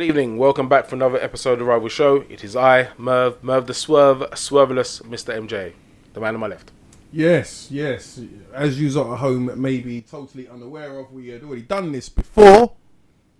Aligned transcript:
Good 0.00 0.06
evening. 0.06 0.38
Welcome 0.38 0.66
back 0.66 0.86
for 0.86 0.94
another 0.94 1.20
episode 1.20 1.60
of 1.60 1.66
Rival 1.66 1.90
Show. 1.90 2.24
It 2.30 2.42
is 2.42 2.56
I, 2.56 2.88
Merv, 2.96 3.44
Merv 3.44 3.66
the 3.66 3.74
Swerve, 3.74 4.20
Swerveless, 4.30 5.02
Mr. 5.02 5.36
MJ, 5.36 5.74
the 6.14 6.20
man 6.20 6.32
on 6.32 6.40
my 6.40 6.46
left. 6.46 6.72
Yes, 7.12 7.68
yes. 7.70 8.18
As 8.54 8.80
you 8.80 8.98
are 8.98 9.12
at 9.12 9.18
home 9.18 9.60
may 9.60 9.76
be 9.76 10.00
totally 10.00 10.48
unaware 10.48 10.98
of, 10.98 11.12
we 11.12 11.28
had 11.28 11.42
already 11.42 11.60
done 11.60 11.92
this 11.92 12.08
before, 12.08 12.72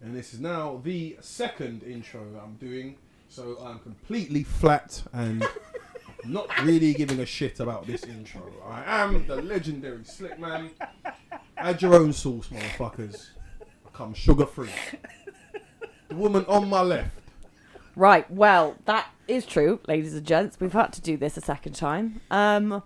and 0.03 0.15
this 0.15 0.35
is 0.35 0.41
now 0.41 0.83
the 0.85 1.17
second 1.23 1.83
intro 1.83 2.21
I'm 2.45 2.57
doing. 2.57 2.97
So 3.31 3.57
I'm 3.65 3.79
completely 3.79 4.43
flat 4.43 5.03
and 5.15 5.43
not 6.27 6.63
really 6.63 6.93
giving 6.93 7.21
a 7.21 7.27
shit 7.27 7.61
about 7.61 7.87
this 7.87 8.05
intro. 8.05 8.43
I 8.69 9.01
am 9.03 9.27
the 9.27 9.37
legendary 9.37 10.05
Slick 10.05 10.39
Man. 10.39 10.73
Add 11.57 11.81
your 11.81 11.95
own 11.95 12.13
sauce, 12.13 12.49
motherfuckers. 12.49 13.31
Come 13.95 14.13
sugar 14.13 14.45
free. 14.45 14.69
The 16.11 16.17
woman 16.17 16.45
on 16.49 16.69
my 16.69 16.83
left. 16.83 17.11
Right, 17.95 18.29
well, 18.29 18.77
that 18.85 19.11
is 19.29 19.47
true, 19.47 19.79
ladies 19.87 20.13
and 20.15 20.27
gents. 20.27 20.59
We've 20.59 20.73
had 20.73 20.93
to 20.95 21.01
do 21.01 21.17
this 21.17 21.37
a 21.37 21.41
second 21.41 21.75
time. 21.75 22.21
Um, 22.33 22.83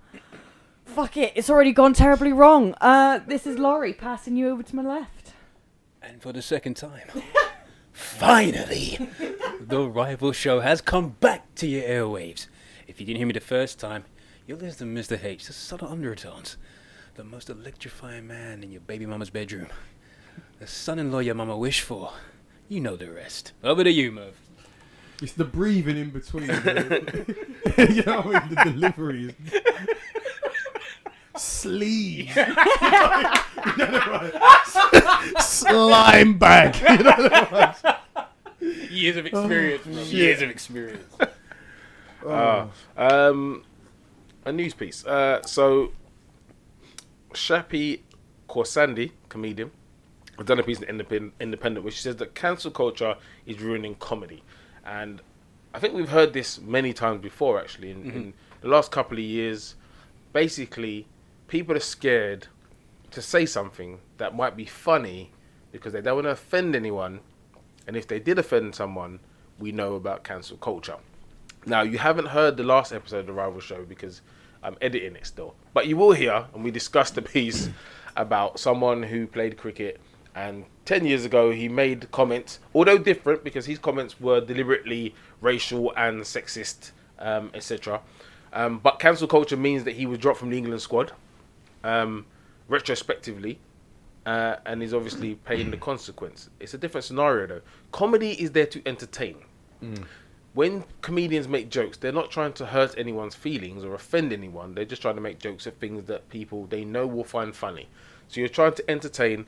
fuck 0.84 1.16
it, 1.16 1.32
it's 1.34 1.48
already 1.48 1.72
gone 1.72 1.94
terribly 1.94 2.34
wrong. 2.34 2.74
Uh, 2.82 3.20
this 3.26 3.46
is 3.46 3.58
Laurie 3.58 3.94
passing 3.94 4.36
you 4.36 4.50
over 4.50 4.62
to 4.62 4.76
my 4.76 4.82
left. 4.82 5.32
And 6.02 6.20
for 6.20 6.32
the 6.34 6.42
second 6.42 6.74
time, 6.74 7.08
finally, 7.92 9.08
the 9.58 9.88
rival 9.88 10.32
show 10.32 10.60
has 10.60 10.82
come 10.82 11.16
back 11.20 11.54
to 11.54 11.66
your 11.66 11.82
airwaves. 11.82 12.46
If 12.86 13.00
you 13.00 13.06
didn't 13.06 13.18
hear 13.18 13.26
me 13.26 13.32
the 13.32 13.40
first 13.40 13.78
time, 13.78 14.04
you'll 14.46 14.58
listen 14.58 14.94
to 14.94 15.00
Mr. 15.02 15.24
H, 15.24 15.46
the 15.46 15.54
subtle 15.54 15.88
undertones, 15.88 16.58
the 17.14 17.24
most 17.24 17.48
electrifying 17.48 18.26
man 18.26 18.62
in 18.62 18.70
your 18.70 18.82
baby 18.82 19.06
mama's 19.06 19.30
bedroom, 19.30 19.68
the 20.58 20.66
son-in-law 20.66 21.20
your 21.20 21.34
mama 21.34 21.56
wished 21.56 21.80
for. 21.80 22.12
You 22.68 22.80
know 22.80 22.96
the 22.96 23.10
rest. 23.10 23.52
Over 23.62 23.84
to 23.84 23.90
you, 23.90 24.10
Merv. 24.12 24.34
It's 25.22 25.32
the 25.32 25.44
breathing 25.44 25.96
in 25.96 26.10
between. 26.10 26.44
you 26.46 26.52
know 26.52 26.56
what 28.22 28.36
I 28.36 28.46
mean? 28.46 28.54
The 28.54 28.64
deliveries. 28.72 29.32
Sleeve. 31.36 32.30
Slime 35.40 36.38
bag. 36.38 36.76
You 36.80 36.98
know 37.04 37.74
Years 38.90 39.16
of 39.16 39.26
experience, 39.26 39.84
bro. 39.84 40.02
Years 40.02 40.42
of 40.42 40.50
experience. 40.50 41.14
Uh, 42.26 42.66
um, 42.96 43.62
a 44.44 44.52
news 44.52 44.74
piece. 44.74 45.04
Uh, 45.04 45.42
so, 45.42 45.92
Shappi 47.32 48.00
Khorsandi, 48.48 49.10
comedian, 49.28 49.70
has 50.36 50.46
done 50.46 50.58
a 50.58 50.62
piece 50.62 50.80
in 50.80 51.32
Independent, 51.40 51.84
which 51.84 52.00
says 52.00 52.16
that 52.16 52.34
cancel 52.34 52.70
culture 52.70 53.16
is 53.46 53.60
ruining 53.60 53.94
comedy. 53.96 54.42
And 54.84 55.20
I 55.72 55.78
think 55.78 55.94
we've 55.94 56.08
heard 56.08 56.32
this 56.32 56.60
many 56.60 56.92
times 56.92 57.20
before, 57.20 57.60
actually, 57.60 57.90
in, 57.90 57.98
mm-hmm. 57.98 58.16
in 58.16 58.34
the 58.60 58.68
last 58.68 58.90
couple 58.90 59.18
of 59.18 59.24
years. 59.24 59.74
Basically, 60.32 61.06
people 61.48 61.76
are 61.76 61.80
scared 61.80 62.48
to 63.10 63.22
say 63.22 63.46
something 63.46 64.00
that 64.18 64.34
might 64.34 64.56
be 64.56 64.64
funny 64.64 65.30
because 65.72 65.92
they 65.92 66.00
don't 66.00 66.16
want 66.16 66.26
to 66.26 66.30
offend 66.30 66.74
anyone. 66.74 67.20
And 67.86 67.96
if 67.96 68.06
they 68.06 68.18
did 68.18 68.38
offend 68.38 68.74
someone, 68.74 69.20
we 69.58 69.72
know 69.72 69.94
about 69.94 70.24
cancel 70.24 70.56
culture. 70.56 70.96
Now, 71.66 71.82
you 71.82 71.98
haven't 71.98 72.26
heard 72.26 72.56
the 72.56 72.64
last 72.64 72.92
episode 72.92 73.20
of 73.20 73.26
the 73.26 73.32
Rival 73.32 73.60
Show 73.60 73.84
because 73.84 74.20
I'm 74.62 74.76
editing 74.80 75.16
it 75.16 75.26
still. 75.26 75.54
But 75.72 75.86
you 75.86 75.96
will 75.96 76.12
hear, 76.12 76.46
and 76.54 76.64
we 76.64 76.70
discussed 76.70 77.14
the 77.14 77.22
piece 77.22 77.68
about 78.16 78.58
someone 78.58 79.02
who 79.02 79.26
played 79.26 79.56
cricket. 79.56 80.00
And 80.34 80.64
10 80.84 81.06
years 81.06 81.24
ago, 81.24 81.50
he 81.50 81.68
made 81.68 82.10
comments, 82.10 82.58
although 82.74 82.98
different 82.98 83.44
because 83.44 83.66
his 83.66 83.78
comments 83.78 84.20
were 84.20 84.40
deliberately 84.40 85.14
racial 85.40 85.92
and 85.96 86.22
sexist, 86.22 86.90
um, 87.18 87.50
etc. 87.54 88.00
Um, 88.52 88.78
but 88.78 88.98
cancel 88.98 89.28
culture 89.28 89.56
means 89.56 89.84
that 89.84 89.92
he 89.92 90.06
was 90.06 90.18
dropped 90.18 90.40
from 90.40 90.50
the 90.50 90.58
England 90.58 90.82
squad 90.82 91.12
um, 91.82 92.26
retrospectively. 92.68 93.58
Uh, 94.26 94.56
and 94.64 94.82
is 94.82 94.94
obviously 94.94 95.34
paying 95.34 95.70
the 95.70 95.76
consequence. 95.76 96.48
It's 96.58 96.72
a 96.72 96.78
different 96.78 97.04
scenario 97.04 97.46
though. 97.46 97.60
Comedy 97.92 98.30
is 98.42 98.52
there 98.52 98.64
to 98.64 98.80
entertain 98.86 99.36
when 100.54 100.84
comedians 101.02 101.48
make 101.48 101.68
jokes, 101.68 101.98
they're 101.98 102.12
not 102.12 102.30
trying 102.30 102.52
to 102.54 102.66
hurt 102.66 102.94
anyone's 102.96 103.34
feelings 103.34 103.84
or 103.84 103.94
offend 103.94 104.32
anyone. 104.32 104.74
They're 104.74 104.84
just 104.84 105.02
trying 105.02 105.16
to 105.16 105.20
make 105.20 105.40
jokes 105.40 105.66
of 105.66 105.74
things 105.74 106.04
that 106.04 106.28
people 106.28 106.66
they 106.66 106.84
know 106.84 107.06
will 107.06 107.24
find 107.24 107.54
funny. 107.54 107.88
So 108.28 108.40
you're 108.40 108.48
trying 108.48 108.74
to 108.74 108.90
entertain 108.90 109.46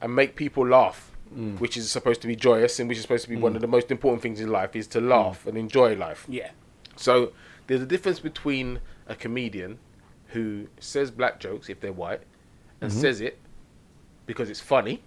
and 0.00 0.14
make 0.14 0.36
people 0.36 0.66
laugh, 0.66 1.12
mm. 1.34 1.58
which 1.58 1.76
is 1.76 1.90
supposed 1.90 2.20
to 2.22 2.26
be 2.26 2.36
joyous 2.36 2.78
and 2.78 2.88
which 2.88 2.98
is 2.98 3.02
supposed 3.02 3.24
to 3.24 3.30
be 3.30 3.36
one 3.36 3.52
mm. 3.52 3.56
of 3.56 3.60
the 3.60 3.68
most 3.68 3.90
important 3.90 4.22
things 4.22 4.40
in 4.40 4.50
life 4.50 4.76
is 4.76 4.86
to 4.88 5.00
laugh 5.00 5.44
mm. 5.44 5.48
and 5.48 5.58
enjoy 5.58 5.94
life. 5.94 6.24
Yeah. 6.28 6.50
So 6.96 7.32
there's 7.66 7.82
a 7.82 7.86
difference 7.86 8.20
between 8.20 8.80
a 9.06 9.14
comedian 9.14 9.78
who 10.28 10.68
says 10.78 11.10
black 11.10 11.40
jokes 11.40 11.68
if 11.68 11.80
they're 11.80 11.92
white 11.92 12.22
and 12.80 12.90
mm-hmm. 12.90 13.00
says 13.00 13.20
it 13.20 13.38
because 14.26 14.50
it's 14.50 14.60
funny. 14.60 15.02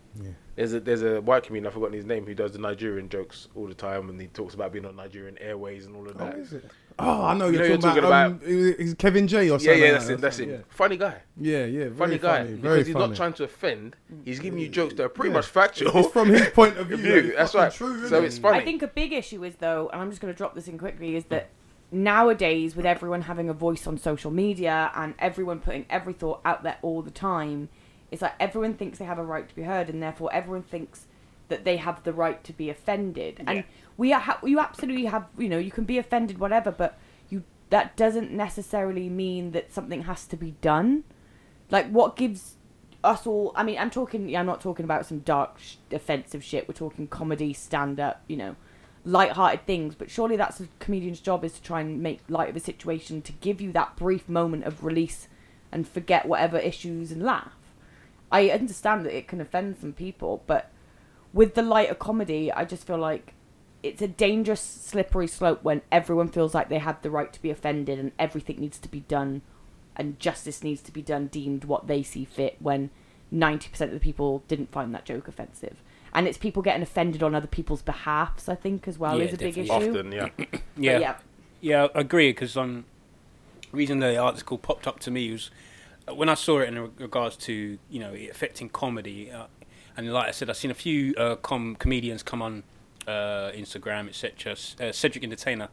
There's 0.55 0.73
a 0.73 0.79
there's 0.79 1.03
a 1.03 1.21
white 1.21 1.43
comedian 1.43 1.67
I've 1.67 1.73
forgotten 1.73 1.95
his 1.95 2.05
name 2.05 2.25
who 2.25 2.33
does 2.33 2.51
the 2.51 2.59
Nigerian 2.59 3.07
jokes 3.07 3.47
all 3.55 3.67
the 3.67 3.73
time 3.73 4.09
and 4.09 4.19
he 4.19 4.27
talks 4.27 4.53
about 4.53 4.73
being 4.73 4.85
on 4.85 4.95
Nigerian 4.95 5.37
Airways 5.37 5.85
and 5.85 5.95
all 5.95 6.07
of 6.07 6.19
oh, 6.19 6.25
that. 6.25 6.35
Oh, 6.35 6.59
I 7.01 7.33
know 7.33 7.47
You 7.47 7.59
you're, 7.59 7.69
know 7.69 7.77
talking, 7.77 7.95
you're 7.95 8.05
about. 8.05 8.41
talking 8.41 8.65
um, 8.69 8.75
he's 8.77 8.93
Kevin 8.95 9.27
J 9.27 9.49
or 9.49 9.59
something. 9.59 9.79
yeah, 9.79 9.83
like 9.85 9.93
that's 9.93 10.07
that. 10.07 10.13
it. 10.13 10.21
That's 10.21 10.39
Yeah. 10.39 10.45
it. 10.47 10.65
Funny 10.69 10.97
guy, 10.97 11.21
Yeah, 11.39 11.65
yeah, 11.65 11.83
very 11.85 11.89
funny 11.95 12.17
guy. 12.17 12.37
funny, 12.37 12.49
because 12.49 12.61
very 12.61 12.83
he's 12.83 12.93
funny. 12.93 13.07
not 13.07 13.15
trying 13.15 13.33
to 13.33 13.43
offend. 13.45 13.95
He's 14.25 14.39
giving 14.39 14.59
you 14.59 14.69
jokes 14.69 14.93
that 14.95 15.03
are 15.03 15.09
pretty 15.09 15.29
Yeah. 15.29 15.37
much 15.37 15.47
factual. 15.47 15.91
It's 15.97 16.09
from 16.09 16.29
his 16.29 16.47
point 16.49 16.77
of 16.77 16.87
view. 16.89 16.97
View, 16.97 17.33
that's 17.35 17.55
right. 17.55 17.71
True, 17.71 17.99
So 17.99 18.05
isn't 18.17 18.25
it's 18.25 18.37
funny. 18.37 18.59
I 18.59 18.63
think 18.63 18.81
a 18.81 18.87
big 18.87 19.13
issue 19.13 19.43
is, 19.43 19.55
though, 19.55 19.89
and 19.91 20.01
I'm 20.01 20.09
just 20.09 20.21
going 20.21 20.33
to 20.33 20.37
drop 20.37 20.55
this 20.55 20.67
in 20.67 20.77
quickly, 20.77 21.15
is 21.15 21.25
that 21.25 21.49
nowadays, 21.91 22.75
with 22.75 22.85
everyone 22.85 23.21
having 23.23 23.49
a 23.49 23.53
voice 23.53 23.85
on 23.87 23.97
social 23.97 24.31
media 24.31 24.91
and 24.95 25.13
everyone 25.19 25.59
putting 25.59 25.85
every 25.89 26.13
thought 26.13 26.41
out 26.45 26.63
there 26.63 26.77
all 26.81 27.01
the 27.01 27.11
time, 27.11 27.69
it's 28.11 28.21
like 28.21 28.33
everyone 28.39 28.73
thinks 28.73 28.97
they 28.97 29.05
have 29.05 29.19
a 29.19 29.23
right 29.23 29.47
to 29.47 29.55
be 29.55 29.63
heard, 29.63 29.89
and 29.89 30.01
therefore 30.01 30.29
everyone 30.33 30.63
thinks 30.63 31.07
that 31.49 31.65
they 31.65 31.77
have 31.77 32.01
the 32.03 32.13
right 32.13 32.43
to 32.45 32.53
be 32.53 32.69
offended. 32.69 33.41
And 33.45 33.65
we 34.01 34.09
ha- 34.13 34.39
you 34.43 34.59
absolutely 34.59 35.05
have, 35.05 35.27
you 35.37 35.47
know, 35.47 35.59
you 35.59 35.69
can 35.69 35.83
be 35.83 35.99
offended, 35.99 36.39
whatever, 36.39 36.71
but 36.71 36.97
you 37.29 37.43
that 37.69 37.95
doesn't 37.95 38.31
necessarily 38.31 39.09
mean 39.09 39.51
that 39.51 39.71
something 39.71 40.01
has 40.05 40.25
to 40.25 40.35
be 40.35 40.55
done. 40.59 41.03
Like, 41.69 41.87
what 41.91 42.15
gives 42.15 42.55
us 43.03 43.27
all? 43.27 43.51
I 43.55 43.61
mean, 43.61 43.77
I'm 43.77 43.91
talking. 43.91 44.35
I'm 44.35 44.47
not 44.47 44.59
talking 44.59 44.85
about 44.85 45.05
some 45.05 45.19
dark, 45.19 45.59
sh- 45.59 45.75
offensive 45.91 46.43
shit. 46.43 46.67
We're 46.67 46.73
talking 46.73 47.05
comedy, 47.05 47.53
stand 47.53 47.99
up, 47.99 48.23
you 48.27 48.37
know, 48.37 48.55
light-hearted 49.05 49.67
things. 49.67 49.93
But 49.93 50.09
surely 50.09 50.35
that's 50.35 50.59
a 50.59 50.67
comedian's 50.79 51.19
job 51.19 51.45
is 51.45 51.53
to 51.53 51.61
try 51.61 51.81
and 51.81 52.01
make 52.01 52.21
light 52.27 52.49
of 52.49 52.55
a 52.55 52.59
situation 52.59 53.21
to 53.21 53.31
give 53.33 53.61
you 53.61 53.71
that 53.73 53.97
brief 53.97 54.27
moment 54.27 54.63
of 54.63 54.83
release 54.83 55.27
and 55.71 55.87
forget 55.87 56.25
whatever 56.25 56.57
issues 56.57 57.11
and 57.11 57.21
laugh. 57.21 57.53
I 58.31 58.49
understand 58.49 59.05
that 59.05 59.15
it 59.15 59.27
can 59.27 59.39
offend 59.39 59.77
some 59.77 59.93
people, 59.93 60.43
but 60.47 60.71
with 61.33 61.53
the 61.53 61.61
lighter 61.61 61.93
comedy, 61.93 62.51
I 62.51 62.65
just 62.65 62.87
feel 62.87 62.97
like 62.97 63.35
it's 63.83 64.01
a 64.01 64.07
dangerous, 64.07 64.61
slippery 64.61 65.27
slope 65.27 65.63
when 65.63 65.81
everyone 65.91 66.27
feels 66.27 66.53
like 66.53 66.69
they 66.69 66.79
have 66.79 67.01
the 67.01 67.09
right 67.09 67.31
to 67.33 67.41
be 67.41 67.49
offended 67.49 67.97
and 67.97 68.11
everything 68.19 68.59
needs 68.59 68.77
to 68.79 68.89
be 68.89 69.01
done 69.01 69.41
and 69.95 70.19
justice 70.19 70.63
needs 70.63 70.81
to 70.81 70.91
be 70.91 71.01
done 71.01 71.27
deemed 71.27 71.65
what 71.65 71.87
they 71.87 72.03
see 72.03 72.25
fit 72.25 72.57
when 72.59 72.89
90% 73.33 73.81
of 73.81 73.91
the 73.91 73.99
people 73.99 74.43
didn't 74.47 74.71
find 74.71 74.93
that 74.93 75.05
joke 75.05 75.27
offensive. 75.27 75.81
And 76.13 76.27
it's 76.27 76.37
people 76.37 76.61
getting 76.61 76.83
offended 76.83 77.23
on 77.23 77.33
other 77.33 77.47
people's 77.47 77.81
behalfs, 77.81 78.49
I 78.49 78.55
think, 78.55 78.87
as 78.87 78.99
well, 78.99 79.17
Yeah, 79.17 79.25
is 79.25 79.33
a 79.33 79.37
big 79.37 79.57
issue. 79.57 79.71
Often, 79.71 80.11
yeah. 80.11 80.29
Yeah. 80.77 80.99
yeah. 80.99 81.15
Yeah, 81.61 81.87
I 81.95 82.01
agree 82.01 82.31
because 82.31 82.57
um, 82.57 82.85
reason 83.71 83.99
the 83.99 84.17
article 84.17 84.57
popped 84.57 84.87
up 84.87 84.99
to 85.01 85.11
me 85.11 85.31
was 85.31 85.51
uh, 86.07 86.15
when 86.15 86.27
I 86.27 86.33
saw 86.33 86.59
it 86.59 86.69
in 86.69 86.91
regards 86.97 87.37
to 87.37 87.77
you 87.89 87.99
know 87.99 88.13
it 88.13 88.31
affecting 88.31 88.67
comedy, 88.69 89.31
uh, 89.31 89.45
and 89.95 90.11
like 90.11 90.27
I 90.27 90.31
said, 90.31 90.49
I've 90.49 90.57
seen 90.57 90.71
a 90.71 90.75
few 90.75 91.13
uh, 91.15 91.35
com- 91.35 91.75
comedians 91.75 92.23
come 92.23 92.41
on 92.41 92.63
uh, 93.07 93.51
Instagram, 93.51 94.07
etc. 94.09 94.53
Uh, 94.79 94.91
Cedric 94.91 95.23
Entertainer 95.23 95.69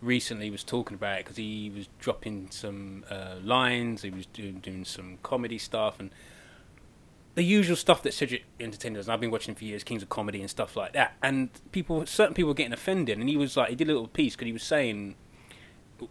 recently 0.00 0.50
was 0.50 0.64
talking 0.64 0.94
about 0.94 1.18
it 1.18 1.24
because 1.24 1.36
he 1.36 1.70
was 1.74 1.88
dropping 1.98 2.50
some 2.50 3.04
uh, 3.10 3.36
lines, 3.42 4.02
he 4.02 4.10
was 4.10 4.26
doing 4.26 4.60
doing 4.60 4.84
some 4.84 5.18
comedy 5.22 5.58
stuff 5.58 6.00
and. 6.00 6.10
The 7.36 7.44
usual 7.44 7.76
stuff 7.76 8.02
that 8.02 8.12
Cedric 8.12 8.42
Entertainer 8.58 8.96
does, 8.96 9.06
and 9.06 9.14
I've 9.14 9.20
been 9.20 9.30
watching 9.30 9.54
for 9.54 9.64
years, 9.64 9.84
Kings 9.84 10.02
of 10.02 10.08
Comedy 10.08 10.40
and 10.40 10.50
stuff 10.50 10.76
like 10.76 10.94
that. 10.94 11.14
And 11.22 11.48
people, 11.70 12.04
certain 12.04 12.34
people 12.34 12.48
were 12.48 12.54
getting 12.54 12.72
offended, 12.72 13.18
and 13.18 13.28
he 13.28 13.36
was 13.36 13.56
like, 13.56 13.70
he 13.70 13.76
did 13.76 13.88
a 13.88 13.92
little 13.92 14.08
piece 14.08 14.34
because 14.34 14.46
he 14.46 14.52
was 14.52 14.64
saying, 14.64 15.14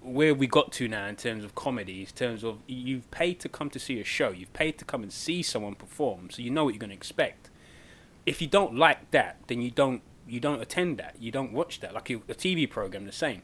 where 0.02 0.34
we 0.34 0.48
got 0.48 0.72
to 0.74 0.88
now 0.88 1.08
in 1.08 1.16
terms 1.16 1.44
of 1.44 1.56
comedy, 1.56 2.02
in 2.02 2.08
terms 2.08 2.44
of 2.44 2.60
you've 2.68 3.10
paid 3.12 3.40
to 3.42 3.50
come 3.50 3.70
to 3.72 3.80
see 3.80 4.00
a 4.00 4.04
show, 4.04 4.30
you've 4.30 4.54
paid 4.54 4.78
to 4.78 4.86
come 4.86 5.04
and 5.04 5.12
see 5.12 5.42
someone 5.42 5.76
perform, 5.76 6.30
so 6.30 6.42
you 6.42 6.50
know 6.50 6.64
what 6.64 6.74
you're 6.74 6.80
going 6.80 6.90
to 6.90 6.96
expect. 6.96 7.50
If 8.26 8.42
you 8.42 8.48
don't 8.48 8.76
like 8.76 9.12
that, 9.12 9.38
then 9.48 9.62
you 9.62 9.72
don't 9.72 10.02
you 10.30 10.40
don't 10.40 10.62
attend 10.62 10.98
that, 10.98 11.16
you 11.20 11.31
don't 11.31 11.52
watch 11.54 11.80
that. 11.81 11.94
Like 11.94 12.10
a, 12.10 12.16
a 12.16 12.36
TV 12.36 12.70
program, 12.70 13.06
the 13.06 13.12
same. 13.12 13.42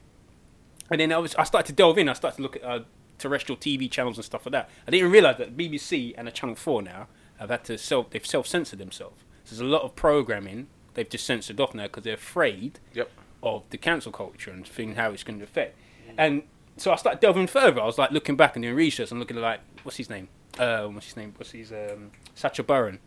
And 0.90 1.00
then 1.00 1.12
I 1.12 1.18
was 1.18 1.34
I 1.36 1.44
started 1.44 1.66
to 1.68 1.72
delve 1.72 1.98
in. 1.98 2.08
I 2.08 2.12
started 2.12 2.36
to 2.36 2.42
look 2.42 2.56
at 2.56 2.64
uh, 2.64 2.80
terrestrial 3.18 3.56
TV 3.58 3.90
channels 3.90 4.16
and 4.18 4.24
stuff 4.24 4.46
like 4.46 4.52
that. 4.52 4.70
I 4.86 4.90
didn't 4.90 5.10
realize 5.10 5.38
that 5.38 5.56
BBC 5.56 6.14
and 6.16 6.28
a 6.28 6.30
Channel 6.30 6.54
Four 6.54 6.82
now 6.82 7.08
have 7.38 7.50
had 7.50 7.64
to 7.64 7.76
self 7.78 8.10
they've 8.10 8.24
self 8.26 8.46
censored 8.46 8.78
themselves. 8.78 9.22
So 9.44 9.50
there's 9.56 9.60
a 9.60 9.64
lot 9.64 9.82
of 9.82 9.94
programming 9.96 10.68
they've 10.94 11.08
just 11.08 11.26
censored 11.26 11.60
off 11.60 11.74
now 11.74 11.84
because 11.84 12.04
they're 12.04 12.14
afraid 12.14 12.78
Yep. 12.94 13.10
of 13.42 13.64
the 13.70 13.78
cancel 13.78 14.12
culture 14.12 14.50
and 14.50 14.66
seeing 14.66 14.94
how 14.94 15.10
it's 15.10 15.22
going 15.24 15.38
to 15.38 15.44
affect. 15.44 15.76
And 16.16 16.42
so 16.78 16.92
I 16.92 16.96
started 16.96 17.20
delving 17.20 17.46
further. 17.48 17.80
I 17.80 17.84
was 17.86 17.98
like 17.98 18.10
looking 18.12 18.36
back 18.36 18.56
and 18.56 18.62
doing 18.62 18.74
research 18.76 19.10
and 19.10 19.18
looking 19.20 19.36
at 19.36 19.42
like 19.42 19.60
what's 19.82 19.96
his 19.98 20.08
name? 20.08 20.28
Um, 20.58 20.94
what's 20.94 21.06
his 21.06 21.16
name? 21.16 21.34
What's 21.36 21.50
his 21.50 21.72
um, 21.72 22.12
Sacha 22.34 22.62
Baron, 22.62 22.98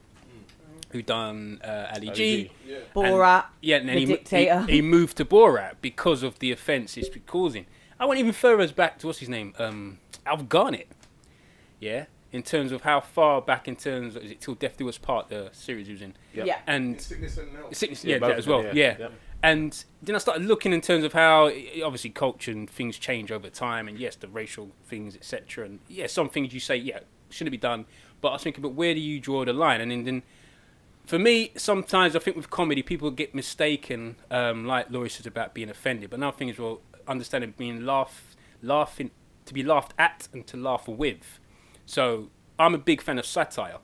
who 0.89 1.01
done 1.01 1.59
uh, 1.63 1.87
Ali 1.95 2.07
Ali 2.07 2.15
G. 2.15 2.51
G. 2.65 2.75
Borat. 2.95 3.45
Yeah, 3.61 3.77
and 3.77 3.89
then 3.89 3.95
The 3.95 3.99
he, 4.01 4.05
dictator. 4.07 4.61
he, 4.67 4.73
he 4.73 4.81
moved 4.81 5.17
to 5.17 5.25
Borat 5.25 5.75
because 5.81 6.23
of 6.23 6.39
the 6.39 6.51
offence 6.51 6.97
it's 6.97 7.09
causing. 7.27 7.65
I 7.99 8.05
went 8.05 8.19
even 8.19 8.31
further 8.31 8.61
as 8.63 8.71
back 8.71 8.97
to 8.99 9.07
what's 9.07 9.19
his 9.19 9.29
name, 9.29 9.53
um, 9.59 9.99
Alf 10.25 10.47
Garnett. 10.49 10.87
Yeah, 11.79 12.05
in 12.31 12.43
terms 12.43 12.71
of 12.71 12.81
how 12.81 12.99
far 13.01 13.41
back 13.41 13.67
in 13.67 13.75
terms 13.75 14.15
of, 14.15 14.23
is 14.23 14.31
it 14.31 14.41
till 14.41 14.55
Death 14.55 14.77
Do 14.77 14.87
Us 14.89 14.97
Part 14.97 15.29
the 15.29 15.49
series 15.51 15.87
he 15.87 15.93
was 15.93 16.01
in, 16.01 16.13
Yep. 16.33 16.45
Yeah. 16.47 16.59
and 16.67 16.99
Sickness 16.99 17.37
and 17.37 17.55
health. 17.55 17.75
sickness, 17.75 18.03
Yeah, 18.03 18.15
yeah, 18.15 18.19
both 18.19 18.29
that 18.29 18.37
as 18.39 18.45
of 18.47 18.49
them, 18.49 18.65
well, 18.65 18.75
yeah. 18.75 18.83
yeah. 18.91 18.95
Yep. 18.99 19.11
And 19.41 19.85
then 20.01 20.15
I 20.15 20.17
started 20.17 20.43
looking 20.45 20.73
in 20.73 20.81
terms 20.81 21.05
of 21.05 21.13
how 21.13 21.47
obviously 21.83 22.09
culture 22.09 22.51
and 22.51 22.69
things 22.69 22.97
change 22.97 23.31
over 23.31 23.49
time, 23.49 23.87
and 23.87 23.97
yes, 23.97 24.15
the 24.17 24.27
racial 24.27 24.71
things, 24.85 25.15
etc. 25.15 25.65
And 25.65 25.79
yeah, 25.87 26.07
some 26.07 26.27
things 26.29 26.53
you 26.53 26.59
say, 26.59 26.75
yeah, 26.75 26.99
shouldn't 27.29 27.51
be 27.51 27.57
done. 27.57 27.85
But 28.21 28.29
I 28.29 28.33
was 28.33 28.43
thinking, 28.43 28.61
but 28.61 28.73
where 28.73 28.93
do 28.93 28.99
you 28.99 29.21
draw 29.21 29.45
the 29.45 29.53
line? 29.53 29.79
And 29.79 29.89
then, 29.91 30.03
then 30.03 30.23
for 31.09 31.17
me, 31.19 31.51
sometimes 31.57 32.15
I 32.15 32.19
think 32.19 32.37
with 32.37 32.49
comedy, 32.51 32.83
people 32.83 33.09
get 33.09 33.33
mistaken, 33.33 34.15
um, 34.29 34.65
like 34.65 34.91
Laurie 34.91 35.09
says 35.09 35.25
about 35.25 35.53
being 35.55 35.69
offended. 35.69 36.11
But 36.11 36.17
another 36.17 36.37
thing 36.37 36.49
is, 36.49 36.59
well, 36.59 36.81
understanding 37.07 37.53
being 37.57 37.83
laugh, 37.85 38.35
laughing 38.61 39.09
to 39.45 39.53
be 39.53 39.63
laughed 39.63 39.93
at 39.97 40.27
and 40.33 40.45
to 40.47 40.55
laugh 40.57 40.87
with. 40.87 41.39
So 41.87 42.29
I'm 42.59 42.75
a 42.75 42.77
big 42.77 43.01
fan 43.01 43.17
of 43.17 43.25
satire. 43.25 43.77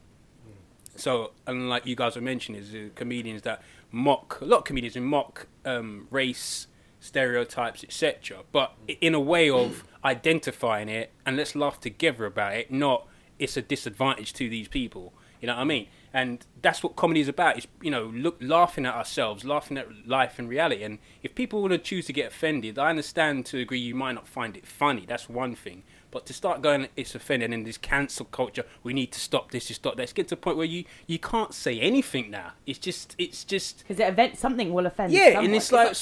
So, 0.96 1.32
and 1.48 1.68
like 1.68 1.86
you 1.88 1.96
guys 1.96 2.16
were 2.16 2.22
mentioning, 2.22 2.62
is 2.62 2.74
uh, 2.74 2.90
comedians 2.96 3.42
that 3.42 3.62
mock 3.92 4.40
a 4.42 4.46
lot 4.46 4.60
of 4.60 4.64
comedians 4.66 4.96
mock 4.98 5.48
um, 5.66 6.08
race, 6.12 6.68
stereotypes, 7.00 7.84
etc. 7.84 8.44
But 8.52 8.74
i- 8.88 8.98
in 9.02 9.14
a 9.16 9.20
way 9.20 9.50
of 9.50 9.84
identifying 10.06 10.90
it 10.90 11.12
and 11.26 11.36
let's 11.38 11.56
laugh 11.56 11.80
together 11.80 12.26
about 12.26 12.54
it. 12.54 12.72
Not 12.72 13.08
it's 13.40 13.58
a 13.58 13.62
disadvantage 13.62 14.32
to 14.34 14.48
these 14.48 14.68
people. 14.68 15.14
You 15.42 15.48
know 15.48 15.56
what 15.56 15.62
I 15.62 15.66
mean? 15.66 15.88
And 16.16 16.46
that's 16.62 16.82
what 16.82 16.96
comedy 16.96 17.20
is 17.20 17.28
about. 17.28 17.58
Is 17.58 17.68
you 17.82 17.92
know, 17.92 18.06
look, 18.06 18.38
laughing 18.40 18.86
at 18.86 18.96
ourselves, 18.96 19.44
laughing 19.44 19.78
at 19.78 20.08
life 20.08 20.40
and 20.40 20.48
reality. 20.48 20.82
And 20.82 21.00
if 21.22 21.36
people 21.36 21.60
want 21.60 21.74
to 21.74 21.78
choose 21.78 22.06
to 22.06 22.14
get 22.14 22.28
offended, 22.28 22.80
I 22.80 22.90
understand 22.90 23.46
to 23.48 23.58
a 23.58 23.60
degree 23.60 23.80
you 23.80 23.96
might 23.96 24.14
not 24.14 24.26
find 24.26 24.56
it 24.56 24.66
funny. 24.66 25.04
That's 25.06 25.28
one 25.28 25.56
thing. 25.56 25.84
But 26.12 26.26
to 26.28 26.34
start 26.34 26.62
going, 26.62 26.88
it's 26.96 27.16
offending 27.16 27.52
in 27.52 27.66
this 27.66 27.78
cancel 27.78 28.28
culture. 28.28 28.64
We 28.82 28.94
need 28.94 29.12
to 29.12 29.20
stop 29.20 29.52
this. 29.52 29.68
To 29.68 29.74
stop 29.74 29.98
that. 29.98 30.04
It's 30.04 30.14
get 30.14 30.30
to 30.30 30.36
a 30.36 30.38
point 30.38 30.56
where 30.56 30.66
you 30.66 30.86
you 31.06 31.20
can't 31.20 31.54
say 31.54 31.82
anything 31.82 32.32
now. 32.32 32.54
It's 32.66 32.80
just 32.80 33.14
it's 33.18 33.44
just 33.44 33.80
Because 33.80 34.00
it 34.00 34.08
event 34.08 34.38
something 34.38 34.74
will 34.74 34.86
offend. 34.86 35.12
yeah, 35.12 35.34
someone. 35.34 35.46
and 35.48 35.56
it's 35.56 35.74
like 35.74 35.98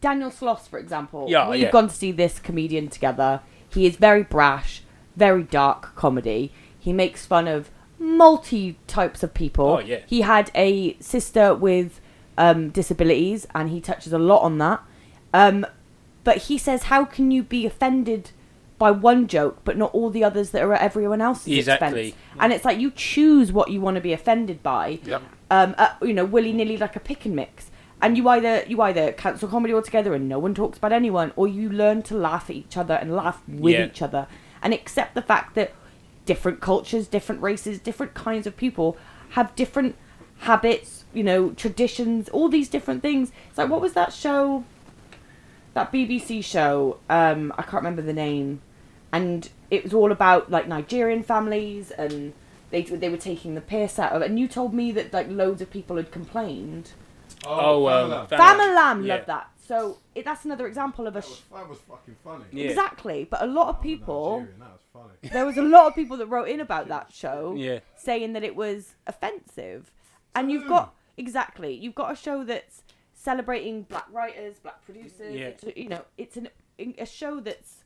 Daniel 0.00 0.32
Sloss, 0.32 0.66
for 0.66 0.80
example. 0.80 1.26
Yeah, 1.28 1.48
we've 1.48 1.60
yeah. 1.60 1.70
gone 1.70 1.86
to 1.86 1.94
see 1.94 2.10
this 2.10 2.40
comedian 2.40 2.88
together. 2.88 3.42
He 3.72 3.86
is 3.86 3.94
very 3.94 4.24
brash, 4.24 4.82
very 5.14 5.44
dark 5.44 5.94
comedy. 5.94 6.50
He 6.76 6.92
makes 6.92 7.24
fun 7.24 7.46
of 7.46 7.70
multi 8.02 8.78
types 8.86 9.22
of 9.22 9.32
people. 9.34 9.66
Oh, 9.66 9.78
yeah. 9.78 10.00
He 10.06 10.20
had 10.22 10.50
a 10.54 10.96
sister 11.00 11.54
with 11.54 12.00
um, 12.36 12.70
disabilities, 12.70 13.46
and 13.54 13.70
he 13.70 13.80
touches 13.80 14.12
a 14.12 14.18
lot 14.18 14.42
on 14.42 14.58
that. 14.58 14.82
Um, 15.32 15.66
but 16.24 16.36
he 16.38 16.58
says, 16.58 16.84
how 16.84 17.04
can 17.04 17.30
you 17.30 17.42
be 17.42 17.66
offended 17.66 18.30
by 18.78 18.90
one 18.90 19.26
joke, 19.28 19.60
but 19.64 19.76
not 19.76 19.92
all 19.94 20.10
the 20.10 20.24
others 20.24 20.50
that 20.50 20.62
are 20.62 20.72
at 20.74 20.82
everyone 20.82 21.20
else's 21.20 21.56
Exactly. 21.58 22.08
expense? 22.08 22.22
And 22.40 22.52
it's 22.52 22.64
like 22.64 22.78
you 22.78 22.90
choose 22.90 23.52
what 23.52 23.70
you 23.70 23.80
want 23.80 23.94
to 23.96 24.00
be 24.00 24.12
offended 24.12 24.62
by 24.62 24.98
Yep. 25.04 25.22
um, 25.50 25.74
uh, 25.78 25.94
you 26.02 26.12
know, 26.12 26.24
willy 26.24 26.52
nilly 26.52 26.76
like 26.76 26.96
a 26.96 27.00
pick 27.00 27.24
and 27.24 27.34
mix. 27.36 27.70
And 28.00 28.16
you 28.16 28.28
either 28.28 28.64
you 28.66 28.80
either 28.82 29.12
cancel 29.12 29.48
comedy 29.48 29.72
altogether 29.72 30.12
and 30.14 30.28
no 30.28 30.38
one 30.40 30.54
talks 30.54 30.78
about 30.78 30.92
anyone, 30.92 31.32
or 31.36 31.46
you 31.46 31.68
learn 31.70 32.02
to 32.02 32.16
laugh 32.16 32.50
at 32.50 32.56
each 32.56 32.76
other 32.76 32.94
and 32.94 33.14
laugh 33.14 33.40
with 33.46 33.74
Yeah. 33.74 33.86
each 33.86 34.02
other 34.02 34.26
and 34.60 34.74
accept 34.74 35.14
the 35.14 35.22
fact 35.22 35.54
that 35.54 35.72
different 36.24 36.60
cultures, 36.60 37.08
different 37.08 37.42
races, 37.42 37.78
different 37.80 38.14
kinds 38.14 38.46
of 38.46 38.56
people 38.56 38.96
have 39.30 39.54
different 39.56 39.96
habits, 40.38 41.04
you 41.14 41.22
know, 41.22 41.50
traditions, 41.50 42.28
all 42.30 42.48
these 42.48 42.68
different 42.68 43.02
things. 43.02 43.32
It's 43.48 43.58
like 43.58 43.68
what 43.68 43.80
was 43.80 43.92
that 43.94 44.12
show? 44.12 44.64
That 45.74 45.90
BBC 45.92 46.44
show. 46.44 46.98
Um, 47.08 47.52
I 47.56 47.62
can't 47.62 47.82
remember 47.82 48.02
the 48.02 48.12
name, 48.12 48.60
and 49.12 49.48
it 49.70 49.82
was 49.84 49.94
all 49.94 50.12
about 50.12 50.50
like 50.50 50.68
Nigerian 50.68 51.22
families 51.22 51.90
and. 51.90 52.32
They, 52.70 52.80
they 52.84 53.10
were 53.10 53.18
taking 53.18 53.54
the 53.54 53.60
piss 53.60 53.98
out 53.98 54.12
of 54.12 54.22
it, 54.22 54.30
and 54.30 54.40
you 54.40 54.48
told 54.48 54.72
me 54.72 54.92
that 54.92 55.12
like 55.12 55.28
loads 55.28 55.60
of 55.60 55.68
people 55.70 55.96
had 55.98 56.10
complained. 56.10 56.92
oh, 57.46 57.86
um, 57.86 58.26
Fam- 58.28 58.38
Fam- 58.38 58.58
Famalam 58.58 59.06
yeah. 59.06 59.16
love 59.16 59.26
that. 59.26 59.50
So 59.66 59.98
it, 60.14 60.24
that's 60.24 60.46
another 60.46 60.66
example 60.66 61.06
of 61.06 61.14
a 61.14 61.20
that, 61.20 61.28
was, 61.28 61.42
that 61.52 61.68
was 61.68 61.78
fucking 61.80 62.16
funny. 62.24 62.44
Yeah. 62.50 62.70
exactly. 62.70 63.26
But 63.30 63.42
a 63.42 63.46
lot 63.46 63.68
of 63.68 63.82
people, 63.82 64.38
Nigerian, 64.40 64.58
that 64.60 64.70
was 64.72 64.80
funny. 64.92 65.14
there 65.32 65.46
was 65.46 65.56
a 65.56 65.62
lot 65.62 65.86
of 65.86 65.94
people 65.94 66.16
that 66.18 66.26
wrote 66.26 66.48
in 66.48 66.60
about 66.60 66.88
that 66.88 67.12
show, 67.12 67.54
Yeah. 67.56 67.80
saying 67.96 68.32
that 68.34 68.42
it 68.44 68.56
was 68.56 68.94
offensive. 69.06 69.92
And 70.34 70.50
you've 70.50 70.66
got 70.68 70.94
exactly, 71.16 71.74
you've 71.74 71.94
got 71.94 72.12
a 72.12 72.16
show 72.16 72.42
that's 72.44 72.82
celebrating 73.12 73.82
black 73.82 74.06
writers, 74.10 74.58
black 74.58 74.82
producers. 74.84 75.34
Yeah. 75.34 75.46
It's, 75.48 75.64
you 75.76 75.88
know, 75.88 76.04
it's 76.16 76.36
an 76.36 76.48
a 76.98 77.06
show 77.06 77.38
that's 77.40 77.81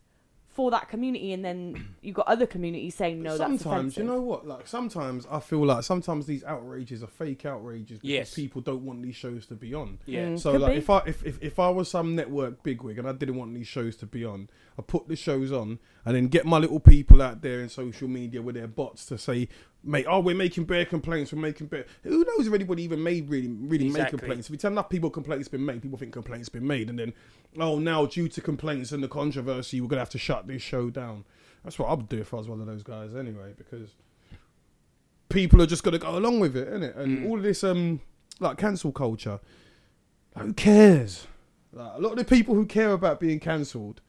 for 0.56 0.70
that 0.70 0.88
community, 0.88 1.32
and 1.34 1.44
then 1.44 1.86
you've 2.02 2.14
got 2.16 2.26
other 2.26 2.46
communities 2.46 2.94
saying 2.94 3.22
no, 3.22 3.36
that's 3.36 3.62
sometimes 3.62 3.64
offensive. 3.66 4.02
you 4.02 4.08
know 4.10 4.20
what 4.22 4.46
like 4.46 4.66
sometimes 4.66 5.26
i 5.30 5.38
feel 5.38 5.64
like 5.66 5.84
sometimes 5.84 6.24
these 6.26 6.42
outrages 6.44 7.02
are 7.02 7.06
fake 7.22 7.44
outrages 7.44 7.98
because 7.98 8.08
Yes. 8.10 8.34
people 8.34 8.62
don't 8.62 8.84
want 8.84 9.02
these 9.02 9.14
shows 9.16 9.44
to 9.46 9.54
be 9.54 9.74
on 9.74 9.98
Yeah. 10.06 10.28
Mm. 10.30 10.40
so 10.40 10.52
Could 10.52 10.60
like 10.62 10.72
be. 10.72 10.78
if 10.78 10.90
i 10.90 10.98
if, 11.06 11.24
if, 11.26 11.42
if 11.42 11.58
i 11.58 11.68
was 11.68 11.90
some 11.90 12.16
network 12.16 12.62
bigwig 12.62 12.98
and 12.98 13.06
i 13.06 13.12
didn't 13.12 13.36
want 13.36 13.52
these 13.54 13.66
shows 13.68 13.96
to 13.96 14.06
be 14.06 14.24
on 14.24 14.48
i 14.78 14.82
put 14.82 15.06
the 15.08 15.16
shows 15.16 15.52
on 15.52 15.78
and 16.06 16.16
then 16.16 16.28
get 16.28 16.46
my 16.46 16.58
little 16.58 16.80
people 16.80 17.20
out 17.20 17.42
there 17.42 17.60
in 17.60 17.68
social 17.68 18.08
media 18.08 18.40
with 18.40 18.54
their 18.54 18.66
bots 18.68 19.04
to 19.06 19.18
say 19.18 19.48
mate 19.86 20.04
oh 20.08 20.20
we're 20.20 20.34
making 20.34 20.64
bare 20.64 20.84
complaints 20.84 21.32
we're 21.32 21.40
making 21.40 21.66
bare 21.68 21.86
who 22.02 22.24
knows 22.24 22.46
if 22.46 22.52
anybody 22.52 22.82
even 22.82 23.02
made 23.02 23.28
really 23.30 23.48
really 23.48 23.84
made 23.84 23.90
Exactly. 23.90 24.18
complaints 24.18 24.48
if 24.48 24.52
you 24.52 24.58
tell 24.58 24.72
enough 24.72 24.88
people 24.88 25.08
complaints 25.10 25.48
been 25.48 25.64
made 25.64 25.80
people 25.80 25.96
think 25.98 26.12
complaints 26.12 26.48
been 26.48 26.66
made 26.66 26.90
and 26.90 26.98
then 26.98 27.12
oh 27.58 27.78
now 27.78 28.04
due 28.06 28.28
to 28.28 28.40
complaints 28.40 28.92
and 28.92 29.02
the 29.02 29.08
controversy 29.08 29.80
we're 29.80 29.88
gonna 29.88 30.00
have 30.00 30.10
to 30.10 30.18
shut 30.18 30.46
this 30.46 30.60
show 30.60 30.90
down 30.90 31.24
that's 31.64 31.78
what 31.78 31.88
i'd 31.90 32.08
do 32.08 32.18
if 32.18 32.34
i 32.34 32.36
was 32.36 32.48
one 32.48 32.60
of 32.60 32.66
those 32.66 32.82
guys 32.82 33.14
anyway 33.14 33.52
because 33.56 33.90
people 35.28 35.60
are 35.62 35.66
just 35.66 35.82
gonna 35.82 35.98
go 35.98 36.16
along 36.16 36.40
with 36.40 36.56
it, 36.56 36.68
innit? 36.68 36.96
And 36.96 37.18
Mm. 37.18 37.26
all 37.28 37.36
of 37.36 37.42
this 37.42 37.64
um 37.64 38.00
like 38.38 38.58
cancel 38.58 38.92
culture. 38.92 39.40
Like, 40.34 40.44
who 40.46 40.52
cares? 40.52 41.26
Like, 41.72 41.92
a 41.96 42.00
lot 42.00 42.12
of 42.12 42.18
the 42.18 42.24
people 42.24 42.54
who 42.54 42.66
care 42.66 42.92
about 42.92 43.18
being 43.18 43.40
cancelled 43.40 44.00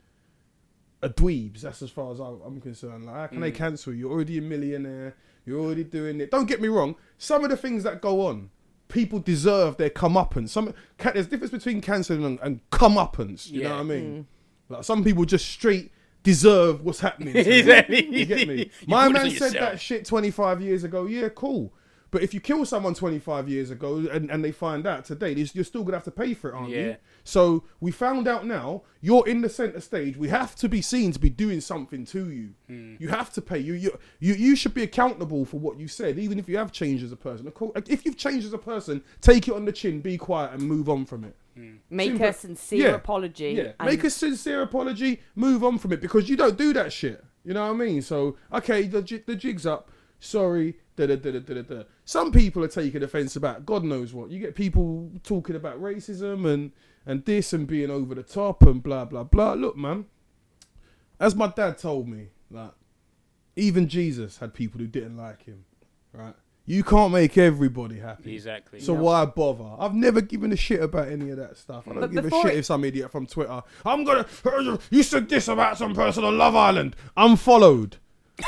are 1.02 1.10
dweebs. 1.10 1.62
That's 1.62 1.82
as 1.82 1.90
far 1.90 2.12
as 2.12 2.20
I'm 2.20 2.60
concerned. 2.62 3.06
Like, 3.06 3.16
how 3.16 3.28
can 3.28 3.40
they 3.40 3.52
Mm. 3.52 3.56
cancel 3.56 3.94
you? 3.94 4.00
You're 4.02 4.12
already 4.12 4.38
a 4.38 4.42
millionaire. 4.42 5.16
You're 5.48 5.62
already 5.62 5.86
doing 5.86 6.20
it. 6.20 6.30
Don't 6.30 6.46
get 6.46 6.60
me 6.62 6.68
wrong. 6.68 6.96
Some 7.18 7.44
of 7.46 7.50
the 7.50 7.58
things 7.58 7.84
that 7.84 8.02
go 8.02 8.28
on, 8.28 8.50
people 8.90 9.20
deserve 9.20 9.78
their 9.78 9.90
comeuppance. 9.90 10.50
Some 10.50 10.74
ca- 10.98 11.12
there's 11.14 11.28
a 11.28 11.30
difference 11.30 11.52
between 11.52 11.80
cancelling 11.80 12.26
and, 12.26 12.40
and 12.42 12.70
comeuppance. 12.70 13.50
You 13.50 13.64
know 13.64 13.72
what 13.72 13.80
I 13.80 13.84
mean? 13.84 14.28
Mm. 14.70 14.76
Like 14.76 14.84
some 14.84 15.04
people 15.06 15.24
just 15.24 15.48
straight 15.48 15.92
deserve 16.22 16.84
what's 16.84 17.00
happening. 17.00 17.34
to 17.34 17.44
them. 17.64 17.86
You 17.90 18.26
get 18.26 18.48
me? 18.48 18.70
My 18.88 19.08
man 19.08 19.24
said 19.30 19.32
yourself. 19.32 19.54
that 19.54 19.80
shit 19.80 20.06
25 20.06 20.62
years 20.62 20.84
ago. 20.84 21.06
Yeah, 21.06 21.30
cool. 21.30 21.74
But 22.18 22.24
if 22.24 22.34
you 22.34 22.40
kill 22.40 22.66
someone 22.66 22.96
25 22.96 23.48
years 23.48 23.70
ago 23.70 23.98
and, 24.12 24.32
and 24.32 24.44
they 24.44 24.52
find 24.52 24.88
out 24.88 25.06
today, 25.06 25.34
you're 25.54 25.64
still 25.64 25.84
gonna 25.84 25.98
have 25.98 26.04
to 26.06 26.10
pay 26.10 26.34
for 26.34 26.50
it, 26.50 26.56
aren't 26.56 26.70
Yeah. 26.72 26.78
you? 26.86 26.96
So 27.24 27.64
we 27.80 27.92
found 27.92 28.28
out 28.28 28.44
now 28.44 28.82
you're 29.02 29.28
in 29.28 29.42
the 29.42 29.50
center 29.50 29.80
stage. 29.82 30.18
We 30.18 30.30
have 30.30 30.56
to 30.56 30.68
be 30.68 30.82
seen 30.82 31.12
to 31.12 31.20
be 31.20 31.30
doing 31.30 31.62
something 31.62 32.06
to 32.06 32.32
you. 32.32 32.50
Hmm. 32.66 32.96
You 32.98 33.10
have 33.10 33.32
to 33.34 33.42
pay. 33.44 33.60
You 33.60 33.76
you 33.76 34.00
you 34.20 34.34
you 34.34 34.56
should 34.56 34.74
be 34.74 34.82
accountable 34.82 35.46
for 35.46 35.60
what 35.60 35.78
you 35.80 35.88
said, 35.88 36.18
even 36.18 36.40
if 36.40 36.50
you 36.50 36.58
have 36.58 36.72
changed 36.72 37.04
as 37.04 37.12
a 37.12 37.16
person. 37.16 37.46
Of 37.46 37.54
course, 37.54 37.74
if 37.88 38.04
you've 38.04 38.18
changed 38.18 38.48
as 38.48 38.54
a 38.54 38.58
person, 38.58 39.04
take 39.22 39.48
it 39.48 39.54
on 39.54 39.66
the 39.66 39.72
chin, 39.72 40.02
be 40.02 40.18
quiet, 40.18 40.54
and 40.54 40.64
move 40.64 40.90
on 40.90 41.06
from 41.06 41.24
it. 41.24 41.36
Make 41.92 42.14
Simple- 42.14 42.28
a 42.30 42.34
sincere 42.34 42.88
Yeah. 42.88 42.96
apology. 42.96 43.52
Yeah, 43.52 43.74
and- 43.80 43.88
make 43.92 44.04
a 44.04 44.10
sincere 44.10 44.64
apology, 44.64 45.22
move 45.36 45.64
on 45.64 45.78
from 45.78 45.92
it 45.94 46.02
because 46.02 46.28
you 46.30 46.36
don't 46.36 46.58
do 46.58 46.74
that 46.74 46.92
shit. 46.92 47.24
You 47.46 47.54
know 47.54 47.62
what 47.68 47.76
I 47.80 47.86
mean? 47.86 48.02
So 48.02 48.38
okay, 48.52 48.88
the 48.88 49.02
the 49.28 49.36
jig's 49.36 49.68
up. 49.68 49.92
Sorry. 50.20 50.78
Da, 50.98 51.06
da, 51.06 51.16
da, 51.16 51.32
da, 51.32 51.40
da, 51.40 51.54
da, 51.54 51.62
da. 51.62 51.84
Some 52.06 52.32
people 52.32 52.64
are 52.64 52.68
taking 52.68 53.04
offence 53.04 53.36
about 53.36 53.66
God 53.66 53.84
knows 53.86 54.14
what. 54.14 54.32
You 54.32 54.40
get 54.40 54.56
people 54.56 55.12
talking 55.24 55.56
about 55.56 55.82
racism 55.82 56.46
and 56.52 56.72
and 57.06 57.24
this 57.24 57.54
and 57.54 57.66
being 57.68 57.90
over 57.90 58.14
the 58.16 58.24
top 58.24 58.64
and 58.64 58.84
blah 58.84 59.06
blah 59.06 59.24
blah. 59.24 59.54
Look, 59.54 59.78
man. 59.78 60.06
As 61.20 61.36
my 61.36 61.48
dad 61.48 61.78
told 61.78 62.08
me, 62.08 62.30
like 62.52 62.72
even 63.56 63.88
Jesus 63.88 64.38
had 64.40 64.54
people 64.54 64.80
who 64.80 64.88
didn't 64.88 65.18
like 65.18 65.44
him. 65.46 65.64
Right? 66.14 66.34
You 66.66 66.84
can't 66.84 67.14
make 67.14 67.38
everybody 67.38 68.00
happy. 68.00 68.34
Exactly. 68.36 68.80
So 68.82 68.94
No. 68.96 69.04
why 69.04 69.24
bother? 69.26 69.76
I've 69.80 69.94
never 69.94 70.20
given 70.20 70.52
a 70.52 70.56
shit 70.58 70.82
about 70.84 71.08
any 71.08 71.30
of 71.30 71.38
that 71.38 71.58
stuff. 71.58 71.88
I 71.88 71.92
don't 71.94 72.02
But 72.02 72.12
give 72.12 72.26
a 72.26 72.30
shit 72.30 72.54
it- 72.54 72.58
if 72.58 72.66
some 72.66 72.84
idiot 72.84 73.10
from 73.12 73.26
Twitter. 73.26 73.62
I'm 73.86 74.04
gonna. 74.04 74.26
You 74.90 75.04
said 75.04 75.30
this 75.30 75.48
about 75.48 75.78
some 75.78 75.94
person 75.96 76.24
on 76.24 76.38
Love 76.38 76.56
Island. 76.56 76.96
Unfollowed. 77.16 77.98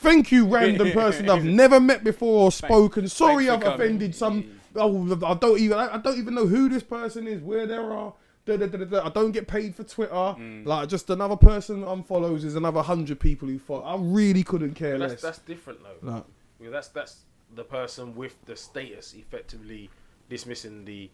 Thank 0.00 0.32
you, 0.32 0.46
random 0.46 0.92
person 0.92 1.28
I've 1.28 1.44
never 1.62 1.78
met 1.80 2.02
before 2.04 2.44
or 2.44 2.52
spoken. 2.52 3.08
Sorry, 3.08 3.46
thanks 3.46 3.52
I've 3.66 3.72
coming. 3.72 3.86
offended 3.86 4.14
some. 4.14 4.60
Oh, 4.76 5.18
I 5.26 5.34
don't 5.34 5.58
even. 5.58 5.76
I 5.78 5.98
don't 5.98 6.18
even 6.18 6.34
know 6.34 6.46
who 6.46 6.68
this 6.68 6.82
person 6.82 7.26
is. 7.26 7.42
Where 7.42 7.66
they 7.66 7.76
are. 7.76 8.14
Da, 8.46 8.56
da, 8.56 8.66
da. 8.66 9.06
I 9.06 9.10
don't 9.10 9.32
get 9.32 9.46
paid 9.46 9.74
for 9.74 9.84
Twitter. 9.84 10.12
Mm. 10.14 10.64
Like 10.64 10.88
just 10.88 11.10
another 11.10 11.36
person 11.36 11.82
unfollows 11.82 12.44
is 12.44 12.56
another 12.56 12.80
hundred 12.82 13.20
people 13.20 13.46
who 13.48 13.58
follow. 13.58 13.82
I 13.82 13.96
really 13.98 14.42
couldn't 14.42 14.74
care 14.74 14.92
But 14.92 15.00
less. 15.00 15.10
that's 15.10 15.22
that's 15.22 15.38
different 15.40 15.80
though. 15.82 16.10
Like, 16.10 16.24
Because 16.58 16.72
that's 16.72 16.88
that's 16.88 17.16
the 17.54 17.64
person 17.64 18.14
with 18.16 18.36
the 18.46 18.56
status 18.56 19.12
effectively 19.14 19.90
dismissing 20.30 20.84
the 20.86 21.10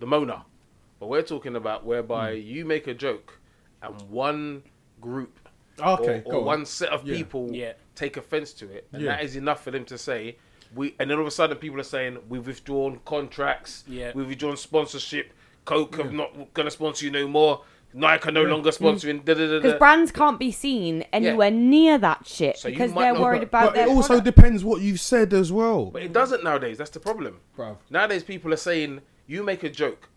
the 0.00 0.06
Mona. 0.06 0.44
But 0.98 1.08
we're 1.08 1.22
talking 1.22 1.54
about 1.54 1.84
whereby 1.86 2.32
Hmm. 2.34 2.40
you 2.42 2.64
make 2.64 2.88
a 2.88 2.94
joke 2.94 3.38
and 3.82 3.94
one 4.10 4.64
group 5.00 5.38
okay, 5.80 6.22
or, 6.26 6.34
or 6.34 6.38
on. 6.40 6.44
one 6.44 6.66
set 6.66 6.88
of 6.90 7.06
Yeah. 7.06 7.16
people 7.16 7.50
Yeah. 7.52 7.72
take 7.94 8.16
offense 8.16 8.52
to 8.54 8.70
it, 8.70 8.86
and 8.92 9.02
Yeah. 9.02 9.16
that 9.16 9.24
is 9.24 9.36
enough 9.36 9.62
for 9.64 9.70
them 9.70 9.84
to 9.86 9.98
say 9.98 10.36
we. 10.74 10.94
And 10.98 11.10
then 11.10 11.16
all 11.18 11.22
of 11.22 11.28
a 11.28 11.30
sudden, 11.32 11.56
people 11.58 11.80
are 11.80 11.84
saying 11.84 12.18
we've 12.28 12.46
withdrawn 12.46 13.00
contracts, 13.04 13.84
Yeah. 13.88 14.12
we've 14.14 14.28
withdrawn 14.28 14.56
sponsorship. 14.56 15.32
Coke 15.64 15.96
have 15.96 16.12
not 16.12 16.54
going 16.54 16.64
to 16.64 16.70
sponsor 16.70 17.04
you 17.04 17.10
no 17.10 17.28
more. 17.28 17.62
Nike 17.94 18.28
are 18.28 18.32
no 18.32 18.42
longer 18.42 18.70
sponsoring. 18.70 19.24
Because 19.24 19.74
brands 19.78 20.12
can't 20.12 20.38
be 20.38 20.50
seen 20.50 21.04
anywhere 21.12 21.50
near 21.50 21.96
that 21.98 22.26
shit 22.26 22.58
So 22.58 22.68
because 22.68 22.92
they're 22.92 23.14
not- 23.14 23.20
worried 23.22 23.38
But, 23.40 23.48
about 23.48 23.64
but 23.68 23.74
their 23.76 23.86
it 23.86 23.90
also 23.90 24.08
product. 24.20 24.24
depends 24.36 24.62
what 24.64 24.82
you've 24.82 25.00
said 25.00 25.32
as 25.32 25.50
well, 25.50 25.86
But 25.86 26.02
it 26.02 26.12
doesn't 26.12 26.44
nowadays. 26.44 26.76
That's 26.78 26.90
the 26.90 27.00
problem. 27.00 27.40
bruv. 27.56 27.78
Nowadays, 27.90 28.22
people 28.24 28.52
are 28.52 28.56
saying 28.58 29.00
you 29.26 29.42
make 29.42 29.62
a 29.62 29.70
joke, 29.70 30.10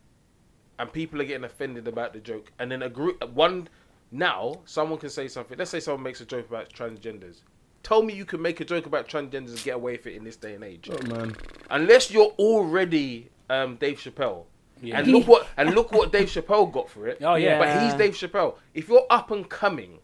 and 0.77 0.91
people 0.91 1.21
are 1.21 1.25
getting 1.25 1.45
offended 1.45 1.87
about 1.87 2.11
the 2.13 2.19
joke, 2.19 2.51
and 2.59 2.69
then 2.71 2.81
a 2.81 2.89
group 2.89 3.23
one 3.29 3.69
now 4.11 4.61
someone 4.65 4.99
can 4.99 5.09
say 5.09 5.27
something. 5.27 5.57
Let's 5.57 5.71
say 5.71 5.79
someone 5.79 6.03
makes 6.03 6.21
a 6.21 6.25
joke 6.25 6.47
about 6.49 6.71
transgenders. 6.73 7.37
Tell 7.83 8.03
me 8.03 8.13
you 8.13 8.25
can 8.25 8.41
make 8.41 8.59
a 8.59 8.65
joke 8.65 8.85
about 8.85 9.07
transgenders 9.07 9.49
and 9.49 9.63
get 9.63 9.75
away 9.75 9.93
with 9.93 10.05
it 10.07 10.15
in 10.15 10.23
this 10.23 10.35
day 10.35 10.53
and 10.53 10.63
age, 10.63 10.89
Oh, 10.91 11.01
man. 11.07 11.35
unless 11.71 12.11
you're 12.11 12.31
already 12.37 13.29
um, 13.49 13.75
Dave 13.77 13.97
Chappelle. 13.99 14.45
Yeah. 14.81 14.99
And 14.99 15.07
look 15.07 15.27
what 15.27 15.47
and 15.57 15.75
look 15.75 15.91
what 15.91 16.11
Dave 16.11 16.27
Chappelle 16.27 16.71
got 16.71 16.89
for 16.89 17.07
it. 17.07 17.19
Oh, 17.21 17.35
yeah. 17.35 17.59
But 17.59 17.83
he's 17.83 17.93
Dave 17.93 18.13
Chappelle. 18.13 18.55
If 18.73 18.87
you're 18.89 19.05
up 19.09 19.29
and 19.31 19.47
coming, 19.47 19.99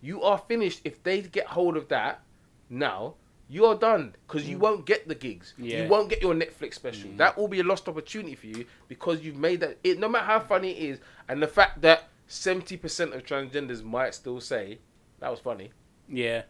you 0.00 0.22
are 0.22 0.38
finished. 0.38 0.80
If 0.84 1.02
they 1.02 1.22
get 1.22 1.46
hold 1.46 1.76
of 1.76 1.88
that 1.88 2.22
now, 2.68 3.14
you 3.48 3.66
are 3.66 3.74
done 3.74 4.14
because 4.26 4.48
you 4.48 4.58
won't 4.58 4.86
get 4.86 5.08
the 5.08 5.14
gigs. 5.16 5.54
Yeah. 5.58 5.82
You 5.82 5.88
won't 5.88 6.08
get 6.08 6.22
your 6.22 6.34
Netflix 6.34 6.74
special. 6.74 7.10
That 7.16 7.36
will 7.36 7.48
be 7.48 7.58
a 7.60 7.64
lost 7.64 7.88
opportunity 7.88 8.36
for 8.36 8.46
you 8.46 8.64
because 8.86 9.22
you've 9.22 9.36
made 9.36 9.58
that. 9.60 9.78
It, 9.82 9.98
no 9.98 10.08
matter 10.08 10.24
how 10.26 10.38
funny 10.38 10.70
it 10.70 10.90
is, 10.90 10.98
and 11.28 11.42
the 11.42 11.48
fact 11.48 11.80
that 11.82 12.09
seventy 12.30 12.76
percent 12.76 13.12
of 13.12 13.24
transgenders 13.24 13.82
might 13.82 14.14
still 14.14 14.40
say 14.40 14.78
that 15.18 15.30
was 15.30 15.40
funny. 15.40 15.72
Yeah, 16.08 16.42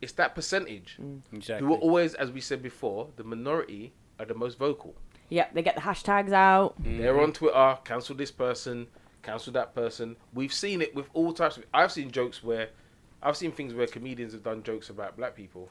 It's 0.00 0.12
that 0.12 0.34
percentage 0.34 0.96
mm. 1.00 1.20
exactly. 1.32 1.66
who 1.66 1.74
are 1.74 1.78
always, 1.78 2.14
as 2.14 2.32
we 2.32 2.40
said 2.40 2.62
before, 2.62 3.08
the 3.16 3.22
minority 3.22 3.92
are 4.18 4.26
the 4.26 4.34
most 4.34 4.58
vocal. 4.58 4.94
Yep, 5.28 5.54
they 5.54 5.62
get 5.62 5.74
the 5.76 5.80
hashtags 5.80 6.32
out. 6.32 6.74
They're 6.78 7.12
mm-hmm. 7.12 7.22
on 7.22 7.32
Twitter, 7.32 7.78
cancel 7.84 8.16
this 8.16 8.30
person, 8.30 8.86
cancel 9.22 9.52
that 9.52 9.74
person. 9.74 10.16
We've 10.32 10.52
seen 10.52 10.82
it 10.82 10.94
with 10.94 11.06
all 11.14 11.32
types 11.32 11.56
of. 11.56 11.64
I've 11.72 11.92
seen 11.92 12.10
jokes 12.10 12.42
where, 12.42 12.70
I've 13.22 13.36
seen 13.36 13.52
things 13.52 13.72
where 13.74 13.86
comedians 13.86 14.32
have 14.32 14.42
done 14.42 14.62
jokes 14.62 14.90
about 14.90 15.16
black 15.16 15.34
people, 15.34 15.70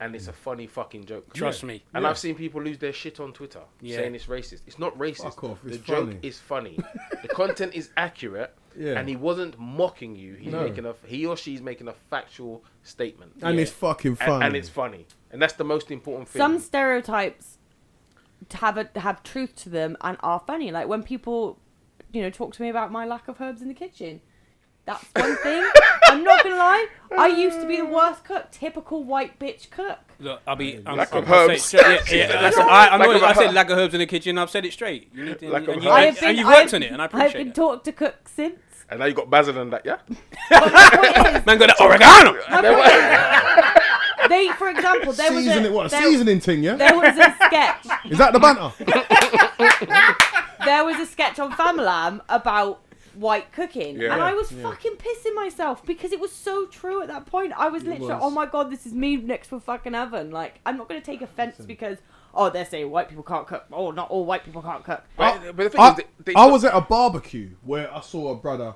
and 0.00 0.14
it's 0.14 0.28
a 0.28 0.32
mm. 0.32 0.36
funny 0.36 0.66
fucking 0.66 1.04
joke. 1.04 1.32
Trust 1.34 1.62
me. 1.62 1.82
And 1.94 2.02
Yeah. 2.02 2.10
I've 2.10 2.18
seen 2.18 2.34
people 2.34 2.62
lose 2.62 2.78
their 2.78 2.92
shit 2.92 3.20
on 3.20 3.32
Twitter 3.32 3.62
Yeah. 3.80 3.96
saying 3.96 4.14
it's 4.14 4.26
racist. 4.26 4.62
It's 4.66 4.78
not 4.78 4.96
racist. 4.98 5.24
Fuck 5.24 5.44
off, 5.44 5.62
the 5.62 5.74
it's 5.74 5.84
joke 5.84 6.14
is 6.22 6.38
funny. 6.38 6.78
the 7.22 7.28
content 7.28 7.74
is 7.74 7.90
accurate. 7.96 8.54
Yeah. 8.76 8.98
And 8.98 9.08
he 9.08 9.16
wasn't 9.16 9.58
mocking 9.58 10.16
you. 10.16 10.34
He's 10.34 10.52
No. 10.52 10.62
making 10.62 10.86
a 10.86 10.94
he 11.06 11.26
or 11.26 11.36
she's 11.36 11.60
making 11.60 11.88
a 11.88 11.92
factual 12.10 12.64
statement. 12.82 13.32
And 13.42 13.56
Yeah. 13.56 13.62
it's 13.62 13.70
fucking 13.70 14.12
And- 14.12 14.18
fun. 14.18 14.42
and 14.42 14.56
it's 14.56 14.68
funny. 14.68 15.06
And 15.30 15.40
that's 15.40 15.54
the 15.54 15.64
most 15.64 15.90
important 15.90 16.28
thing. 16.28 16.40
Some 16.40 16.58
stereotypes 16.58 17.58
have 18.54 18.76
a 18.76 18.90
have 18.98 19.22
truth 19.22 19.54
to 19.56 19.68
them 19.68 19.96
and 20.00 20.16
are 20.20 20.40
funny. 20.46 20.70
Like 20.70 20.88
when 20.88 21.02
people, 21.02 21.58
you 22.12 22.20
know, 22.22 22.30
talk 22.30 22.52
to 22.54 22.62
me 22.62 22.68
about 22.68 22.90
my 22.92 23.04
lack 23.06 23.28
of 23.28 23.40
herbs 23.40 23.62
in 23.62 23.68
the 23.68 23.74
kitchen. 23.74 24.20
That's 24.84 25.04
one 25.14 25.36
thing. 25.36 25.64
I'm 26.06 26.24
not 26.24 26.42
gonna 26.42 26.56
lie. 26.56 26.86
I 27.16 27.28
used 27.28 27.60
to 27.60 27.66
be 27.68 27.76
the 27.76 27.84
worst 27.84 28.24
cook, 28.24 28.50
typical 28.50 29.04
white 29.04 29.38
bitch 29.38 29.70
cook. 29.70 29.98
Look, 30.18 30.40
I'll 30.46 30.56
be. 30.56 30.82
I'm, 30.84 30.96
Lack 30.96 31.12
I'm, 31.14 31.22
of 31.22 31.30
I'll 31.30 31.50
herbs. 31.50 31.72
it. 31.72 31.80
Yeah, 31.80 31.98
yeah, 32.16 32.26
that's- 32.32 32.56
I, 32.56 32.88
I'm 32.88 32.98
Lack 33.00 33.08
not, 33.10 33.22
I 33.22 33.32
said 33.34 33.44
herbs. 33.46 33.54
lack 33.54 33.70
of 33.70 33.78
herbs 33.78 33.94
in 33.94 34.00
the 34.00 34.06
kitchen. 34.06 34.38
I've 34.38 34.50
said 34.50 34.64
it 34.64 34.72
straight. 34.72 35.10
You 35.14 35.24
need 35.26 35.38
to, 35.38 35.50
Lack 35.50 35.62
of 35.62 35.68
and, 35.74 35.82
you, 35.84 35.88
herbs. 35.88 35.96
I 35.96 36.04
and, 36.06 36.16
have 36.16 36.28
and 36.28 36.38
you've 36.38 36.46
worked 36.48 36.58
I've- 36.58 36.76
on 36.76 36.82
it, 36.82 36.92
and 36.92 37.00
I 37.02 37.04
appreciate 37.04 37.26
I've 37.28 37.32
been 37.34 37.48
it. 37.48 37.54
taught 37.54 37.84
to 37.84 37.92
cook 37.92 38.28
since. 38.28 38.58
and 38.90 38.98
now 38.98 39.06
you 39.06 39.14
got 39.14 39.30
basil 39.30 39.56
and 39.58 39.72
that, 39.72 39.86
yeah? 39.86 39.98
Man, 41.46 41.58
got 41.58 41.68
that 41.68 41.80
oregano. 41.80 42.36
They, 44.28 44.48
for 44.52 44.68
example, 44.70 45.12
there 45.12 45.32
was 45.32 45.46
a 45.46 45.64
it, 45.64 45.72
what? 45.72 45.86
A 45.86 45.88
there, 45.90 46.02
seasoning 46.04 46.38
thing, 46.40 46.62
yeah? 46.62 46.76
there 46.76 46.94
was 46.96 47.16
a 47.18 47.34
sketch. 47.44 47.86
Is 48.08 48.18
that 48.18 48.32
the 48.32 48.38
banter? 48.38 48.70
There 50.64 50.84
was 50.84 50.96
a 51.00 51.06
sketch 51.06 51.38
on 51.40 51.50
Famalam 51.52 52.20
about 52.28 52.80
white 53.14 53.52
cooking, 53.52 54.00
Yeah. 54.00 54.12
and 54.12 54.22
I 54.22 54.34
was 54.34 54.52
Yeah. 54.52 54.62
fucking 54.62 54.96
pissing 54.96 55.34
myself 55.34 55.84
because 55.84 56.12
it 56.12 56.20
was 56.20 56.32
so 56.32 56.66
true 56.66 57.02
at 57.02 57.08
that 57.08 57.26
point. 57.26 57.52
I 57.56 57.68
was 57.68 57.84
literally, 57.84 58.12
was. 58.12 58.20
oh 58.22 58.30
my 58.30 58.46
god, 58.46 58.70
this 58.70 58.86
is 58.86 58.94
me 58.94 59.16
next 59.16 59.48
to 59.48 59.56
a 59.56 59.60
fucking 59.60 59.94
oven. 59.94 60.30
Like, 60.30 60.60
I'm 60.66 60.76
not 60.76 60.88
gonna 60.88 61.00
take 61.00 61.22
offense 61.22 61.56
because 61.58 61.98
oh, 62.34 62.50
they're 62.50 62.64
saying 62.64 62.90
white 62.90 63.08
people 63.08 63.24
can't 63.24 63.46
cook. 63.46 63.64
Oh, 63.72 63.90
not 63.90 64.10
all 64.10 64.24
white 64.24 64.44
people 64.44 64.62
can't 64.62 64.84
cook. 64.84 65.02
But, 65.16 65.56
but 65.56 65.64
the 65.64 65.70
thing 65.70 65.80
I, 65.80 65.90
is, 65.90 65.96
they, 65.96 66.04
they 66.24 66.34
I 66.34 66.46
was 66.46 66.64
at 66.64 66.74
a 66.74 66.80
barbecue 66.80 67.50
where 67.62 67.92
I 67.94 68.00
saw 68.00 68.32
a 68.32 68.36
brother 68.36 68.74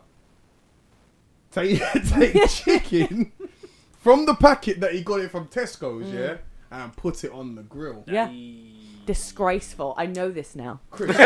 take, 1.50 1.80
take 2.08 2.48
chicken 2.48 3.32
from 4.00 4.26
the 4.26 4.34
packet 4.34 4.80
that 4.80 4.92
he 4.92 5.02
got 5.02 5.20
it 5.20 5.30
from 5.30 5.48
Tesco's, 5.48 6.06
mm. 6.06 6.14
yeah, 6.14 6.36
and 6.70 6.94
put 6.96 7.24
it 7.24 7.32
on 7.32 7.54
the 7.54 7.62
grill. 7.62 8.04
Yeah, 8.06 8.28
disgraceful. 9.06 9.94
I 9.96 10.06
know 10.06 10.30
this 10.30 10.54
now. 10.54 10.80
Chris, 10.90 11.16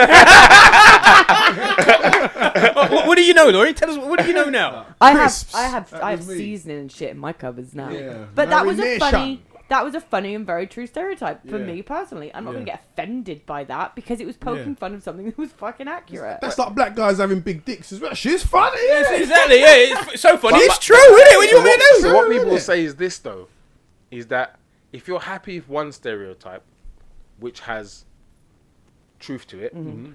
what, 1.90 3.06
what 3.06 3.16
do 3.16 3.24
you 3.24 3.34
know, 3.34 3.48
Laurie? 3.48 3.74
Tell 3.74 3.90
us. 3.90 3.96
What 3.98 4.20
do 4.20 4.26
you 4.26 4.32
know 4.34 4.48
now? 4.50 4.86
I 5.00 5.10
have, 5.12 5.20
Crisps. 5.20 5.54
I 5.54 5.62
have, 5.68 5.90
That 5.90 6.02
I 6.04 6.12
was 6.12 6.20
have 6.20 6.28
me. 6.28 6.36
seasoning 6.36 6.78
and 6.78 6.92
shit 6.92 7.10
in 7.10 7.18
my 7.18 7.32
cupboards 7.32 7.74
now. 7.74 7.90
Yeah. 7.90 8.26
But 8.34 8.50
that 8.50 8.64
was 8.66 8.78
a 8.78 8.82
Marination. 8.82 8.98
funny. 8.98 9.42
That 9.68 9.84
was 9.84 9.94
a 9.94 10.00
funny 10.00 10.34
and 10.34 10.44
very 10.44 10.66
true 10.66 10.84
stereotype 10.88 11.48
for 11.48 11.58
Yeah. 11.58 11.64
me 11.64 11.82
personally. 11.82 12.34
I'm 12.34 12.44
not 12.44 12.54
gonna 12.54 12.64
Yeah. 12.66 12.72
get 12.76 12.84
offended 12.92 13.46
by 13.46 13.62
that 13.64 13.94
because 13.94 14.20
it 14.20 14.26
was 14.26 14.36
poking 14.36 14.70
Yeah. 14.70 14.74
fun 14.74 14.94
of 14.94 15.02
something 15.04 15.26
that 15.26 15.38
was 15.38 15.52
fucking 15.52 15.86
accurate. 15.86 16.40
that's 16.40 16.58
like 16.58 16.74
black 16.74 16.96
guys 16.96 17.18
having 17.18 17.38
big 17.40 17.64
dicks 17.64 17.92
as 17.92 18.00
well. 18.00 18.12
She's 18.14 18.42
funny. 18.42 18.76
Yes, 18.82 19.06
Yeah. 19.12 19.18
exactly. 19.18 19.60
Yeah, 19.60 19.74
it's, 19.76 20.12
it's 20.14 20.22
so 20.22 20.36
funny. 20.36 20.54
But- 20.54 20.62
it's 20.64 20.74
but- 20.74 20.82
true, 20.82 20.96
isn't 20.96 21.18
it? 21.34 21.36
What 21.36 21.48
do 21.48 21.56
you 21.56 21.62
so 21.62 21.62
want 21.62 21.64
me 21.66 21.70
to 21.72 21.78
what, 21.78 21.96
do? 21.96 22.00
so 22.02 22.14
what 22.14 22.30
people 22.44 22.58
say 22.58 22.84
is 22.84 22.96
this 22.96 23.18
though, 23.18 23.46
is 24.10 24.26
that 24.26 24.56
if 24.92 25.06
you're 25.06 25.20
happy 25.20 25.60
with 25.60 25.68
one 25.68 25.92
stereotype, 25.92 26.64
which 27.40 27.60
has 27.60 28.04
truth 29.18 29.46
to 29.48 29.60
it, 29.60 29.74
Mm-hmm. 29.74 30.12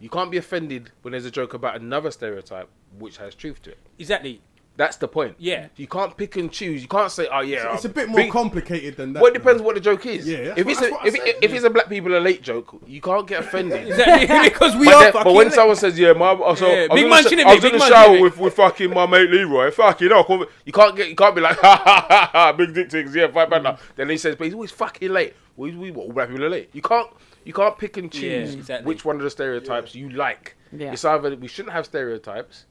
you 0.00 0.08
can't 0.08 0.30
be 0.30 0.36
offended 0.36 0.90
when 1.02 1.12
there's 1.12 1.24
a 1.24 1.30
joke 1.30 1.54
about 1.54 1.76
another 1.76 2.10
stereotype 2.10 2.68
which 2.98 3.16
has 3.18 3.34
truth 3.34 3.62
to 3.62 3.70
it. 3.70 3.78
Exactly. 3.98 4.40
That's 4.78 4.96
the 4.96 5.08
point. 5.08 5.34
Yeah. 5.38 5.66
You 5.74 5.88
can't 5.88 6.16
pick 6.16 6.36
and 6.36 6.52
choose. 6.52 6.80
You 6.82 6.86
can't 6.88 7.10
say, 7.10 7.26
"Oh 7.30 7.40
yeah." 7.40 7.74
It's 7.74 7.84
a 7.84 7.88
uh, 7.88 7.92
bit 7.92 8.08
more 8.08 8.16
big- 8.20 8.30
complicated 8.30 8.96
than 8.96 9.12
that. 9.12 9.20
Well, 9.20 9.32
it 9.32 9.34
depends 9.34 9.60
what 9.60 9.74
the 9.74 9.80
joke 9.80 10.06
is. 10.06 10.26
Yeah, 10.26 10.54
that's 10.54 10.60
if 10.60 10.66
what- 10.66 10.70
it's 10.70 10.80
that's 10.80 10.90
a, 10.92 10.94
what 10.94 11.04
I 11.04 11.08
if, 11.08 11.14
if 11.42 11.50
yeah. 11.50 11.56
it's 11.56 11.64
a 11.64 11.70
black 11.70 11.88
people 11.88 12.14
are 12.14 12.20
late 12.20 12.42
joke, 12.42 12.80
you 12.86 13.00
can't 13.00 13.26
get 13.26 13.40
offended. 13.40 13.88
Exactly. 13.88 14.48
because 14.50 14.76
we 14.76 14.84
But, 14.86 14.94
are 14.94 15.02
then- 15.02 15.12
fucking. 15.14 15.24
but 15.24 15.34
when 15.34 15.50
someone 15.50 15.74
says, 15.76 15.98
"Yeah, 15.98 16.12
my, 16.12 16.54
so 16.54 16.66
Yeah, 16.68 16.86
I 16.90 16.94
big 16.94 17.10
man, 17.10 17.24
the, 17.24 17.28
sh- 17.28 17.32
innit, 17.32 17.44
I 17.44 17.54
was 17.56 17.64
in 17.64 17.72
the 17.72 17.78
shower 17.80 18.20
with, 18.20 18.38
with 18.38 18.54
fucking 18.54 18.90
my 18.90 19.04
mate 19.06 19.28
Leroy, 19.28 19.72
fucking 19.72 20.08
hell, 20.10 20.46
you 20.64 20.72
can't 20.72 20.96
get, 20.96 21.08
you 21.08 21.16
can't 21.16 21.34
be 21.34 21.40
like, 21.40 21.58
ha 21.60 21.82
ha 21.84 22.06
ha 22.08 22.30
ha, 22.32 22.52
big 22.52 22.72
dick 22.72 22.88
things, 22.90 23.12
yeah, 23.16 23.26
fight 23.32 23.50
back 23.50 23.64
now. 23.64 23.72
Mm. 23.72 23.80
Then 23.96 24.08
he 24.10 24.16
says, 24.16 24.36
but 24.36 24.44
he's 24.44 24.54
always 24.54 24.70
fucking 24.70 25.10
late. 25.10 25.34
We, 25.56 25.74
we, 25.74 25.90
what, 25.90 26.06
all 26.06 26.12
black 26.12 26.28
people 26.28 26.44
are 26.44 26.50
late. 26.50 26.70
You 26.72 26.82
can't, 26.82 27.08
you 27.44 27.52
can't 27.52 27.76
pick 27.76 27.96
and 27.96 28.14
Yeah, 28.14 28.20
choose 28.20 28.54
exactly. 28.54 28.86
which 28.86 29.04
one 29.04 29.16
of 29.16 29.22
the 29.22 29.30
stereotypes 29.30 29.96
you 29.96 30.08
like. 30.10 30.56
Yeah. 30.70 30.92
It's 30.92 31.04
either 31.04 31.34
we 31.34 31.48
shouldn't 31.48 31.74
have 31.74 31.84
stereotypes, 31.86 32.66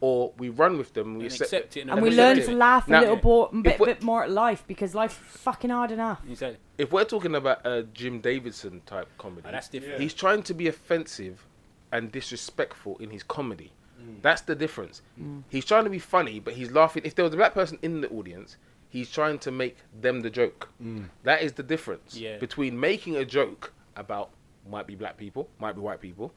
or 0.00 0.32
we 0.38 0.48
run 0.48 0.78
with 0.78 0.94
them, 0.94 1.14
we 1.18 1.24
And 1.24 1.32
accept, 1.32 1.52
accept 1.52 1.76
it 1.76 1.80
and 1.82 1.90
and 1.90 1.98
and 1.98 2.02
we 2.04 2.10
we 2.10 2.16
learn 2.16 2.32
accept 2.38 2.46
to 2.48 2.52
it. 2.54 2.58
laugh 2.58 2.88
a 2.88 2.90
little 3.00 3.16
bo- 3.16 3.48
bit, 3.62 3.78
bit 3.78 4.02
more 4.02 4.24
at 4.24 4.30
life 4.30 4.64
because 4.66 4.94
life's 4.94 5.14
fucking 5.14 5.70
hard 5.70 5.90
enough. 5.90 6.20
Exactly. 6.28 6.58
If 6.78 6.90
we're 6.92 7.04
talking 7.04 7.34
about 7.34 7.66
a 7.66 7.82
Jim 7.92 8.20
Davidson 8.20 8.80
type 8.86 9.08
comedy, 9.18 9.42
Oh, 9.46 9.52
that's 9.52 9.68
different. 9.68 10.00
He's 10.00 10.14
trying 10.14 10.42
to 10.44 10.54
be 10.54 10.68
offensive 10.68 11.46
and 11.92 12.10
disrespectful 12.10 12.96
in 12.98 13.10
his 13.10 13.22
comedy. 13.22 13.72
Mm. 14.00 14.22
That's 14.22 14.40
the 14.42 14.54
difference. 14.54 15.02
Mm. 15.20 15.42
He's 15.50 15.64
trying 15.66 15.84
to 15.84 15.90
be 15.90 15.98
funny, 15.98 16.40
but 16.40 16.54
he's 16.54 16.70
laughing. 16.70 17.02
If 17.04 17.14
there 17.14 17.24
was 17.24 17.34
a 17.34 17.36
black 17.36 17.52
person 17.52 17.78
in 17.82 18.00
the 18.00 18.08
audience, 18.08 18.56
he's 18.88 19.10
trying 19.10 19.38
to 19.40 19.50
make 19.50 19.76
them 20.00 20.20
the 20.22 20.30
joke. 20.30 20.70
Mm. 20.82 21.10
That 21.24 21.42
is 21.42 21.52
the 21.52 21.62
difference 21.62 22.16
Yeah. 22.16 22.38
between 22.38 22.80
making 22.80 23.16
a 23.16 23.24
joke 23.26 23.72
about 23.96 24.30
might 24.70 24.86
be 24.86 24.94
black 24.94 25.16
people, 25.18 25.48
might 25.58 25.72
be 25.74 25.80
white 25.80 26.00
people, 26.00 26.32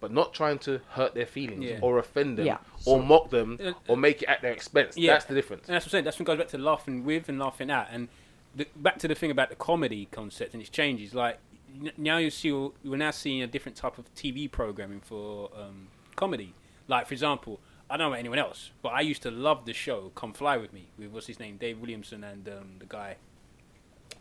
but 0.00 0.12
not 0.12 0.32
trying 0.32 0.58
to 0.60 0.80
hurt 0.90 1.14
their 1.14 1.26
feelings 1.26 1.64
Yeah. 1.64 1.78
or 1.82 1.98
offend 1.98 2.38
them 2.38 2.46
Yeah. 2.46 2.58
or 2.86 3.02
mock 3.02 3.30
them 3.30 3.58
Uh, 3.62 3.72
or 3.88 3.96
make 3.96 4.22
it 4.22 4.26
at 4.28 4.42
their 4.42 4.52
expense. 4.52 4.96
Yeah. 4.96 5.12
That's 5.14 5.24
the 5.26 5.34
difference. 5.34 5.66
And 5.68 5.74
that's 5.74 5.84
what 5.84 5.88
I'm 5.88 5.92
saying. 5.92 6.04
That's 6.04 6.18
what 6.18 6.26
goes 6.26 6.38
back 6.38 6.48
to 6.48 6.58
laughing 6.58 7.04
with 7.04 7.28
and 7.28 7.38
laughing 7.38 7.70
at, 7.70 7.88
and 7.90 8.08
the, 8.54 8.66
back 8.76 8.98
to 9.00 9.08
the 9.08 9.14
thing 9.14 9.30
about 9.30 9.48
the 9.50 9.56
comedy 9.56 10.06
concept 10.10 10.52
and 10.54 10.60
its 10.60 10.70
changes. 10.70 11.14
Like 11.14 11.38
n- 11.82 11.92
now 11.96 12.18
you 12.18 12.30
see, 12.30 12.50
we're 12.52 12.96
now 12.96 13.10
seeing 13.10 13.42
a 13.42 13.46
different 13.46 13.76
type 13.76 13.98
of 13.98 14.12
TV 14.14 14.50
programming 14.50 15.00
for 15.00 15.50
um, 15.56 15.88
comedy. 16.16 16.54
Like 16.86 17.06
for 17.06 17.14
example, 17.14 17.60
I 17.90 17.96
don't 17.96 18.04
know 18.06 18.10
about 18.12 18.18
anyone 18.20 18.38
else, 18.38 18.70
but 18.82 18.90
I 18.90 19.00
used 19.00 19.22
to 19.22 19.30
love 19.30 19.64
the 19.64 19.72
show 19.72 20.12
Come 20.14 20.32
Fly 20.32 20.56
with 20.58 20.72
Me 20.72 20.88
with 20.98 21.08
what's 21.10 21.26
his 21.26 21.38
name, 21.40 21.56
Dave 21.56 21.78
Williamson 21.78 22.22
and 22.24 22.48
um, 22.48 22.72
the 22.78 22.86
guy, 22.86 23.16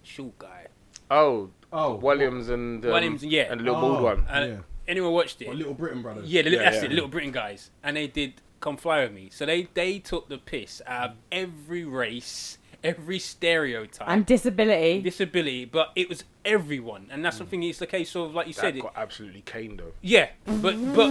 short 0.04 0.38
guy. 0.40 0.68
Oh, 1.12 1.50
Oh, 1.72 1.96
Williams 1.96 2.48
and 2.50 2.84
um, 2.86 2.92
Williams, 2.92 3.24
yeah. 3.26 3.44
and 3.52 3.60
the 3.60 3.66
little 3.66 3.78
Oh. 3.80 3.82
bald 3.92 4.04
one. 4.04 4.26
And 4.30 4.52
Yeah. 4.52 4.60
Anyone 4.88 5.12
watched 5.14 5.42
it? 5.42 5.48
What, 5.48 5.58
Little 5.58 5.74
Britain 5.74 6.02
brothers. 6.02 6.30
Yeah, 6.30 6.42
the, 6.44 6.52
Yeah, 6.52 6.60
that's 6.60 6.78
yeah. 6.78 6.84
it, 6.86 6.90
the 6.90 6.94
Little 6.96 7.10
Britain 7.10 7.32
guys, 7.32 7.72
and 7.84 7.98
they 7.98 8.08
did 8.08 8.34
"Come 8.60 8.78
Fly 8.78 9.04
with 9.04 9.14
Me." 9.14 9.30
So 9.32 9.46
they 9.46 9.68
they 9.74 10.00
took 10.00 10.30
the 10.30 10.38
piss 10.38 10.82
out 10.88 11.12
of 11.12 11.16
every 11.32 11.84
race, 11.84 12.58
every 12.84 13.20
stereotype, 13.20 14.08
And 14.10 14.26
disability. 14.26 15.02
disability, 15.02 15.66
but 15.66 15.92
it 15.96 16.10
was 16.10 16.24
everyone, 16.46 17.08
and 17.12 17.24
that's 17.26 17.38
something. 17.38 17.62
It's 17.64 17.80
the 17.80 17.88
case 17.88 18.16
of 18.16 18.34
like 18.34 18.48
you 18.48 18.54
That 18.54 18.62
said, 18.62 18.76
it, 18.78 18.82
got 18.82 18.94
absolutely 18.96 19.42
caned 19.42 19.80
though. 19.80 19.92
yeah, 20.02 20.30
but 20.46 20.76
but 20.96 21.08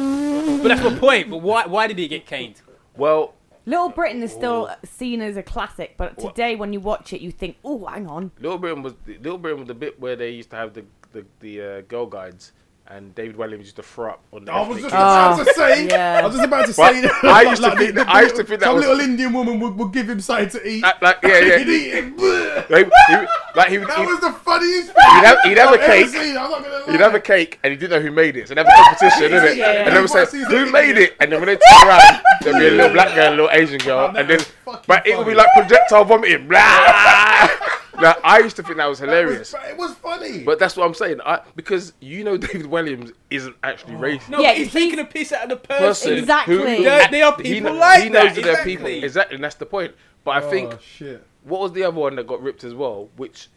but 0.62 0.68
that's 0.68 0.82
my 0.82 0.98
point. 0.98 1.30
But 1.30 1.38
why 1.38 1.66
why 1.66 1.86
did 1.86 1.98
he 1.98 2.08
get 2.08 2.26
caned? 2.26 2.60
Well, 2.96 3.34
Little 3.66 3.88
Britain 3.90 4.22
is 4.22 4.32
still 4.32 4.70
seen 4.84 5.20
as 5.20 5.36
a 5.36 5.42
classic, 5.42 5.94
but 5.96 6.16
What? 6.18 6.34
today 6.36 6.54
when 6.56 6.72
you 6.72 6.78
watch 6.80 7.12
it, 7.12 7.20
you 7.20 7.30
think, 7.32 7.56
oh, 7.64 7.84
hang 7.86 8.06
on. 8.06 8.30
Little 8.40 8.58
Britain 8.58 8.82
was 8.82 8.94
Little 9.06 9.38
Britain 9.38 9.58
was 9.58 9.66
the 9.68 9.74
bit 9.74 10.00
where 10.00 10.14
they 10.16 10.30
used 10.30 10.50
to 10.50 10.56
have 10.56 10.72
the 10.72 10.84
the, 11.12 11.26
the 11.40 11.62
uh, 11.62 11.80
girl 11.82 12.06
guides, 12.06 12.52
and 12.88 13.14
David 13.14 13.36
Walliams 13.36 13.58
used 13.60 13.76
to 13.76 13.82
throw 13.82 14.10
up 14.10 14.22
on 14.32 14.44
the. 14.44 14.52
I 14.52 14.66
was 14.68 14.78
oh. 14.78 14.80
just 14.82 14.92
about 14.94 15.38
to 15.44 15.54
say. 15.54 15.86
yeah. 15.88 16.20
I 16.22 16.26
was 16.26 16.34
just 16.34 16.44
about 16.46 16.66
to 16.66 16.74
But 16.76 16.92
say. 16.92 17.28
I 17.28 17.42
used 17.42 17.62
to 17.62 17.76
think 17.76 17.94
that- 17.96 18.08
I 18.08 18.22
used 18.22 18.36
to 18.36 18.44
think 18.44 18.60
that 18.60 18.66
some 18.66 18.76
was- 18.76 18.84
little 18.86 19.00
Indian 19.00 19.32
woman 19.32 19.58
would, 19.60 19.76
would 19.76 19.92
give 19.92 20.08
him 20.08 20.20
something 20.20 20.48
to 20.50 20.68
eat. 20.68 20.82
Like- 20.82 21.02
like, 21.02 21.18
yeah, 21.22 21.38
yeah. 21.40 21.58
He'd 21.58 21.68
eat 21.68 21.94
it. 21.94 22.16
Bleh. 22.16 22.66
He- 22.68 23.58
like 23.58 23.68
he, 23.70 23.78
would- 23.78 23.88
That 23.88 23.98
he, 23.98 24.06
was 24.06 24.20
the 24.20 24.32
funniest 24.32 24.86
thing. 24.92 25.04
He'd 25.14 25.24
have- 25.26 25.38
he'd 25.44 25.58
have 25.58 25.70
a 25.70 25.72
I've 25.74 25.80
ever 25.80 25.86
cake. 25.92 26.08
seen, 26.08 26.36
I'm 26.36 26.50
not 26.50 26.62
gonna 26.62 26.84
lie. 26.86 26.92
He'd 26.92 27.00
have 27.00 27.14
a 27.14 27.20
cake 27.20 27.58
and 27.64 27.70
he 27.72 27.76
didn't 27.76 27.90
know 27.98 28.06
who 28.06 28.12
made 28.14 28.36
it. 28.36 28.48
So 28.48 28.54
they'd 28.54 28.64
have 28.66 28.72
a 28.72 28.84
competition, 28.84 29.32
Yeah, 29.32 29.40
innit? 29.40 29.56
yeah, 29.56 29.72
yeah. 29.72 29.86
And 29.86 29.96
they 29.96 30.00
would 30.00 30.10
say, 30.10 30.24
who 30.44 30.70
made 30.70 30.96
it? 30.98 31.16
And 31.20 31.32
then 31.32 31.40
when 31.40 31.46
they 31.48 31.56
turn 31.56 31.88
around, 31.88 32.20
there'd 32.42 32.56
be 32.58 32.66
a 32.68 32.70
little 32.70 32.92
black 32.92 33.14
girl 33.14 33.28
a 33.28 33.30
little 33.30 33.50
Asian 33.50 33.78
girl. 33.78 34.14
And 34.16 34.28
then, 34.30 34.40
but 34.86 35.06
it 35.06 35.16
would 35.18 35.26
be 35.26 35.34
like 35.34 35.48
projectile 35.54 36.04
vomiting. 36.04 36.46
Blah! 36.48 37.48
now, 38.00 38.14
I 38.24 38.38
used 38.40 38.56
to 38.56 38.62
think 38.62 38.76
that 38.76 38.86
was 38.86 38.98
That 39.00 39.06
was- 39.08 39.16
hilarious. 39.18 39.54
It 39.68 39.76
was 39.76 39.94
funny. 39.94 40.44
But 40.44 40.58
that's 40.58 40.76
what 40.76 40.86
I'm 40.86 40.94
saying. 40.94 41.20
I, 41.24 41.40
because 41.54 41.92
you 42.00 42.24
know 42.24 42.36
David 42.46 42.66
Walliams 42.66 43.12
isn't 43.30 43.56
actually 43.62 43.94
oh. 43.96 44.00
racist. 44.00 44.28
No, 44.28 44.40
Yeah, 44.40 44.52
he's 44.54 44.72
he- 44.72 44.78
taking 44.80 44.98
a 44.98 45.04
piss 45.04 45.32
out 45.32 45.44
of 45.44 45.48
the 45.50 45.56
person. 45.56 45.84
Person 45.86 46.12
Exactly. 46.18 46.56
who- 46.56 46.82
There- 46.84 47.08
there 47.10 47.24
are 47.26 47.36
he 47.36 47.42
people 47.54 47.70
kn- 47.70 47.80
like 47.80 48.02
He 48.04 48.08
knows 48.08 48.22
that, 48.24 48.34
that 48.36 48.44
there 48.44 48.60
are 48.60 48.64
people. 48.64 48.86
exactly. 48.86 49.04
Exactly, 49.04 49.34
and 49.36 49.44
that's 49.44 49.54
the 49.56 49.66
point. 49.66 49.94
But 50.24 50.30
I 50.32 50.42
oh, 50.42 50.50
think 50.50 50.74
Oh, 50.74 50.78
shit. 50.80 51.24
what 51.44 51.60
was 51.60 51.72
the 51.72 51.84
other 51.84 51.96
one 51.98 52.16
that 52.16 52.26
got 52.26 52.42
ripped 52.42 52.64
as 52.64 52.74
well? 52.74 53.08
Which 53.16 53.48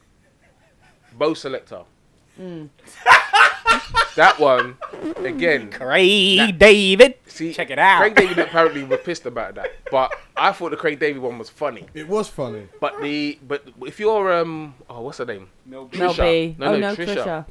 Bo' 1.17 1.31
Selecta. 1.31 1.85
That 4.15 4.39
one 4.39 4.77
again. 5.17 5.69
Craig 5.71 6.37
That- 6.37 6.57
David. 6.59 7.15
See, 7.27 7.53
Check 7.53 7.69
it 7.69 7.79
out. 7.79 7.99
Craig 7.99 8.15
David 8.15 8.39
apparently 8.39 8.83
were 8.83 8.97
pissed 8.97 9.25
about 9.25 9.55
that, 9.55 9.71
but 9.91 10.13
I 10.35 10.51
thought 10.51 10.71
the 10.71 10.77
Craig 10.77 10.99
David 10.99 11.21
one 11.21 11.37
was 11.37 11.49
funny. 11.49 11.85
It 11.93 12.07
was 12.07 12.27
funny. 12.27 12.67
But 12.79 13.01
the 13.01 13.39
but 13.47 13.63
if 13.85 13.99
you're 13.99 14.33
um 14.33 14.75
oh 14.89 15.01
what's 15.01 15.17
her 15.17 15.25
name 15.25 15.49
No, 15.65 15.89
Mel 15.93 16.13
B. 16.13 16.55
No, 16.57 16.67
oh, 16.67 16.77
no, 16.77 16.79
no, 16.79 16.95
Trisha. 16.95 17.45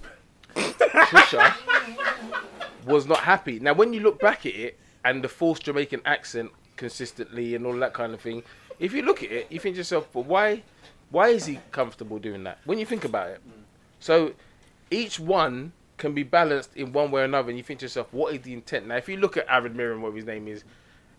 Trisha. 0.55 0.89
Trisha 1.07 2.87
was 2.87 3.07
not 3.07 3.21
happy. 3.21 3.61
Now 3.61 3.75
when 3.75 3.93
you 3.93 4.01
look 4.01 4.21
back 4.21 4.47
at 4.47 4.55
it 4.55 4.79
and 5.05 5.23
the 5.23 5.29
false 5.29 5.59
Jamaican 5.59 6.03
accent 6.05 6.51
consistently 6.77 7.55
and 7.55 7.67
all 7.67 7.77
that 7.77 7.93
kind 7.93 8.15
of 8.15 8.21
thing, 8.21 8.43
if 8.79 8.93
you 8.93 9.03
look 9.03 9.23
at 9.23 9.31
it, 9.31 9.47
you 9.51 9.59
think 9.59 9.75
to 9.75 9.79
yourself, 9.81 10.09
but 10.13 10.25
why 10.25 10.63
why 11.11 11.29
is 11.29 11.47
he 11.47 11.59
comfortable 11.71 12.19
doing 12.19 12.45
that? 12.45 12.59
When 12.65 12.79
you 12.79 12.85
think 12.87 13.05
about 13.05 13.29
it, 13.31 13.41
so 14.01 14.33
each 14.91 15.19
one 15.21 15.73
can 15.97 16.15
be 16.15 16.23
balanced 16.23 16.77
in 16.77 16.93
one 16.93 17.11
way 17.11 17.23
or 17.23 17.25
another, 17.25 17.49
and 17.49 17.59
you 17.59 17.65
think 17.65 17.81
to 17.81 17.85
yourself, 17.85 18.13
what 18.13 18.35
is 18.35 18.43
the 18.43 18.53
intent? 18.53 18.87
Now, 18.87 18.97
if 18.97 19.09
you 19.09 19.17
look 19.17 19.37
at 19.37 19.47
Avid 19.49 19.75
Merrion, 19.75 20.01
whatever 20.01 20.17
his 20.17 20.27
name 20.27 20.49
is, 20.49 20.65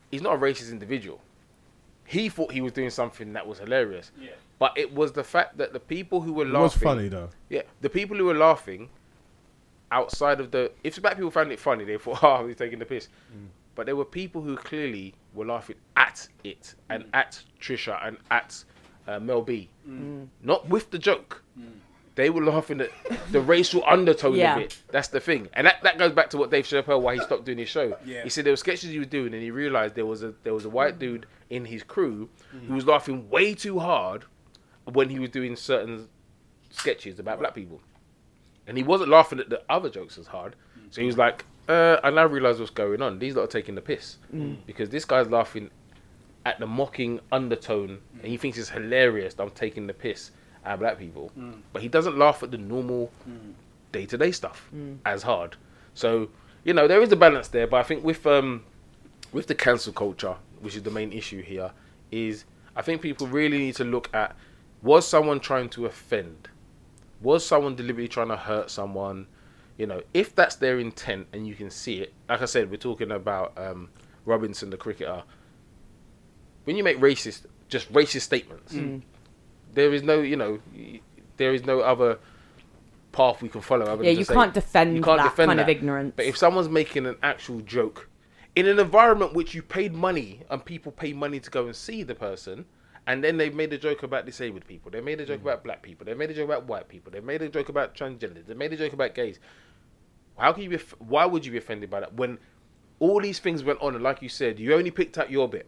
he's 0.10 0.22
not 0.22 0.36
a 0.36 0.38
racist 0.38 0.72
individual. 0.72 1.20
He 2.06 2.30
thought 2.30 2.52
he 2.52 2.62
was 2.62 2.72
doing 2.72 2.90
something 2.90 3.34
that 3.34 3.46
was 3.46 3.60
hilarious, 3.60 4.12
Yeah. 4.20 4.32
but 4.58 4.74
it 4.76 4.94
was 4.94 5.12
the 5.12 5.24
fact 5.24 5.58
that 5.58 5.74
the 5.74 5.80
people 5.80 6.22
who 6.22 6.34
were 6.34 6.46
laughing. 6.46 6.56
It 6.56 6.62
laughing, 6.62 6.64
was 6.64 6.98
funny 6.98 7.08
though. 7.10 7.30
yeah, 7.50 7.62
the 7.82 7.90
people 7.90 8.18
who 8.18 8.26
were 8.26 8.34
laughing 8.34 8.90
outside 9.92 10.40
of 10.40 10.52
the, 10.52 10.72
if 10.84 10.96
the 10.96 11.02
black 11.02 11.16
people 11.16 11.32
found 11.32 11.52
it 11.52 11.60
funny, 11.60 11.84
they 11.84 11.98
thought, 11.98 12.20
oh, 12.24 12.48
he's 12.48 12.56
taking 12.56 12.80
the 12.80 12.86
piss. 12.86 13.10
Mm. 13.32 13.48
But 13.76 13.86
there 13.86 13.96
were 13.96 14.06
people 14.06 14.42
who 14.42 14.56
clearly 14.56 15.14
were 15.34 15.46
laughing 15.46 15.76
at 15.96 16.28
it 16.44 16.74
and 16.90 17.04
mm. 17.04 17.10
at 17.14 17.42
Trisha 17.62 18.06
and 18.06 18.18
at 18.32 18.64
uh, 19.08 19.20
Mel 19.20 19.42
B, 19.42 19.70
mm. 19.88 20.28
not 20.42 20.68
with 20.68 20.90
the 20.92 20.98
joke. 21.00 21.44
They 22.20 22.30
were 22.30 22.44
laughing 22.44 22.82
at 22.82 22.92
the 23.32 23.40
racial 23.40 23.82
undertone 23.88 24.36
Yeah. 24.36 24.58
of 24.58 24.64
it. 24.64 24.78
That's 24.92 25.08
the 25.08 25.22
thing, 25.22 25.48
and 25.54 25.66
that, 25.66 25.82
that 25.84 25.98
goes 25.98 26.12
back 26.12 26.30
to 26.32 26.38
what 26.38 26.52
Dave 26.52 26.66
Chappelle 26.66 27.00
why 27.00 27.14
he 27.16 27.22
stopped 27.22 27.46
doing 27.46 27.58
his 27.60 27.70
show. 27.70 27.96
Yeah. 28.06 28.24
He 28.24 28.30
said 28.30 28.44
there 28.44 28.52
were 28.52 28.58
sketches 28.58 28.90
he 28.90 29.00
was 29.00 29.08
doing, 29.08 29.34
and 29.34 29.42
he 29.42 29.52
realized 29.52 29.96
there 29.96 30.06
was 30.06 30.22
a 30.22 30.34
there 30.44 30.54
was 30.54 30.66
a 30.66 30.70
white 30.70 31.00
dude 31.00 31.28
in 31.50 31.64
his 31.64 31.82
crew 31.82 32.28
who 32.68 32.74
was 32.74 32.86
laughing 32.86 33.30
way 33.30 33.54
too 33.54 33.80
hard 33.80 34.26
when 34.84 35.08
he 35.10 35.18
was 35.18 35.30
doing 35.30 35.56
certain 35.56 36.10
sketches 36.72 37.20
about 37.20 37.40
black 37.40 37.56
people, 37.56 37.80
and 38.68 38.76
he 38.76 38.84
wasn't 38.84 39.10
laughing 39.10 39.40
at 39.40 39.50
the 39.50 39.62
other 39.70 39.90
jokes 39.90 40.18
as 40.18 40.28
hard. 40.28 40.58
So 40.90 41.00
he 41.00 41.08
was 41.08 41.18
like, 41.18 41.46
uh, 41.70 42.02
"I 42.04 42.10
now 42.10 42.26
realize 42.26 42.60
what's 42.60 42.70
going 42.70 43.02
on. 43.02 43.20
These 43.20 43.38
lot 43.38 43.44
are 43.44 43.48
taking 43.48 43.76
the 43.76 43.82
piss 43.82 44.18
because 44.66 44.90
this 44.90 45.06
guy's 45.06 45.30
laughing 45.30 45.70
at 46.46 46.60
the 46.60 46.68
mocking 46.68 47.22
undertone, 47.32 48.00
and 48.22 48.26
he 48.28 48.36
thinks 48.36 48.58
it's 48.58 48.68
hilarious 48.70 49.36
that 49.36 49.44
I'm 49.44 49.52
taking 49.52 49.88
the 49.88 49.94
piss 49.94 50.32
out 50.66 50.76
of 50.76 50.80
black 50.80 51.00
people, 51.00 51.32
mm. 51.38 51.60
but 51.74 51.82
he 51.82 51.88
doesn't 51.88 52.18
laugh 52.18 52.44
at 52.44 52.52
the 52.52 52.58
normal 52.58 53.12
day 53.92 54.06
to 54.06 54.18
day 54.18 54.32
stuff 54.32 54.70
mm. 54.76 54.98
as 55.06 55.24
hard. 55.24 55.56
So 55.94 56.30
you 56.64 56.74
know 56.74 56.88
there 56.88 57.02
is 57.02 57.12
a 57.12 57.16
balance 57.16 57.48
there, 57.50 57.68
but 57.68 57.78
I 57.78 57.84
think 57.84 58.04
with 58.04 58.26
um 58.26 58.64
with 59.32 59.48
the 59.48 59.56
cancel 59.56 59.94
culture, 59.94 60.36
which 60.62 60.76
is 60.76 60.84
the 60.84 60.92
main 60.92 61.12
issue 61.14 61.42
here, 61.42 61.72
is 62.12 62.46
I 62.76 62.82
think 62.82 63.02
people 63.02 63.28
really 63.28 63.58
need 63.58 63.76
to 63.76 63.84
look 63.84 64.10
at 64.14 64.36
was 64.82 65.08
someone 65.08 65.40
trying 65.40 65.70
to 65.70 65.86
offend, 65.86 66.50
was 67.22 67.46
someone 67.46 67.76
deliberately 67.76 68.08
trying 68.08 68.30
to 68.30 68.38
hurt 68.38 68.72
someone, 68.72 69.28
you 69.78 69.86
know, 69.86 70.02
if 70.14 70.36
that's 70.36 70.56
their 70.56 70.80
intent 70.80 71.28
and 71.34 71.48
you 71.48 71.56
can 71.56 71.70
see 71.70 72.02
it. 72.02 72.14
Like 72.28 72.42
I 72.42 72.46
said, 72.46 72.72
we're 72.72 72.78
talking 72.78 73.12
about 73.12 73.58
um, 73.58 73.90
Robinson, 74.26 74.70
the 74.70 74.78
cricketer. 74.78 75.24
When 76.64 76.76
you 76.76 76.84
make 76.84 76.98
racist, 77.00 77.46
just 77.68 77.92
racist 77.92 78.22
statements, 78.22 78.74
mm. 78.74 79.02
There 79.74 79.94
is 79.94 80.04
no, 80.04 80.22
you 80.22 80.36
know, 80.36 80.60
there 81.38 81.54
is 81.54 81.66
no 81.66 81.80
other 81.82 82.18
path 83.12 83.42
we 83.42 83.50
can 83.50 83.62
follow. 83.62 83.86
other 83.86 84.04
Yeah, 84.04 84.12
you 84.12 84.24
say- 84.24 84.34
can't 84.34 84.54
defend 84.54 84.96
you 84.96 85.02
can't 85.02 85.18
that 85.18 85.32
defend 85.32 85.50
kind 85.50 85.60
of 85.60 85.70
ignorance. 85.70 86.14
But 86.16 86.26
if 86.26 86.38
someone's 86.38 86.70
making 86.70 87.06
an 87.06 87.16
actual 87.24 87.60
joke 87.62 88.08
in 88.56 88.68
an 88.68 88.80
environment 88.80 89.34
which 89.34 89.54
you 89.54 89.62
paid 89.62 89.94
money 89.94 90.42
and 90.50 90.64
people 90.64 90.92
pay 90.92 91.14
money 91.14 91.40
to 91.40 91.50
go 91.50 91.66
and 91.66 91.76
see 91.76 92.04
the 92.04 92.16
person, 92.16 92.66
and 93.08 93.24
then 93.24 93.38
they've 93.38 93.56
made 93.56 93.72
a 93.74 93.78
joke 93.78 94.04
about 94.04 94.26
disabled 94.26 94.66
people, 94.68 94.92
they 94.92 95.02
made 95.02 95.20
a 95.20 95.24
Mm. 95.24 95.28
joke 95.30 95.42
about 95.42 95.64
black 95.64 95.82
people, 95.82 96.06
they 96.06 96.14
made 96.14 96.30
a 96.30 96.34
joke 96.34 96.46
about 96.46 96.66
white 96.66 96.88
people, 96.88 97.12
they 97.12 97.20
made 97.22 97.42
a 97.42 97.50
joke 97.50 97.70
about 97.70 97.96
transgender, 97.96 98.46
they 98.46 98.54
made 98.54 98.74
a 98.74 98.78
joke 98.78 98.94
about 98.94 99.16
gays. 99.16 99.40
How 100.38 100.54
can 100.54 100.64
you 100.64 100.70
be? 100.70 100.78
Why 101.00 101.26
would 101.26 101.46
you 101.46 101.52
be 101.52 101.58
offended 101.58 101.90
by 101.90 102.00
that 102.02 102.14
when 102.14 102.38
all 103.00 103.20
these 103.22 103.40
things 103.40 103.64
went 103.64 103.80
on 103.82 103.96
and, 103.96 104.04
like 104.04 104.22
you 104.22 104.30
said, 104.30 104.60
you 104.60 104.74
only 104.74 104.92
picked 104.92 105.18
out 105.18 105.32
your 105.32 105.48
bit. 105.48 105.68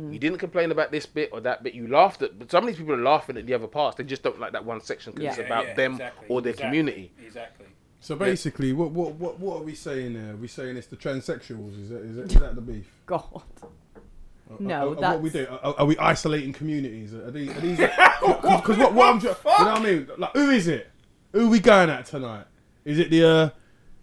Mm. 0.00 0.12
You 0.12 0.18
didn't 0.18 0.38
complain 0.38 0.72
about 0.72 0.90
this 0.90 1.06
bit 1.06 1.30
or 1.32 1.40
that 1.42 1.62
bit. 1.62 1.72
You 1.74 1.86
laughed 1.86 2.22
at, 2.22 2.36
but 2.38 2.50
some 2.50 2.64
of 2.64 2.68
these 2.68 2.76
people 2.78 2.94
are 2.94 3.02
laughing 3.02 3.36
at 3.36 3.46
the 3.46 3.54
other 3.54 3.68
parts. 3.68 3.96
They 3.96 4.02
just 4.04 4.22
don't 4.24 4.40
like 4.40 4.52
that 4.52 4.64
one 4.64 4.80
section 4.80 5.12
because 5.12 5.38
it's 5.38 5.38
Yeah. 5.38 5.44
about 5.46 5.76
them 5.76 6.00
or 6.28 6.42
their 6.42 6.52
community. 6.52 7.12
Exactly. 7.24 7.66
So 8.00 8.16
basically, 8.16 8.72
what 8.72 8.90
what 8.90 9.14
what 9.14 9.38
what 9.40 9.60
are 9.60 9.62
we 9.62 9.74
saying 9.74 10.14
there? 10.14 10.32
Are 10.32 10.36
we 10.36 10.48
saying 10.48 10.76
it's 10.76 10.88
the 10.88 10.96
transsexuals? 10.96 11.80
Is 11.80 11.88
that 11.90 12.02
is 12.02 12.16
that, 12.16 12.24
is 12.32 12.40
that 12.40 12.54
the 12.54 12.60
beef? 12.60 12.90
God. 13.06 13.22
Are- 13.32 14.56
No, 14.58 14.74
are, 14.74 15.04
are, 15.04 15.12
what 15.14 15.22
we 15.22 15.30
do? 15.30 15.46
Are, 15.62 15.74
are 15.78 15.86
we 15.86 15.96
isolating 15.96 16.52
communities? 16.52 17.14
Are 17.14 17.30
these? 17.30 17.50
Are 17.50 17.60
these? 17.60 17.78
Because 18.24 18.78
what, 18.78 18.94
what 18.94 19.08
I'm, 19.14 19.20
try- 19.20 19.30
you 19.58 19.64
know 19.64 19.70
what 19.72 19.80
I 19.80 19.84
mean? 19.84 20.08
Like, 20.18 20.32
who 20.32 20.50
is 20.50 20.66
it? 20.68 20.90
Who 21.32 21.46
are 21.46 21.50
we 21.50 21.60
going 21.60 21.90
at 21.90 22.06
tonight? 22.06 22.46
Is 22.84 22.98
it 22.98 23.10
the 23.10 23.24
uh, 23.26 23.50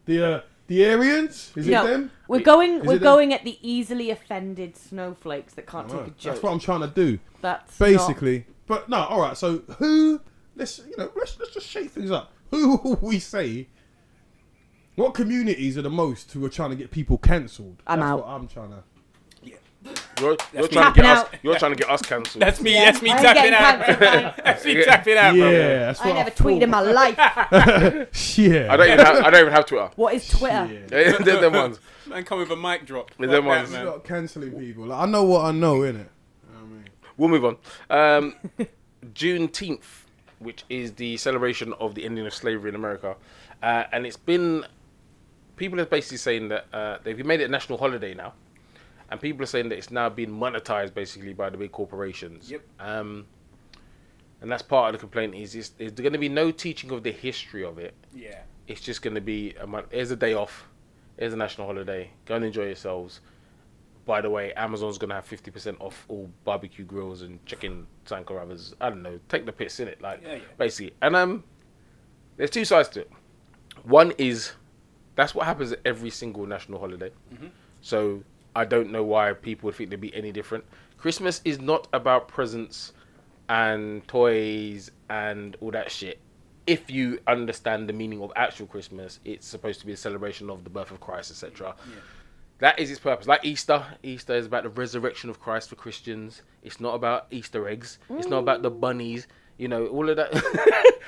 the 0.05 0.35
uh, 0.37 0.41
the 0.71 0.85
Aryans? 0.89 1.51
Is 1.57 1.67
it 1.67 1.71
them? 1.71 2.11
we're 2.29 2.39
going. 2.39 2.75
Is 2.75 2.87
We're 2.87 2.95
it 2.95 3.01
going 3.01 3.33
at 3.33 3.43
the 3.43 3.57
easily 3.61 4.09
offended 4.09 4.77
snowflakes 4.77 5.53
that 5.55 5.67
can't 5.67 5.89
take 5.89 5.97
a 5.99 6.03
Right. 6.03 6.17
joke. 6.17 6.33
That's 6.33 6.43
what 6.43 6.53
I'm 6.53 6.59
trying 6.59 6.79
to 6.81 6.87
do. 6.87 7.19
That's 7.41 7.77
not- 7.77 7.89
basically. 7.89 8.45
But 8.67 8.87
no, 8.87 8.97
all 9.03 9.19
right. 9.19 9.35
So 9.35 9.57
who? 9.79 10.21
Let's 10.55 10.79
you 10.79 10.95
know. 10.97 11.11
Let's 11.15 11.37
let's 11.39 11.53
just 11.53 11.67
shake 11.67 11.91
things 11.91 12.09
up. 12.09 12.31
Who 12.51 12.77
will 12.77 12.99
we 13.01 13.19
say? 13.19 13.67
What 14.95 15.13
communities 15.13 15.77
are 15.77 15.81
the 15.81 15.89
most 15.89 16.31
who 16.31 16.43
are 16.45 16.49
trying 16.49 16.69
to 16.69 16.75
get 16.77 16.89
people 16.91 17.17
cancelled? 17.17 17.81
I'm 17.87 17.99
That's 17.99 18.09
out. 18.11 18.19
what 18.19 18.27
I'm 18.29 18.47
trying 18.47 18.69
to. 18.69 18.83
You're, 20.19 20.37
you're 20.53 20.67
trying 20.67 20.93
to 20.93 21.01
Tapping 21.01 21.03
get 21.03 21.17
us. 21.17 21.27
You're 21.41 21.55
trying 21.57 21.71
to 21.71 21.77
get 21.77 21.89
us 21.89 22.01
cancelled. 22.01 22.41
That's 22.41 22.61
me. 22.61 22.73
Yeah, 22.73 22.85
That's 22.85 23.01
me 23.01 23.11
I'm 23.11 23.17
tapping 23.17 23.41
getting 23.41 23.53
out. 23.53 23.85
cancelled. 23.85 24.33
That's 24.45 24.65
me 24.65 24.83
tapping 24.83 25.17
out. 25.17 25.35
Yeah, 25.35 25.41
bro. 25.49 25.79
that's 25.79 25.99
what 25.99 26.07
I 26.09 26.13
never 26.13 26.29
thought. 26.29 26.47
tweeted 26.47 26.61
in 26.61 26.69
my 26.69 26.81
life. 26.81 27.17
Yeah. 28.37 28.73
I 28.73 28.77
don't 28.77 28.87
even 28.87 28.99
have. 29.05 29.15
I 29.25 29.29
don't 29.29 29.41
even 29.41 29.53
have 29.53 29.65
Twitter. 29.65 29.89
What 29.95 30.13
is 30.13 30.27
Twitter? 30.27 30.85
Yeah. 30.91 31.17
They're 31.17 31.41
them 31.41 31.53
ones. 31.53 31.79
Man, 32.07 32.23
come 32.23 32.39
with 32.39 32.51
a 32.51 32.55
mic 32.55 32.85
drop. 32.85 33.11
With 33.17 33.29
Fuck 33.29 33.37
them 33.37 33.45
ones. 33.45 33.71
man. 33.71 33.85
Stop 33.85 34.05
cancelling 34.05 34.51
people. 34.59 34.85
Like, 34.87 34.99
I 34.99 35.05
know 35.05 35.23
what 35.23 35.45
I 35.45 35.51
know, 35.51 35.79
innit? 35.79 36.07
I 36.53 36.63
mean, 36.65 36.85
We'll 37.17 37.29
move 37.29 37.45
on. 37.45 37.57
Um, 37.89 38.35
Juneteenth, 39.13 40.03
which 40.39 40.63
is 40.69 40.93
the 40.93 41.17
celebration 41.17 41.73
of 41.79 41.95
the 41.95 42.05
ending 42.05 42.25
of 42.25 42.33
slavery 42.33 42.69
in 42.69 42.75
America, 42.75 43.15
uh, 43.63 43.83
and 43.91 44.05
it's 44.05 44.17
been 44.17 44.65
people 45.55 45.79
are 45.79 45.85
basically 45.85 46.17
saying 46.17 46.49
that 46.49 46.65
uh, 46.73 46.97
they've 47.03 47.23
made 47.25 47.41
it 47.41 47.45
a 47.45 47.47
national 47.47 47.77
holiday 47.77 48.13
now, 48.13 48.33
and 49.11 49.19
people 49.19 49.43
are 49.43 49.47
saying 49.47 49.69
that 49.69 49.77
it's 49.77 49.91
now 49.91 50.09
being 50.09 50.31
monetized 50.31 50.93
basically 50.93 51.33
by 51.33 51.49
the 51.49 51.57
big 51.57 51.71
corporations. 51.71 52.49
Yep. 52.49 52.61
Um, 52.79 53.27
and 54.41 54.51
that's 54.51 54.63
part 54.63 54.95
of 54.95 54.99
the 54.99 55.05
complaint. 55.05 55.35
Is 55.35 55.53
is, 55.53 55.71
is 55.77 55.91
there 55.93 56.03
going 56.03 56.13
to 56.13 56.19
be 56.19 56.29
no 56.29 56.49
teaching 56.49 56.89
of 56.91 57.03
the 57.03 57.11
history 57.11 57.63
of 57.63 57.77
it? 57.77 57.93
Yeah. 58.15 58.39
It's 58.67 58.81
just 58.81 59.01
going 59.01 59.15
to 59.15 59.21
be 59.21 59.53
a 59.59 59.67
month. 59.67 59.87
Here's 59.91 60.11
a 60.11 60.15
day 60.15 60.33
off. 60.33 60.67
Here's 61.19 61.33
a 61.33 61.37
national 61.37 61.67
holiday. 61.67 62.09
Go 62.25 62.35
and 62.35 62.45
enjoy 62.45 62.65
yourselves. 62.65 63.19
By 64.05 64.21
the 64.21 64.29
way, 64.29 64.53
Amazon's 64.53 64.97
going 64.97 65.09
to 65.09 65.15
have 65.15 65.25
fifty 65.25 65.51
percent 65.51 65.77
off 65.79 66.05
all 66.07 66.29
barbecue 66.45 66.85
grills 66.85 67.21
and 67.21 67.45
chicken 67.45 67.85
sankaravas. 68.05 68.73
I 68.81 68.89
don't 68.89 69.03
know. 69.03 69.19
Take 69.29 69.45
the 69.45 69.51
piss 69.51 69.79
in 69.79 69.87
it, 69.87 70.01
like 70.01 70.21
Yeah, 70.23 70.35
yeah. 70.35 70.41
basically. 70.57 70.93
And 71.01 71.15
um, 71.15 71.43
there's 72.37 72.49
two 72.49 72.65
sides 72.65 72.89
to 72.89 73.01
it. 73.01 73.11
One 73.83 74.13
is 74.17 74.53
that's 75.15 75.35
what 75.35 75.45
happens 75.45 75.73
at 75.73 75.79
every 75.85 76.09
single 76.09 76.45
national 76.47 76.79
holiday. 76.79 77.11
So 77.81 78.23
I 78.55 78.65
don't 78.65 78.91
know 78.91 79.03
why 79.03 79.33
people 79.33 79.67
would 79.67 79.75
think 79.75 79.89
they'd 79.89 80.01
be 80.01 80.13
any 80.15 80.31
different. 80.31 80.65
Christmas 80.97 81.41
is 81.45 81.59
not 81.59 81.87
about 81.93 82.27
presents 82.27 82.93
and 83.49 84.07
toys 84.07 84.91
and 85.09 85.57
all 85.61 85.71
that 85.71 85.91
shit. 85.91 86.19
If 86.67 86.91
you 86.91 87.19
understand 87.27 87.89
the 87.89 87.93
meaning 87.93 88.21
of 88.21 88.31
actual 88.35 88.67
Christmas, 88.67 89.19
it's 89.25 89.47
supposed 89.47 89.79
to 89.79 89.85
be 89.85 89.93
a 89.93 89.97
celebration 89.97 90.49
of 90.49 90.63
the 90.63 90.69
birth 90.69 90.91
of 90.91 90.99
Christ, 90.99 91.31
etc. 91.31 91.75
That 92.59 92.77
is 92.79 92.91
its 92.91 92.99
purpose. 92.99 93.27
Like 93.27 93.43
Easter, 93.43 93.83
Easter 94.03 94.35
is 94.35 94.45
about 94.45 94.63
the 94.63 94.69
resurrection 94.69 95.31
of 95.31 95.39
Christ 95.39 95.69
for 95.69 95.75
Christians. 95.75 96.43
It's 96.61 96.79
not 96.79 96.93
about 96.93 97.25
Easter 97.31 97.67
eggs. 97.67 97.97
It's 98.11 98.27
not 98.27 98.37
about 98.37 98.61
the 98.61 98.69
mm. 98.69 98.79
bunnies. 98.79 99.27
You 99.57 99.67
know, 99.67 99.87
all 99.87 100.07
of 100.07 100.15
that. 100.17 100.31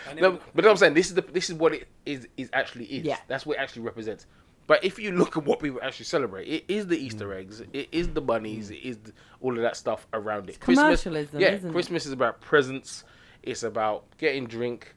no, 0.20 0.40
but 0.56 0.66
I'm 0.66 0.76
saying 0.78 0.96
this 0.96 1.08
is 1.08 1.14
the 1.14 1.22
this 1.22 1.52
is 1.52 1.56
what 1.56 1.74
it 1.74 1.88
is 2.06 2.28
is 2.38 2.50
actually 2.54 2.86
is. 2.86 3.06
Yeah. 3.06 3.18
That's 3.28 3.46
what 3.46 3.58
it 3.58 3.62
actually 3.62 3.84
represents. 3.84 4.26
But 4.74 4.84
if 4.84 4.98
you 4.98 5.12
look 5.12 5.38
at 5.38 5.46
what 5.46 5.60
people 5.60 5.80
actually 5.84 6.06
celebrate, 6.06 6.48
it 6.48 6.66
is 6.68 6.88
the 6.88 6.98
Easter 6.98 7.28
mm. 7.28 7.38
eggs, 7.38 7.62
it 7.74 7.90
is 7.92 8.10
the 8.10 8.22
bunnies, 8.22 8.72
it 8.72 8.80
is 8.80 8.98
th- 8.98 9.16
all 9.40 9.56
of 9.56 9.62
that 9.62 9.78
stuff 9.78 10.08
around 10.14 10.50
it. 10.50 10.60
commercialism, 10.60 11.40
yeah. 11.40 11.50
isn't? 11.50 11.72
Christmas 11.72 12.08
is 12.08 12.12
about 12.12 12.42
presents. 12.42 13.04
It's 13.44 13.62
about 13.62 14.06
getting 14.18 14.48
drink, 14.48 14.96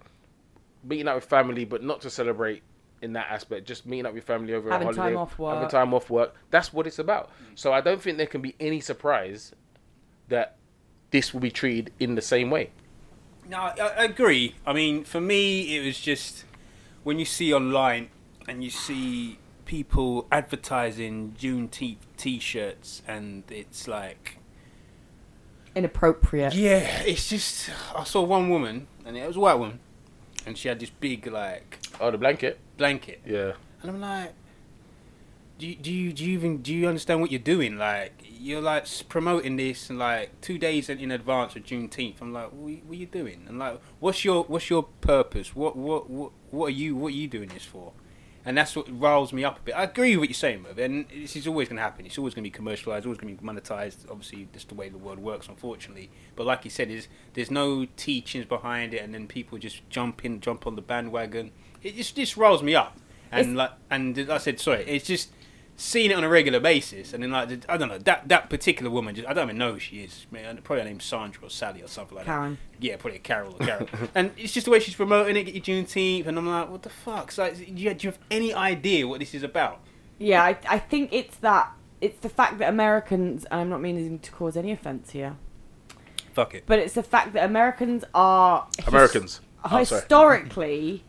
meeting 0.82 1.08
up 1.08 1.16
with 1.16 1.26
family, 1.26 1.66
but 1.66 1.82
not 1.82 2.00
to 2.00 2.08
celebrate 2.08 2.62
in 3.02 3.12
that 3.12 3.26
aspect. 3.28 3.66
Just 3.68 3.84
meeting 3.84 4.06
up 4.06 4.14
with 4.14 4.24
family 4.24 4.54
over 4.54 4.70
Having 4.70 4.88
a 4.88 4.92
holiday, 4.94 5.14
time 5.14 5.18
off 5.18 5.38
work. 5.38 5.54
having 5.56 5.68
time 5.68 5.92
off 5.92 6.08
work. 6.08 6.34
That's 6.48 6.72
what 6.72 6.86
it's 6.86 6.98
about. 6.98 7.28
Mm. 7.28 7.32
So 7.56 7.74
I 7.74 7.82
don't 7.82 8.00
think 8.00 8.16
there 8.16 8.26
can 8.26 8.40
be 8.40 8.54
any 8.58 8.80
surprise 8.80 9.52
that 10.28 10.56
this 11.10 11.34
will 11.34 11.42
be 11.42 11.50
treated 11.50 11.92
in 12.00 12.14
the 12.14 12.22
same 12.22 12.48
way. 12.48 12.70
No, 13.46 13.58
I, 13.58 13.74
I 13.78 14.04
agree. 14.04 14.54
I 14.64 14.72
mean, 14.72 15.04
for 15.04 15.20
me, 15.20 15.76
it 15.76 15.84
was 15.84 16.00
just 16.00 16.46
when 17.04 17.18
you 17.18 17.26
see 17.26 17.52
online 17.52 18.08
and 18.48 18.64
you 18.64 18.70
see 18.70 19.38
people 19.66 20.26
advertising 20.32 21.34
Juneteenth 21.38 21.98
T-shirts, 22.16 23.02
and 23.06 23.42
it's 23.50 23.86
like, 23.86 24.38
Inappropriate. 25.74 26.54
yeah, 26.54 27.02
it's 27.02 27.28
just. 27.28 27.68
I 27.94 28.04
saw 28.04 28.22
one 28.22 28.48
woman, 28.48 28.86
and 29.04 29.16
it 29.16 29.26
was 29.26 29.36
a 29.36 29.40
white 29.40 29.58
woman, 29.58 29.80
and 30.46 30.56
she 30.56 30.68
had 30.68 30.80
this 30.80 30.88
big 30.90 31.26
like 31.26 31.78
Oh, 32.00 32.10
the 32.10 32.16
blanket. 32.16 32.58
blanket, 32.78 33.20
Yeah. 33.26 33.52
and 33.82 33.90
I'm 33.90 34.00
like, 34.00 34.32
do 35.58 35.66
you, 35.66 35.74
do 35.74 35.92
you 35.92 36.12
do 36.12 36.24
you 36.24 36.32
even 36.32 36.62
do 36.62 36.74
you 36.74 36.86
understand 36.88 37.20
what 37.20 37.30
you're 37.30 37.38
doing? 37.40 37.76
Like 37.78 38.12
you're 38.38 38.60
like 38.62 38.86
promoting 39.08 39.56
this 39.56 39.88
and 39.90 39.98
like 39.98 40.38
two 40.42 40.56
days 40.58 40.88
in, 40.88 40.98
in 40.98 41.10
advance 41.10 41.56
of 41.56 41.64
Juneteenth. 41.64 42.20
I'm 42.22 42.32
like, 42.32 42.50
what, 42.52 42.68
are 42.68 42.70
you- 42.70 42.82
what 42.86 42.92
are 42.96 43.00
you 43.00 43.06
doing? 43.06 43.44
And 43.48 43.58
like, 43.58 43.78
what's 44.00 44.24
your 44.24 44.44
what's 44.44 44.70
your 44.70 44.84
purpose? 45.02 45.54
What 45.56 45.76
what 45.76 46.08
what 46.08 46.32
what 46.50 46.66
are 46.68 46.70
you 46.70 46.94
what 46.96 47.08
are 47.08 47.16
you 47.16 47.28
doing 47.28 47.48
this 47.48 47.64
for? 47.64 47.92
And 48.46 48.56
that's 48.56 48.76
what 48.76 48.86
riles 49.00 49.32
me 49.32 49.44
up 49.44 49.58
a 49.58 49.60
bit. 49.62 49.74
I 49.74 49.82
agree 49.82 50.10
with 50.16 50.20
what 50.20 50.28
you're 50.28 50.34
saying, 50.34 50.62
Merv, 50.62 50.78
and 50.78 51.04
this 51.12 51.34
is 51.34 51.48
always 51.48 51.68
going 51.68 51.76
to 51.78 51.82
happen. 51.82 52.06
It's 52.06 52.16
always 52.16 52.32
going 52.32 52.44
to 52.44 52.48
be 52.48 52.54
commercialized, 52.54 53.04
always 53.04 53.18
going 53.18 53.36
to 53.36 53.42
be 53.42 53.46
monetized. 53.48 54.08
Obviously, 54.08 54.46
that's 54.52 54.64
the 54.64 54.76
way 54.76 54.88
the 54.88 54.98
world 54.98 55.18
works, 55.18 55.48
unfortunately. 55.48 56.10
But 56.36 56.46
like 56.46 56.64
you 56.64 56.70
said, 56.70 56.88
there's 56.88 57.08
there's 57.34 57.50
no 57.50 57.86
teachings 57.96 58.44
behind 58.46 58.94
it, 58.94 59.02
and 59.02 59.12
then 59.12 59.26
people 59.26 59.58
just 59.58 59.82
jump 59.90 60.24
in, 60.24 60.40
jump 60.40 60.64
on 60.66 60.76
the 60.76 60.82
bandwagon. 60.82 61.50
It 61.82 61.96
just 61.96 62.14
just 62.14 62.36
riles 62.36 62.62
me 62.62 62.76
up. 62.76 62.96
And 63.32 63.40
It's- 63.40 63.56
like, 63.56 63.72
and 63.90 64.30
I 64.30 64.38
said, 64.38 64.60
sorry, 64.60 64.84
it's 64.86 65.06
just 65.06 65.30
seeing 65.76 66.10
it 66.10 66.14
on 66.14 66.24
a 66.24 66.28
regular 66.28 66.58
basis, 66.58 67.12
and 67.12 67.22
then 67.22 67.30
like, 67.30 67.50
I 67.68 67.76
don't 67.76 67.88
know 67.88 67.98
that 67.98 68.28
that 68.28 68.48
particular 68.50 68.90
woman. 68.90 69.14
Just 69.14 69.28
I 69.28 69.32
don't 69.34 69.44
even 69.48 69.58
know 69.58 69.74
who 69.74 69.78
she 69.78 70.00
is. 70.00 70.26
I 70.32 70.34
mean, 70.34 70.58
probably 70.64 70.82
her 70.82 70.88
name's 70.88 71.04
Sandra 71.04 71.44
or 71.46 71.50
Sally 71.50 71.82
or 71.82 71.88
something 71.88 72.16
like 72.16 72.26
Karen. 72.26 72.58
that. 72.78 72.84
Yeah, 72.86 72.96
probably 72.96 73.18
Carol 73.18 73.54
or 73.60 73.66
Carol. 73.66 73.88
and 74.14 74.30
it's 74.36 74.52
just 74.52 74.64
the 74.64 74.70
way 74.70 74.80
she's 74.80 74.94
promoting 74.94 75.36
it. 75.36 75.44
Get 75.44 75.66
your 75.68 75.82
Juneteenth, 75.84 76.26
and 76.26 76.38
I'm 76.38 76.46
like, 76.48 76.70
what 76.70 76.82
the 76.82 76.88
fuck? 76.90 77.28
It's 77.28 77.38
like, 77.38 77.56
do 77.56 77.64
you, 77.64 77.94
do 77.94 78.06
you 78.06 78.10
have 78.10 78.18
any 78.30 78.54
idea 78.54 79.06
what 79.06 79.20
this 79.20 79.34
is 79.34 79.42
about? 79.42 79.80
Yeah, 80.18 80.42
I, 80.42 80.56
I 80.68 80.78
think 80.78 81.12
it's 81.12 81.36
that. 81.38 81.72
It's 82.00 82.18
the 82.20 82.28
fact 82.28 82.58
that 82.58 82.68
Americans, 82.68 83.44
and 83.50 83.60
I'm 83.60 83.68
not 83.68 83.80
meaning 83.80 84.18
to 84.18 84.30
cause 84.30 84.56
any 84.56 84.72
offence 84.72 85.10
here, 85.10 85.36
Fuck 86.34 86.54
it. 86.54 86.64
but 86.66 86.78
it's 86.78 86.94
the 86.94 87.02
fact 87.02 87.32
that 87.32 87.44
Americans 87.44 88.04
are 88.14 88.66
his- 88.78 88.86
Americans. 88.88 89.40
Oh, 89.64 89.78
historically 89.78 91.02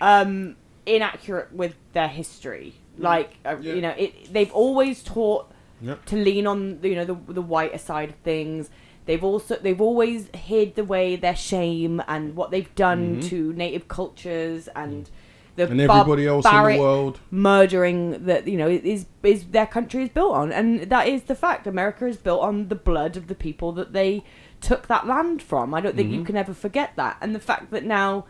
um, 0.00 0.56
inaccurate 0.86 1.52
with 1.52 1.74
their 1.92 2.08
history. 2.08 2.74
Like 2.98 3.30
uh, 3.44 3.56
Yeah. 3.60 3.74
you 3.74 3.80
know, 3.80 3.94
it, 3.96 4.32
they've 4.32 4.52
always 4.52 5.02
taught 5.02 5.50
Yep. 5.82 6.04
to 6.06 6.16
lean 6.16 6.46
on 6.46 6.78
you 6.82 6.94
know 6.94 7.06
the 7.06 7.16
the 7.32 7.40
whiter 7.42 7.78
side 7.78 8.10
of 8.10 8.16
things. 8.16 8.68
They've 9.06 9.24
also 9.24 9.56
they've 9.56 9.80
always 9.80 10.28
hid 10.34 10.78
away 10.78 11.16
their 11.16 11.34
shame 11.36 12.02
and 12.06 12.36
what 12.36 12.50
they've 12.50 12.72
done 12.74 13.20
to 13.22 13.52
native 13.54 13.88
cultures 13.88 14.68
and 14.76 15.08
the 15.56 15.64
Mm-hmm. 15.64 15.72
And 15.72 15.80
everybody 15.90 16.26
else 16.26 16.44
in 16.46 16.50
the 16.74 16.80
world. 16.80 17.18
murdering 17.30 18.24
that 18.26 18.46
you 18.46 18.56
know 18.58 18.68
is 18.68 19.06
is 19.22 19.44
their 19.46 19.66
country 19.66 20.02
is 20.04 20.08
built 20.10 20.32
on, 20.32 20.52
and 20.52 20.82
that 20.90 21.08
is 21.08 21.22
the 21.24 21.34
fact. 21.34 21.66
America 21.66 22.06
is 22.06 22.16
built 22.18 22.42
on 22.42 22.68
the 22.68 22.74
blood 22.74 23.16
of 23.16 23.26
the 23.26 23.34
people 23.34 23.72
that 23.72 23.92
they 23.94 24.22
took 24.60 24.86
that 24.88 25.06
land 25.06 25.42
from. 25.42 25.72
I 25.74 25.80
don't 25.80 25.96
think 25.96 26.10
Mm-hmm. 26.10 26.18
you 26.18 26.24
can 26.24 26.36
ever 26.36 26.52
forget 26.54 26.90
that, 26.96 27.16
and 27.22 27.34
the 27.34 27.40
fact 27.40 27.70
that 27.72 27.84
now 27.84 28.26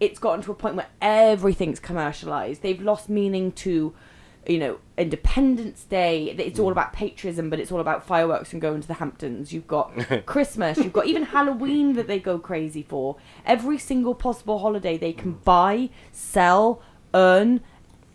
it's 0.00 0.18
gotten 0.18 0.42
to 0.44 0.50
a 0.52 0.54
point 0.54 0.76
where 0.76 0.88
everything's 1.00 1.80
commercialized. 1.80 2.62
They've 2.62 2.80
lost 2.82 3.08
meaning 3.08 3.52
to, 3.52 3.94
you 4.46 4.58
know, 4.58 4.78
Independence 4.98 5.84
Day. 5.84 6.26
It's 6.36 6.58
Mm. 6.58 6.64
all 6.64 6.72
about 6.72 6.92
patriotism, 6.92 7.48
but 7.50 7.58
it's 7.60 7.70
all 7.72 7.80
about 7.80 8.04
fireworks 8.04 8.52
and 8.52 8.60
going 8.60 8.80
to 8.80 8.88
the 8.88 8.94
Hamptons. 8.94 9.52
You've 9.52 9.66
got 9.68 9.92
Christmas. 10.26 10.78
You've 10.78 10.92
got 10.92 11.06
even 11.06 11.22
Halloween 11.24 11.94
that 11.94 12.06
they 12.06 12.18
go 12.18 12.38
crazy 12.38 12.82
for. 12.82 13.16
Every 13.46 13.78
single 13.78 14.14
possible 14.14 14.58
holiday 14.58 14.96
they 14.98 15.12
can 15.12 15.32
buy, 15.44 15.90
sell, 16.12 16.82
earn. 17.14 17.60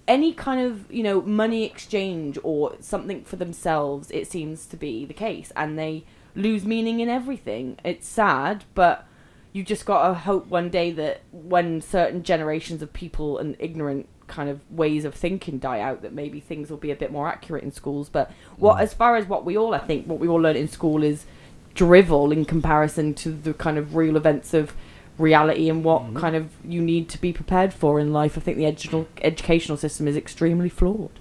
Any 0.08 0.34
kind 0.34 0.60
of 0.60 0.92
you 0.92 1.04
know 1.04 1.22
money 1.22 1.64
exchange 1.66 2.38
or 2.44 2.76
something 2.80 3.24
for 3.24 3.36
themselves, 3.36 4.10
it 4.12 4.28
seems 4.30 4.66
to 4.68 4.76
be 4.78 5.06
the 5.06 5.14
case, 5.14 5.52
and 5.56 5.78
they 5.78 6.04
lose 6.36 6.66
meaning 6.66 7.00
in 7.00 7.10
everything. 7.10 7.78
It's 7.84 8.08
sad, 8.08 8.64
but 8.74 9.06
you 9.54 9.64
just 9.64 9.86
gotta 9.86 10.14
hope 10.14 10.48
one 10.48 10.70
day 10.70 10.92
that 10.92 11.22
when 11.32 11.82
certain 11.82 12.24
generations 12.24 12.82
of 12.82 12.94
people 12.94 13.38
and 13.38 13.56
ignorant 13.60 14.08
kind 14.28 14.50
of 14.50 14.60
ways 14.70 15.06
of 15.06 15.16
thinking 15.16 15.58
die 15.58 15.80
out 15.80 16.04
that 16.04 16.14
maybe 16.14 16.40
things 16.40 16.70
will 16.70 16.78
be 16.78 16.92
a 16.92 16.96
bit 16.96 17.12
more 17.12 17.28
accurate 17.28 17.64
in 17.64 17.72
schools 17.72 18.10
but 18.10 18.32
what 18.58 18.78
mm. 18.78 18.82
as 18.82 18.94
far 18.94 19.16
as 19.16 19.26
what 19.26 19.44
we 19.44 19.58
all 19.58 19.74
i 19.74 19.80
think 19.80 20.06
what 20.06 20.20
we 20.20 20.28
all 20.28 20.40
learn 20.40 20.56
in 20.56 20.68
school 20.68 21.04
is 21.04 21.26
drivel 21.74 22.32
in 22.32 22.46
comparison 22.46 23.14
to 23.14 23.32
the 23.32 23.54
kind 23.56 23.78
of 23.78 23.96
real 23.96 24.16
events 24.16 24.54
of 24.54 24.74
reality 25.18 25.68
and 25.68 25.84
what 25.84 26.04
mm-hmm. 26.04 26.18
kind 26.18 26.36
of 26.36 26.52
you 26.64 26.80
need 26.80 27.10
to 27.10 27.20
be 27.20 27.34
prepared 27.34 27.74
for 27.74 28.00
in 28.00 28.14
life 28.14 28.38
i 28.38 28.42
think 28.42 28.56
the 28.56 28.68
educational 28.68 29.08
educational 29.24 29.78
system 29.78 30.08
is 30.08 30.16
extremely 30.16 30.70
flawed 30.70 31.20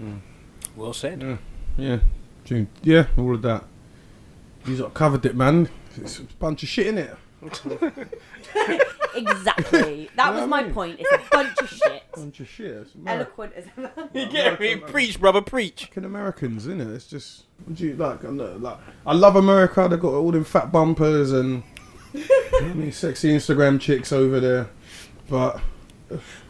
mm. 0.00 0.18
Well 0.78 0.92
said. 0.92 1.20
Yeah, 1.20 1.36
yeah, 1.76 1.98
June. 2.44 2.68
Yeah, 2.82 3.08
all 3.16 3.34
of 3.34 3.42
that. 3.42 3.64
He's 4.64 4.78
not 4.78 4.94
covered 4.94 5.26
it, 5.26 5.34
man. 5.34 5.68
It's 5.96 6.20
a 6.20 6.22
bunch 6.22 6.62
of 6.62 6.68
shit 6.68 6.86
in 6.86 6.98
it. 6.98 7.16
exactly 9.14 10.10
that 10.16 10.26
You 10.28 10.32
know 10.32 10.32
was 10.32 10.40
what 10.40 10.48
my 10.48 10.62
mean? 10.64 10.72
point 10.74 10.96
it's 11.00 11.12
a 11.12 11.20
bunch 11.30 11.58
of 11.60 11.68
shit 11.68 12.02
Bunch 12.14 12.40
of 12.40 12.48
shit. 12.48 12.66
It's 12.66 12.94
mad. 12.96 13.16
eloquent 13.16 13.52
as 13.54 13.64
ever. 13.76 14.08
You 14.12 14.26
get 14.26 14.58
me? 14.58 14.74
Preach, 14.76 15.20
brother, 15.20 15.40
preach. 15.40 15.84
Fucking 15.84 16.04
Americans, 16.04 16.66
isn't 16.66 16.80
it? 16.80 16.88
It's 16.88 17.06
just 17.06 17.44
what 17.64 17.76
do 17.76 17.86
you 17.86 17.94
like? 17.96 18.24
I'm 18.24 18.36
not, 18.36 18.60
like 18.60 18.78
I 19.06 19.14
love 19.14 19.36
America. 19.36 19.86
They've 19.88 20.00
got 20.00 20.14
all 20.14 20.32
them 20.32 20.42
fat 20.44 20.72
bumpers 20.72 21.30
and 21.32 21.62
I 22.14 22.72
mean, 22.74 22.90
sexy 22.90 23.30
Instagram 23.32 23.80
chicks 23.80 24.12
over 24.12 24.40
there, 24.40 24.68
but 25.30 25.60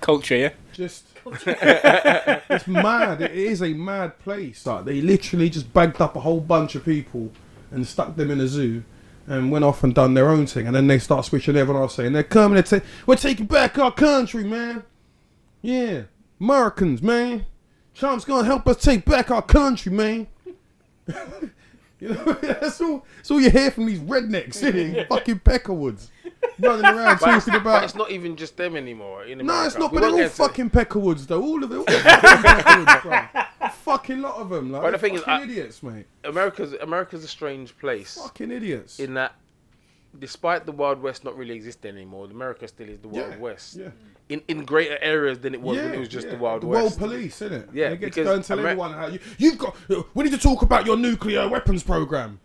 Culture, 0.00 0.36
yeah. 0.36 0.50
just 0.72 1.04
it's 1.26 2.66
mad. 2.66 3.20
It 3.20 3.32
is 3.32 3.60
a 3.62 3.74
mad 3.74 4.18
place. 4.20 4.64
Like 4.64 4.84
they 4.86 5.00
literally 5.02 5.50
just 5.50 5.70
bagged 5.74 6.00
up 6.00 6.16
a 6.16 6.20
whole 6.20 6.40
bunch 6.40 6.74
of 6.74 6.84
people 6.84 7.30
and 7.70 7.86
stuck 7.86 8.16
them 8.16 8.30
in 8.30 8.40
a 8.40 8.48
zoo. 8.48 8.84
And 9.28 9.50
went 9.50 9.64
off 9.64 9.84
and 9.84 9.94
done 9.94 10.14
their 10.14 10.30
own 10.30 10.46
thing, 10.46 10.66
and 10.66 10.74
then 10.74 10.86
they 10.86 10.98
start 10.98 11.24
switching 11.26 11.54
everyone 11.56 11.82
else 11.82 11.96
saying 11.96 12.14
they're 12.14 12.22
coming. 12.22 12.62
To 12.62 12.80
ta- 12.80 12.86
we're 13.06 13.16
taking 13.16 13.44
back 13.46 13.78
our 13.78 13.92
country, 13.92 14.42
man. 14.44 14.84
Yeah, 15.60 16.02
Americans, 16.40 17.02
man. 17.02 17.44
Trump's 17.94 18.24
gonna 18.24 18.46
help 18.46 18.66
us 18.66 18.78
take 18.80 19.04
back 19.04 19.30
our 19.30 19.42
country, 19.42 19.92
man. 19.92 20.28
you 22.00 22.08
know, 22.08 22.14
that's 22.40 22.80
all. 22.80 23.04
That's 23.16 23.30
all 23.30 23.40
you 23.40 23.50
hear 23.50 23.70
from 23.70 23.86
these 23.86 23.98
rednecks 24.00 24.54
sitting 24.54 24.94
in 24.96 25.06
fucking 25.08 25.40
Peckerwoods. 25.40 26.08
running 26.58 26.84
around 26.86 27.18
But, 27.20 27.26
talking 27.26 27.52
but 27.52 27.60
about. 27.60 27.84
it's 27.84 27.94
not 27.94 28.10
even 28.10 28.36
just 28.36 28.56
them 28.56 28.76
anymore. 28.76 29.24
In 29.24 29.38
No, 29.38 29.44
America. 29.44 29.66
it's 29.66 29.78
not. 29.78 29.92
We 29.92 29.96
But 29.96 30.00
they're 30.02 30.10
all 30.10 30.16
get 30.16 30.24
into- 30.24 30.36
fucking 30.36 30.70
peckerwoods, 30.70 31.26
though. 31.26 31.42
All 31.42 31.62
of 31.62 31.68
them. 31.70 31.80
All 31.80 31.84
fucking 31.84 32.20
peckerwoods, 32.22 33.02
bro. 33.02 33.12
A 33.57 33.57
fucking 33.88 34.20
lot 34.20 34.36
of 34.36 34.48
them. 34.50 34.70
Like, 34.72 34.82
But 34.82 34.90
the 34.92 34.98
they're 34.98 35.00
thing 35.08 35.14
is, 35.14 35.20
fucking 35.22 35.34
I- 35.34 35.42
idiots, 35.52 35.82
mate. 35.82 36.06
America's 36.24 36.72
America's 36.74 37.24
a 37.24 37.28
strange 37.28 37.76
place 37.78 38.14
Fucking 38.20 38.50
idiots. 38.50 38.98
in 39.00 39.14
that, 39.14 39.34
despite 40.18 40.66
the 40.66 40.72
Wild 40.72 41.00
West 41.02 41.24
not 41.24 41.36
really 41.36 41.54
existing 41.54 41.94
anymore, 41.96 42.26
America 42.26 42.66
still 42.68 42.88
is 42.88 43.00
the 43.00 43.08
Wild 43.08 43.30
Yeah, 43.32 43.36
West. 43.38 43.76
yeah. 43.76 43.90
In 44.28 44.42
in 44.48 44.64
greater 44.66 44.98
areas 45.00 45.38
than 45.38 45.54
it 45.54 45.60
was 45.62 45.78
when 45.78 45.94
it 45.94 45.98
was 45.98 46.08
just 46.08 46.26
yeah. 46.26 46.34
the 46.34 46.38
Wild 46.38 46.62
the 46.62 46.66
West. 46.66 47.00
world 47.00 47.10
police, 47.12 47.40
isn't 47.40 47.52
it? 47.62 47.68
Yeah, 47.72 47.88
they 47.90 47.96
get 47.96 48.00
to 48.00 48.06
because 48.10 48.24
go 48.26 48.34
and 48.34 48.44
tell 48.44 48.58
Amer- 48.60 48.68
everyone 48.68 48.92
how 48.92 49.06
you, 49.06 49.18
you've 49.38 49.56
got. 49.58 49.74
We 50.14 50.24
need 50.24 50.32
to 50.32 50.38
talk 50.38 50.60
about 50.62 50.84
your 50.86 50.96
nuclear 50.98 51.48
weapons 51.48 51.82
program. 51.82 52.38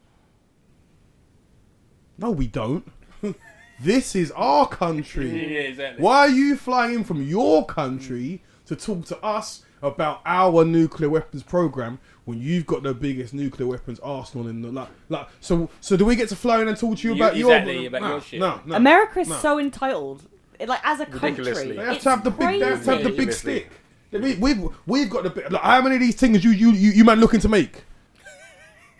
No, 2.18 2.32
we 2.32 2.48
don't. 2.48 2.90
this 3.82 4.16
is 4.16 4.32
our 4.32 4.68
country. 4.68 5.30
Yeah, 5.30 5.60
exactly. 5.62 6.02
Why 6.04 6.20
are 6.20 6.30
you 6.30 6.56
flying 6.56 6.96
in 6.96 7.04
from 7.04 7.22
your 7.22 7.66
country 7.66 8.42
to 8.68 8.76
talk 8.76 9.06
to 9.08 9.18
us 9.24 9.66
about 9.84 10.22
our 10.26 10.66
nuclear 10.66 11.10
weapons 11.10 11.44
program 11.44 12.00
when 12.26 12.40
you've 12.40 12.66
got 12.66 12.82
the 12.82 12.94
biggest 12.94 13.34
nuclear 13.34 13.68
weapons 13.68 14.00
arsenal 14.00 14.48
in 14.48 14.62
the 14.62 14.72
like? 14.72 14.88
Like, 15.10 15.28
so, 15.42 15.70
so 15.82 15.96
do 15.98 16.06
we 16.06 16.16
get 16.16 16.30
to 16.30 16.36
fly 16.36 16.62
in 16.62 16.68
and 16.68 16.78
talk 16.78 16.98
to 17.00 17.08
you 17.08 17.14
You- 17.14 17.22
about 17.24 17.38
exactly, 17.38 17.78
your 17.80 17.88
about 17.88 18.02
no, 18.02 18.10
your 18.10 18.22
shit. 18.22 18.40
No, 18.40 18.62
no. 18.66 18.76
America 18.76 19.20
is 19.20 19.30
no. 19.30 19.36
so 19.38 19.60
entitled. 19.60 20.24
Like 20.60 20.80
as 20.84 21.02
a 21.02 21.06
country, 21.06 21.30
Ridiculously. 21.30 21.76
They 21.76 21.84
have 21.86 22.00
to 22.00 22.10
have 22.10 22.24
the 22.24 22.32
big. 22.32 22.60
They 22.62 22.66
have 22.66 22.84
to 22.86 22.92
have 22.96 23.04
the 23.04 23.10
big 23.12 23.34
stick. 23.34 23.70
We, 24.12 24.36
we've 24.36 24.64
we've 24.86 25.10
got 25.10 25.24
the 25.24 25.30
big. 25.30 25.52
Like, 25.52 25.62
how 25.62 25.82
many 25.82 25.96
of 25.96 26.02
these 26.02 26.16
things 26.16 26.44
you 26.44 26.52
you 26.52 26.72
you, 26.72 26.92
you 26.92 27.04
man 27.04 27.20
looking 27.20 27.42
to 27.42 27.50
make? 27.50 27.84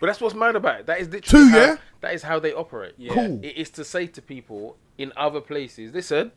But 0.00 0.08
that's 0.08 0.20
what's 0.20 0.34
mad 0.34 0.56
about 0.56 0.80
it. 0.80 0.86
That 0.86 1.00
is 1.00 1.08
literally 1.08 1.46
Two, 1.46 1.50
how, 1.50 1.58
yeah? 1.58 1.76
That 2.02 2.12
is 2.12 2.22
how 2.22 2.38
they 2.38 2.52
operate. 2.52 2.94
Yeah. 2.98 3.14
Cool. 3.14 3.40
It 3.42 3.56
is 3.56 3.70
to 3.70 3.84
say 3.84 4.06
to 4.08 4.20
people 4.20 4.76
in 4.98 5.12
other 5.16 5.40
places, 5.40 5.94
listen, 5.94 6.32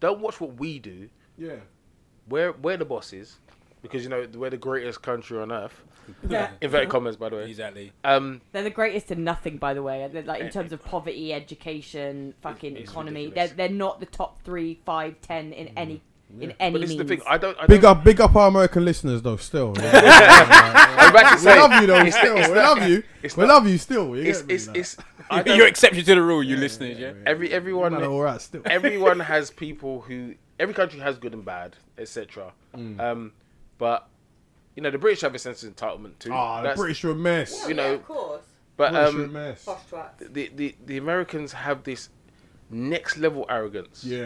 don't 0.00 0.20
watch 0.20 0.38
what 0.40 0.58
we 0.58 0.78
do. 0.78 1.08
Yeah. 1.38 1.60
We're 2.28 2.52
we're 2.52 2.76
the 2.76 2.84
bosses 2.84 3.38
because 3.86 4.02
you 4.04 4.10
know 4.10 4.26
we're 4.34 4.50
the 4.50 4.56
greatest 4.56 5.02
country 5.02 5.38
on 5.38 5.50
earth. 5.52 5.82
Yeah. 6.28 6.50
In 6.60 6.66
Inverted 6.66 6.88
comments, 6.88 7.16
by 7.16 7.30
the 7.30 7.36
way. 7.36 7.50
Exactly. 7.50 7.90
Um, 8.04 8.40
They're 8.52 8.62
the 8.62 8.70
greatest 8.70 9.10
in 9.10 9.24
nothing, 9.24 9.56
by 9.56 9.74
the 9.74 9.82
way. 9.82 10.08
They're 10.12 10.22
like 10.22 10.40
in 10.40 10.50
terms 10.50 10.70
of 10.72 10.84
poverty, 10.84 11.32
education, 11.32 12.32
fucking 12.42 12.76
it's 12.76 12.88
economy. 12.92 13.32
They're 13.34 13.48
they're 13.48 13.68
not 13.68 13.98
the 13.98 14.06
top 14.06 14.40
three, 14.42 14.80
five, 14.86 15.20
ten 15.20 15.52
in 15.52 15.68
any 15.76 16.02
in 16.40 16.52
any 16.60 16.72
but 16.74 16.80
this 16.82 16.90
is 16.92 16.96
the 16.96 17.04
thing. 17.04 17.22
I 17.26 17.38
don't. 17.38 17.58
I 17.60 17.66
Big 17.66 17.80
don't, 17.82 17.98
up, 17.98 18.04
big 18.04 18.20
up 18.20 18.36
our 18.36 18.46
American 18.46 18.84
listeners 18.84 19.20
though. 19.20 19.36
Still, 19.36 19.74
I'm 19.78 21.10
about 21.10 21.32
we 21.32 21.38
say, 21.38 21.58
love 21.60 21.80
you 21.80 21.86
though. 21.88 21.98
it's 22.04 22.16
Still, 22.16 22.36
it's 22.36 22.48
we 22.48 22.54
the- 22.54 22.60
love 22.62 22.88
you. 22.88 23.02
it's 23.24 23.36
We 23.36 23.44
not- 23.44 23.54
love 23.54 23.68
you 23.68 23.78
still. 23.78 24.16
You 24.16 24.22
It's 24.22 24.38
get 24.42 24.46
me, 24.48 24.54
it's 24.54 24.66
like. 24.68 24.76
it's. 24.76 24.96
I 25.30 25.42
don't- 25.42 25.56
You're 25.56 25.66
exception 25.66 26.04
to 26.04 26.14
the 26.14 26.22
rule, 26.22 26.42
you 26.42 26.56
listeners, 26.56 26.98
yeah? 26.98 27.14
every 27.26 27.50
everyone 27.52 27.92
Man, 27.94 28.04
all 28.04 28.22
right, 28.22 28.40
still. 28.40 28.62
everyone 28.66 29.18
has 29.20 29.50
people 29.50 30.02
who 30.02 30.34
every 30.60 30.74
country 30.74 31.00
has 31.00 31.18
good 31.18 31.32
and 31.34 31.44
bad, 31.44 31.76
etc. 31.98 32.52
Mm. 32.76 33.00
Um, 33.00 33.32
but 33.78 34.08
you 34.74 34.82
know 34.82 34.90
the 34.90 34.98
British 34.98 35.20
have 35.22 35.34
a 35.34 35.38
sense 35.38 35.62
of 35.62 35.74
entitlement 35.74 36.18
too. 36.18 36.30
Ah, 36.32 36.58
the 36.58 36.62
That's- 36.64 36.78
British 36.78 37.04
are 37.04 37.10
a 37.10 37.14
mess. 37.14 37.66
you 37.68 37.74
know, 37.74 37.94
of 37.94 38.04
course. 38.04 38.42
but 38.76 38.92
British 38.92 39.14
are 39.14 39.20
a 39.20 39.24
um, 39.24 39.32
mess. 39.32 39.68
the, 40.18 40.50
the 40.54 40.74
the 40.84 40.96
Americans 40.98 41.52
have 41.52 41.84
this 41.84 42.08
next 42.70 43.16
level 43.16 43.46
arrogance 43.48 44.04
Yeah. 44.04 44.18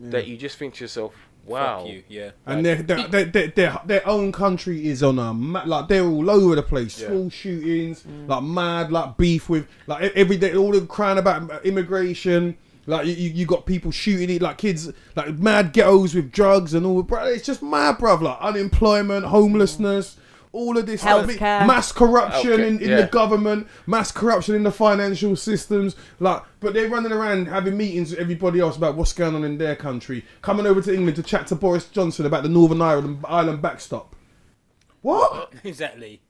yeah. 0.00 0.10
that 0.10 0.26
you 0.26 0.36
just 0.36 0.58
think 0.58 0.74
to 0.74 0.84
yourself, 0.84 1.14
wow. 1.46 1.78
Fuck 1.80 1.88
you, 1.88 2.02
yeah. 2.08 2.30
And 2.44 2.64
their, 2.64 2.76
their, 2.82 3.08
their, 3.08 3.24
their, 3.24 3.46
their, 3.48 3.80
their 3.86 4.06
own 4.08 4.32
country 4.32 4.86
is 4.86 5.02
on 5.02 5.18
a 5.18 5.32
ma- 5.32 5.64
like 5.64 5.88
they're 5.88 6.04
all 6.04 6.28
over 6.30 6.54
the 6.56 6.62
place. 6.62 7.00
Yeah. 7.00 7.06
School 7.08 7.30
shootings, 7.30 8.04
like 8.26 8.42
mad, 8.42 8.92
like 8.92 9.16
beef 9.16 9.48
with 9.48 9.66
like 9.86 10.04
e- 10.04 10.12
every 10.14 10.36
day, 10.36 10.54
all 10.54 10.72
the 10.72 10.82
crying 10.86 11.18
about 11.18 11.64
immigration. 11.64 12.56
Like 12.86 13.06
you, 13.06 13.14
you 13.14 13.30
you 13.30 13.46
got 13.46 13.66
people 13.66 13.90
shooting 13.90 14.30
it, 14.30 14.40
like 14.40 14.58
kids, 14.58 14.92
like 15.16 15.38
mad 15.38 15.72
ghettos 15.72 16.14
with 16.14 16.30
drugs 16.30 16.74
and 16.74 16.86
all. 16.86 17.02
Bro, 17.02 17.26
it's 17.26 17.44
just 17.44 17.62
mad, 17.62 17.98
bruv. 17.98 18.20
Like 18.20 18.38
unemployment, 18.40 19.26
homelessness, 19.26 20.16
all 20.52 20.78
of 20.78 20.86
this 20.86 21.02
stuff. 21.02 21.26
Healthcare. 21.26 21.66
mass 21.66 21.92
corruption 21.92 22.60
in, 22.60 22.80
in 22.80 22.90
yeah. 22.90 23.02
the 23.02 23.06
government, 23.08 23.68
mass 23.86 24.10
corruption 24.10 24.54
in 24.54 24.62
the 24.62 24.72
financial 24.72 25.36
systems. 25.36 25.96
Like, 26.18 26.42
but 26.60 26.74
they're 26.74 26.88
running 26.88 27.12
around 27.12 27.46
having 27.46 27.76
meetings 27.76 28.10
with 28.10 28.20
everybody 28.20 28.60
else 28.60 28.76
about 28.76 28.96
what's 28.96 29.12
going 29.12 29.34
on 29.34 29.44
in 29.44 29.58
their 29.58 29.76
country. 29.76 30.24
Coming 30.40 30.66
over 30.66 30.80
to 30.80 30.94
England 30.94 31.16
to 31.16 31.22
chat 31.22 31.46
to 31.48 31.54
Boris 31.54 31.86
Johnson 31.88 32.24
about 32.24 32.42
the 32.42 32.48
Northern 32.48 32.80
Ireland 32.80 33.24
Ireland 33.24 33.62
backstop. 33.62 34.16
What? 35.02 35.52
Exactly. 35.64 36.20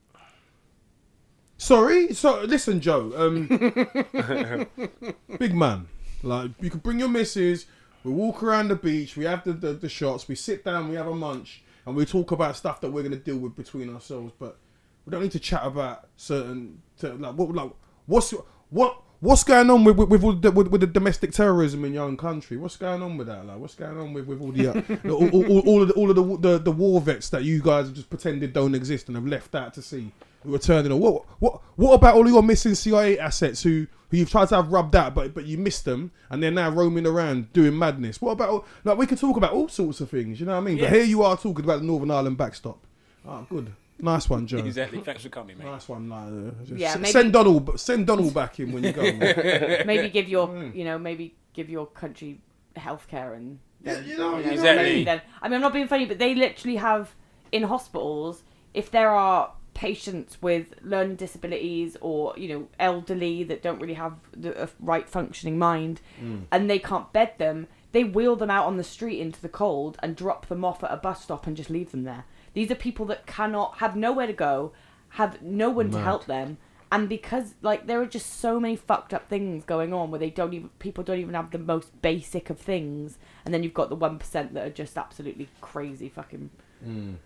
Sorry. 1.59 2.13
So 2.13 2.43
listen, 2.43 2.81
Joe. 2.81 3.13
Um, 3.17 3.47
big 5.39 5.55
man. 5.55 5.89
Like 6.27 6.51
you 6.61 6.71
can 6.71 6.81
bring 6.81 6.99
your 6.99 7.09
missus. 7.09 7.67
We 8.05 8.13
walk 8.13 8.43
around 8.43 8.69
the 8.69 8.77
beach. 8.77 9.17
We 9.17 9.25
have 9.25 9.45
the, 9.45 9.53
the 9.53 9.73
the 9.73 9.89
shots. 9.89 10.29
We 10.29 10.35
sit 10.35 10.65
down. 10.65 10.89
We 10.89 10.97
have 10.97 11.07
a 11.07 11.15
munch, 11.15 11.63
and 11.87 11.97
we 11.97 12.05
talk 12.05 12.31
about 12.33 12.57
stuff 12.57 12.81
that 12.81 12.91
we're 12.91 13.03
gonna 13.03 13.17
deal 13.17 13.39
with 13.39 13.57
between 13.57 13.93
ourselves. 13.93 14.33
But 14.39 14.59
we 15.05 15.11
don't 15.11 15.23
need 15.23 15.33
to 15.33 15.41
chat 15.41 15.65
about 15.65 16.09
certain 16.17 16.83
to, 16.99 17.15
like 17.15 17.35
what 17.35 17.55
like 17.55 17.71
what's 18.07 18.35
what. 18.71 19.03
What's 19.21 19.45
going 19.45 19.71
on 19.71 19.85
with 19.85 19.97
with, 19.97 20.09
with, 20.09 20.25
all 20.25 20.33
the, 20.35 20.51
with 20.51 20.69
with 20.69 20.81
the 20.81 20.87
domestic 20.87 21.33
terrorism 21.33 21.85
in 21.85 21.95
your 21.95 22.05
own 22.05 22.17
country? 22.17 22.57
What's 22.57 22.77
going 22.77 23.03
on 23.03 23.17
with 23.17 23.27
that? 23.29 23.47
Like, 23.47 23.59
what's 23.59 23.75
going 23.75 23.99
on 23.99 24.13
with, 24.13 24.27
with 24.27 24.41
all 24.41 24.53
the 24.53 24.69
uh, 24.69 25.11
all, 25.11 25.29
all, 25.31 25.61
all, 25.61 25.83
of 25.83 25.89
the 25.89 25.95
all 25.95 26.11
of 26.11 26.17
the, 26.17 26.49
the 26.49 26.59
the 26.59 26.73
war 26.73 27.01
vets 27.01 27.31
that 27.31 27.45
you 27.45 27.63
guys 27.63 27.87
have 27.87 27.95
just 27.95 28.11
pretended 28.11 28.53
don't 28.53 28.75
exist 28.75 29.09
and 29.09 29.17
have 29.17 29.27
left 29.27 29.55
out 29.55 29.75
to 29.75 29.83
sea? 29.83 30.13
returning 30.47 30.93
or 30.93 30.99
what 30.99 31.25
what 31.41 31.61
what 31.77 31.93
about 31.95 32.15
all 32.15 32.27
your 32.29 32.43
missing 32.43 32.75
CIA 32.75 33.19
assets 33.19 33.63
who 33.63 33.87
who 34.11 34.17
you've 34.17 34.31
tried 34.31 34.49
to 34.49 34.57
have 34.57 34.73
rubbed 34.73 34.95
out 34.95 35.15
but 35.15 35.35
but 35.35 35.45
you 35.45 35.59
missed 35.59 35.85
them 35.85 36.13
and 36.31 36.43
they're 36.43 36.51
now 36.51 36.71
roaming 36.71 37.07
around 37.07 37.53
doing 37.53 37.77
madness 37.79 38.21
what 38.21 38.33
about 38.33 38.67
like 38.85 38.97
we 38.97 39.07
could 39.07 39.19
talk 39.19 39.37
about 39.37 39.53
all 39.53 39.69
sorts 39.69 40.01
of 40.01 40.11
things 40.11 40.41
you 40.41 40.47
know 40.47 40.53
what 40.53 40.59
I 40.59 40.65
mean 40.65 40.79
but 40.79 40.91
here 40.91 41.03
you 41.03 41.23
are 41.23 41.37
talking 41.37 41.65
about 41.65 41.81
the 41.81 41.87
Northern 41.87 42.11
Ireland 42.11 42.37
backstop 42.37 42.79
ah 43.27 43.45
good 43.49 43.73
nice 44.01 44.29
one 44.29 44.47
Joe 44.47 44.59
Exactly. 44.59 45.01
Thanks 45.01 45.23
for 45.23 45.29
coming, 45.31 45.57
mate. 45.59 45.65
nice 45.67 45.89
one 45.89 46.09
like, 46.09 46.27
uh, 46.29 46.75
Yeah, 46.77 46.91
s- 46.91 46.99
maybe- 46.99 47.13
send 47.13 47.33
Donald 47.33 47.81
send 47.81 48.07
Donald 48.07 48.35
back 48.35 48.61
in 48.61 48.73
when 48.73 48.85
you 48.85 48.93
go 48.93 49.03
maybe 49.87 50.09
give 50.11 50.29
your 50.29 50.49
Mm. 50.49 50.75
you 50.75 50.85
know 50.85 50.99
maybe 50.99 51.35
give 51.55 51.69
your 51.71 51.87
country 51.87 52.41
healthcare 52.77 53.35
and 53.37 53.59
then, 53.81 54.05
Yeah, 54.05 54.11
you 54.13 54.19
know, 54.19 54.39
you 54.39 54.45
know 54.47 54.51
Exactly. 54.53 54.83
maybe 54.85 55.05
then 55.05 55.23
I 55.41 55.49
mean 55.49 55.55
I'm 55.57 55.61
not 55.63 55.73
being 55.73 55.89
funny 55.89 56.05
but 56.07 56.19
they 56.19 56.35
literally 56.35 56.77
have 56.77 57.15
in 57.53 57.63
hospitals 57.65 58.43
if 58.75 58.91
there 58.91 59.11
are 59.11 59.53
patients 59.73 60.41
with 60.41 60.75
learning 60.83 61.17
disabilities 61.17 61.97
or 62.01 62.35
you 62.37 62.49
know 62.49 62.69
elderly 62.81 63.45
that 63.45 63.63
don't 63.63 63.79
really 63.79 63.95
have 63.95 64.15
the 64.35 64.63
a 64.65 64.69
right 64.81 65.09
functioning 65.09 65.59
mind 65.59 66.01
Mm. 66.23 66.45
and 66.51 66.69
they 66.71 66.79
can't 66.79 67.13
bed 67.13 67.33
them 67.39 67.67
they 67.93 68.05
wheel 68.05 68.37
them 68.37 68.51
out 68.51 68.67
on 68.67 68.77
the 68.77 68.85
street 68.85 69.21
into 69.21 69.41
the 69.41 69.49
cold 69.49 69.97
and 70.03 70.17
drop 70.17 70.47
them 70.49 70.65
off 70.65 70.83
at 70.85 70.91
a 70.93 70.97
bus 70.97 71.23
stop 71.23 71.47
and 71.47 71.57
just 71.57 71.71
leave 71.71 71.91
them 71.93 72.05
there 72.05 72.25
these 72.57 72.71
are 72.71 72.75
people 72.75 73.05
that 73.05 73.27
cannot 73.27 73.77
have 73.79 73.95
nowhere 73.95 74.27
to 74.27 74.33
go 74.33 74.73
have 75.11 75.43
no 75.43 75.69
one 75.69 75.91
to 75.91 75.99
Mad. 75.99 76.05
help 76.05 76.25
them 76.25 76.57
and 76.91 77.07
because 77.09 77.55
like 77.61 77.87
there 77.87 78.01
are 78.01 78.07
just 78.07 78.41
so 78.41 78.59
many 78.59 78.75
fucked 78.75 79.13
up 79.13 79.29
things 79.29 79.63
going 79.65 79.93
on 79.93 80.11
where 80.11 80.19
they 80.19 80.31
don't 80.31 80.55
even 80.55 80.71
people 80.79 81.05
don't 81.05 81.19
even 81.19 81.35
have 81.35 81.51
the 81.51 81.59
most 81.59 82.01
basic 82.01 82.49
of 82.49 82.59
things 82.59 83.19
and 83.45 83.53
then 83.53 83.63
you've 83.63 83.75
got 83.75 83.91
the 83.91 83.97
1% 83.97 84.53
that 84.55 84.67
are 84.67 84.71
just 84.71 84.97
absolutely 84.97 85.49
crazy 85.61 86.09
fucking 86.09 86.51
Mm. 86.87 87.17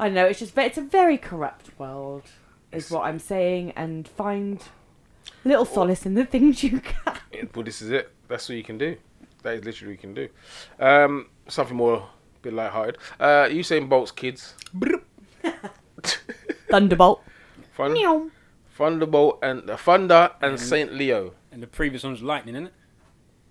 I 0.00 0.06
don't 0.06 0.14
know 0.14 0.26
it's 0.26 0.38
just 0.38 0.56
it's 0.58 0.78
a 0.78 0.82
very 0.82 1.18
corrupt 1.18 1.70
world 1.78 2.24
is 2.72 2.90
what 2.90 3.04
I'm 3.04 3.18
saying 3.18 3.72
and 3.76 4.06
find 4.08 4.62
little 5.44 5.64
solace 5.64 6.06
in 6.06 6.14
the 6.14 6.24
things 6.24 6.62
you 6.62 6.80
can 6.80 7.16
Well, 7.54 7.64
this 7.64 7.82
is 7.82 7.90
it. 7.90 8.12
That's 8.28 8.48
what 8.48 8.56
you 8.56 8.64
can 8.64 8.78
do. 8.78 8.96
That 9.42 9.54
is 9.54 9.64
literally 9.64 9.94
what 9.94 10.02
you 10.02 10.08
can 10.08 10.14
do. 10.14 10.28
Um, 10.80 11.26
something 11.48 11.76
more, 11.76 12.08
a 12.36 12.42
bit 12.42 12.52
lighthearted. 12.52 12.98
Uh, 13.18 13.44
Usain 13.48 13.88
Bolt's 13.88 14.10
kids. 14.12 14.54
Thunderbolt 16.70 17.22
Fun, 17.72 18.30
Thunderbolt 18.76 19.38
and 19.42 19.68
uh, 19.70 19.76
Thunder 19.76 20.30
and 20.40 20.58
Saint 20.58 20.92
Leo. 20.94 21.34
And 21.52 21.62
the 21.62 21.66
previous 21.66 22.02
one's 22.04 22.22
Lightning, 22.22 22.54
isn't 22.54 22.66
it? 22.68 22.72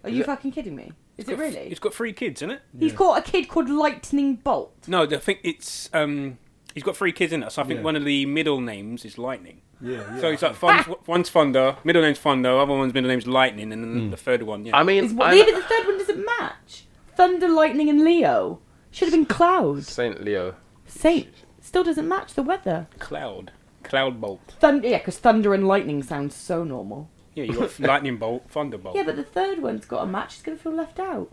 are 0.03 0.09
Is 0.09 0.15
you 0.15 0.21
it- 0.23 0.25
fucking 0.25 0.51
kidding 0.51 0.75
me 0.75 0.91
is 1.17 1.29
it 1.29 1.31
Got- 1.31 1.39
really 1.39 1.57
It's 1.59 1.79
got 1.79 1.93
three 1.93 2.11
kids, 2.13 2.41
isn't 2.41 2.51
it? 2.51 2.61
he's 2.77 2.91
got 2.93 3.17
a 3.19 3.21
kid 3.21 3.47
called 3.47 3.69
Lightning 3.69 4.35
Bolt 4.35 4.73
No, 4.87 5.03
I 5.03 5.17
think 5.17 5.39
it's 5.43 5.89
um. 5.93 6.37
He's 6.73 6.83
got 6.83 6.97
three 6.97 7.13
kids 7.13 7.31
in 7.31 7.41
it, 7.41 7.51
so 7.53 7.61
I 7.61 7.65
think 7.65 7.77
Yeah. 7.79 7.83
one 7.85 7.95
of 7.95 8.03
the 8.03 8.25
middle 8.25 8.59
names 8.59 9.05
is 9.05 9.17
Lightning. 9.17 9.61
yeah, 9.79 9.91
yeah. 10.13 10.19
So 10.19 10.27
it's 10.27 10.41
like 10.41 10.61
one's, 10.61 10.85
one's 11.07 11.29
Thunder, 11.29 11.77
middle 11.85 12.01
name's 12.01 12.19
Thunder, 12.19 12.49
other 12.59 12.73
one's 12.73 12.93
middle 12.93 13.07
name's 13.09 13.27
Lightning, 13.27 13.71
and 13.71 13.81
then 13.83 14.11
the 14.11 14.17
third 14.17 14.43
one, 14.43 14.65
yeah. 14.65 14.75
I 14.75 14.83
mean, 14.83 15.05
is 15.05 15.13
what 15.13 15.27
I- 15.29 15.35
maybe 15.35 15.51
the 15.53 15.61
third 15.61 15.85
one 15.85 15.97
doesn't 15.97 16.25
match 16.25 16.83
Thunder 17.15 17.47
Lightning 17.47 17.89
and 17.89 18.03
Leo 18.03 18.59
should 18.95 19.09
have 19.09 19.13
been 19.13 19.25
Cloud 19.25 19.83
Saint 19.83 20.23
Leo. 20.23 20.55
Saint 20.85 21.27
still 21.59 21.83
doesn't 21.83 22.07
match 22.07 22.33
the 22.33 22.43
weather 22.43 22.87
Cloud, 22.99 23.51
Cloud 23.83 24.21
Bolt. 24.21 24.55
Thunder, 24.59 24.87
yeah, 24.87 24.99
because 24.99 25.17
thunder 25.17 25.53
and 25.53 25.67
lightning 25.67 26.01
sounds 26.01 26.33
so 26.33 26.63
normal. 26.63 27.09
Yeah, 27.33 27.43
you 27.43 27.53
got 27.53 27.77
Lightning 27.79 28.17
Bolt, 28.17 28.49
Thunderbolt. 28.49 28.95
Yeah, 28.95 29.03
but 29.03 29.17
the 29.17 29.23
third 29.23 29.61
one's 29.61 29.85
got 29.85 30.03
a 30.03 30.05
match. 30.05 30.35
It's 30.35 30.43
gonna 30.43 30.57
feel 30.57 30.71
left 30.71 30.99
out. 30.99 31.29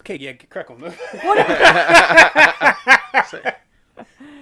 okay, 0.00 0.16
yeah, 0.16 0.34
crack 0.34 0.70
on. 0.70 0.82
If 0.84 1.00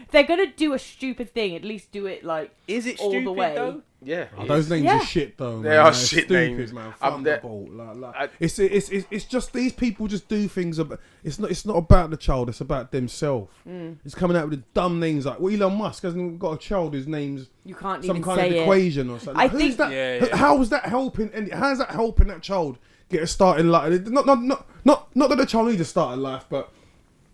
they're 0.10 0.24
gonna 0.24 0.52
do 0.52 0.72
a 0.72 0.78
stupid 0.80 1.32
thing, 1.32 1.54
at 1.54 1.62
least 1.62 1.92
do 1.92 2.06
it 2.06 2.24
like 2.24 2.50
Is 2.66 2.86
it 2.86 2.98
all 2.98 3.10
stupid 3.10 3.26
the 3.28 3.32
way. 3.32 3.54
though? 3.54 3.82
Yeah, 4.04 4.26
Oh, 4.38 4.46
those 4.46 4.64
is. 4.64 4.70
names 4.70 4.84
Yeah. 4.84 4.98
are 4.98 5.04
shit 5.04 5.38
though. 5.38 5.62
They 5.62 5.70
man. 5.70 5.78
are 5.78 5.84
Like, 5.84 5.94
shit 5.94 6.24
stupid, 6.26 6.56
names. 6.58 6.72
man. 6.72 6.94
I'm 7.00 7.22
there- 7.22 7.38
Thunderbolt. 7.38 7.70
Like, 7.72 7.96
like, 7.96 8.14
I- 8.16 8.28
it's, 8.38 8.58
it's 8.58 8.88
it's 8.90 9.06
it's 9.10 9.24
just 9.24 9.52
these 9.52 9.72
people 9.72 10.06
just 10.06 10.28
do 10.28 10.46
things. 10.48 10.78
About, 10.78 11.00
it's 11.22 11.38
not 11.38 11.50
it's 11.50 11.64
not 11.64 11.76
about 11.76 12.10
the 12.10 12.16
child. 12.16 12.48
It's 12.48 12.60
about 12.60 12.92
themselves. 12.92 13.50
Mm. 13.68 13.96
It's 14.04 14.14
coming 14.14 14.36
out 14.36 14.48
with 14.50 14.60
the 14.60 14.64
dumb 14.74 15.00
names 15.00 15.26
like 15.26 15.40
well, 15.40 15.54
Elon 15.54 15.76
Musk 15.78 16.02
hasn't 16.02 16.38
got 16.38 16.52
a 16.52 16.58
child 16.58 16.94
whose 16.94 17.06
name's 17.06 17.48
You 17.64 17.74
can't 17.74 18.04
some 18.04 18.16
even 18.16 18.22
kind 18.24 18.40
say 18.40 18.48
of 18.48 18.54
it. 18.54 18.60
equation 18.62 19.10
or 19.10 19.18
something. 19.18 19.40
I 19.42 19.48
Who's 19.48 19.60
think- 19.60 19.76
that? 19.78 19.92
Yeah, 19.92 20.24
yeah. 20.26 20.36
How 20.36 20.60
is 20.60 20.68
that 20.70 20.84
helping? 20.86 21.30
And 21.32 21.52
how's 21.52 21.78
that 21.78 21.90
helping 21.90 22.28
that 22.28 22.42
child 22.42 22.78
get 23.08 23.22
a 23.22 23.26
start 23.26 23.58
in 23.60 23.70
life? 23.70 24.06
Not 24.06 24.26
not 24.26 24.42
not 24.42 24.66
not 24.84 25.16
not 25.16 25.30
that 25.30 25.36
the 25.38 25.46
child 25.46 25.68
needs 25.68 25.80
a 25.80 25.84
start 25.84 26.14
in 26.14 26.22
life, 26.22 26.44
but. 26.48 26.70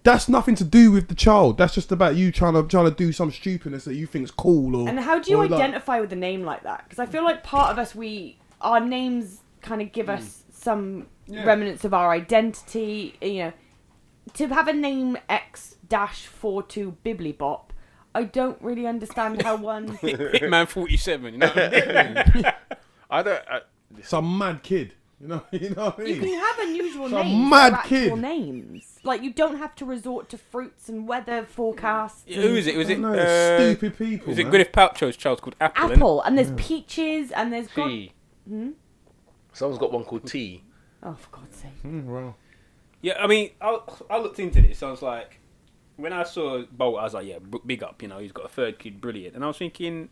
That's 0.02 0.28
nothing 0.28 0.54
to 0.56 0.64
do 0.64 0.90
with 0.90 1.08
the 1.08 1.14
child. 1.14 1.58
That's 1.58 1.74
just 1.74 1.92
about 1.92 2.16
you 2.16 2.32
trying 2.32 2.54
to 2.54 2.62
trying 2.64 2.86
to 2.86 2.90
do 2.90 3.12
some 3.12 3.30
stupidness 3.30 3.84
that 3.84 3.94
you 3.94 4.06
think's 4.06 4.30
cool 4.30 4.74
or. 4.74 4.88
And 4.88 4.98
how 4.98 5.18
do 5.18 5.30
you 5.30 5.36
or 5.36 5.46
like- 5.46 5.60
identify 5.60 6.00
with 6.00 6.12
a 6.12 6.16
name 6.16 6.42
like 6.42 6.62
that? 6.62 6.84
Because 6.84 6.98
I 6.98 7.06
feel 7.06 7.24
like 7.24 7.42
part 7.42 7.70
of 7.70 7.78
us, 7.78 7.94
we 7.94 8.38
our 8.60 8.80
names 8.80 9.40
kind 9.60 9.82
of 9.82 9.92
give 9.92 10.08
us 10.08 10.44
hmm. 10.46 10.52
some 10.52 11.06
Yeah. 11.26 11.44
remnants 11.44 11.84
of 11.84 11.92
our 11.92 12.10
identity. 12.10 13.16
You 13.20 13.44
know, 13.44 13.52
to 14.34 14.48
have 14.48 14.68
a 14.68 14.72
name 14.72 15.18
X 15.28 15.76
dash 15.86 16.26
four 16.26 16.62
two 16.62 16.96
Biblybop, 17.04 17.70
I 18.14 18.24
don't 18.24 18.60
really 18.62 18.86
understand 18.86 19.42
how 19.42 19.56
one. 19.72 19.98
Hitman 19.98 20.66
47, 20.66 21.34
you 21.34 21.38
know 21.40 21.52
I? 21.54 22.54
I 23.10 23.22
don't. 23.22 23.42
I, 23.48 23.60
some 24.02 24.38
mad 24.38 24.62
kid. 24.62 24.94
You 25.20 25.26
know, 25.28 25.42
you 25.50 25.70
know 25.70 25.84
what 25.86 25.98
I 26.00 26.02
mean. 26.02 26.14
You 26.16 26.20
mean? 26.22 26.30
can 26.30 26.40
have 26.40 26.58
unusual 26.68 27.08
Some 27.10 27.26
names, 27.26 27.50
mad 27.50 27.72
that 27.74 27.78
actual 27.80 27.98
kid. 27.98 28.18
names. 28.18 28.98
Like 29.02 29.22
you 29.22 29.32
don't 29.32 29.58
have 29.58 29.74
to 29.76 29.84
resort 29.84 30.28
to 30.30 30.38
fruits 30.38 30.88
and 30.88 31.06
weather 31.06 31.44
forecasts. 31.44 32.22
Who 32.26 32.40
is 32.56 32.66
it? 32.66 32.76
Was 32.76 32.88
it, 32.88 32.98
no, 32.98 33.12
uh, 33.12 33.58
stupid 33.58 33.98
people. 33.98 34.28
was 34.28 34.38
it 34.38 34.44
man. 34.46 34.52
Gwyneth 34.54 34.70
Paltrow's 34.72 35.16
child's 35.16 35.40
called 35.42 35.56
Apple? 35.60 35.88
innit? 35.88 35.96
Apple, 35.96 36.22
and 36.22 36.38
there's 36.38 36.52
peaches, 36.52 37.30
and 37.32 37.52
there's 37.52 37.68
God. 37.68 37.88
T. 37.88 38.12
Hmm? 38.48 38.70
Someone's 39.52 39.78
got 39.80 39.92
one 39.92 40.04
called 40.04 40.26
T. 40.26 40.64
Oh, 41.02 41.14
for 41.14 41.28
God's 41.36 41.56
sake! 41.56 41.82
Mm, 41.84 42.04
well, 42.06 42.36
Yeah, 43.02 43.14
I 43.22 43.26
mean, 43.26 43.50
I, 43.60 43.78
I 44.08 44.18
looked 44.18 44.38
into 44.38 44.60
this. 44.62 44.82
I 44.82 44.90
was 44.90 45.02
like, 45.02 45.38
when 45.96 46.12
I 46.12 46.22
saw 46.24 46.62
Bolt, 46.70 46.98
I 46.98 47.04
was 47.04 47.14
like, 47.14 47.26
yeah, 47.26 47.38
b- 47.38 47.58
big 47.66 47.82
up. 47.82 48.00
You 48.02 48.08
know, 48.08 48.18
he's 48.18 48.32
got 48.32 48.44
a 48.46 48.48
third 48.48 48.78
kid, 48.78 49.00
brilliant. 49.00 49.34
And 49.34 49.42
I 49.44 49.46
was 49.48 49.56
thinking, 49.58 50.08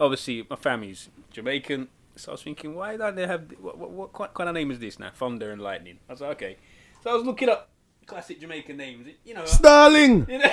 obviously, 0.00 0.46
my 0.48 0.56
family's 0.56 1.08
Jamaican, 1.30 1.88
so 2.18 2.32
I 2.32 2.34
was 2.34 2.42
thinking, 2.42 2.74
why 2.74 2.96
don't 2.96 3.14
they 3.16 3.26
have 3.26 3.50
what, 3.60 3.78
what, 3.78 4.18
what 4.18 4.34
kind 4.34 4.48
of 4.48 4.54
name 4.54 4.70
is 4.70 4.78
this 4.78 4.98
now? 4.98 5.10
Thunder 5.14 5.50
and 5.50 5.60
Lightning. 5.62 5.98
I 6.08 6.12
was 6.12 6.20
like, 6.20 6.30
okay. 6.32 6.56
So 7.02 7.10
I 7.10 7.14
was 7.14 7.24
looking 7.24 7.48
up 7.48 7.70
classic 8.06 8.40
Jamaican 8.40 8.76
names. 8.76 9.06
You 9.24 9.34
know, 9.34 9.44
Starling, 9.44 10.26
you 10.28 10.38
know 10.38 10.50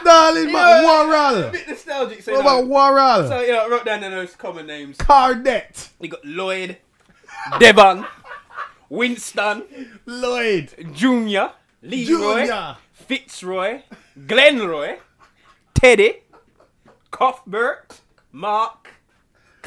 Starling, 0.00 0.48
Yeah, 0.48 0.82
yeah, 0.82 1.48
a 1.48 1.50
bit 1.50 1.68
nostalgic. 1.68 2.22
So, 2.22 2.32
What 2.32 2.38
you 2.38 2.44
know, 2.44 2.58
about 2.60 2.70
Warral? 2.70 3.28
so 3.28 3.40
you 3.40 3.52
know, 3.52 3.66
I 3.66 3.68
wrote 3.68 3.84
down 3.84 4.00
the 4.00 4.10
most 4.10 4.38
common 4.38 4.66
names. 4.66 4.96
Cardet, 4.96 5.90
You 6.00 6.08
got 6.08 6.24
Lloyd, 6.24 6.78
Devon, 7.58 8.06
Winston, 8.88 9.64
Lloyd, 10.06 10.72
Junior, 10.92 11.52
Leroy, 11.82 12.06
Junior, 12.46 12.76
Fitzroy, 12.92 13.82
Glenroy, 14.18 14.98
Teddy, 15.74 16.22
Cuthbert, 17.10 18.00
Mark, 18.30 18.81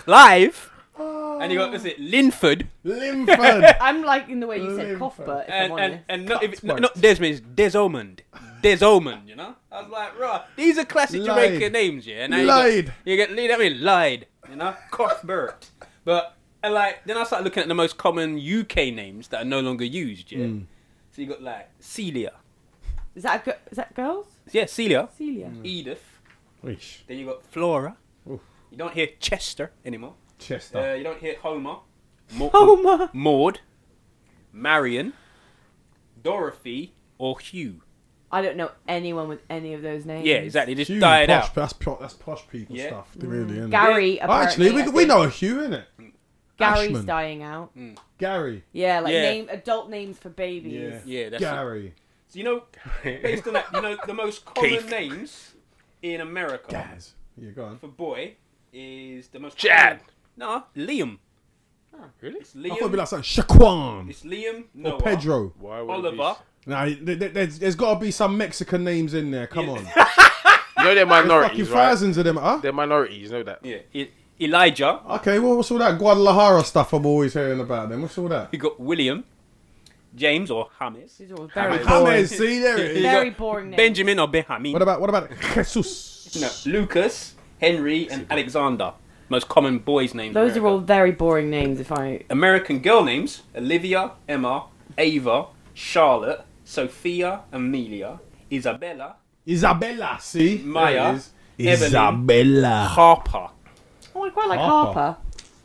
Clive, 0.05 0.71
and 0.97 1.51
you 1.51 1.57
got 1.57 1.71
what's 1.71 1.85
it, 1.85 1.99
Linford, 1.99 2.67
Linford. 2.83 3.65
I'm 3.81 4.03
liking 4.03 4.39
the 4.39 4.47
way 4.47 4.61
you 4.61 4.75
said 4.75 4.89
Live 4.89 4.99
Cuthbert. 4.99 5.45
If 5.47 5.53
and 5.53 5.73
I'm 5.73 5.79
and, 5.79 5.93
honest. 5.93 6.03
and 6.09 6.25
not, 6.25 6.43
if, 6.43 6.51
Cuthbert. 6.51 6.67
not, 6.67 6.81
not 6.81 7.01
Desmond, 7.01 7.33
it's 7.33 7.41
Desomond. 7.41 8.19
Desomond, 8.61 9.27
you 9.27 9.35
know? 9.35 9.55
I 9.71 9.81
was 9.81 9.91
like, 9.91 10.19
right, 10.19 10.43
these 10.55 10.77
are 10.77 10.85
classic 10.85 11.21
Lied. 11.21 11.53
Jamaican 11.53 11.73
names, 11.73 12.07
yeah. 12.07 12.27
Now 12.27 12.37
you 12.37 12.45
Lied. 12.45 12.93
You 13.03 13.15
get, 13.15 13.29
you 13.31 13.35
know 13.35 13.57
what 13.57 13.65
I 13.65 13.69
mean? 13.69 13.83
Lied, 13.83 14.27
you 14.49 14.55
know? 14.55 14.75
Cuthbert. 14.91 15.71
But, 16.03 16.37
and 16.63 16.73
like, 16.73 17.03
then 17.05 17.17
I 17.17 17.23
started 17.23 17.45
looking 17.45 17.63
at 17.63 17.67
the 17.67 17.75
most 17.75 17.97
common 17.97 18.37
UK 18.37 18.93
names 18.93 19.29
that 19.29 19.41
are 19.41 19.45
no 19.45 19.59
longer 19.59 19.85
used, 19.85 20.31
yeah. 20.31 20.45
Mm. 20.45 20.65
So 21.11 21.21
you 21.21 21.27
got 21.27 21.41
like 21.41 21.69
Celia. 21.79 22.33
is 23.15 23.23
that 23.23 23.47
a, 23.47 23.55
is 23.71 23.77
that 23.77 23.95
girls? 23.95 24.27
Yeah, 24.51 24.65
Celia. 24.65 25.09
Celia. 25.17 25.51
Edith. 25.63 26.03
Weesh. 26.63 27.05
Then 27.07 27.17
you 27.17 27.25
got 27.25 27.43
Flora. 27.45 27.95
Oof. 28.75 28.79
You 28.79 28.85
don't 28.85 28.93
hear 28.93 29.07
Chester 29.19 29.71
anymore. 29.85 30.15
Chester. 30.37 30.77
Uh, 30.79 30.93
you 30.95 31.03
don't 31.03 31.19
hear 31.19 31.35
Homer. 31.41 31.77
Ma- 32.33 32.49
Homer. 32.49 33.09
Maud. 33.13 33.59
Marion. 34.51 35.13
Dorothy. 36.21 36.93
Or 37.17 37.39
Hugh. 37.39 37.81
I 38.31 38.41
don't 38.41 38.57
know 38.57 38.71
anyone 38.87 39.29
with 39.29 39.41
any 39.49 39.73
of 39.73 39.81
those 39.81 40.05
names. 40.05 40.25
Yeah, 40.25 40.35
exactly. 40.37 40.75
Just 40.75 40.91
Hugh, 40.91 40.99
died 40.99 41.29
posh, 41.29 41.43
out. 41.49 41.55
That's, 41.55 41.73
po- 41.73 41.97
that's 42.01 42.13
posh 42.15 42.45
people 42.49 42.75
Yeah. 42.75 42.87
stuff, 42.87 43.09
really, 43.19 43.53
isn't 43.53 43.67
it? 43.67 43.69
Gary. 43.71 44.21
Oh, 44.21 44.29
Actually, 44.31 44.71
we, 44.71 44.81
I 44.81 44.85
we 44.87 44.91
think 44.91 45.07
know 45.07 45.21
a 45.23 45.29
Hugh, 45.29 45.61
in 45.63 45.73
it. 45.73 45.85
Gary's 46.57 46.89
Ashman. 46.89 47.05
dying 47.05 47.43
out. 47.43 47.71
Gary. 48.17 48.63
Yeah, 48.73 48.99
like 49.01 49.13
Yeah. 49.13 49.21
name 49.21 49.47
adult 49.49 49.89
names 49.89 50.17
for 50.17 50.29
babies. 50.29 50.73
Yeah. 50.73 50.99
Yeah, 51.05 51.29
that's 51.29 51.43
it. 51.43 51.45
Gary. 51.45 51.93
So 52.27 52.39
you 52.39 52.43
know, 52.45 52.63
based 53.03 53.47
on 53.47 53.53
that, 53.53 53.67
you 53.73 53.81
know 53.81 53.97
the 54.05 54.13
most 54.13 54.43
common 54.45 54.69
Keith. 54.71 54.89
names 54.89 55.53
in 56.01 56.19
America 56.21 56.71
Gaz. 56.71 57.13
Yeah, 57.37 57.51
go 57.51 57.65
on. 57.65 57.77
for 57.77 57.87
boy 57.87 58.35
is 58.75 59.27
the 59.29 59.39
most 59.39 59.57
Chad. 59.57 59.99
common- 60.37 60.63
No, 60.75 60.83
Liam. 60.83 61.17
Ah, 61.97 62.09
really? 62.21 62.39
It's 62.39 62.55
I 62.55 62.67
thought 62.69 62.77
it'd 62.77 62.91
be 62.91 62.97
Liam. 62.97 62.99
like 62.99 63.07
something 63.07 63.23
Shaquan 63.45 64.09
It's 64.09 64.23
Liam. 64.23 64.65
Noah. 64.73 64.93
or 64.95 65.01
Pedro. 65.01 65.53
Why 65.59 65.81
would 65.81 66.05
it 66.05 66.13
be- 66.13 66.19
Oliver. 66.19 66.39
Nah, 66.67 66.85
th- 66.85 67.05
th- 67.05 67.33
there's, 67.33 67.59
there's 67.59 67.75
got 67.75 67.93
to 67.93 67.99
be 67.99 68.11
some 68.11 68.37
Mexican 68.37 68.83
names 68.83 69.13
in 69.13 69.31
there. 69.31 69.47
Come 69.47 69.67
Yeah. 69.67 69.71
on. 69.71 69.87
You 70.77 70.83
know 70.91 70.93
they're 70.95 71.05
Fucking 71.07 71.27
minorities, 71.29 71.69
right? 71.69 71.87
thousands 71.87 72.17
of 72.17 72.25
them. 72.25 72.35
Huh? 72.35 72.59
They're 72.61 72.73
minorities. 72.73 73.31
You 73.31 73.37
know 73.37 73.43
that. 73.43 73.59
Yeah. 73.63 73.77
E- 73.93 74.09
Elijah. 74.41 74.99
Okay, 75.15 75.39
well, 75.39 75.55
what's 75.55 75.71
all 75.71 75.77
that 75.77 75.97
Guadalajara 75.97 76.63
stuff 76.65 76.91
I'm 76.93 77.05
always 77.05 77.33
hearing 77.33 77.59
about 77.61 77.89
then? 77.89 78.01
What's 78.01 78.17
all 78.17 78.27
that? 78.27 78.49
You 78.51 78.59
got 78.59 78.77
William. 78.79 79.23
James 80.13 80.51
or 80.51 80.69
James. 80.79 81.17
These 81.17 81.31
are 81.31 81.35
all 81.35 81.47
very 81.47 81.77
James. 81.77 81.87
boring. 81.87 82.05
James, 82.17 82.29
see 82.31 82.59
there 82.59 82.77
it 82.77 82.97
is. 82.97 83.01
Very 83.03 83.29
boring 83.29 83.69
names. 83.69 83.77
Benjamin 83.77 84.19
or 84.19 84.27
Benjamin. 84.27 84.73
What 84.73 84.81
about 84.81 84.99
what 85.01 85.09
about 85.09 85.29
Jesus? 85.63 86.35
No, 86.65 86.71
Lucas, 86.71 87.34
Henry, 87.59 88.09
and 88.09 88.27
Alexander. 88.29 88.93
Most 89.29 89.47
common 89.49 89.79
boys' 89.79 90.13
names. 90.13 90.29
in 90.29 90.33
Those 90.33 90.55
are 90.55 90.65
all 90.67 90.79
very 90.79 91.11
boring 91.11 91.49
names. 91.49 91.79
If 91.79 91.91
I 91.91 92.23
American 92.29 92.79
girl 92.79 93.03
names: 93.03 93.41
Olivia, 93.55 94.11
Emma, 94.27 94.65
Ava, 94.97 95.47
Charlotte, 95.73 96.41
Sophia, 96.63 97.41
Amelia, 97.51 98.19
Isabella, 98.51 99.15
Isabella, 99.47 100.17
see? 100.21 100.61
Maya, 100.63 100.93
There 100.93 101.13
it 101.13 101.15
is. 101.17 101.31
Evelyn. 101.83 101.87
Isabella. 101.87 102.75
Harper. 102.89 103.47
oh, 104.15 104.23
I 104.25 104.29
quite 104.29 104.49
like 104.49 104.59
Harper. 104.59 104.93
Harper. 104.99 105.17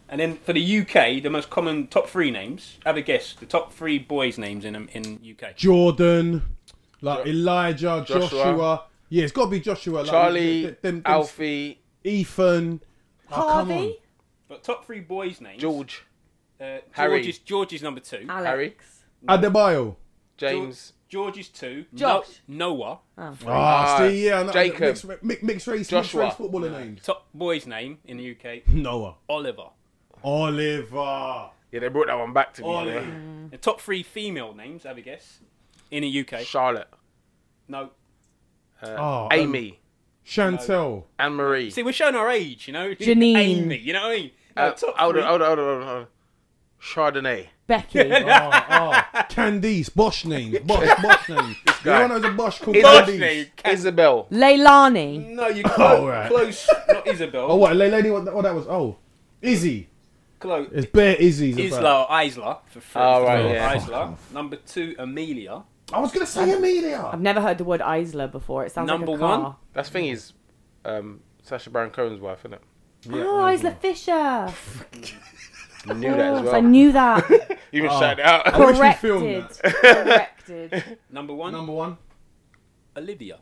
And 0.08 0.20
then 0.20 0.36
for 0.38 0.52
the 0.52 0.78
UK, 0.80 1.22
the 1.22 1.28
most 1.30 1.50
common 1.50 1.86
top 1.86 2.08
three 2.08 2.30
names. 2.30 2.78
Have 2.86 2.96
a 2.96 3.02
guess. 3.02 3.34
The 3.34 3.46
top 3.46 3.72
three 3.72 3.98
boys' 3.98 4.38
names 4.38 4.64
in 4.64 4.74
in 4.88 5.20
UK. 5.32 5.54
Jordan, 5.56 6.42
like 7.02 7.24
Jo- 7.24 7.30
Elijah, 7.30 8.04
Joshua. 8.06 8.28
Joshua. 8.28 8.84
Yeah, 9.10 9.24
it's 9.24 9.32
got 9.32 9.44
to 9.46 9.50
be 9.50 9.60
Joshua. 9.60 9.98
Like, 10.00 10.06
Charlie, 10.10 10.62
them- 10.62 10.76
them- 10.82 10.94
them- 10.96 11.02
Alfie, 11.04 11.79
Ethan. 12.04 12.80
Oh. 13.30 13.34
Harvey, 13.34 13.98
But 14.48 14.62
top 14.64 14.84
three 14.84 15.00
boys' 15.00 15.40
names. 15.40 15.60
George, 15.60 16.04
Uh, 16.60 16.78
Harry. 16.92 17.18
George 17.22 17.26
is 17.28 17.38
George 17.38 17.72
is 17.72 17.82
number 17.82 18.00
two. 18.00 18.26
Alex. 18.28 18.46
Harry. 18.48 18.76
Adebayo. 19.28 19.96
James, 20.36 20.94
George 21.08 21.38
is 21.38 21.48
two. 21.48 21.84
Josh. 21.94 22.40
No- 22.48 22.74
Noah. 22.74 22.98
Oh. 23.18 23.36
Ah, 23.46 23.94
Uh, 23.94 23.98
see, 24.08 24.26
yeah, 24.26 24.42
no, 24.42 24.52
Jacob. 24.52 24.80
Mixed, 24.80 25.04
mi- 25.22 25.36
mixed 25.42 25.66
race, 25.66 25.92
mixed 25.92 26.14
race 26.14 26.34
footballer 26.34 26.70
names. 26.70 27.02
Top 27.02 27.28
boy's 27.34 27.66
name 27.66 27.98
in 28.04 28.16
the 28.16 28.30
UK. 28.34 28.62
Noah. 28.68 29.16
Oliver. 29.28 29.70
Oliver. 30.22 31.50
yeah, 31.72 31.80
they 31.80 31.88
brought 31.88 32.06
that 32.06 32.18
one 32.18 32.32
back 32.32 32.54
to 32.54 32.62
me. 32.62 32.68
Ollie. 32.68 32.92
yeah. 32.92 33.10
The 33.50 33.58
top 33.58 33.80
three 33.80 34.02
female 34.02 34.54
names. 34.54 34.84
Have 34.84 34.98
a 34.98 35.02
guess. 35.02 35.40
In 35.90 36.02
the 36.02 36.08
UK. 36.20 36.44
Charlotte, 36.44 36.88
No. 37.68 37.90
uh, 38.82 38.86
Oh, 38.98 39.28
Amy, 39.32 39.79
Chantel. 40.30 41.04
Anne 41.18 41.34
Marie. 41.34 41.70
See, 41.70 41.82
we're 41.82 41.92
showing 41.92 42.14
our 42.14 42.30
age, 42.30 42.66
you 42.68 42.72
know. 42.72 42.94
Janine. 42.94 43.36
Amy, 43.36 43.78
you 43.78 43.92
know 43.92 44.02
what 44.02 44.12
I 44.12 44.16
mean? 44.16 44.30
No, 44.56 44.62
Uh, 44.62 44.70
top 44.72 44.96
hold 44.96 45.14
three. 45.14 45.22
on, 45.22 45.28
hold 45.28 45.42
on, 45.42 45.48
hold 45.48 45.58
on, 45.68 45.82
hold 45.86 45.96
on. 45.98 46.06
Chardonnay. 46.80 47.46
Becky. 47.66 48.00
oh, 48.00 48.04
oh. 48.70 49.02
Candice. 49.28 49.94
Bosch 49.94 50.24
name. 50.24 50.56
Bosch, 50.64 50.88
Bosch 51.02 51.28
names. 51.28 51.56
guy. 51.84 52.02
Everyone 52.02 52.22
knows 52.22 52.32
a 52.32 52.34
Bosch 52.36 52.58
called 52.60 52.76
Is 52.76 52.82
Bosch 52.82 53.08
Candice. 53.08 53.18
name. 53.20 53.46
Can- 53.56 53.72
Isabel. 53.74 54.26
Leilani. 54.30 55.28
No, 55.34 55.48
you 55.48 55.62
oh, 55.66 55.68
close. 55.68 56.08
right. 56.08 56.28
Close. 56.30 56.70
Not 56.88 57.06
Isabel. 57.06 57.46
Oh, 57.50 57.56
what? 57.56 57.76
la- 57.76 57.86
Lady, 57.86 58.10
what, 58.10 58.32
what 58.34 58.42
that 58.42 58.54
was? 58.54 58.66
Oh, 58.68 58.96
Izzy. 59.42 59.88
Close. 60.38 60.68
It's 60.72 60.86
bare 60.90 61.16
Izzy's. 61.16 61.58
Isla 61.58 61.78
about. 61.80 62.10
or 62.10 62.22
Isla 62.22 62.58
for 62.70 62.80
free. 62.80 63.00
Oh, 63.02 63.04
ah, 63.04 63.18
for 63.18 63.24
right, 63.26 63.42
free. 63.42 63.52
yeah. 63.52 63.86
Isla. 63.86 64.16
Number 64.32 64.56
two, 64.56 64.94
Amelia. 64.98 65.62
I 65.92 66.00
was 66.00 66.12
going 66.12 66.24
to 66.26 66.30
say 66.30 66.52
Amelia. 66.52 67.08
I've 67.12 67.20
never 67.20 67.40
heard 67.40 67.58
the 67.58 67.64
word 67.64 67.80
Isla 67.80 68.28
before. 68.28 68.64
It 68.64 68.72
sounds 68.72 68.86
Number 68.86 69.06
like 69.06 69.16
a 69.16 69.18
car. 69.20 69.28
Number 69.30 69.44
one. 69.48 69.56
That's 69.72 69.88
the 69.88 69.92
thing 69.92 70.06
is, 70.08 70.32
um, 70.84 71.20
Sacha 71.42 71.70
Baron 71.70 71.90
Cohen's 71.90 72.20
wife, 72.20 72.40
isn't 72.40 72.54
it? 72.54 72.62
Oh, 73.12 73.48
Isla 73.48 73.72
Fisher. 73.72 74.52
You 75.86 75.94
knew 75.94 76.10
that 76.10 76.20
as 76.34 76.44
Yes, 76.44 76.52
I 76.52 76.60
knew 76.60 76.92
that. 76.92 77.30
You 77.72 77.78
even 77.84 77.90
Oh. 77.90 77.98
shouted 78.00 78.18
it 78.20 78.26
out. 78.26 78.46
I 78.52 78.58
wish 78.58 78.68
we 78.68 78.76
Corrected. 78.76 79.00
filmed 79.00 79.48
Corrected. 79.80 80.98
Number 81.10 81.32
one, 81.32 81.52
Number 81.52 81.72
one. 81.72 81.96
Olivia. 82.94 83.38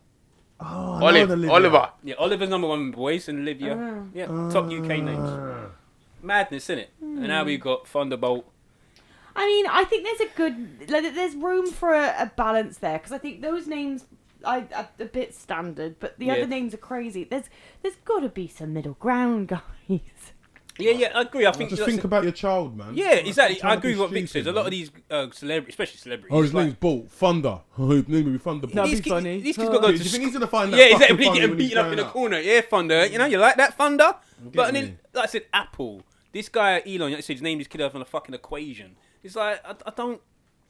Oh, 0.60 0.64
I 0.64 1.00
know 1.00 1.06
Olive, 1.06 1.28
the 1.28 1.34
Olivia. 1.34 1.52
Oliver. 1.52 1.90
Yeah, 2.04 2.14
Oliver's 2.18 2.48
number 2.48 2.68
one 2.68 2.90
boys 2.92 3.28
and 3.28 3.40
Olivia. 3.40 3.74
Oh. 3.76 4.08
Yeah, 4.14 4.26
top 4.52 4.66
UK 4.66 5.02
names. 5.02 5.18
Ah. 5.18 5.66
Madness, 6.22 6.68
innit? 6.68 6.86
And 7.00 7.26
now 7.26 7.42
we've 7.42 7.60
got 7.60 7.88
Thunderbolt. 7.88 8.44
I 9.40 9.46
mean, 9.46 9.66
I 9.70 9.84
think 9.84 10.04
there's 10.04 10.20
a 10.30 10.34
good, 10.36 10.90
like, 10.90 11.14
there's 11.14 11.34
room 11.36 11.70
for 11.70 11.94
a, 11.94 12.14
a 12.18 12.32
balance 12.36 12.78
there 12.78 12.98
because 12.98 13.12
I 13.12 13.18
think 13.18 13.40
those 13.40 13.66
names 13.66 14.04
I, 14.44 14.64
are 14.74 14.88
a 15.00 15.04
bit 15.04 15.34
standard, 15.34 15.96
but 16.00 16.18
the 16.18 16.26
Yeah. 16.26 16.34
other 16.34 16.46
names 16.46 16.74
are 16.74 16.78
crazy. 16.78 17.24
There's 17.24 17.44
there's 17.82 17.96
got 18.04 18.20
to 18.20 18.28
be 18.28 18.48
some 18.48 18.72
middle 18.72 18.94
ground, 18.94 19.48
guys. 19.88 20.00
Yeah, 20.80 20.92
yeah, 20.92 21.10
I 21.12 21.22
agree. 21.22 21.44
I 21.44 21.50
think 21.50 21.70
just 21.70 21.80
that's 21.80 21.90
think 21.90 22.04
a- 22.04 22.06
about 22.06 22.22
your 22.22 22.30
child, 22.30 22.76
man. 22.76 22.92
Yeah, 22.94 23.14
exactly. 23.14 23.56
Stop 23.56 23.62
trying 23.62 23.72
I 23.72 23.74
to 23.74 23.78
agree 23.80 23.90
be 23.94 23.98
with 23.98 24.00
what 24.00 24.10
Vic 24.12 24.28
stupid, 24.28 24.44
says. 24.44 24.46
A 24.46 24.52
lot 24.56 24.60
of 24.66 24.72
man. 24.72 24.78
these 24.78 24.90
uh, 25.10 25.26
celebrities, 25.32 25.72
especially 25.74 25.96
celebrities. 25.98 26.30
Oh, 26.36 26.42
his 26.42 26.54
like- 26.54 26.64
name's 26.66 26.76
Bolt. 26.78 27.10
Thunder. 27.10 27.58
Oh, 27.78 27.88
his 27.96 28.06
name 28.06 28.24
will 28.26 28.32
be 28.32 28.38
Thunderbolt. 28.38 28.74
That'd 28.76 28.90
these 28.92 29.00
be 29.00 29.10
kids- 29.10 29.14
funny. 29.14 29.40
These 29.40 29.56
kids 29.56 29.68
Oh. 29.68 29.72
got 29.72 29.80
to 29.80 29.80
Do 29.80 29.86
go 29.86 29.92
you 29.92 29.98
to 29.98 30.04
think 30.04 30.12
school. 30.14 30.24
he's 30.26 30.32
gonna 30.34 30.46
find 30.46 30.72
that 30.72 30.76
Yeah, 30.78 30.84
fucking 30.98 31.02
exactly. 31.02 31.24
funny 31.26 31.38
Getting 31.40 31.50
when 31.50 31.58
he's 31.58 31.68
beaten 31.68 31.78
up 31.78 31.84
in 31.86 31.88
growing 31.90 31.96
the 31.96 32.06
up? 32.06 32.12
corner. 32.12 32.38
Yeah, 32.40 32.60
Thunder. 32.60 33.06
You 33.06 33.18
know, 33.18 33.26
you 33.26 33.38
like 33.38 33.56
that 33.56 33.74
Thunder? 33.76 34.14
But 34.54 34.72
me. 34.72 34.80
then, 34.80 34.98
like 35.14 35.24
I 35.24 35.26
said, 35.26 35.46
Apple. 35.52 36.02
This 36.30 36.48
guy 36.48 36.80
Elon, 36.86 37.10
like 37.10 37.18
I 37.18 37.20
said, 37.22 37.32
his 37.32 37.42
name 37.42 37.60
is 37.60 37.66
kid 37.66 37.80
off 37.80 37.96
on 37.96 38.02
a 38.02 38.04
fucking 38.04 38.34
equation. 38.36 38.94
It's 39.22 39.36
like 39.36 39.60
I, 39.66 39.74
I 39.86 39.90
don't. 39.96 40.20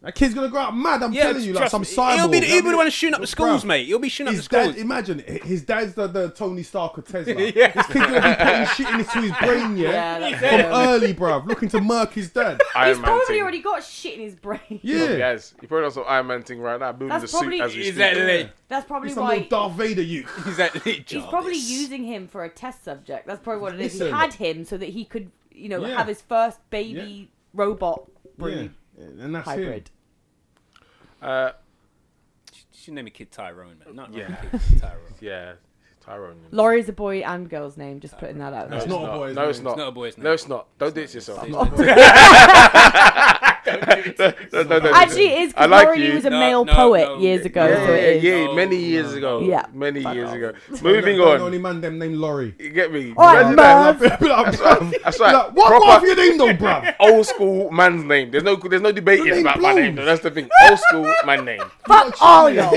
That 0.01 0.15
kid's 0.15 0.33
gonna 0.33 0.49
grow 0.49 0.61
up 0.61 0.75
mad. 0.75 1.03
I'm 1.03 1.13
Yeah, 1.13 1.25
telling 1.25 1.43
you, 1.43 1.55
like 1.55 1.71
some 1.71 1.83
me. 1.83 1.89
cyborg. 1.89 2.15
He'll 2.15 2.29
be 2.29 2.39
the, 2.39 2.47
he'll 2.47 2.63
be 2.63 2.71
the 2.71 2.77
one 2.77 2.89
shooting 2.89 3.15
up 3.15 3.21
the 3.21 3.27
schools, 3.27 3.65
mate. 3.65 3.85
He'll 3.87 3.99
be 3.99 4.09
shooting 4.09 4.29
up 4.29 4.33
the 4.35 4.37
His 4.37 4.45
schools. 4.45 4.77
imagine 4.77 5.19
his 5.19 5.63
dad's 5.63 5.95
the, 5.95 6.07
the 6.07 6.31
Tony 6.31 6.63
Stark 6.63 6.97
of 6.99 7.05
Tesla. 7.05 7.35
Yeah. 7.57 7.73
This 7.73 7.87
kid's 7.89 8.07
gonna 8.07 8.21
be 8.31 8.45
putting 8.45 8.67
shit 8.77 8.89
into 8.95 9.21
his 9.23 9.33
brain, 9.45 9.77
yeah, 9.77 10.19
Yeah, 10.29 10.39
from 10.39 10.49
true. 10.51 10.69
early, 10.69 11.15
bruv, 11.15 11.47
looking 11.49 11.69
to 11.71 11.81
murk 11.81 12.13
his 12.13 12.31
dad. 12.31 12.61
Iron 12.77 12.89
He's 12.91 12.97
Man 12.99 13.05
probably 13.07 13.27
thing. 13.27 13.43
already 13.43 13.61
got 13.61 13.83
shit 13.83 14.15
in 14.15 14.21
his 14.21 14.37
brain. 14.37 14.61
Yeah, 14.83 15.15
He 15.15 15.21
has. 15.21 15.55
He 15.61 15.67
probably 15.67 15.87
also 15.87 16.03
Iron 16.05 16.29
Man 16.29 16.43
thing 16.45 16.61
right 16.61 16.79
now, 16.79 16.93
building 16.93 17.09
That's 17.09 17.23
the 17.23 17.29
suit 17.29 17.39
probably- 17.41 17.61
as 17.63 17.75
we 17.75 17.83
speak. 17.83 17.89
Exactly. 17.95 18.51
That's 18.69 18.87
probably 18.87 19.09
he's 19.09 19.17
why 19.19 19.33
little 19.35 19.49
Darth 19.49 19.73
Vader 19.73 20.03
youth. 20.03 20.31
Exactly. 20.47 21.05
he's 21.09 21.25
probably 21.25 21.57
using 21.57 22.05
him 22.05 22.29
for 22.29 22.45
a 22.45 22.49
test 22.49 22.85
subject. 22.85 23.27
That's 23.27 23.41
probably 23.43 23.63
what 23.63 23.75
it 23.75 23.81
is. 23.81 23.99
He 23.99 24.09
had 24.09 24.33
him 24.35 24.65
so 24.65 24.77
that 24.77 24.91
he 24.91 25.05
could, 25.05 25.33
you 25.51 25.69
know, 25.69 25.85
Yeah. 25.85 25.97
have 25.97 26.07
his 26.07 26.21
first 26.23 26.61
baby 26.71 27.33
robot 27.53 28.09
Yeah, 28.39 28.69
and 29.25 29.35
that's 29.35 29.49
him. 29.49 29.59
hybrid. 29.59 29.91
Uh, 31.21 31.51
Should 32.73 32.95
name 32.95 33.07
a 33.07 33.11
kid 33.11 33.31
Tyrone, 33.33 33.77
man. 33.85 33.97
Not 33.97 34.15
Yeah. 34.15 34.29
yeah. 34.31 34.37
kid 34.59 34.81
Tyrone. 34.81 35.01
yeah, 35.21 35.53
Tyrone. 36.01 36.37
Lori 36.51 36.81
a 36.83 36.93
boy 36.93 37.19
and 37.21 37.51
girl's 37.51 37.77
name. 37.77 38.01
Just 38.01 38.17
putting 38.19 38.39
that 38.39 38.55
out 38.55 38.71
No, 38.71 38.77
there. 38.77 38.79
It's 38.79 38.87
not 38.89 39.05
a 39.05 39.19
boy's 39.19 39.35
No, 39.35 39.43
name. 39.43 39.51
it's 39.51 39.61
not. 39.61 39.71
It's 39.73 39.79
not 39.79 39.89
a 39.89 39.93
boy's 39.93 40.17
name. 40.17 40.25
No, 40.25 40.33
it's 40.33 40.49
not. 40.49 40.67
Don't 40.79 40.95
do 40.95 41.01
it 41.03 41.09
to 41.09 41.15
yourself. 41.17 41.43
It's 43.71 44.19
No, 44.53 44.63
no, 44.63 44.79
no, 44.79 44.79
no, 44.79 44.93
Actually, 44.95 45.27
it 45.27 45.43
is 45.43 45.55
I 45.57 45.67
because 45.67 45.71
like 45.71 45.87
Laurie 45.87 46.07
you. 46.07 46.15
was 46.15 46.25
a 46.25 46.31
No, 46.31 46.39
male 46.41 46.65
no, 46.65 46.75
poet 46.75 47.07
no. 47.09 47.19
years 47.19 47.45
ago. 47.47 47.67
Yeah, 47.67 47.87
so 47.87 47.95
yeah, 47.95 48.11
yeah, 48.11 48.45
No, 48.47 48.55
many 48.55 48.77
years 48.77 49.13
ago. 49.15 49.41
Yeah. 49.41 49.67
many 49.73 50.03
Fuck 50.03 50.15
years 50.15 50.29
off. 50.31 50.35
ago. 50.37 50.53
Moving 50.83 51.21
on. 51.21 51.41
Only 51.41 51.59
man 51.59 51.81
them 51.81 51.99
named 51.99 52.17
Lori. 52.17 52.55
You 52.59 52.71
get 52.71 52.93
me? 52.93 53.13
All 53.17 53.35
right, 53.35 53.55
Merv. 53.55 53.99
That's 54.21 54.21
right. 54.61 54.95
That's 55.05 55.21
right. 55.21 55.53
What, 55.53 55.69
Proper 55.69 55.87
what 55.87 56.01
have 56.01 56.03
you 56.05 56.17
named 56.17 56.41
them, 56.41 56.57
bruv? 56.59 56.95
old 57.01 57.27
school 57.27 57.71
man's 57.71 58.05
name. 58.05 58.31
There's 58.31 58.45
no, 58.45 58.57
there's 58.57 58.83
no 58.83 58.93
debating 58.93 59.41
about 59.43 59.61
my 59.61 59.73
name. 59.75 59.95
That's 59.97 60.23
the 60.23 60.31
thing. 60.31 60.49
Old 60.69 60.79
school 60.81 61.13
man 61.27 61.45
name. 61.45 61.63
Fuck 61.87 62.17
all 62.21 62.51
y'all. 62.51 62.73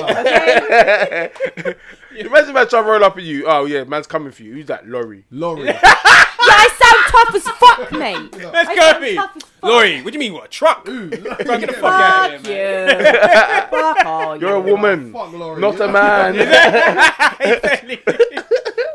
Okay. 2.11 2.21
Imagine 2.25 2.49
if 2.51 2.55
I 2.55 2.65
try 2.65 2.81
to 2.81 2.87
roll 2.87 3.03
up 3.03 3.17
at 3.17 3.23
you. 3.23 3.45
Oh 3.47 3.65
yeah, 3.65 3.83
man's 3.85 4.07
coming 4.07 4.31
for 4.31 4.43
you. 4.43 4.53
Who's 4.53 4.65
that? 4.67 4.87
Lori. 4.87 5.23
Lori. 5.31 5.65
yeah, 5.65 5.79
I 5.83 6.69
sound 6.79 7.05
tough 7.07 7.35
as 7.35 7.47
fuck, 7.57 7.91
mate. 7.99 8.51
Let's 8.53 8.69
I 8.69 8.75
go, 8.75 8.81
sound 8.81 9.01
me. 9.03 9.15
tough 9.15 9.31
as 9.37 9.43
fuck. 9.43 9.63
Lori, 9.63 10.01
what 10.01 10.11
do 10.11 10.17
you 10.17 10.19
mean? 10.19 10.33
What? 10.33 10.45
A 10.45 10.47
truck? 10.49 10.87
Ooh, 10.89 11.09
Bro, 11.09 11.19
get 11.19 11.67
the 11.67 11.73
fuck 11.73 11.83
out 11.83 12.33
of 12.33 12.41
Fuck 12.41 12.47
here, 12.47 12.87
you. 12.89 12.97
man. 12.97 13.67
Fuck 13.69 14.05
all 14.05 14.37
You're 14.39 14.55
a 14.55 14.65
you. 14.65 14.71
woman, 14.73 15.13
Fuck 15.13 15.31
Lori. 15.33 15.61
not 15.61 15.79
a 15.79 15.87
man. 15.87 16.35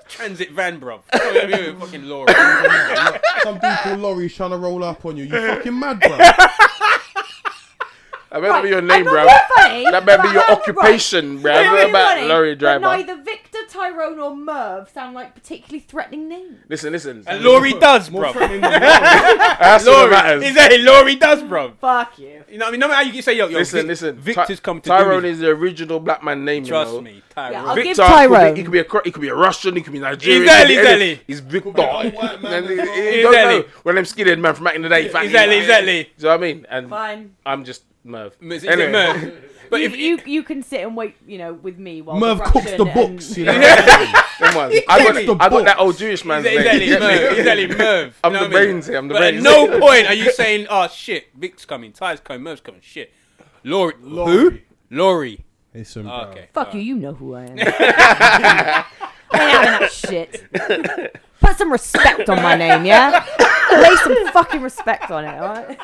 Transit 0.09 0.51
van, 0.53 0.79
bro. 0.79 1.03
fucking 1.13 2.05
Lori. 2.05 2.33
Some 3.43 3.55
dude 3.59 3.77
called 3.79 4.01
Lori's 4.01 4.35
trying 4.35 4.51
to 4.51 4.57
roll 4.59 4.83
up 4.85 5.05
on 5.05 5.17
you. 5.17 5.25
You 5.25 5.31
fucking 5.31 5.79
mad, 5.79 6.01
bruv. 6.01 6.51
I 8.37 8.41
better 8.41 8.63
be 8.63 8.69
your 8.69 8.83
name, 8.83 9.05
not 9.05 9.11
bro. 9.13 9.25
being 9.27 9.39
funny, 9.57 9.91
That 9.91 10.05
better 10.07 10.23
be 10.23 10.29
your 10.31 10.51
occupation, 10.51 11.41
bro. 11.41 11.53
right. 11.53 11.67
I'm 11.67 11.73
What 11.73 11.91
about 11.91 12.15
funny, 12.17 12.29
lorry 12.29 12.55
but 12.55 12.59
driver? 12.59 12.81
Neither 12.81 13.17
Victor, 13.23 13.59
Tyrone, 13.69 14.19
or 14.19 14.37
Merv 14.37 14.91
sound 14.91 15.15
like 15.15 15.35
particularly 15.35 15.81
threatening 15.81 16.29
names. 16.29 16.59
Listen, 16.69 16.93
listen. 16.93 17.25
And 17.27 17.43
Lori 17.43 17.73
does, 17.73 18.11
More 18.11 18.23
bro. 18.23 18.33
threatening 18.33 18.61
than 18.61 18.71
Lori. 18.81 18.83
That's 18.83 19.85
that 19.85 19.91
Lori. 19.91 20.11
matters. 20.11 20.43
Exactly. 20.45 20.79
Lori 20.79 21.17
does, 21.17 21.43
bro. 21.43 21.73
Fuck 21.81 22.19
you. 22.19 22.43
You 22.51 22.59
know 22.59 22.65
what 22.67 22.69
I 22.69 22.71
mean? 22.73 22.81
No 22.81 22.89
matter 22.89 22.97
how 22.97 23.03
you 23.03 23.13
can 23.13 23.23
say, 23.23 23.37
yo, 23.37 23.49
yo, 23.49 23.59
Listen, 23.59 23.79
Vic- 23.81 23.87
listen. 23.89 24.17
Victor's 24.17 24.61
Ty- 24.61 24.63
come 24.65 24.81
to 24.83 24.89
Tyrone 24.89 25.25
is 25.25 25.39
the 25.39 25.49
original 25.49 25.99
black 26.01 26.23
man 26.23 26.45
name. 26.45 26.65
Trust 26.65 26.91
you 26.93 26.97
know? 26.99 27.03
me, 27.03 27.23
Tyrone. 27.35 27.53
Yeah, 27.53 27.65
I'll 27.65 27.75
Victor 27.75 27.89
give 27.89 27.97
could 27.97 28.07
Tyrone. 28.07 28.53
be, 28.55 28.59
he 28.61 28.65
could 28.65 28.73
be 28.73 28.79
a 28.81 28.85
Cro- 28.85 29.01
he 29.05 29.11
could 29.11 29.23
be 29.23 29.29
a 29.29 29.35
Russian, 29.35 29.77
he 29.77 29.83
could 29.83 29.93
be 29.93 29.99
Nigerian. 29.99 30.43
Exactly, 30.43 30.75
he 30.75 30.81
could 30.81 30.83
be 30.85 30.89
anything. 30.89 31.11
exactly. 31.11 31.25
He's 31.27 31.41
Victor. 31.41 31.71
a 31.81 31.91
old 31.91 32.15
white 32.15 32.43
man 32.43 32.53
And 32.65 32.67
he- 32.69 32.73
as 32.81 32.87
well. 32.87 32.95
he 32.97 33.23
don't 33.23 33.35
Exactly. 33.35 33.59
know. 33.61 33.65
One 33.83 33.99
of 33.99 34.07
them 34.09 34.17
skinhead 34.27 34.39
man 34.39 34.55
from 34.55 34.65
back 34.65 34.75
in 34.77 34.83
the 34.83 34.89
day. 34.89 35.07
Exactly, 35.07 35.59
exactly. 35.59 36.03
Do 36.05 36.09
you 36.19 36.25
know 36.25 36.29
what 36.29 36.35
I 36.35 36.41
mean? 36.41 36.67
And 36.69 36.89
Fine. 36.91 37.35
I'm 37.45 37.65
just 37.65 37.83
Merv. 38.07 38.37
Is 38.41 38.65
it 38.65 38.71
Anyway. 38.71 38.91
Merv? 38.93 39.45
But 39.69 39.81
you, 39.81 39.87
if 39.87 39.97
you 39.97 40.19
you 40.27 40.43
can 40.45 40.63
sit 40.63 40.83
and 40.83 40.97
wait, 40.97 41.17
you 41.27 41.39
know, 41.39 41.53
with 41.55 41.77
me 41.77 42.01
while 42.01 42.21
Merv 42.21 42.39
the 42.39 42.45
cooks 42.45 42.67
Russian 42.67 42.79
the 42.79 42.85
books, 42.85 43.29
and- 43.31 43.37
you 43.39 43.45
know. 43.47 43.53
Them 44.39 44.55
ones. 44.55 44.75
I 44.89 45.03
got, 45.03 45.15
the 45.15 45.37
I 45.41 45.49
got 45.49 45.65
that 45.65 45.79
old 45.81 45.99
Jewish 45.99 46.25
man's 46.25 46.45
Exactly, 46.47 46.79
name. 46.79 46.89
You 46.89 46.99
get 46.99 47.01
me? 47.01 47.07
Merv. 47.09 47.39
Exactly, 47.39 47.67
Merv. 47.77 48.21
I'm 48.23 48.33
You 48.33 48.39
know 48.39 48.45
the 48.45 48.49
what 48.55 48.57
I 48.57 48.61
mean? 48.61 48.71
brains 48.71 48.87
here. 48.87 48.97
I'm 48.99 49.09
the 49.09 49.15
But 49.15 49.19
brains. 49.21 49.39
at 49.39 49.43
no 49.43 49.81
point 49.81 50.07
are 50.07 50.15
you 50.15 50.31
saying, 50.31 50.67
"Oh 50.71 50.87
shit, 50.87 51.25
Vic's 51.37 51.65
coming, 51.65 51.91
Ty's 51.93 52.21
coming, 52.21 52.43
Merv's 52.45 52.61
coming." 52.61 52.81
Shit, 52.81 53.13
Lori. 53.65 53.95
Who? 54.01 54.09
Lori. 54.09 54.65
Lori. 54.91 55.45
Listen, 55.75 56.07
Oh, 56.07 56.27
okay. 56.31 56.49
Fuck 56.53 56.73
you, 56.75 56.81
you 56.81 56.95
know 56.97 57.15
who 57.15 57.35
I 57.35 57.43
am. 57.47 57.57
I 57.59 58.85
ain't 59.33 59.51
having 59.53 59.81
that 59.81 59.91
shit. 59.93 61.17
Put 61.41 61.57
some 61.59 61.71
respect 61.73 62.29
on 62.29 62.43
my 62.43 62.55
name, 62.57 62.85
yeah? 62.85 63.25
Lay 63.73 63.97
some 63.97 64.33
fucking 64.33 64.63
respect 64.63 65.11
on 65.11 65.25
it, 65.25 65.35
alright? 65.41 65.79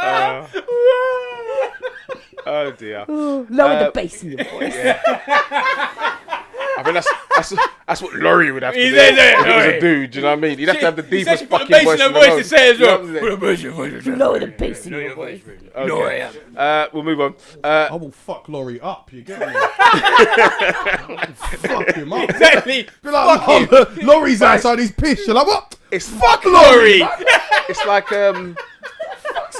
Uh, 0.00 0.46
oh 2.46 2.70
dear. 2.76 3.04
Lower 3.08 3.70
Uh, 3.72 3.84
the 3.84 3.90
bass 3.94 4.22
in 4.22 4.32
your 4.32 4.44
voice. 4.44 4.74
I 6.78 6.82
mean, 6.84 6.94
that's 6.94 7.08
that's 7.34 7.54
that's 7.86 8.02
what 8.02 8.14
Lori 8.14 8.52
would 8.52 8.62
have 8.62 8.74
to 8.74 8.80
He 8.80 8.90
do. 8.90 8.94
said 8.96 9.14
If 9.16 9.46
he 9.46 9.52
was 9.52 9.66
a 9.66 9.80
dude, 9.80 10.10
do 10.12 10.18
you 10.18 10.22
know 10.22 10.30
what 10.30 10.38
I 10.38 10.40
mean? 10.40 10.58
He'd 10.58 10.68
have 10.68 10.78
to 10.80 10.84
have 10.86 10.96
the 10.96 11.02
He 11.02 11.24
said 11.24 11.38
deepest 11.38 11.50
put 11.50 11.62
a 11.62 11.66
fucking 11.66 11.70
bass 11.72 11.84
voice 11.84 11.94
in 11.94 12.00
her 12.00 12.08
the 12.08 12.14
voice 12.14 12.28
world. 12.28 12.38
to 12.42 12.48
say 12.48 12.70
as 12.70 12.78
well. 12.80 12.90
what 12.90 13.00
I'm 13.00 13.06
saying? 13.14 13.20
Put 13.20 13.32
a 13.32 13.36
bass 13.36 13.58
in 13.64 13.70
her 13.70 13.76
voice 13.76 13.92
to 13.92 14.02
say. 14.02 14.10
Lower 14.16 14.38
the 14.40 14.46
bass 14.46 14.86
in 14.86 14.92
your 14.92 15.14
voice. 15.14 15.40
No, 15.76 16.02
I 16.02 16.12
am. 16.14 16.34
Uh, 16.56 16.86
we'll 16.92 17.02
move 17.04 17.20
on. 17.20 17.34
Uh, 17.64 17.88
I 17.90 17.94
will 17.94 18.10
fuck 18.12 18.48
Lori 18.48 18.80
up, 18.80 19.12
you 19.12 19.22
get 19.22 19.40
me? 19.40 19.46
fuck 21.34 21.94
him 21.94 22.12
up. 22.12 22.28
Exactly. 22.30 22.88
Be 23.02 23.10
like, 23.10 23.40
"Oh, 23.48 23.94
Lori's 24.02 24.42
outside, 24.42 24.78
he's 24.78 24.92
pissed. 24.92 25.26
You're 25.26 25.34
like, 25.36 25.46
what? 25.46 25.74
it's 25.90 26.08
Fuck 26.08 26.44
Lori. 26.44 26.98
Lori! 27.00 27.10
it's 27.68 27.84
like 27.86 28.10
um, 28.12 28.56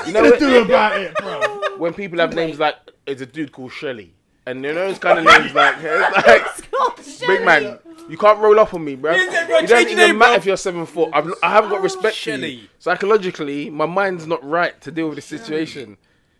you 0.07 0.13
know 0.13 0.23
What 0.23 0.31
when, 0.33 0.41
to 0.41 0.47
do 0.47 0.63
about 0.63 1.01
it, 1.01 1.15
bro? 1.17 1.77
when 1.79 1.95
people 1.95 2.19
have 2.19 2.35
names 2.35 2.59
like 2.59 2.77
it's 3.07 3.23
a 3.23 3.27
dude 3.27 3.53
called 3.53 3.73
Shelly, 3.73 4.15
and 4.49 4.65
you 4.65 4.73
know 4.73 4.89
those 4.89 4.99
kind 4.99 5.19
of 5.19 5.25
names 5.25 5.55
like 5.55 5.77
it's 5.81 6.27
like 6.27 6.69
Oh, 6.81 6.95
big 7.27 7.45
man. 7.45 7.79
You 8.09 8.17
can't 8.17 8.39
roll 8.39 8.59
up 8.59 8.73
on 8.73 8.85
me, 8.85 8.95
bro. 8.95 9.15
Yeah, 9.15 9.47
bro, 9.47 9.59
It 9.59 9.69
doesn't 9.69 9.91
even 9.91 9.97
name, 9.97 10.19
matter 10.19 10.33
bro. 10.33 10.39
if 10.39 10.47
you're 10.47 10.57
seven 10.57 10.87
foot. 10.87 11.11
I've, 11.13 11.31
I 11.43 11.51
haven't 11.51 11.71
got 11.71 11.81
oh, 11.81 11.83
respect 11.83 12.17
for 12.17 12.31
you. 12.31 12.69
Psychologically, 12.79 13.69
my 13.69 13.87
mind's 13.87 14.27
not 14.27 14.43
right 14.49 14.81
to 14.83 14.91
deal 14.91 15.09
with 15.09 15.17
this 15.17 15.27
situation. 15.27 15.99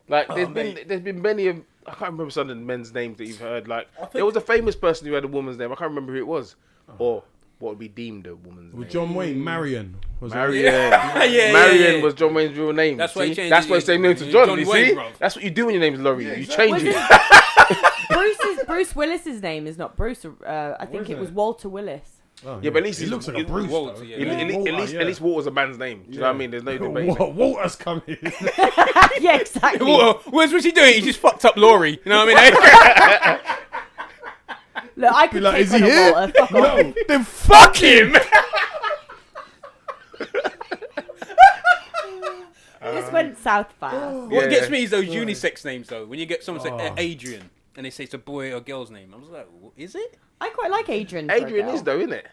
Like, 0.09 0.29
there's 0.29 0.49
oh, 0.49 0.53
been 0.53 0.67
Oh, 0.69 0.75
mate. 0.75 0.89
there's 0.89 1.03
been 1.03 1.21
many 1.21 1.49
of 1.49 1.57
I 1.87 1.91
can't 1.93 2.13
remember 2.13 2.31
some 2.31 2.51
of 2.51 2.57
the 2.57 2.63
men's 2.63 2.93
names 2.93 3.19
that 3.19 3.27
you've 3.27 3.41
heard. 3.41 3.67
Like, 3.67 3.89
there 4.13 4.25
was 4.25 4.37
a 4.37 4.41
famous 4.41 4.77
person 4.77 5.07
who 5.07 5.15
had 5.15 5.25
a 5.25 5.29
woman's 5.29 5.59
name. 5.59 5.73
I 5.73 5.75
can't 5.75 5.91
remember 5.91 6.13
who 6.13 6.19
it 6.19 6.27
was, 6.27 6.57
oh. 6.89 6.95
or 6.99 7.25
what 7.59 7.71
would 7.71 7.79
be 7.79 7.89
deemed 7.89 8.27
a 8.27 8.37
woman's 8.37 8.73
With 8.73 8.89
name. 8.89 8.93
John 8.93 9.15
Wayne, 9.15 9.43
Marion. 9.43 9.97
Was 10.21 10.33
Marion. 10.33 10.65
Yeah, 10.73 11.25
yeah, 11.25 11.53
Marion 11.53 11.97
yeah. 11.97 12.03
was 12.03 12.15
John 12.15 12.35
Wayne's 12.35 12.57
real 12.57 12.73
name. 12.73 12.99
That's 12.99 13.15
why 13.15 13.25
see? 13.25 13.29
he 13.31 13.35
changed 13.35 13.53
That's 13.53 13.69
why 13.69 13.77
he 13.77 13.83
changed 13.87 14.03
name 14.03 14.17
to 14.17 14.25
yeah. 14.27 14.33
John. 14.33 14.59
You 14.59 14.69
Wayne, 14.69 14.87
see? 14.89 14.95
bro. 14.95 15.11
That's 15.19 15.35
what 15.35 15.45
you 15.45 15.51
do 15.51 15.67
when 15.67 15.75
your 15.75 15.81
name's 15.83 16.01
Lori. 16.01 16.25
you 16.25 16.33
exactly. 16.33 16.73
change 16.73 16.83
it. 16.85 17.35
Bruce's, 18.69 18.93
Bruce 18.93 18.97
Willis's 19.09 19.43
name 19.43 19.67
is 19.67 19.77
not 19.79 19.97
Bruce. 19.97 20.25
Uh, 20.25 20.77
I 20.79 20.87
think 20.87 21.05
is 21.05 21.11
it 21.11 21.19
was? 21.19 21.31
Walter 21.31 21.69
Willis. 21.69 22.03
Oh, 22.47 22.61
Yeah, 22.63 22.71
but 22.71 22.79
at 22.79 22.85
least 22.85 23.01
he 23.01 23.07
looks 23.07 23.27
like 23.27 23.37
a 23.39 23.45
Bruce. 23.45 23.69
Walter, 23.69 23.97
though. 23.99 24.03
yeah. 24.05 24.17
At, 24.17 24.21
Yeah. 24.21 24.33
at 24.33 24.47
least, 24.47 24.57
Walter, 24.59 24.71
at 24.73 24.79
least, 24.81 24.93
yeah. 24.95 25.01
at 25.01 25.07
least 25.09 25.21
Walter's 25.21 25.47
a 25.49 25.51
man's 25.51 25.77
name. 25.79 26.05
Do 26.09 26.13
you 26.15 26.21
know 26.21 26.27
what 26.29 26.35
I 26.35 26.39
mean? 26.39 26.51
There's 26.53 26.63
no 26.63 26.79
debate. 26.79 27.19
Wa- 27.19 27.29
Walter's 27.31 27.75
coming. 27.77 28.03
yeah, 29.21 29.37
exactly. 29.39 29.85
What, 29.91 30.25
what's 30.33 30.53
what's 30.53 30.65
he 30.65 30.71
doing? 30.71 30.95
He 30.95 31.01
just 31.01 31.19
fucked 31.19 31.45
up 31.45 31.57
Lori. 31.57 31.93
You 31.93 31.99
know 32.11 32.25
what 32.25 32.37
I 32.37 32.51
mean? 32.51 33.41
Look, 34.97 35.13
I 35.13 35.27
could 35.29 35.35
Be 35.35 35.41
like, 35.41 35.61
is 35.61 35.73
he 35.73 35.79
here? 35.81 36.13
Walter. 36.13 36.33
Fuck 36.33 36.51
no, 36.53 36.95
then 37.09 37.25
Fuck 37.25 37.77
him. 37.77 38.17
This 42.81 43.13
went 43.13 43.37
south 43.39 43.73
fast. 43.81 44.31
What 44.31 44.49
gets 44.51 44.71
me 44.71 44.85
is 44.85 44.91
those 44.91 45.07
unisex 45.07 45.65
names 45.65 45.89
though. 45.89 46.07
When 46.07 46.19
you 46.19 46.27
get 46.27 46.43
someone 46.45 46.63
say 46.65 46.71
Oh. 46.71 46.77
uh, 46.79 46.95
Adrian 46.97 47.51
and 47.79 47.87
they 47.87 47.91
say 47.91 48.05
it's 48.05 48.13
a 48.13 48.19
boy 48.19 48.53
or 48.53 48.61
girl's 48.61 48.91
name, 48.91 49.15
I 49.15 49.17
was 49.19 49.31
like, 49.31 49.47
"Wh- 49.63 49.81
is 49.81 49.95
it? 49.95 50.19
I 50.41 50.51
quite 50.51 50.71
like 50.71 50.89
Adrian. 50.91 51.29
for 51.29 51.35
a 51.35 51.37
Adrian 51.43 51.67
girl. 51.67 51.75
is 51.75 51.83
though, 51.83 51.99
isn't 51.99 52.13
it? 52.13 52.27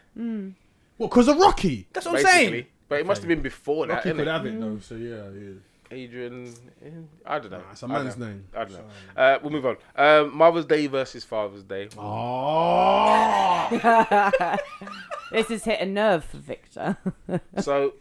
What, 0.98 1.10
because 1.10 1.28
of 1.28 1.38
Rocky? 1.38 1.86
That's 1.94 2.04
what 2.06 2.16
I'm 2.18 2.24
saying. 2.26 2.66
But 2.88 3.00
it 3.00 3.06
must 3.06 3.22
have 3.22 3.28
been 3.28 3.40
before 3.42 3.86
that, 3.86 3.94
Rocky 3.94 4.10
innit? 4.10 4.16
could 4.16 4.26
have 4.28 4.44
it, 4.46 4.60
though, 4.60 4.78
so 4.78 4.94
yeah, 4.96 5.28
yeah. 5.30 5.52
Adrian. 5.90 6.52
eh, 6.84 6.88
I 7.24 7.38
don't 7.38 7.50
know. 7.52 7.58
Nah, 7.58 7.64
it's 7.72 7.82
a 7.82 7.86
I 7.86 7.88
don't 7.88 8.04
man's 8.04 8.16
know. 8.16 8.26
name. 8.26 8.44
I 8.56 8.64
don't 8.64 8.72
know. 8.72 8.84
Uh, 9.16 9.38
we'll 9.42 9.52
move 9.52 9.66
on. 9.66 9.76
Um, 9.94 10.36
Mother's 10.36 10.64
Day 10.66 10.86
versus 10.88 11.22
Father's 11.24 11.62
Day. 11.62 11.88
Oh, 11.96 13.68
this 15.32 15.48
has 15.48 15.64
hit 15.64 15.80
a 15.80 15.86
nerve 15.86 16.24
for 16.24 16.38
Victor. 16.38 16.96
So, 17.60 17.94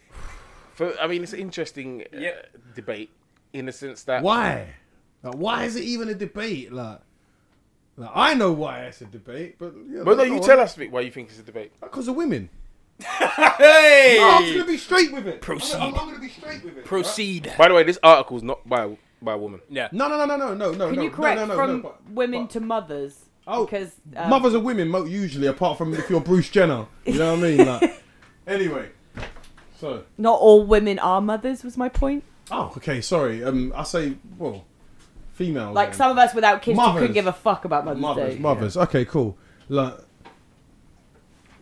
for, 0.74 0.94
I 1.00 1.08
mean, 1.08 1.24
it's 1.24 1.34
an 1.34 1.40
interesting 1.40 2.04
uh, 2.14 2.18
Yeah. 2.18 2.32
debate 2.76 3.10
in 3.54 3.66
the 3.68 3.72
sense 3.72 4.04
that 4.04 4.22
why? 4.24 4.68
Like, 5.24 5.36
why 5.36 5.64
is 5.66 5.76
it 5.76 5.84
even 5.84 6.10
a 6.10 6.14
debate? 6.14 6.72
Like, 6.74 7.00
like 7.98 8.12
I 8.14 8.34
know 8.34 8.52
why 8.52 8.82
it's 8.86 9.02
a 9.02 9.06
debate, 9.06 9.56
but 9.60 9.74
you 9.76 9.98
know, 10.00 10.04
Well, 10.04 10.16
no, 10.18 10.24
you 10.24 10.40
tell 10.42 10.60
us 10.60 10.76
Vic, 10.76 10.92
why 10.92 11.02
you 11.02 11.12
think 11.12 11.30
it's 11.30 11.40
a 11.40 11.44
debate. 11.44 11.72
because 11.82 12.08
of 12.08 12.16
women. 12.16 12.50
Hey! 13.00 14.16
No, 14.20 14.30
I'm 14.32 14.52
gonna 14.54 14.66
be 14.66 14.78
straight 14.78 15.12
with 15.12 15.28
it. 15.28 15.42
Proceed. 15.42 15.76
I'm, 15.78 15.96
I'm 15.96 16.06
gonna 16.08 16.20
be 16.20 16.30
straight 16.30 16.64
with 16.64 16.74
it. 16.74 16.78
right? 16.78 16.86
Proceed. 16.86 17.52
By 17.58 17.68
the 17.68 17.74
way, 17.74 17.84
this 17.84 18.00
article 18.04 18.38
is 18.38 18.44
not 18.44 18.68
by 18.68 18.98
by 19.22 19.34
a 19.34 19.38
woman. 19.38 19.62
Yeah. 19.70 19.90
No, 19.92 20.08
no, 20.08 20.18
no, 20.18 20.26
no, 20.26 20.38
no, 20.38 20.54
no, 20.54 20.72
no. 20.72 20.88
Can 20.88 20.96
no, 20.98 21.02
you 21.04 21.10
correct 21.10 21.40
no, 21.40 21.46
no, 21.48 21.56
from 21.56 21.70
no, 21.78 21.80
but- 21.84 22.10
women 22.12 22.44
but- 22.44 22.50
to 22.52 22.60
mothers? 22.60 23.22
Oh, 23.48 23.66
because 23.66 23.92
um, 24.16 24.30
mothers 24.32 24.56
are 24.56 24.60
women 24.60 24.88
mo- 24.88 25.06
usually, 25.06 25.46
apart 25.48 25.78
from 25.78 25.94
if 25.94 26.10
you're 26.10 26.20
Bruce 26.20 26.50
Jenner. 26.50 26.88
You 27.06 27.20
know 27.20 27.36
what 27.36 27.44
I 27.46 27.48
mean? 27.56 27.66
Like, 27.68 28.04
anyway, 28.48 28.90
so 29.78 30.04
not 30.18 30.40
all 30.40 30.66
women 30.66 30.98
are 30.98 31.22
mothers. 31.22 31.64
Was 31.64 31.78
my 31.78 31.88
point. 31.90 32.24
oh, 32.50 32.74
okay, 32.78 33.02
sorry. 33.02 33.44
Um, 33.44 33.72
I 33.76 33.84
say 33.84 34.16
well, 34.40 34.66
female. 35.36 35.72
Like 35.74 35.94
some 35.94 36.10
of 36.12 36.18
us 36.18 36.34
without 36.34 36.62
kids 36.62 36.80
who 36.80 36.84
Mothers. 36.86 37.02
couldn't 37.02 37.14
give 37.14 37.28
a 37.28 37.34
fuck 37.34 37.66
about 37.66 37.86
Mother's 37.86 38.02
mothers, 38.02 38.34
Day. 38.36 38.40
mothers. 38.42 38.78
Okay, 38.78 39.06
cool. 39.06 39.38
Like, 39.70 39.94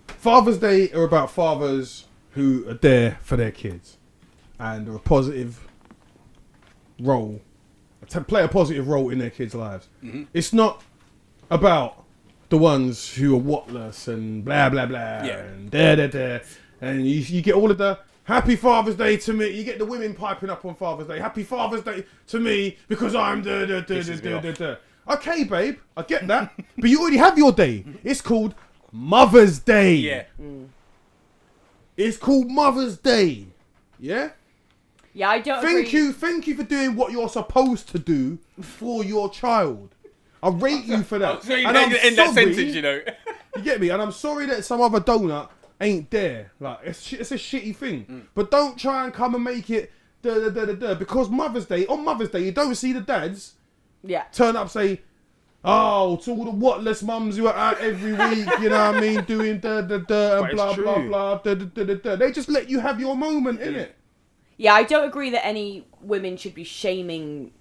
Father's 0.07 0.57
Day 0.59 0.91
are 0.93 1.03
about 1.03 1.32
fathers 1.32 2.05
who 2.32 2.67
are 2.69 2.76
there 2.76 3.17
for 3.21 3.36
their 3.36 3.51
kids 3.51 3.97
and 4.59 4.88
are 4.88 4.95
a 4.95 4.99
positive 4.99 5.67
role, 6.99 7.41
to 8.09 8.21
play 8.21 8.43
a 8.43 8.47
positive 8.47 8.88
role 8.88 9.09
in 9.09 9.17
their 9.19 9.30
kids' 9.30 9.53
lives. 9.55 9.89
Mm-hmm. 10.03 10.24
It's 10.34 10.53
not 10.53 10.82
about 11.49 12.03
the 12.49 12.57
ones 12.57 13.13
who 13.15 13.36
are 13.36 13.39
whatless 13.39 14.07
and 14.07 14.45
blah 14.45 14.69
blah 14.69 14.86
blah 14.86 15.24
Yeah. 15.24 15.39
and 15.39 15.71
da 15.71 15.95
da 15.95 16.07
da, 16.07 16.39
and 16.82 17.05
you 17.07 17.19
you 17.19 17.41
get 17.41 17.55
all 17.55 17.71
of 17.71 17.78
the. 17.78 17.97
Happy 18.26 18.55
Father's 18.55 18.95
Day 18.95 19.17
to 19.17 19.34
me. 19.34 19.49
You 19.49 19.63
get 19.63 19.80
the 19.80 19.86
women 19.86 20.13
piping 20.13 20.49
up 20.49 20.63
on 20.65 20.76
Father's 20.76 21.07
Day. 21.07 21.19
Happy 21.19 21.43
Father's 21.43 21.82
Day 21.82 22.05
to 22.28 22.39
me 22.39 22.78
because 22.88 23.15
I'm 23.15 23.41
da 23.41 23.65
da 23.65 23.65
da 23.65 23.80
da 23.82 23.95
Pisses 23.95 24.24
me 24.24 24.32
da 24.32 24.39
da 24.39 24.51
da. 24.51 24.76
Okay, 25.09 25.43
babe, 25.43 25.80
I 25.97 26.03
get 26.03 26.28
that, 26.28 26.53
but 26.78 26.89
you 26.89 27.01
already 27.01 27.17
have 27.17 27.38
your 27.38 27.51
day. 27.51 27.84
It's 28.03 28.21
called 28.21 28.55
Mother's 28.91 29.59
Day. 29.59 29.95
Yeah. 29.95 30.24
Mm. 30.41 30.69
It's 31.97 32.15
called 32.17 32.49
Mother's 32.49 32.97
Day. 32.97 33.47
Yeah. 33.99 34.30
Yeah, 35.13 35.30
I 35.30 35.39
don't. 35.39 35.61
Thank 35.61 35.88
agree. 35.89 35.99
you, 35.99 36.13
thank 36.13 36.47
you 36.47 36.55
for 36.55 36.63
doing 36.63 36.95
what 36.95 37.11
you're 37.11 37.30
supposed 37.30 37.89
to 37.89 37.99
do 37.99 38.39
for 38.61 39.03
your 39.03 39.30
child. 39.30 39.93
I 40.41 40.49
rate 40.49 40.86
you 40.86 41.03
for 41.03 41.19
that. 41.19 41.43
So 41.43 41.55
you 41.55 41.67
And 41.67 41.78
end, 41.78 41.93
I'm 41.93 41.99
end 42.01 42.17
that 42.17 42.34
sentence, 42.34 42.74
you 42.74 42.82
know. 42.82 43.01
You 43.55 43.61
get 43.61 43.80
me? 43.80 43.89
And 43.89 44.01
I'm 44.01 44.11
sorry 44.11 44.45
that 44.47 44.65
some 44.65 44.82
other 44.82 44.99
donut 44.99 45.49
ain't 45.84 46.10
there. 46.12 46.52
Like 46.60 46.80
it's 46.84 47.14
it's 47.14 47.32
a 47.32 47.36
shitty 47.36 47.76
thing. 47.76 48.06
Mm. 48.06 48.22
But 48.34 48.52
don't 48.52 48.78
try 48.78 49.06
and 49.06 49.14
come 49.14 49.36
and 49.36 49.44
make 49.44 49.70
it 49.70 49.92
da 50.22 50.34
da 50.36 50.50
da 50.50 50.66
da 50.66 50.74
da 50.74 50.94
because 50.96 51.30
Mother's 51.30 51.66
Day 51.66 51.86
on 51.88 52.04
Mother's 52.04 52.30
Day 52.30 52.44
you 52.46 52.52
don't 52.52 52.76
see 52.76 52.94
the 52.94 53.02
dads 53.02 53.54
Yeah. 54.04 54.24
turn 54.32 54.56
up 54.56 54.70
say. 54.70 55.02
Oh, 55.66 56.18
to 56.18 56.32
all 56.32 56.44
the 56.44 56.52
whatless 56.52 57.02
mums 57.04 57.38
who 57.38 57.48
are 57.48 57.56
out 57.56 57.80
every 57.80 58.12
week, 58.30 58.50
you 58.60 58.68
know 58.68 58.92
what 58.92 58.96
I 58.96 59.00
mean, 59.00 59.24
doing 59.24 59.60
da 59.60 59.80
da 59.80 59.98
da 60.00 60.40
and 60.40 60.46
it's 60.48 60.56
blah 60.56 60.76
blah 60.76 61.00
blah 61.00 61.38
da 61.38 61.54
da 61.56 61.64
da 61.66 61.84
da 61.86 61.94
da. 61.94 62.16
They 62.18 62.34
just 62.34 62.50
let 62.50 62.70
you 62.70 62.82
have 62.82 63.00
your 63.00 63.16
moment 63.16 63.62
in 63.62 63.76
it. 63.76 63.96
Yeah, 64.58 64.74
I 64.74 64.84
don't 64.84 65.06
agree 65.08 65.30
that 65.30 65.46
any 65.46 65.88
women 66.02 66.36
should 66.36 66.54
be 66.54 66.66
shaming 66.66 67.54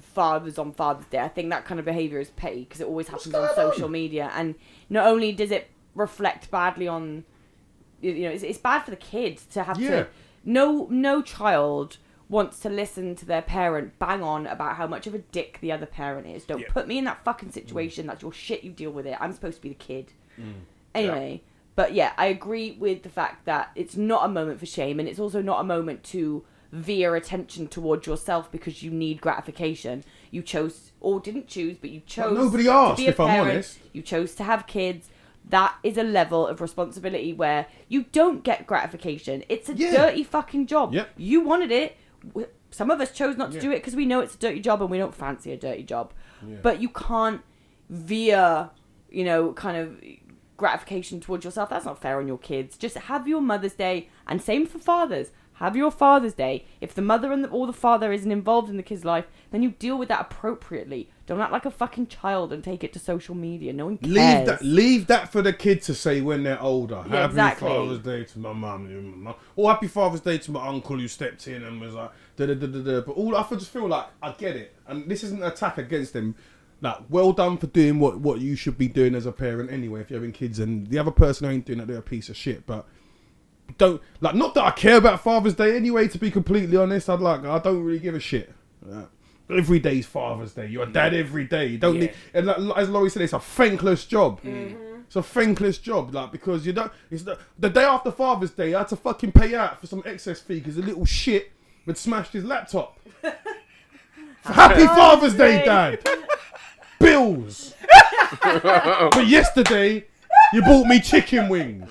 fathers 0.00 0.58
on 0.58 0.72
Father's 0.72 1.04
Day. 1.06 1.18
I 1.18 1.28
think 1.28 1.50
that 1.50 1.66
kind 1.66 1.78
of 1.78 1.84
behaviour 1.84 2.18
is 2.18 2.30
petty 2.30 2.60
because 2.60 2.80
it 2.80 2.86
always 2.86 3.08
happens 3.08 3.34
on 3.34 3.54
social 3.54 3.84
on? 3.84 3.92
media, 3.92 4.30
and 4.34 4.54
not 4.88 5.06
only 5.06 5.30
does 5.32 5.50
it 5.50 5.70
reflect 5.94 6.50
badly 6.50 6.88
on, 6.88 7.24
you 8.00 8.22
know, 8.22 8.30
it's, 8.30 8.42
it's 8.42 8.58
bad 8.58 8.80
for 8.80 8.90
the 8.90 8.96
kids 8.96 9.44
to 9.52 9.62
have 9.64 9.80
Yeah. 9.80 9.90
to. 9.90 10.06
No, 10.44 10.86
no 10.90 11.22
child 11.22 11.98
wants 12.28 12.60
to 12.60 12.68
listen 12.70 13.14
to 13.16 13.26
their 13.26 13.42
parent 13.42 13.98
bang 13.98 14.22
on 14.22 14.46
about 14.46 14.76
how 14.76 14.86
much 14.86 15.06
of 15.06 15.14
a 15.14 15.18
dick 15.18 15.58
the 15.60 15.72
other 15.72 15.86
parent 15.86 16.26
is. 16.26 16.44
Don't 16.44 16.60
Yeah. 16.60 16.68
put 16.70 16.86
me 16.86 16.96
in 16.98 17.04
that 17.04 17.24
fucking 17.24 17.50
situation. 17.50 18.06
That's 18.06 18.22
your 18.22 18.32
shit. 18.32 18.62
You 18.64 18.70
deal 18.70 18.90
with 18.92 19.06
it. 19.06 19.16
I'm 19.20 19.32
supposed 19.32 19.56
to 19.56 19.62
be 19.62 19.68
the 19.70 19.74
kid. 19.74 20.12
Mm. 20.40 20.52
Anyway, 20.94 21.42
but 21.76 21.92
yeah, 21.92 22.12
I 22.16 22.26
agree 22.26 22.72
with 22.78 23.02
the 23.02 23.08
fact 23.08 23.44
that 23.46 23.70
it's 23.74 23.96
not 23.96 24.24
a 24.24 24.28
moment 24.28 24.60
for 24.60 24.66
shame, 24.66 24.98
and 25.00 25.08
it's 25.08 25.18
also 25.18 25.42
not 25.42 25.60
a 25.60 25.64
moment 25.64 26.02
to 26.04 26.44
veer 26.72 27.16
attention 27.16 27.66
towards 27.66 28.06
yourself 28.06 28.50
because 28.52 28.82
you 28.82 28.90
need 28.92 29.20
gratification. 29.20 30.04
You 30.30 30.42
chose 30.42 30.92
or 31.00 31.18
didn't 31.20 31.48
choose, 31.48 31.76
but 31.80 31.90
you 31.90 32.00
chose. 32.06 32.32
nobody 32.36 32.64
to 32.64 32.70
asked, 32.70 32.96
be 32.98 33.06
a 33.06 33.10
if 33.10 33.18
I'm 33.20 33.28
parent. 33.28 33.50
honest. 33.50 33.78
You 33.92 34.02
chose 34.02 34.34
to 34.36 34.44
have 34.44 34.66
kids. 34.68 35.08
That 35.50 35.74
is 35.82 35.96
a 35.98 36.02
level 36.02 36.46
of 36.46 36.60
responsibility 36.60 37.32
where 37.32 37.66
you 37.88 38.04
don't 38.12 38.42
get 38.42 38.66
gratification. 38.66 39.44
It's 39.48 39.68
a 39.68 39.74
Yeah. 39.74 39.92
dirty 39.92 40.24
fucking 40.24 40.66
job. 40.66 40.94
Yep. 40.94 41.10
You 41.16 41.40
wanted 41.42 41.70
it. 41.70 41.96
Some 42.70 42.90
of 42.90 43.00
us 43.00 43.10
chose 43.12 43.36
not 43.36 43.50
to 43.50 43.56
Yeah. 43.56 43.62
do 43.62 43.70
it 43.72 43.76
because 43.76 43.96
we 43.96 44.06
know 44.06 44.20
it's 44.20 44.34
a 44.34 44.38
dirty 44.38 44.60
job 44.60 44.80
and 44.80 44.90
we 44.90 44.98
don't 44.98 45.14
fancy 45.14 45.52
a 45.52 45.56
dirty 45.56 45.82
job. 45.82 46.12
Yeah. 46.46 46.56
But 46.62 46.80
you 46.80 46.88
can't 46.88 47.40
veer, 47.88 48.70
you 49.10 49.24
know, 49.24 49.52
kind 49.52 49.76
of 49.76 50.00
gratification 50.56 51.20
towards 51.20 51.44
yourself. 51.44 51.70
That's 51.70 51.84
not 51.84 51.98
fair 52.00 52.18
on 52.18 52.28
your 52.28 52.38
kids. 52.38 52.76
Just 52.76 52.96
have 52.96 53.26
your 53.26 53.40
Mother's 53.40 53.74
Day, 53.74 54.08
and 54.26 54.40
same 54.40 54.66
for 54.66 54.78
fathers. 54.78 55.32
Have 55.60 55.76
your 55.76 55.90
Father's 55.90 56.32
Day. 56.32 56.64
If 56.80 56.94
the 56.94 57.02
mother 57.02 57.30
and 57.32 57.44
the, 57.44 57.48
or 57.50 57.66
the 57.66 57.74
father 57.74 58.14
isn't 58.14 58.32
involved 58.32 58.70
in 58.70 58.78
the 58.78 58.82
kid's 58.82 59.04
life, 59.04 59.26
then 59.50 59.62
you 59.62 59.72
deal 59.72 59.98
with 59.98 60.08
that 60.08 60.22
appropriately. 60.22 61.10
Don't 61.26 61.38
act 61.38 61.52
like 61.52 61.66
a 61.66 61.70
fucking 61.70 62.06
child 62.06 62.50
and 62.50 62.64
take 62.64 62.82
it 62.82 62.94
to 62.94 62.98
social 62.98 63.34
media. 63.34 63.74
No 63.74 63.84
one 63.84 63.98
cares. 63.98 64.14
Leave 64.14 64.46
that. 64.46 64.62
Leave 64.62 65.06
that 65.08 65.30
for 65.30 65.42
the 65.42 65.52
kid 65.52 65.82
to 65.82 65.94
say 65.94 66.22
when 66.22 66.44
they're 66.44 66.60
older. 66.62 67.04
Yeah, 67.06 67.16
happy 67.16 67.24
exactly. 67.32 67.68
Father's 67.68 67.98
Day 67.98 68.24
to 68.24 68.38
my 68.38 68.54
mum, 68.54 69.34
or 69.54 69.70
Happy 69.70 69.86
Father's 69.86 70.22
Day 70.22 70.38
to 70.38 70.50
my 70.50 70.66
uncle 70.66 70.98
who 70.98 71.06
stepped 71.06 71.46
in 71.46 71.62
and 71.62 71.78
was 71.78 71.92
like 71.92 72.10
da 72.36 72.46
da 72.46 72.54
da 72.54 72.66
da 72.66 72.78
da. 72.78 73.00
But 73.02 73.12
all 73.12 73.36
I 73.36 73.46
just 73.50 73.70
feel 73.70 73.86
like 73.86 74.06
I 74.22 74.32
get 74.32 74.56
it, 74.56 74.74
and 74.86 75.10
this 75.10 75.22
isn't 75.24 75.42
an 75.42 75.48
attack 75.48 75.76
against 75.76 76.14
them. 76.14 76.36
Like, 76.80 76.96
well 77.10 77.34
done 77.34 77.58
for 77.58 77.66
doing 77.66 78.00
what 78.00 78.18
what 78.20 78.40
you 78.40 78.56
should 78.56 78.78
be 78.78 78.88
doing 78.88 79.14
as 79.14 79.26
a 79.26 79.32
parent 79.32 79.70
anyway. 79.70 80.00
If 80.00 80.10
you're 80.10 80.20
having 80.20 80.32
kids, 80.32 80.58
and 80.58 80.86
the 80.86 80.98
other 80.98 81.10
person 81.10 81.46
who 81.46 81.52
ain't 81.52 81.66
doing 81.66 81.80
that, 81.80 81.86
they're 81.86 81.98
a 81.98 82.02
piece 82.02 82.30
of 82.30 82.36
shit. 82.38 82.64
But 82.64 82.86
don't 83.78 84.00
like 84.20 84.34
not 84.34 84.54
that 84.54 84.64
I 84.64 84.70
care 84.70 84.96
about 84.96 85.20
Father's 85.22 85.54
Day 85.54 85.76
anyway. 85.76 86.08
To 86.08 86.18
be 86.18 86.30
completely 86.30 86.76
honest, 86.76 87.08
I'd 87.10 87.20
like 87.20 87.44
I 87.44 87.58
don't 87.58 87.82
really 87.82 87.98
give 87.98 88.14
a 88.14 88.20
shit. 88.20 88.52
Uh, 88.90 89.04
every 89.50 89.78
day's 89.78 90.06
Father's 90.06 90.52
Day. 90.52 90.66
You're 90.68 90.84
a 90.84 90.92
dad 90.92 91.12
every 91.14 91.44
day. 91.44 91.66
You 91.66 91.78
don't 91.78 91.94
Yeah. 91.96 92.00
need. 92.02 92.12
And 92.34 92.46
like, 92.46 92.76
as 92.78 92.88
Lori 92.88 93.10
said, 93.10 93.22
it's 93.22 93.32
a 93.32 93.40
thankless 93.40 94.04
job. 94.06 94.40
It's 94.44 95.16
a 95.16 95.22
thankless 95.22 95.78
job, 95.78 96.14
like 96.14 96.30
because 96.30 96.64
you 96.64 96.72
don't. 96.72 96.92
It's 97.10 97.24
the, 97.24 97.36
the 97.58 97.68
day 97.68 97.82
after 97.84 98.12
Father's 98.12 98.52
Day. 98.52 98.74
I 98.74 98.78
had 98.78 98.88
to 98.88 98.96
fucking 98.96 99.32
pay 99.32 99.54
out 99.56 99.80
for 99.80 99.86
some 99.88 100.02
excess 100.06 100.40
fee 100.40 100.60
because 100.60 100.76
a 100.76 100.82
little 100.82 101.04
shit 101.04 101.50
had 101.86 101.98
smashed 101.98 102.32
his 102.32 102.44
laptop. 102.44 102.98
Happy 104.44 104.86
Father's 104.86 105.34
Day, 105.34 105.58
Day. 105.58 105.64
Dad. 105.64 106.08
Bills. 107.00 107.74
but 108.42 109.26
yesterday, 109.26 110.04
you 110.52 110.62
bought 110.62 110.86
me 110.86 111.00
chicken 111.00 111.48
wings. 111.48 111.90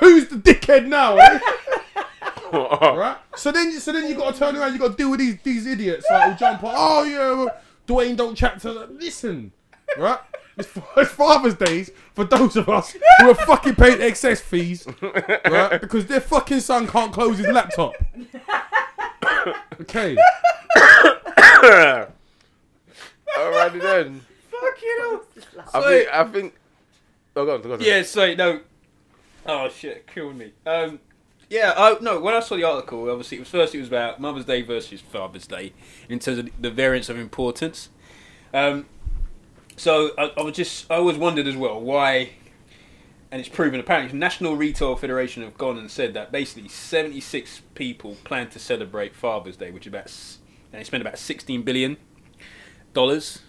Who's 0.00 0.28
the 0.28 0.36
dickhead 0.36 0.86
now? 0.86 1.16
Eh? 1.16 1.38
right? 2.52 3.16
So 3.36 3.52
then, 3.52 3.72
so 3.78 3.92
then 3.92 4.08
you 4.08 4.16
got 4.16 4.34
to 4.34 4.38
turn 4.38 4.56
around. 4.56 4.72
You 4.72 4.78
got 4.78 4.92
to 4.92 4.96
deal 4.96 5.10
with 5.10 5.20
these 5.20 5.38
these 5.42 5.66
idiots 5.66 6.06
like 6.10 6.32
who 6.32 6.38
jump 6.38 6.64
on. 6.64 6.74
Oh 6.76 7.04
yeah, 7.04 7.32
well, 7.32 7.56
Dwayne 7.86 8.16
don't 8.16 8.34
chat 8.34 8.60
to. 8.60 8.72
Them. 8.72 8.98
Listen, 8.98 9.52
right? 9.96 10.18
It's, 10.56 10.68
it's 10.96 11.10
Father's 11.10 11.54
Days 11.54 11.90
for 12.14 12.24
those 12.24 12.56
of 12.56 12.68
us 12.68 12.96
who 13.18 13.30
are 13.30 13.34
fucking 13.34 13.76
paying 13.76 14.02
excess 14.02 14.40
fees, 14.40 14.86
right? 15.02 15.80
Because 15.80 16.06
their 16.06 16.20
fucking 16.20 16.60
son 16.60 16.86
can't 16.86 17.12
close 17.12 17.38
his 17.38 17.48
laptop. 17.48 17.94
Okay. 19.80 20.16
Alrighty 23.36 23.80
then. 23.80 24.20
Fuck 24.50 24.82
you 24.82 24.98
know. 24.98 25.22
I 25.72 25.80
think. 25.80 26.08
I 26.12 26.24
think. 26.24 26.54
Oh, 27.36 27.46
go 27.46 27.54
on, 27.54 27.62
go 27.62 27.72
on. 27.74 27.80
Yeah, 27.80 28.02
so 28.02 28.34
no. 28.34 28.60
Oh 29.46 29.68
shit, 29.68 30.06
killed 30.06 30.36
me. 30.36 30.52
Um, 30.66 31.00
yeah, 31.48 31.74
I, 31.76 31.96
no. 32.00 32.20
When 32.20 32.34
I 32.34 32.40
saw 32.40 32.56
the 32.56 32.64
article, 32.64 33.10
obviously 33.10 33.38
it 33.38 33.40
was 33.40 33.48
first 33.48 33.74
it 33.74 33.78
was 33.78 33.88
about 33.88 34.20
Mother's 34.20 34.44
Day 34.44 34.62
versus 34.62 35.00
Father's 35.00 35.46
Day 35.46 35.72
in 36.08 36.18
terms 36.18 36.38
of 36.38 36.48
the 36.60 36.70
variance 36.70 37.08
of 37.08 37.18
importance. 37.18 37.88
Um, 38.54 38.86
so 39.76 40.12
I, 40.16 40.32
I 40.36 40.42
was 40.42 40.54
just 40.54 40.90
I 40.90 40.96
always 40.96 41.16
wondered 41.16 41.46
as 41.46 41.56
well 41.56 41.80
why, 41.80 42.30
and 43.30 43.40
it's 43.40 43.48
proven 43.48 43.80
apparently 43.80 44.16
National 44.16 44.54
Retail 44.54 44.94
Federation 44.94 45.42
have 45.42 45.58
gone 45.58 45.78
and 45.78 45.90
said 45.90 46.14
that 46.14 46.30
basically 46.30 46.68
seventy 46.68 47.20
six 47.20 47.62
people 47.74 48.16
plan 48.22 48.48
to 48.50 48.58
celebrate 48.58 49.16
Father's 49.16 49.56
Day, 49.56 49.70
which 49.70 49.86
is 49.86 49.92
about 49.92 50.12
and 50.72 50.80
they 50.80 50.84
spend 50.84 51.00
about 51.00 51.18
sixteen 51.18 51.62
billion 51.62 51.96
dollars 52.92 53.40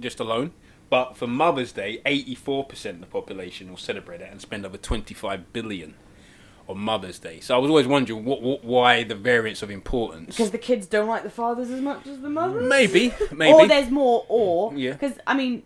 just 0.00 0.18
alone. 0.18 0.52
But 0.88 1.16
for 1.16 1.26
Mother's 1.26 1.72
Day, 1.72 2.00
84% 2.06 2.90
of 2.90 3.00
the 3.00 3.06
population 3.06 3.70
will 3.70 3.76
celebrate 3.76 4.20
it 4.20 4.28
and 4.30 4.40
spend 4.40 4.64
over 4.64 4.76
25 4.76 5.52
billion 5.52 5.94
on 6.68 6.78
Mother's 6.78 7.18
Day. 7.18 7.40
So 7.40 7.54
I 7.54 7.58
was 7.58 7.70
always 7.70 7.86
wondering 7.86 8.24
what, 8.24 8.42
what 8.42 8.64
why 8.64 9.02
the 9.04 9.14
variance 9.14 9.62
of 9.62 9.70
importance. 9.70 10.36
Because 10.36 10.50
the 10.50 10.58
kids 10.58 10.86
don't 10.86 11.08
like 11.08 11.22
the 11.22 11.30
fathers 11.30 11.70
as 11.70 11.80
much 11.80 12.06
as 12.06 12.20
the 12.20 12.28
mothers. 12.28 12.68
Maybe, 12.68 13.12
maybe. 13.32 13.52
Or 13.52 13.66
there's 13.66 13.90
more 13.90 14.24
or. 14.28 14.74
Yeah. 14.74 14.92
Because, 14.92 15.18
I 15.26 15.34
mean, 15.34 15.62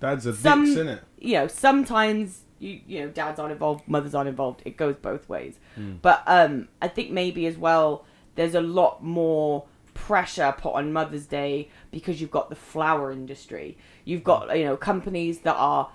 Dad's 0.00 0.26
a 0.26 0.34
Some- 0.34 0.64
dicks, 0.64 0.78
innit? 0.78 1.00
you 1.18 1.34
know, 1.34 1.46
sometimes 1.48 2.44
you 2.58 2.80
you 2.86 3.00
know, 3.00 3.08
dads 3.08 3.38
aren't 3.40 3.52
involved, 3.52 3.86
mothers 3.88 4.14
aren't 4.14 4.28
involved. 4.28 4.62
It 4.64 4.76
goes 4.76 4.96
both 4.96 5.28
ways. 5.28 5.58
But 6.00 6.22
um, 6.26 6.68
I 6.80 6.88
think 6.88 7.10
maybe 7.10 7.46
as 7.46 7.58
well, 7.58 8.04
there's 8.36 8.54
a 8.54 8.60
lot 8.60 9.02
more 9.02 9.64
pressure 10.06 10.52
put 10.58 10.74
on 10.74 10.92
Mother's 10.92 11.26
Day 11.26 11.68
because 11.92 12.20
you've 12.20 12.32
got 12.32 12.48
the 12.50 12.56
flower 12.56 13.12
industry. 13.12 13.78
You've 14.04 14.24
got 14.24 14.56
you 14.58 14.64
know 14.64 14.76
companies 14.76 15.40
that 15.40 15.54
are 15.54 15.92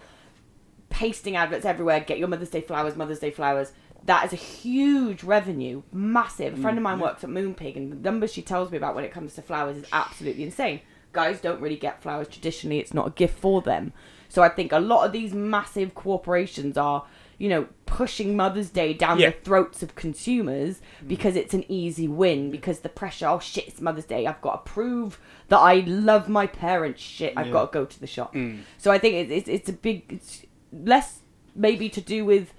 pasting 0.90 1.36
adverts 1.36 1.66
everywhere. 1.66 2.00
Get 2.00 2.18
your 2.18 2.30
Mother's 2.30 2.50
Day 2.50 2.62
flowers, 2.62 2.96
Mother's 2.96 3.20
Day 3.20 3.32
flowers. 3.32 3.74
That 4.06 4.26
is 4.26 4.32
a 4.32 4.38
huge 4.38 5.24
revenue, 5.24 5.84
massive. 5.92 6.58
A 6.58 6.62
friend 6.62 6.78
of 6.78 6.82
mm, 6.82 6.86
mine 6.86 7.00
works 7.00 7.26
at 7.26 7.30
Moonpig, 7.30 7.76
and 7.76 7.92
the 7.92 7.96
numbers 7.98 8.32
she 8.32 8.42
tells 8.42 8.72
me 8.72 8.78
about 8.78 8.96
when 8.96 9.04
it 9.04 9.12
comes 9.12 9.34
to 9.34 9.42
flowers 9.42 9.76
is 9.76 9.86
absolutely 9.92 10.44
insane. 10.44 10.80
Guys 11.12 11.42
don't 11.42 11.60
really 11.60 11.76
get 11.76 12.02
flowers 12.02 12.30
traditionally; 12.30 12.80
it's 12.80 12.94
not 12.94 13.08
a 13.08 13.12
gift 13.12 13.38
for 13.38 13.62
them. 13.62 13.92
So 14.30 14.42
I 14.42 14.48
think 14.48 14.72
a 14.72 14.80
lot 14.80 15.06
of 15.06 15.12
these 15.12 15.34
massive 15.34 15.96
corporations 15.96 16.78
are, 16.78 17.06
you 17.38 17.50
know, 17.50 17.68
pushing 17.86 18.36
Mother's 18.36 18.70
Day 18.70 18.94
down 18.94 19.20
Yeah. 19.20 19.30
the 19.30 19.38
throats 19.44 19.84
of 19.84 19.96
consumers 19.96 20.82
because 21.08 21.36
it's 21.36 21.54
an 21.54 21.64
easy 21.70 22.08
win. 22.08 22.50
Because 22.50 22.80
the 22.80 22.90
pressure, 22.90 23.28
oh 23.28 23.40
shit, 23.40 23.68
it's 23.68 23.82
Mother's 23.82 24.06
Day. 24.06 24.26
I've 24.26 24.42
got 24.42 24.66
to 24.66 24.72
prove 24.72 25.20
that 25.50 25.58
I 25.60 25.82
love 25.86 26.28
my 26.28 26.48
parents. 26.48 27.02
Shit, 27.02 27.34
I've 27.38 27.52
got 27.52 27.72
to 27.72 27.74
go 27.80 27.86
to 27.86 28.00
the 28.00 28.08
shop. 28.08 28.34
Mm. 28.34 28.62
So 28.78 28.92
I 28.92 28.98
think 28.98 29.16
it, 29.16 29.32
it's 29.32 29.48
it's 29.48 29.70
a 29.70 29.74
big, 29.74 30.04
it's 30.10 30.46
less 30.72 31.20
maybe 31.56 31.90
to 31.90 32.02
do 32.02 32.26
with 32.26 32.54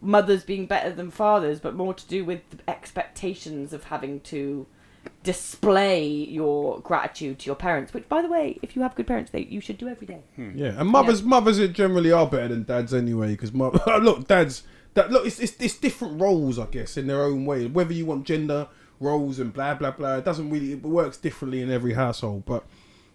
mothers 0.00 0.42
being 0.44 0.66
better 0.66 0.90
than 0.90 1.10
fathers, 1.10 1.60
but 1.60 1.74
more 1.74 1.94
to 1.94 2.08
do 2.08 2.24
with 2.24 2.40
the 2.50 2.58
expectations 2.68 3.72
of 3.72 3.84
having 3.84 4.20
to 4.20 4.66
display 5.22 6.06
your 6.06 6.80
gratitude 6.80 7.38
to 7.40 7.46
your 7.46 7.56
parents. 7.56 7.94
Which, 7.94 8.08
by 8.08 8.22
the 8.22 8.28
way, 8.28 8.58
if 8.62 8.74
you 8.76 8.82
have 8.82 8.94
good 8.94 9.06
parents, 9.06 9.30
they 9.30 9.42
you 9.42 9.60
should 9.60 9.78
do 9.78 9.88
every 9.88 10.06
day. 10.06 10.22
Yeah, 10.36 10.74
and 10.78 10.88
mothers, 10.88 11.22
mothers 11.22 11.58
it 11.58 11.72
generally 11.72 12.12
are 12.12 12.26
better 12.26 12.48
than 12.48 12.64
dads 12.64 12.92
anyway. 12.92 13.30
Because 13.30 13.52
look, 14.02 14.26
dads, 14.26 14.64
that 14.94 15.10
look, 15.10 15.26
it's, 15.26 15.38
it's 15.40 15.54
it's 15.60 15.76
different 15.76 16.20
roles, 16.20 16.58
I 16.58 16.66
guess, 16.66 16.96
in 16.96 17.06
their 17.06 17.22
own 17.22 17.44
way. 17.44 17.66
Whether 17.66 17.92
you 17.92 18.06
want 18.06 18.24
gender 18.26 18.68
roles 19.00 19.38
and 19.38 19.52
blah 19.52 19.74
blah 19.74 19.92
blah, 19.92 20.16
it 20.16 20.24
doesn't 20.24 20.50
really 20.50 20.72
it 20.72 20.82
works 20.82 21.16
differently 21.16 21.62
in 21.62 21.70
every 21.70 21.94
household. 21.94 22.44
But 22.44 22.64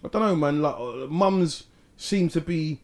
I 0.03 0.07
don't 0.07 0.21
know, 0.21 0.35
man. 0.35 0.61
Like 0.61 0.75
uh, 0.75 1.07
mums 1.07 1.65
seem 1.97 2.29
to 2.29 2.41
be 2.41 2.81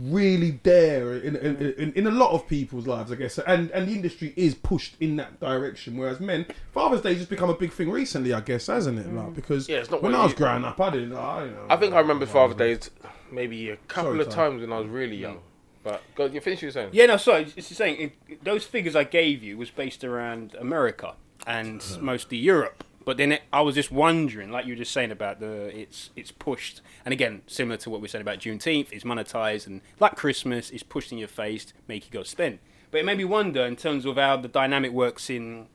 really 0.00 0.58
there 0.62 1.14
in, 1.14 1.36
in, 1.36 1.56
in, 1.56 1.92
in 1.92 2.06
a 2.06 2.10
lot 2.10 2.32
of 2.32 2.48
people's 2.48 2.86
lives, 2.86 3.12
I 3.12 3.16
guess, 3.16 3.38
and 3.38 3.70
and 3.70 3.88
the 3.88 3.92
industry 3.92 4.32
is 4.36 4.54
pushed 4.54 4.96
in 5.00 5.16
that 5.16 5.40
direction. 5.40 5.96
Whereas 5.96 6.20
men, 6.20 6.46
Father's 6.72 7.02
Day 7.02 7.14
just 7.14 7.30
become 7.30 7.50
a 7.50 7.54
big 7.54 7.72
thing 7.72 7.90
recently, 7.90 8.32
I 8.32 8.40
guess, 8.40 8.66
hasn't 8.66 8.98
it? 8.98 9.12
Like 9.12 9.28
mm. 9.28 9.34
because 9.34 9.68
Yeah, 9.68 9.78
it's 9.78 9.90
not 9.90 10.02
when 10.02 10.14
I 10.14 10.22
was 10.22 10.32
you- 10.32 10.38
growing 10.38 10.64
up, 10.64 10.80
I 10.80 10.90
didn't. 10.90 11.12
I, 11.14 11.44
you 11.44 11.50
know, 11.50 11.66
I 11.68 11.76
think 11.76 11.94
I 11.94 12.00
remember 12.00 12.26
Father's 12.26 12.56
Days 12.56 12.90
maybe 13.30 13.70
a 13.70 13.76
couple 13.76 14.12
Sorry, 14.12 14.20
of 14.20 14.28
Ty. 14.28 14.34
times 14.34 14.60
when 14.62 14.72
I 14.72 14.78
was 14.78 14.88
really 14.88 15.16
young. 15.16 15.40
But 15.82 16.02
go, 16.14 16.26
you 16.26 16.40
finish 16.40 16.58
what 16.58 16.62
you're 16.62 16.70
saying. 16.72 16.90
Yeah, 16.92 17.06
no, 17.06 17.16
sorry. 17.16 17.42
It's 17.42 17.68
just 17.68 17.76
saying 17.76 18.12
it, 18.28 18.44
those 18.44 18.64
figures 18.64 18.94
I 18.94 19.04
gave 19.04 19.42
you 19.42 19.56
was 19.56 19.70
based 19.70 20.04
around 20.04 20.54
America 20.56 21.14
and 21.46 21.80
uh-huh. 21.80 22.00
mostly 22.00 22.36
Europe. 22.36 22.84
But 23.10 23.16
then 23.16 23.32
it, 23.32 23.42
I 23.52 23.60
was 23.62 23.74
just 23.74 23.90
wondering, 23.90 24.52
like 24.52 24.66
you 24.66 24.74
were 24.74 24.78
just 24.78 24.92
saying 24.92 25.10
about 25.10 25.40
the 25.40 25.76
it's 25.76 26.10
it's 26.14 26.30
pushed, 26.30 26.80
and 27.04 27.12
again 27.12 27.42
similar 27.48 27.76
to 27.78 27.90
what 27.90 28.00
we 28.00 28.06
said 28.06 28.20
about 28.20 28.38
Juneteenth, 28.38 28.92
it's 28.92 29.02
monetized 29.02 29.66
and 29.66 29.80
like 29.98 30.14
Christmas, 30.14 30.70
it's 30.70 30.84
pushed 30.84 31.10
in 31.10 31.18
your 31.18 31.26
face, 31.26 31.64
to 31.64 31.72
make 31.88 32.06
you 32.06 32.12
go 32.12 32.22
spend. 32.22 32.60
But 32.92 32.98
it 32.98 33.04
made 33.04 33.18
me 33.18 33.24
wonder 33.24 33.64
in 33.64 33.74
terms 33.74 34.06
of 34.06 34.14
how 34.14 34.36
the 34.36 34.46
dynamic 34.46 34.92
works 34.92 35.28
in 35.28 35.66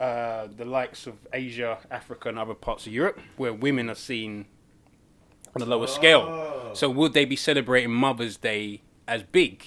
uh, 0.00 0.46
the 0.56 0.64
likes 0.64 1.06
of 1.06 1.16
Asia, 1.34 1.76
Africa, 1.90 2.30
and 2.30 2.38
other 2.38 2.54
parts 2.54 2.86
of 2.86 2.94
Europe, 2.94 3.20
where 3.36 3.52
women 3.52 3.90
are 3.90 3.94
seen 3.94 4.46
on 5.54 5.60
a 5.60 5.66
lower 5.66 5.86
scale. 5.86 6.70
So 6.72 6.88
would 6.88 7.12
they 7.12 7.26
be 7.26 7.36
celebrating 7.36 7.90
Mother's 7.90 8.38
Day 8.38 8.80
as 9.06 9.22
big 9.22 9.66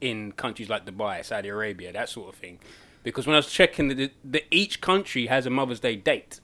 in 0.00 0.30
countries 0.30 0.68
like 0.68 0.86
Dubai, 0.86 1.24
Saudi 1.24 1.48
Arabia, 1.48 1.92
that 1.92 2.08
sort 2.08 2.28
of 2.28 2.36
thing? 2.36 2.60
Because 3.06 3.24
when 3.24 3.34
I 3.34 3.38
was 3.38 3.46
checking, 3.46 3.86
the, 3.86 4.10
the, 4.24 4.42
each 4.50 4.80
country 4.80 5.26
has 5.26 5.46
a 5.46 5.50
Mother's 5.50 5.78
Day 5.78 5.94
date. 5.94 6.40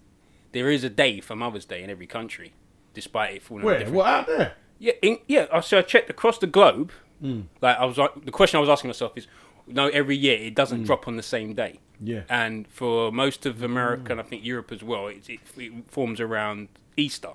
There 0.52 0.70
is 0.70 0.84
a 0.84 0.88
day 0.88 1.18
for 1.18 1.34
Mother's 1.34 1.64
Day 1.64 1.82
in 1.82 1.90
every 1.90 2.06
country, 2.06 2.52
despite 2.94 3.34
it 3.34 3.42
falling 3.42 3.64
where 3.64 3.80
different. 3.80 3.96
what 3.96 4.06
out 4.06 4.26
there. 4.28 4.54
Yeah, 4.78 4.92
in, 5.02 5.18
yeah. 5.26 5.60
So 5.60 5.78
I 5.78 5.82
checked 5.82 6.08
across 6.08 6.38
the 6.38 6.46
globe. 6.46 6.92
Hmm. 7.20 7.40
Like 7.60 7.76
I 7.78 7.84
was, 7.84 7.98
like, 7.98 8.24
the 8.24 8.30
question 8.30 8.58
I 8.58 8.60
was 8.60 8.68
asking 8.68 8.90
myself 8.90 9.10
is, 9.16 9.26
no, 9.66 9.88
every 9.88 10.16
year 10.16 10.38
it 10.38 10.54
doesn't 10.54 10.78
hmm. 10.78 10.84
drop 10.84 11.08
on 11.08 11.16
the 11.16 11.22
same 11.24 11.52
day. 11.52 11.80
Yeah. 12.00 12.22
And 12.28 12.68
for 12.68 13.10
most 13.10 13.44
of 13.44 13.60
America 13.60 14.12
and 14.12 14.20
hmm. 14.20 14.26
I 14.26 14.30
think 14.30 14.44
Europe 14.44 14.70
as 14.70 14.84
well, 14.84 15.08
it, 15.08 15.28
it, 15.28 15.40
it 15.56 15.72
forms 15.90 16.20
around 16.20 16.68
Easter. 16.96 17.30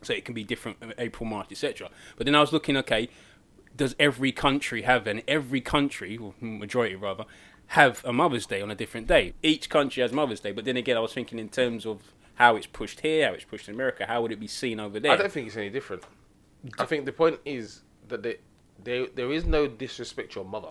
So 0.00 0.14
it 0.14 0.24
can 0.24 0.32
be 0.32 0.44
different 0.44 0.78
uh, 0.82 0.92
April, 0.96 1.28
March, 1.28 1.48
etc. 1.52 1.90
But 2.16 2.24
then 2.24 2.34
I 2.34 2.40
was 2.40 2.54
looking, 2.54 2.74
okay, 2.78 3.10
does 3.76 3.94
every 3.98 4.32
country 4.32 4.82
have 4.82 5.06
and 5.06 5.22
every 5.28 5.60
country, 5.60 6.16
or 6.16 6.32
majority 6.40 6.94
rather, 6.94 7.24
have 7.74 8.04
a 8.04 8.12
Mother's 8.12 8.46
Day 8.46 8.62
on 8.62 8.70
a 8.70 8.74
different 8.74 9.08
day? 9.08 9.34
Each 9.42 9.68
country 9.68 10.00
has 10.02 10.12
Mother's 10.12 10.40
Day, 10.40 10.52
but 10.52 10.64
then 10.64 10.76
again, 10.76 10.96
I 10.96 11.00
was 11.00 11.12
thinking 11.12 11.38
in 11.40 11.48
terms 11.48 11.84
of 11.84 12.00
how 12.36 12.54
it's 12.54 12.66
pushed 12.66 13.00
here, 13.00 13.26
how 13.26 13.34
it's 13.34 13.44
pushed 13.44 13.68
in 13.68 13.74
America, 13.74 14.06
how 14.06 14.22
would 14.22 14.30
it 14.32 14.38
be 14.38 14.46
seen 14.46 14.78
over 14.78 15.00
there? 15.00 15.12
I 15.12 15.16
don't 15.16 15.30
think 15.32 15.48
it's 15.48 15.56
any 15.56 15.70
different. 15.70 16.04
I 16.78 16.84
think 16.84 17.04
the 17.04 17.12
point 17.12 17.40
is 17.44 17.82
that 18.08 18.22
they, 18.22 18.36
they, 18.82 19.06
there 19.14 19.32
is 19.32 19.44
no 19.44 19.66
disrespect 19.66 20.32
to 20.32 20.40
your 20.40 20.48
mother. 20.48 20.68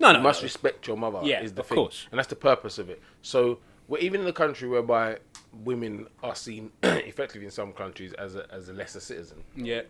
no, 0.00 0.12
no, 0.12 0.18
you 0.18 0.22
must 0.24 0.40
no. 0.40 0.44
respect 0.44 0.86
your 0.86 0.96
mother. 0.96 1.20
Yeah, 1.22 1.42
is 1.42 1.52
the 1.52 1.60
of 1.60 1.66
thing. 1.66 1.76
course. 1.76 2.06
and 2.10 2.18
that's 2.18 2.28
the 2.28 2.36
purpose 2.36 2.78
of 2.78 2.88
it. 2.88 3.02
So 3.20 3.58
we're 3.88 3.98
even 3.98 4.22
in 4.22 4.26
a 4.26 4.32
country 4.32 4.68
whereby 4.68 5.18
women 5.64 6.06
are 6.22 6.34
seen 6.34 6.72
effectively 6.82 7.44
in 7.44 7.50
some 7.50 7.72
countries 7.72 8.14
as 8.14 8.36
a 8.36 8.46
as 8.50 8.70
a 8.70 8.72
lesser 8.72 9.00
citizen. 9.00 9.44
Yeah, 9.54 9.82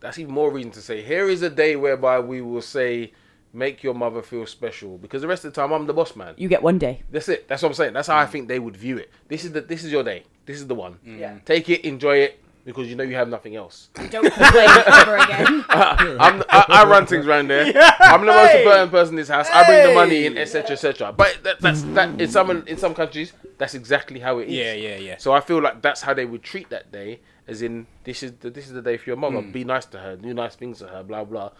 That's 0.00 0.18
even 0.18 0.34
more 0.34 0.50
reason 0.50 0.70
to 0.72 0.82
say 0.82 1.02
here 1.02 1.28
is 1.30 1.40
a 1.40 1.50
day 1.50 1.76
whereby 1.76 2.20
we 2.20 2.42
will 2.42 2.62
say 2.62 3.12
make 3.52 3.82
your 3.82 3.94
mother 3.94 4.22
feel 4.22 4.46
special 4.46 4.98
because 4.98 5.22
the 5.22 5.28
rest 5.28 5.44
of 5.44 5.52
the 5.52 5.60
time 5.60 5.72
I'm 5.72 5.86
the 5.86 5.92
boss 5.92 6.16
man. 6.16 6.34
You 6.36 6.48
get 6.48 6.62
one 6.62 6.78
day. 6.78 7.02
That's 7.10 7.28
it. 7.28 7.48
That's 7.48 7.62
what 7.62 7.70
I'm 7.70 7.74
saying. 7.74 7.92
That's 7.92 8.08
how 8.08 8.16
I 8.16 8.26
think 8.26 8.48
they 8.48 8.58
would 8.58 8.76
view 8.76 8.98
it. 8.98 9.10
This 9.28 9.44
is 9.44 9.52
the 9.52 9.60
this 9.60 9.84
is 9.84 9.92
your 9.92 10.02
day. 10.02 10.24
This 10.46 10.56
is 10.58 10.66
the 10.66 10.74
one. 10.74 10.98
Mm. 11.06 11.18
Yeah. 11.18 11.38
Take 11.44 11.68
it, 11.68 11.84
enjoy 11.84 12.18
it 12.18 12.42
because 12.64 12.88
you 12.88 12.96
know 12.96 13.04
you 13.04 13.14
have 13.14 13.28
nothing 13.28 13.56
else. 13.56 13.88
Don't 13.94 14.10
complain 14.10 14.68
ever 14.86 15.16
again. 15.16 15.64
I'm, 15.68 16.42
I, 16.48 16.64
I 16.68 16.84
run 16.86 17.06
things 17.06 17.26
around 17.26 17.48
there. 17.48 17.66
Yeah. 17.66 17.96
I'm 18.00 18.20
the 18.20 18.26
most 18.26 18.54
important 18.54 18.90
person 18.90 19.14
in 19.14 19.16
this 19.16 19.28
house. 19.28 19.48
I 19.52 19.64
bring 19.66 19.88
the 19.88 19.94
money 19.94 20.26
in, 20.26 20.38
etc., 20.38 20.72
etc. 20.72 21.12
But 21.12 21.38
that, 21.42 21.60
that's 21.60 21.82
that 21.82 22.20
in 22.20 22.28
some 22.30 22.50
in 22.50 22.76
some 22.76 22.94
countries, 22.94 23.32
that's 23.58 23.74
exactly 23.74 24.20
how 24.20 24.38
it 24.38 24.48
is. 24.48 24.54
yeah, 24.54 24.72
yeah, 24.72 24.96
yeah. 24.96 25.16
So 25.18 25.32
I 25.32 25.40
feel 25.40 25.60
like 25.60 25.82
that's 25.82 26.02
how 26.02 26.14
they 26.14 26.24
would 26.24 26.42
treat 26.42 26.70
that 26.70 26.92
day, 26.92 27.20
as 27.46 27.62
in 27.62 27.86
this 28.04 28.22
is 28.22 28.32
the 28.40 28.50
this 28.50 28.66
is 28.66 28.72
the 28.72 28.82
day 28.82 28.96
for 28.96 29.10
your 29.10 29.16
mother. 29.16 29.38
Mm. 29.38 29.52
Be 29.52 29.64
nice 29.64 29.86
to 29.86 29.98
her, 29.98 30.16
do 30.16 30.32
nice 30.32 30.54
things 30.54 30.78
to 30.78 30.88
her, 30.88 31.02
blah 31.02 31.24
blah. 31.24 31.50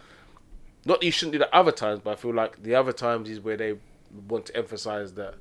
Not 0.85 0.99
that 0.99 1.05
you 1.05 1.11
shouldn't 1.11 1.33
do 1.33 1.39
that 1.39 1.53
other 1.55 1.71
times, 1.71 2.01
but 2.03 2.11
I 2.11 2.15
feel 2.15 2.33
like 2.33 2.61
the 2.63 2.75
other 2.75 2.91
times 2.91 3.29
is 3.29 3.39
where 3.39 3.55
they 3.57 3.75
want 4.27 4.47
to 4.47 4.57
emphasize 4.57 5.13
that 5.13 5.35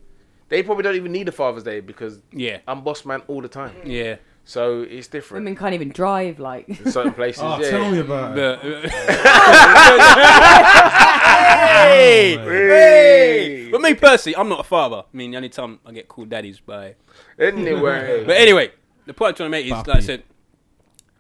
they 0.49 0.63
probably 0.63 0.83
don't 0.85 0.95
even 0.97 1.13
need 1.13 1.29
a 1.29 1.33
Father's 1.33 1.63
Day 1.65 1.81
because 1.81 2.21
Yeah, 2.33 2.59
I'm 2.69 2.83
boss 2.83 3.05
man 3.05 3.23
all 3.29 3.41
the 3.43 3.49
time. 3.49 3.75
yeah. 3.85 4.17
So 4.45 4.83
it's 4.83 5.07
different 5.07 5.45
Women 5.45 5.55
can't 5.57 5.73
even 5.75 5.91
drive. 5.91 6.41
Like 6.41 6.69
in 6.69 6.91
certain 6.91 7.13
places. 7.15 7.43
Oh, 7.45 7.61
yeah. 7.61 7.71
tell 7.71 7.91
me 7.93 7.99
about 8.01 8.33
it. 8.33 8.35
The, 8.37 8.59
oh, 8.85 8.89
hey, 11.89 12.37
hey. 12.37 13.69
But 13.71 13.81
me 13.81 13.95
personally, 13.95 14.37
I'm 14.37 14.49
not 14.49 14.61
a 14.61 14.65
father. 14.65 14.97
I 15.13 15.17
mean, 15.17 15.31
the 15.31 15.37
only 15.37 15.49
time 15.49 15.79
I 15.87 15.93
get 15.93 16.09
called 16.09 16.29
daddy's 16.29 16.61
by. 16.61 16.97
Anyway, 17.39 18.25
But 18.27 18.37
anyway, 18.37 18.73
the 19.07 19.15
point 19.15 19.31
I'm 19.31 19.35
trying 19.37 19.47
to 19.47 19.51
make 19.51 19.67
is, 19.67 19.73
like 19.73 19.89
I 19.89 20.01
said, 20.01 20.23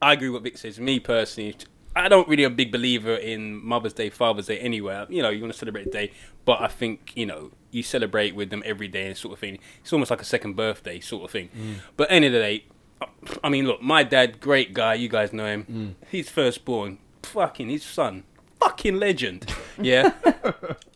I 0.01 0.12
agree 0.14 0.29
with 0.29 0.43
what 0.43 0.45
Vic 0.45 0.59
says. 0.59 0.79
Me 0.81 0.99
personally, 1.01 1.57
I 1.95 2.09
don't 2.09 2.28
really 2.28 2.45
a 2.45 2.51
big 2.51 2.72
believer 2.72 3.14
in 3.14 3.64
Mother's 3.64 3.93
Day, 3.93 4.11
Father's 4.11 4.47
Day 4.47 4.59
anywhere. 4.59 5.07
You 5.09 5.22
know, 5.22 5.30
you 5.30 5.40
want 5.43 5.53
to 5.53 5.59
celebrate 5.59 5.84
the 5.84 5.90
day, 5.90 6.12
but 6.45 6.61
I 6.61 6.68
think 6.68 7.12
you 7.14 7.26
know 7.26 7.51
you 7.70 7.82
celebrate 7.82 8.34
with 8.34 8.51
them 8.51 8.62
every 8.64 8.88
day 8.88 9.07
and 9.07 9.16
sort 9.16 9.34
of 9.34 9.38
thing. 9.38 9.59
It's 9.80 9.93
almost 9.93 10.11
like 10.11 10.20
a 10.20 10.26
second 10.26 10.55
birthday 10.57 11.01
sort 11.01 11.24
of 11.24 11.30
thing. 11.30 11.51
Mm. 11.57 11.74
But 11.97 12.11
end 12.11 12.24
of 12.24 12.32
the 12.32 12.38
day, 12.38 12.64
I 13.43 13.49
mean, 13.49 13.66
look, 13.66 13.82
my 13.82 14.03
dad, 14.03 14.40
great 14.40 14.74
guy. 14.74 14.95
You 14.95 15.09
guys 15.09 15.32
know 15.32 15.47
him. 15.47 15.66
Mm. 15.70 16.09
He's 16.11 16.28
firstborn. 16.28 16.99
Fucking 17.22 17.68
his 17.68 17.82
son. 17.82 18.24
Fucking 18.63 18.97
legend. 18.99 19.53
Yeah. 19.81 20.13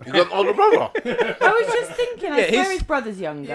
you 0.06 0.12
got 0.12 0.26
an 0.26 0.32
older 0.32 0.52
brother. 0.52 0.90
I 1.04 1.62
was 1.64 1.72
just 1.74 1.92
thinking, 1.92 2.32
I 2.32 2.38
Yeah, 2.38 2.48
swear 2.48 2.62
his- 2.64 2.72
his 2.72 2.82
brother's 2.82 3.20
younger. 3.20 3.54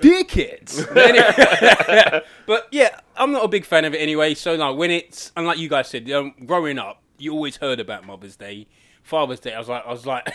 dickheads. 0.00 0.86
But 0.94 1.08
anyway- 1.08 2.22
but 2.46 2.68
yeah, 2.72 3.00
I'm 3.16 3.32
not 3.32 3.44
a 3.44 3.48
big 3.48 3.64
fan 3.64 3.84
of 3.84 3.94
it 3.94 3.98
anyway. 3.98 4.34
So 4.34 4.56
no, 4.56 4.74
when 4.74 4.90
it's 4.90 5.32
and 5.36 5.46
like 5.46 5.58
you 5.58 5.68
guys 5.68 5.88
said, 5.88 6.10
um, 6.10 6.34
growing 6.46 6.78
up, 6.78 7.02
you 7.18 7.32
always 7.32 7.56
heard 7.56 7.80
about 7.80 8.04
Mother's 8.06 8.36
Day, 8.36 8.66
Father's 9.02 9.40
Day. 9.40 9.54
I 9.54 9.58
was 9.58 9.68
like, 9.68 9.86
I 9.86 9.90
was 9.90 10.06
like 10.06 10.28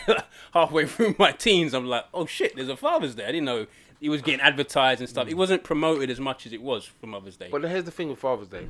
halfway 0.54 0.86
through 0.86 1.14
my 1.18 1.32
teens, 1.32 1.74
I'm 1.74 1.86
like, 1.86 2.04
oh 2.14 2.26
shit, 2.26 2.56
there's 2.56 2.68
a 2.68 2.76
Father's 2.76 3.14
Day. 3.14 3.24
I 3.24 3.32
didn't 3.32 3.44
know 3.44 3.66
it 4.00 4.08
was 4.08 4.22
getting 4.22 4.40
advertised 4.40 5.00
and 5.00 5.08
stuff. 5.08 5.28
It 5.28 5.36
wasn't 5.36 5.62
promoted 5.62 6.10
as 6.10 6.18
much 6.20 6.46
as 6.46 6.52
it 6.52 6.62
was 6.62 6.84
for 6.84 7.06
Mother's 7.06 7.36
Day. 7.36 7.48
But 7.52 7.62
here's 7.64 7.84
the 7.84 7.90
thing 7.92 8.08
with 8.08 8.18
Father's 8.18 8.48
Day. 8.48 8.66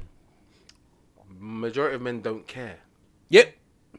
Majority 1.38 1.96
of 1.96 2.02
men 2.02 2.20
don't 2.20 2.46
care. 2.46 2.76
yep, 3.28 3.54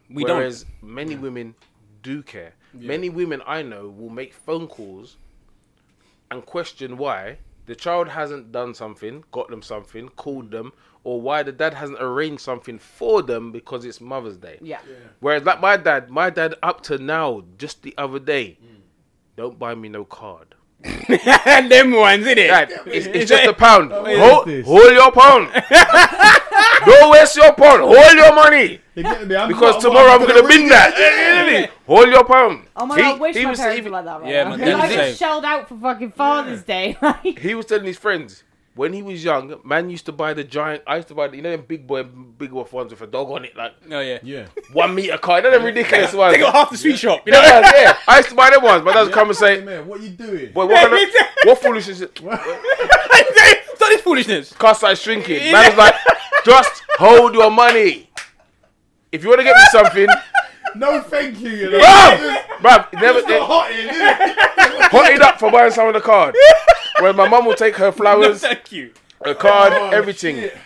we 0.10 0.24
don't 0.24 0.38
Whereas 0.38 0.66
many 0.82 1.16
women 1.16 1.56
do 2.02 2.22
care. 2.24 2.54
Many 2.74 3.10
women 3.10 3.42
I 3.46 3.62
know 3.62 3.88
will 3.88 4.10
make 4.10 4.34
phone 4.34 4.68
calls 4.68 5.18
and 6.32 6.46
question 6.46 6.98
why 6.98 7.38
the 7.66 7.76
child 7.76 8.10
hasn't 8.10 8.52
done 8.52 8.74
something, 8.74 9.24
got 9.32 9.50
them 9.50 9.62
something, 9.62 10.10
called 10.10 10.52
them, 10.52 10.74
or 11.04 11.22
why 11.22 11.44
the 11.44 11.52
dad 11.52 11.74
hasn't 11.74 12.02
arranged 12.02 12.42
something 12.42 12.80
for 12.80 13.22
them 13.22 13.52
because 13.52 13.86
it's 13.86 14.02
Mother's 14.02 14.38
Day. 14.38 14.58
Yeah. 14.62 14.80
Whereas 15.20 15.44
like 15.44 15.62
my 15.62 15.78
dad, 15.78 16.10
my 16.10 16.30
dad 16.30 16.56
up 16.64 16.82
to 16.84 16.98
now, 16.98 17.44
just 17.58 17.84
the 17.84 17.94
other 17.98 18.20
day, 18.20 18.58
mm. 18.64 18.82
don't 19.36 19.60
buy 19.60 19.76
me 19.76 19.90
no 19.90 20.06
card. 20.06 20.56
and 20.84 21.72
them 21.72 21.92
ones, 21.92 22.26
innit? 22.26 22.48
Dad, 22.48 22.72
it's, 22.88 23.06
it's 23.08 23.30
just 23.30 23.46
a 23.46 23.54
pound. 23.54 23.92
is 23.92 24.20
Hold, 24.20 24.64
hold 24.66 24.92
your 24.92 25.12
pound. 25.12 25.50
Don't 26.86 27.12
waste 27.12 27.36
your 27.36 27.54
pound. 27.54 27.82
Hold 27.82 28.14
your 28.14 28.34
money. 28.36 28.80
You're 28.96 29.04
getting 29.04 29.28
me? 29.28 29.36
I'm 29.36 29.48
Because 29.48 29.82
tomorrow 29.82 30.12
I'm 30.12 30.20
gonna 30.28 30.42
ring 30.48 30.62
bin 30.62 30.70
that. 30.70 31.70
Hold 31.88 32.10
your 32.10 32.24
pound. 32.26 32.68
Oh 32.76 32.86
my 32.86 32.96
He- 32.96 33.02
god, 33.02 33.16
I 33.16 33.20
wish 33.20 33.36
he 33.36 33.44
my 33.44 33.50
was 33.52 33.60
parents 33.60 33.78
even- 33.80 33.92
were 33.92 33.98
like 34.02 34.06
that 34.06 34.22
right 34.22 34.30
Yeah, 34.32 34.44
now. 34.44 34.50
my 34.52 34.58
'Cause 34.58 34.68
I 34.74 34.88
the 34.88 34.96
get 34.96 35.18
shelled 35.18 35.46
out 35.46 35.70
for 35.70 35.76
fucking 35.78 36.12
Father's 36.12 36.64
Day. 36.64 36.98
Like, 37.02 37.40
He 37.40 37.56
was 37.56 37.66
telling 37.66 37.86
his 37.86 37.98
friends 37.98 38.44
when 38.76 38.92
he 38.94 39.02
was 39.04 39.24
young, 39.24 39.60
man 39.64 39.90
used 39.90 40.06
to 40.08 40.12
buy 40.12 40.34
the 40.34 40.44
giant. 40.44 40.82
I 40.88 40.96
used 40.98 41.08
to 41.10 41.16
buy 41.16 41.28
the, 41.28 41.36
you 41.38 41.42
know 41.44 41.52
them 41.52 41.64
big 41.68 41.86
boy, 41.86 42.04
big 42.04 42.52
wolf 42.52 42.74
ones 42.74 42.92
with 42.92 43.02
a 43.02 43.08
dog 43.08 43.30
on 43.32 43.46
it, 43.46 43.56
like 43.56 43.74
Oh 43.92 44.00
yeah. 44.00 44.20
Yeah. 44.24 44.46
one 44.72 44.94
meter 44.96 45.18
card. 45.18 45.44
You 45.44 45.50
know 45.52 45.58
them 45.58 45.66
ridiculous 45.66 46.14
ones. 46.14 46.34
They 46.36 46.40
got 46.42 46.54
half 46.54 46.70
the 46.72 46.78
sweet 46.78 46.98
shop. 46.98 47.24
You 47.26 47.34
know, 47.34 47.42
yeah, 47.42 47.72
yeah. 47.82 47.98
I 48.08 48.18
used 48.18 48.30
to 48.30 48.36
buy 48.36 48.50
them 48.52 48.64
ones, 48.64 48.84
but 48.84 48.94
that's 48.94 49.10
come 49.14 49.30
and 49.30 49.38
Hey, 49.38 49.58
say, 49.60 49.64
man, 49.64 49.88
what 49.88 50.02
you 50.02 50.10
doing? 50.10 50.52
boy, 50.52 50.66
what, 50.68 50.90
kind 50.90 50.94
of, 50.94 51.10
what 51.46 51.58
foolishness? 51.60 51.98
is 51.98 52.02
it? 52.02 52.20
Stop 53.76 53.90
this 53.90 54.02
foolishness. 54.02 54.54
Car 54.54 54.76
started 54.76 54.98
shrinking. 54.98 55.52
Man 55.52 55.68
was 55.70 55.78
like, 55.78 55.96
just 56.46 56.84
hold 56.98 57.34
your 57.34 57.52
money. 57.52 58.10
If 59.12 59.24
you 59.24 59.30
want 59.30 59.40
to 59.42 59.44
get 59.46 59.56
me 59.56 59.64
something, 59.72 60.08
No, 60.76 61.02
thank 61.02 61.40
you. 61.40 61.50
You 61.50 61.70
know. 61.72 61.80
bruv, 61.80 62.88
bruv, 62.90 62.94
never 63.02 63.20
It's 63.20 63.28
not 63.28 63.48
hot 63.48 63.72
in, 63.72 63.78
is 63.90 63.96
it? 63.96 64.92
hot 64.92 65.12
it 65.12 65.22
up 65.22 65.40
for 65.40 65.52
buying 65.52 65.72
some 65.72 65.88
of 65.88 65.94
the 65.94 66.02
card. 66.02 66.36
Where 67.00 67.14
my 67.14 67.28
mum 67.28 67.46
will 67.46 67.54
take 67.56 67.76
her 67.76 67.86
No, 67.88 67.92
flowers, 67.92 68.42
thank 68.42 68.72
you. 68.72 68.92
the 69.24 69.36
card, 69.36 69.74
Oh, 69.74 69.90
everything. 69.92 70.36
shit. 70.38 70.58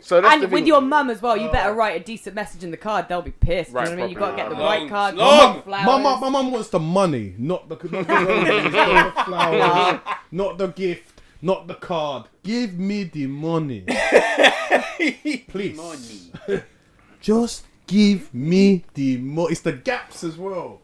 So 0.00 0.20
that's 0.20 0.34
the 0.36 0.42
and 0.44 0.52
with 0.52 0.60
thing. 0.60 0.66
your 0.66 0.80
mum 0.80 1.08
as 1.10 1.22
well, 1.22 1.36
you 1.36 1.50
better 1.50 1.70
oh. 1.70 1.74
write 1.74 2.00
a 2.00 2.04
decent 2.04 2.34
message 2.34 2.62
in 2.62 2.70
the 2.70 2.76
card. 2.76 3.08
They'll 3.08 3.22
be 3.22 3.30
pissed. 3.30 3.72
Right, 3.72 3.88
you 3.88 3.96
know 3.96 4.02
what 4.02 4.02
I 4.02 4.06
mean? 4.06 4.12
You 4.14 4.18
got 4.18 4.30
to 4.32 4.36
get 4.36 4.48
the 4.50 4.54
properly. 4.56 4.80
right 4.82 4.90
card. 4.90 5.14
Long, 5.16 5.56
the 5.56 5.62
flowers. 5.62 5.86
My 5.86 5.98
mum, 6.02 6.20
my 6.20 6.28
mum 6.28 6.50
wants 6.52 6.68
the 6.68 6.78
money, 6.78 7.34
not 7.38 7.68
the, 7.68 7.76
not 7.76 8.06
the, 8.06 8.14
not 8.70 9.14
the 9.16 9.24
flowers, 9.24 10.00
not 10.30 10.58
the 10.58 10.66
gift, 10.68 11.20
not 11.40 11.66
the 11.68 11.74
card. 11.74 12.24
Give 12.42 12.76
me 12.78 13.04
the 13.04 13.26
money, 13.28 13.84
please. 15.48 16.30
Just 17.20 17.64
give 17.86 18.32
me 18.34 18.84
the 18.94 19.18
money. 19.18 19.52
It's 19.52 19.60
the 19.60 19.72
gaps 19.72 20.24
as 20.24 20.36
well. 20.36 20.80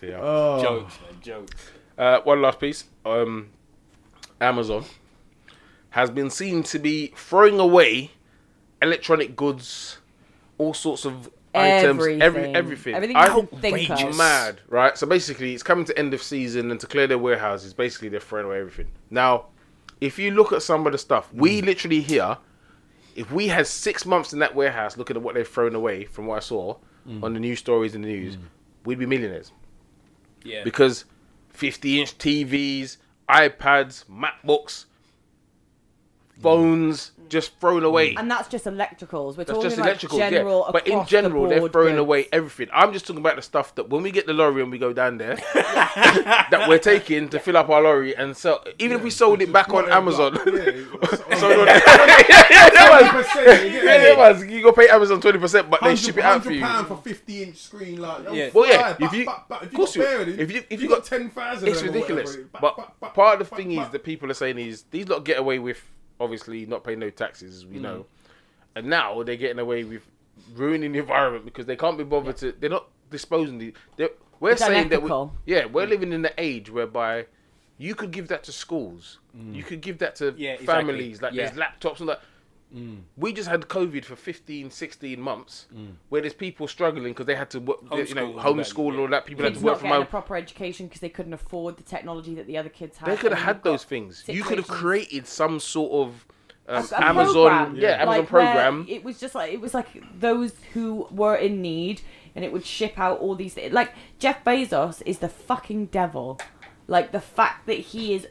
Yeah. 0.00 0.20
Oh. 0.20 0.62
Jokes, 0.62 0.98
man, 1.02 1.20
jokes. 1.22 1.52
Uh, 1.98 2.20
one 2.20 2.42
last 2.42 2.60
piece. 2.60 2.84
Um, 3.04 3.48
Amazon 4.40 4.84
has 5.90 6.10
been 6.10 6.28
seen 6.30 6.62
to 6.64 6.78
be 6.78 7.08
throwing 7.16 7.58
away 7.58 8.10
electronic 8.82 9.34
goods, 9.34 9.98
all 10.58 10.74
sorts 10.74 11.04
of 11.06 11.30
items, 11.54 11.84
every 12.00 12.20
Everything. 12.20 12.54
everything. 12.56 12.94
Everything 12.94 13.16
I- 13.16 13.26
you 13.34 13.46
can 13.48 13.60
think 13.60 13.90
Outrageous. 13.90 14.10
of. 14.12 14.16
mad, 14.18 14.60
right? 14.68 14.96
So 14.98 15.06
basically, 15.06 15.54
it's 15.54 15.62
coming 15.62 15.84
to 15.86 15.98
end 15.98 16.12
of 16.14 16.22
season, 16.22 16.70
and 16.70 16.78
to 16.80 16.86
clear 16.86 17.06
their 17.06 17.18
warehouses, 17.18 17.72
basically 17.72 18.08
they're 18.10 18.20
throwing 18.20 18.46
away 18.46 18.58
everything. 18.60 18.88
Now, 19.10 19.46
if 20.00 20.18
you 20.18 20.30
look 20.30 20.52
at 20.52 20.62
some 20.62 20.86
of 20.86 20.92
the 20.92 20.98
stuff, 20.98 21.32
we 21.32 21.60
mm. 21.60 21.66
literally 21.66 22.00
here, 22.00 22.38
if 23.14 23.30
we 23.30 23.48
had 23.48 23.66
six 23.66 24.04
months 24.04 24.32
in 24.32 24.38
that 24.40 24.54
warehouse 24.54 24.96
looking 24.96 25.16
at 25.16 25.22
what 25.22 25.34
they've 25.34 25.46
thrown 25.46 25.74
away, 25.74 26.04
from 26.04 26.26
what 26.26 26.36
I 26.36 26.40
saw 26.40 26.76
mm. 27.08 27.22
on 27.22 27.34
the 27.34 27.40
news 27.40 27.58
stories 27.58 27.94
in 27.94 28.02
the 28.02 28.08
news, 28.08 28.36
mm. 28.36 28.42
we'd 28.84 28.98
be 28.98 29.06
millionaires. 29.06 29.52
Yeah. 30.44 30.62
because 30.62 31.06
50 31.50 32.00
inch 32.00 32.18
TVs, 32.18 32.98
iPads, 33.28 34.04
MacBooks, 34.06 34.84
phones 36.42 37.12
just 37.28 37.58
thrown 37.60 37.84
away. 37.84 38.14
And 38.16 38.30
that's 38.30 38.48
just 38.48 38.64
electricals. 38.66 39.36
We're 39.36 39.44
That's 39.44 39.50
talking 39.50 39.62
just 39.62 39.76
like 39.78 39.86
electrical, 39.88 40.18
general 40.18 40.62
yeah. 40.66 40.72
But 40.72 40.86
in 40.88 41.06
general, 41.06 41.44
the 41.44 41.48
they're 41.60 41.68
throwing 41.68 41.94
goods. 41.94 42.00
away 42.00 42.26
everything. 42.32 42.68
I'm 42.72 42.92
just 42.92 43.06
talking 43.06 43.20
about 43.20 43.36
the 43.36 43.42
stuff 43.42 43.74
that 43.76 43.88
when 43.90 44.02
we 44.02 44.10
get 44.10 44.26
the 44.26 44.32
lorry 44.32 44.62
and 44.62 44.70
we 44.70 44.78
go 44.78 44.92
down 44.92 45.18
there, 45.18 45.36
that 45.54 46.66
we're 46.68 46.78
taking 46.78 47.28
to 47.30 47.38
fill 47.38 47.56
up 47.56 47.68
our 47.68 47.82
lorry 47.82 48.14
and 48.16 48.36
sell. 48.36 48.64
Even 48.78 48.98
if 48.98 49.02
we 49.02 49.10
sold 49.10 49.42
it 49.42 49.52
back 49.52 49.68
on 49.72 49.90
Amazon. 49.90 50.34
Yeah, 50.46 50.52
So 51.38 51.60
on- 51.60 51.66
yeah, 51.66 52.48
yeah, 52.50 53.14
was- 53.14 53.34
you 53.34 53.44
get 53.70 53.84
yeah, 53.84 53.98
me? 53.98 54.04
that 54.04 54.16
was- 54.18 54.44
You 54.46 54.62
go 54.62 54.72
pay 54.72 54.88
Amazon 54.88 55.20
twenty 55.20 55.38
percent, 55.38 55.70
but 55.70 55.80
they 55.82 55.96
ship 55.96 56.16
it 56.18 56.24
out 56.24 56.44
for 56.44 56.52
you. 56.52 56.60
pound 56.62 56.86
for 56.88 56.96
fifty 56.98 57.42
inch 57.42 57.56
screen, 57.56 58.00
like 58.00 58.24
Yeah. 58.32 58.50
Well, 58.52 58.68
yeah, 58.68 58.96
if 59.00 59.12
you- 59.12 59.24
but, 59.24 59.44
but, 59.48 59.62
if 59.64 59.72
you 59.72 59.78
course 59.78 59.96
got 59.96 60.26
you- 60.26 60.34
if 60.38 60.50
you- 60.52 60.64
if 60.70 60.82
you 60.82 60.88
got, 60.88 60.96
got- 60.98 61.04
ten 61.06 61.30
thousand, 61.30 61.68
It's 61.68 61.82
ridiculous. 61.82 62.36
But 62.60 63.00
part 63.14 63.40
of 63.40 63.48
the 63.48 63.56
thing 63.56 63.72
is 63.72 63.88
that 63.88 64.04
people 64.04 64.30
are 64.30 64.34
saying 64.34 64.58
is 64.58 64.84
these 64.90 65.08
lot 65.08 65.24
get 65.24 65.38
away 65.38 65.58
with 65.58 65.80
obviously 66.20 66.66
not 66.66 66.84
paying 66.84 66.98
no 66.98 67.10
taxes, 67.10 67.56
as 67.56 67.66
we 67.66 67.78
know, 67.78 68.06
and 68.74 68.86
now 68.86 69.22
they're 69.22 69.36
getting 69.36 69.58
away 69.58 69.84
with 69.84 70.02
ruining 70.54 70.92
the 70.92 70.98
environment 70.98 71.44
because 71.44 71.66
they 71.66 71.76
can't 71.76 71.98
be 71.98 72.04
bothered 72.04 72.36
to. 72.38 72.52
They're 72.52 72.70
not 72.70 72.88
disposing 73.10 73.58
the. 73.58 73.72
They're, 73.96 74.10
we're 74.40 74.52
It's 74.52 74.64
saying 74.64 74.88
that 74.88 75.02
we, 75.02 75.10
yeah, 75.46 75.66
we're 75.66 75.86
living 75.86 76.12
in 76.12 76.22
the 76.22 76.32
age 76.38 76.70
whereby 76.70 77.26
you 77.78 77.94
could 77.94 78.10
give 78.10 78.28
that 78.28 78.44
to 78.44 78.52
schools, 78.52 79.18
Mm. 79.36 79.54
you 79.54 79.64
could 79.64 79.80
give 79.80 79.98
that 79.98 80.14
to 80.16 80.32
Yeah, 80.36 80.52
exactly. 80.52 80.66
families, 80.66 81.20
like 81.22 81.32
Yeah. 81.32 81.46
there's 81.46 81.58
laptops 81.58 82.00
and 82.00 82.08
that. 82.08 82.20
Mm. 82.74 83.02
We 83.16 83.32
just 83.32 83.48
had 83.48 83.62
COVID 83.62 84.04
for 84.04 84.16
15, 84.16 84.70
16 84.70 85.20
months, 85.20 85.66
where 86.08 86.20
there's 86.20 86.34
people 86.34 86.66
struggling 86.66 87.12
because 87.12 87.26
they 87.26 87.36
had 87.36 87.50
to, 87.50 87.60
work, 87.60 87.78
you 87.82 88.14
know, 88.14 88.32
Homeschool 88.32 88.34
and 88.34 88.38
homeschool 88.38 88.88
and 88.88 88.94
that, 88.94 89.00
all 89.00 89.08
that. 89.08 89.26
People 89.26 89.44
had 89.44 89.54
to 89.54 89.60
work 89.60 89.74
not 89.74 89.80
from 89.80 89.90
home. 89.90 90.06
proper 90.06 90.36
education 90.36 90.86
because 90.86 91.00
they 91.00 91.08
couldn't 91.08 91.34
afford 91.34 91.76
the 91.76 91.82
technology 91.84 92.34
that 92.34 92.46
the 92.46 92.58
other 92.58 92.68
kids 92.68 92.98
had. 92.98 93.08
They 93.08 93.16
could 93.16 93.32
have 93.32 93.44
had 93.44 93.62
those 93.62 93.84
things. 93.84 94.24
You 94.26 94.42
could 94.42 94.58
have 94.58 94.66
created 94.66 95.26
some 95.26 95.60
sort 95.60 95.92
of 95.92 96.26
um, 96.66 96.88
a 96.92 97.04
Amazon, 97.04 97.32
program, 97.34 97.76
yeah, 97.76 97.88
Amazon 97.90 98.18
like, 98.18 98.28
program. 98.28 98.86
It 98.88 99.04
was 99.04 99.20
just 99.20 99.34
like 99.34 99.52
it 99.52 99.60
was 99.60 99.74
like 99.74 99.88
those 100.18 100.52
who 100.72 101.06
were 101.10 101.36
in 101.36 101.60
need, 101.60 102.00
and 102.34 102.44
it 102.44 102.52
would 102.52 102.64
ship 102.64 102.98
out 102.98 103.20
all 103.20 103.34
these. 103.34 103.56
Like 103.70 103.92
Jeff 104.18 104.42
Bezos 104.44 105.02
is 105.04 105.18
the 105.18 105.28
fucking 105.28 105.86
devil. 105.86 106.40
Like 106.86 107.12
the 107.12 107.20
fact 107.20 107.66
that 107.66 107.78
he 107.78 108.14
is 108.14 108.28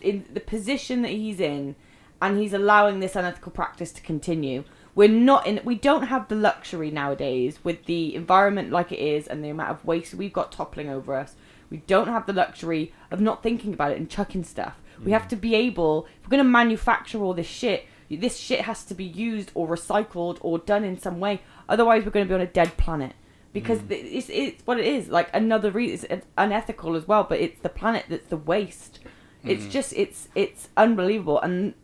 in 0.00 0.24
the 0.32 0.40
position 0.40 1.02
that 1.02 1.10
he's 1.10 1.40
in, 1.40 1.76
and 2.22 2.38
he's 2.38 2.54
allowing 2.54 3.00
this 3.00 3.16
unethical 3.16 3.52
practice 3.52 3.92
to 3.92 4.00
continue. 4.00 4.64
We're 4.94 5.08
not 5.08 5.46
in. 5.46 5.60
We 5.64 5.74
don't 5.74 6.04
have 6.04 6.28
the 6.28 6.34
luxury 6.36 6.90
nowadays 6.90 7.58
with 7.62 7.84
the 7.86 8.14
environment 8.14 8.70
like 8.70 8.92
it 8.92 8.98
is, 8.98 9.26
and 9.26 9.44
the 9.44 9.50
amount 9.50 9.70
of 9.70 9.84
waste 9.84 10.14
we've 10.14 10.32
got 10.32 10.52
toppling 10.52 10.88
over 10.88 11.14
us. 11.14 11.34
We 11.68 11.78
don't 11.78 12.08
have 12.08 12.26
the 12.26 12.32
luxury 12.32 12.92
of 13.10 13.20
not 13.20 13.42
thinking 13.42 13.72
about 13.74 13.92
it 13.92 13.98
and 13.98 14.08
chucking 14.08 14.44
stuff. 14.44 14.80
We 14.98 15.10
mm. 15.10 15.14
have 15.14 15.26
to 15.28 15.36
be 15.36 15.54
able, 15.54 16.06
if 16.18 16.26
we're 16.26 16.36
going 16.36 16.44
to 16.44 16.50
manufacture 16.50 17.22
all 17.22 17.34
this 17.34 17.46
shit, 17.46 17.86
this 18.10 18.36
shit 18.36 18.60
has 18.60 18.84
to 18.84 18.94
be 18.94 19.04
used 19.04 19.50
or 19.54 19.66
recycled 19.66 20.36
or 20.42 20.58
done 20.58 20.84
in 20.84 20.98
some 20.98 21.18
way. 21.18 21.40
Otherwise, 21.68 22.04
we're 22.04 22.10
going 22.10 22.26
to 22.26 22.28
be 22.28 22.34
on 22.34 22.42
a 22.42 22.46
dead 22.46 22.76
planet. 22.76 23.14
Because 23.54 23.78
mm. 23.78 23.88
th- 23.88 24.04
it's, 24.04 24.28
it's 24.30 24.66
what 24.66 24.78
it 24.78 24.86
is. 24.86 25.08
Like 25.08 25.30
another 25.34 25.70
reason, 25.70 26.10
it's 26.10 26.26
unethical 26.36 26.94
as 26.94 27.08
well, 27.08 27.24
but 27.24 27.40
it's 27.40 27.60
the 27.60 27.70
planet 27.70 28.04
that's 28.08 28.26
the 28.26 28.36
waste. 28.36 28.98
It's 29.44 29.64
mm. 29.64 29.70
just, 29.70 29.94
it's 29.94 30.28
it's 30.34 30.68
unbelievable. 30.76 31.40
And 31.40 31.74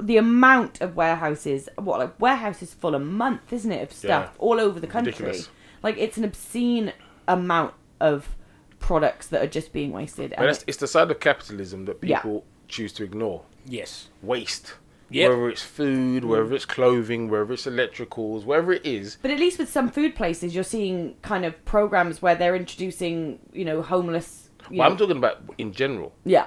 the 0.00 0.16
amount 0.16 0.80
of 0.80 0.96
warehouses, 0.96 1.68
what, 1.78 1.98
like 2.00 2.20
warehouses 2.20 2.74
full 2.74 2.94
a 2.94 2.98
month, 2.98 3.52
isn't 3.52 3.72
it, 3.72 3.82
of 3.82 3.92
stuff 3.92 4.30
Yeah. 4.32 4.38
all 4.38 4.60
over 4.60 4.78
the 4.80 4.86
country. 4.86 5.12
Ridiculous. 5.12 5.48
Like 5.82 5.96
it's 5.98 6.16
an 6.16 6.24
obscene 6.24 6.92
amount 7.28 7.74
of 8.00 8.36
products 8.78 9.26
that 9.28 9.42
are 9.42 9.46
just 9.48 9.72
being 9.72 9.92
wasted. 9.92 10.30
But 10.30 10.38
And 10.40 10.48
that's, 10.48 10.64
it's 10.66 10.76
the 10.78 10.86
side 10.86 11.10
of 11.10 11.20
capitalism 11.20 11.84
that 11.86 11.98
Yeah. 12.02 12.20
people 12.20 12.44
choose 12.68 12.92
to 12.94 13.04
ignore. 13.04 13.42
Yes. 13.66 14.08
Waste. 14.22 14.74
Yep. 15.10 15.30
Whether 15.30 15.48
it's 15.50 15.62
food, 15.62 16.22
mm. 16.24 16.28
whether 16.28 16.52
it's 16.54 16.64
clothing, 16.64 17.28
whether 17.30 17.52
it's 17.52 17.66
electricals, 17.66 18.44
whatever 18.44 18.72
it 18.72 18.84
is. 18.84 19.18
But 19.22 19.30
at 19.30 19.38
least 19.38 19.58
with 19.58 19.70
some 19.70 19.88
food 19.88 20.16
places, 20.16 20.54
you're 20.54 20.64
seeing 20.64 21.14
kind 21.22 21.44
of 21.44 21.64
programs 21.64 22.20
where 22.20 22.34
they're 22.34 22.56
introducing, 22.56 23.38
you 23.52 23.64
know, 23.64 23.82
homeless. 23.82 24.50
You 24.68 24.78
But 24.78 24.84
know, 24.84 24.90
I'm 24.90 24.96
talking 24.96 25.16
about 25.16 25.42
in 25.58 25.72
general. 25.72 26.12
yeah, 26.24 26.46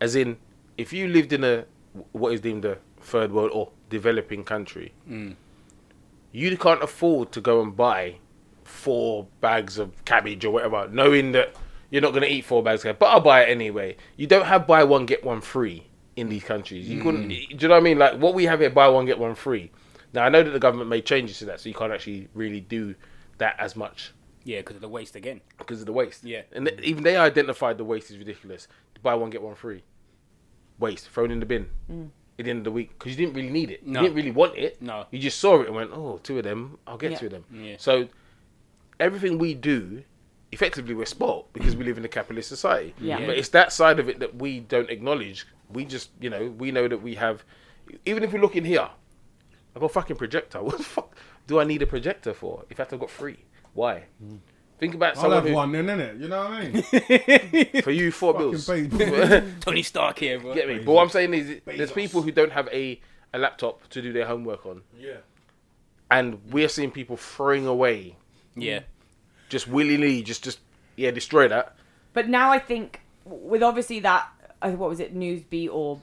As 0.00 0.16
in, 0.16 0.38
if 0.78 0.92
you 0.92 1.06
lived 1.08 1.32
in 1.34 1.44
a 1.44 1.66
what 2.12 2.32
is 2.32 2.40
deemed 2.40 2.64
a 2.64 2.78
third 3.08 3.32
world 3.32 3.50
or 3.52 3.70
developing 3.90 4.44
country, 4.44 4.92
mm. 5.08 5.34
you 6.32 6.56
can't 6.56 6.82
afford 6.82 7.32
to 7.32 7.40
go 7.40 7.60
and 7.60 7.76
buy 7.76 8.16
four 8.64 9.26
bags 9.40 9.78
of 9.78 10.04
cabbage 10.04 10.44
or 10.44 10.50
whatever, 10.50 10.88
knowing 10.88 11.32
that 11.32 11.54
you're 11.90 12.02
not 12.02 12.10
going 12.10 12.22
to 12.22 12.30
eat 12.30 12.44
four 12.44 12.62
bags 12.62 12.80
of 12.80 12.84
cabbage. 12.84 12.98
But 13.00 13.06
I'll 13.06 13.20
buy 13.20 13.42
it 13.44 13.48
anyway. 13.48 13.96
You 14.16 14.26
don't 14.26 14.46
have 14.46 14.66
buy 14.66 14.84
one 14.84 15.06
get 15.06 15.24
one 15.24 15.40
free 15.40 15.86
in 16.16 16.28
these 16.28 16.44
countries. 16.44 16.88
You 16.88 17.02
couldn't. 17.02 17.28
Mm. 17.28 17.48
Do 17.48 17.56
you 17.62 17.68
know 17.68 17.74
what 17.74 17.80
I 17.80 17.84
mean? 17.84 17.98
Like 17.98 18.18
what 18.18 18.34
we 18.34 18.44
have 18.44 18.60
here, 18.60 18.70
buy 18.70 18.88
one 18.88 19.06
get 19.06 19.18
one 19.18 19.34
free. 19.34 19.70
Now 20.12 20.24
I 20.24 20.28
know 20.28 20.42
that 20.42 20.50
the 20.50 20.58
government 20.58 20.90
made 20.90 21.04
changes 21.04 21.38
to 21.38 21.46
that, 21.46 21.60
so 21.60 21.68
you 21.68 21.74
can't 21.74 21.92
actually 21.92 22.28
really 22.34 22.60
do 22.60 22.94
that 23.38 23.56
as 23.58 23.76
much 23.76 24.12
Yeah, 24.44 24.58
because 24.58 24.76
of 24.76 24.82
the 24.82 24.88
waste 24.88 25.16
again. 25.16 25.40
because 25.58 25.80
of 25.80 25.86
the 25.86 25.92
waste. 25.92 26.24
Yeah. 26.24 26.42
And 26.52 26.66
th- 26.66 26.80
even 26.80 27.04
they 27.04 27.16
identified 27.16 27.78
the 27.78 27.84
waste 27.84 28.10
is 28.10 28.18
ridiculous. 28.18 28.68
Buy 29.02 29.14
one 29.14 29.30
get 29.30 29.42
one 29.42 29.54
free. 29.54 29.84
Waste 30.78 31.08
thrown 31.08 31.30
in 31.30 31.40
the 31.40 31.46
bin 31.46 31.68
mm. 31.90 32.10
At 32.38 32.44
the 32.44 32.50
end 32.50 32.58
of 32.58 32.64
the 32.64 32.70
week 32.70 32.90
because 32.98 33.12
you 33.12 33.16
didn't 33.26 33.34
really 33.36 33.50
need 33.50 33.70
it. 33.70 33.86
No. 33.86 34.00
You 34.00 34.06
didn't 34.06 34.16
really 34.16 34.30
want 34.30 34.56
it. 34.56 34.80
No. 34.80 35.06
You 35.10 35.18
just 35.18 35.38
saw 35.38 35.60
it 35.60 35.66
and 35.66 35.74
went, 35.74 35.90
oh, 35.92 36.20
two 36.22 36.38
of 36.38 36.44
them. 36.44 36.78
I'll 36.86 36.96
get 36.96 37.12
Yeah. 37.12 37.18
two 37.18 37.26
of 37.26 37.32
them. 37.32 37.44
Yeah. 37.52 37.76
So 37.78 38.08
everything 39.00 39.38
we 39.38 39.54
do, 39.54 40.04
effectively 40.52 40.94
we're 40.94 41.04
spoilt 41.06 41.52
because 41.52 41.76
we 41.76 41.84
live 41.84 41.98
in 41.98 42.04
a 42.04 42.08
capitalist 42.08 42.48
society. 42.48 42.94
Yeah. 43.00 43.18
But 43.18 43.36
it's 43.38 43.48
that 43.50 43.72
side 43.72 43.98
of 43.98 44.08
it 44.08 44.20
that 44.20 44.36
we 44.36 44.60
don't 44.60 44.90
acknowledge. 44.90 45.46
We 45.72 45.84
just, 45.84 46.10
you 46.20 46.30
know, 46.30 46.54
we 46.58 46.70
know 46.70 46.88
that 46.88 47.02
we 47.02 47.14
have. 47.16 47.44
Even 48.06 48.22
if 48.22 48.32
we 48.32 48.38
look 48.38 48.54
in 48.56 48.64
here, 48.64 48.88
I've 49.74 49.80
got 49.80 49.86
a 49.86 49.88
fucking 49.90 50.16
projector. 50.16 50.62
What 50.62 50.78
the 50.78 50.84
fuck 50.84 51.16
do 51.46 51.58
I 51.60 51.64
need 51.64 51.82
a 51.82 51.86
projector 51.86 52.34
for? 52.34 52.64
In 52.70 52.76
fact, 52.76 52.92
I've 52.92 53.00
got 53.00 53.10
three. 53.10 53.38
Why? 53.74 54.04
Mm. 54.24 54.38
Think 54.78 54.94
about 54.94 55.16
someone. 55.16 55.32
I'll 55.32 55.44
someone 55.44 55.72
have 55.72 55.72
who, 55.72 55.78
one 55.78 55.86
then, 55.86 55.98
innit? 55.98 56.20
You 56.20 56.28
know 56.28 56.44
what 56.44 56.52
I 56.52 57.72
mean? 57.72 57.82
for 57.82 57.90
you 57.90 58.12
four 58.12 58.32
Fucking 58.32 58.50
bills. 58.50 58.66
baby. 58.66 59.52
Tony 59.60 59.82
Stark 59.82 60.18
here, 60.18 60.38
bro. 60.38 60.54
Get 60.54 60.68
me? 60.68 60.78
But 60.78 60.92
what 60.92 61.02
I'm 61.02 61.10
saying 61.10 61.34
is, 61.34 61.60
there's 61.64 61.90
Bezos. 61.90 61.94
people 61.94 62.22
who 62.22 62.30
don't 62.30 62.52
have 62.52 62.68
a, 62.68 63.00
a 63.32 63.38
laptop 63.38 63.88
to 63.88 64.00
do 64.00 64.12
their 64.12 64.26
homework 64.26 64.64
on, 64.66 64.82
yeah. 64.98 65.16
and 66.10 66.40
we're 66.52 66.68
seeing 66.68 66.92
people 66.92 67.16
throwing 67.16 67.66
away 67.66 68.16
Yeah. 68.54 68.80
just 69.48 69.66
willy 69.66 69.96
nilly, 69.96 70.22
just 70.22 70.44
just 70.44 70.60
yeah, 70.96 71.10
destroy 71.10 71.48
that. 71.48 71.76
But 72.12 72.28
now 72.28 72.50
I 72.50 72.58
think 72.60 73.00
with 73.24 73.62
obviously 73.62 74.00
that 74.00 74.28
uh, 74.62 74.70
what 74.70 74.88
was 74.90 75.00
it 75.00 75.14
Newsbeat 75.14 75.70
or 75.72 76.00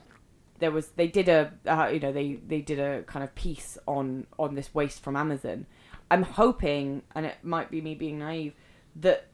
there 0.58 0.70
was 0.70 0.88
they 0.96 1.06
did 1.06 1.28
a 1.28 1.52
uh, 1.66 1.88
you 1.92 2.00
know 2.00 2.12
they 2.12 2.38
they 2.46 2.60
did 2.60 2.78
a 2.78 3.02
kind 3.02 3.22
of 3.24 3.34
piece 3.34 3.78
on 3.86 4.26
on 4.38 4.54
this 4.54 4.74
waste 4.74 5.02
from 5.02 5.16
Amazon. 5.16 5.66
I'm 6.10 6.22
hoping, 6.22 7.02
and 7.14 7.26
it 7.26 7.36
might 7.42 7.68
be 7.70 7.80
me 7.80 7.96
being 7.96 8.20
naive, 8.20 8.54
that 9.00 9.28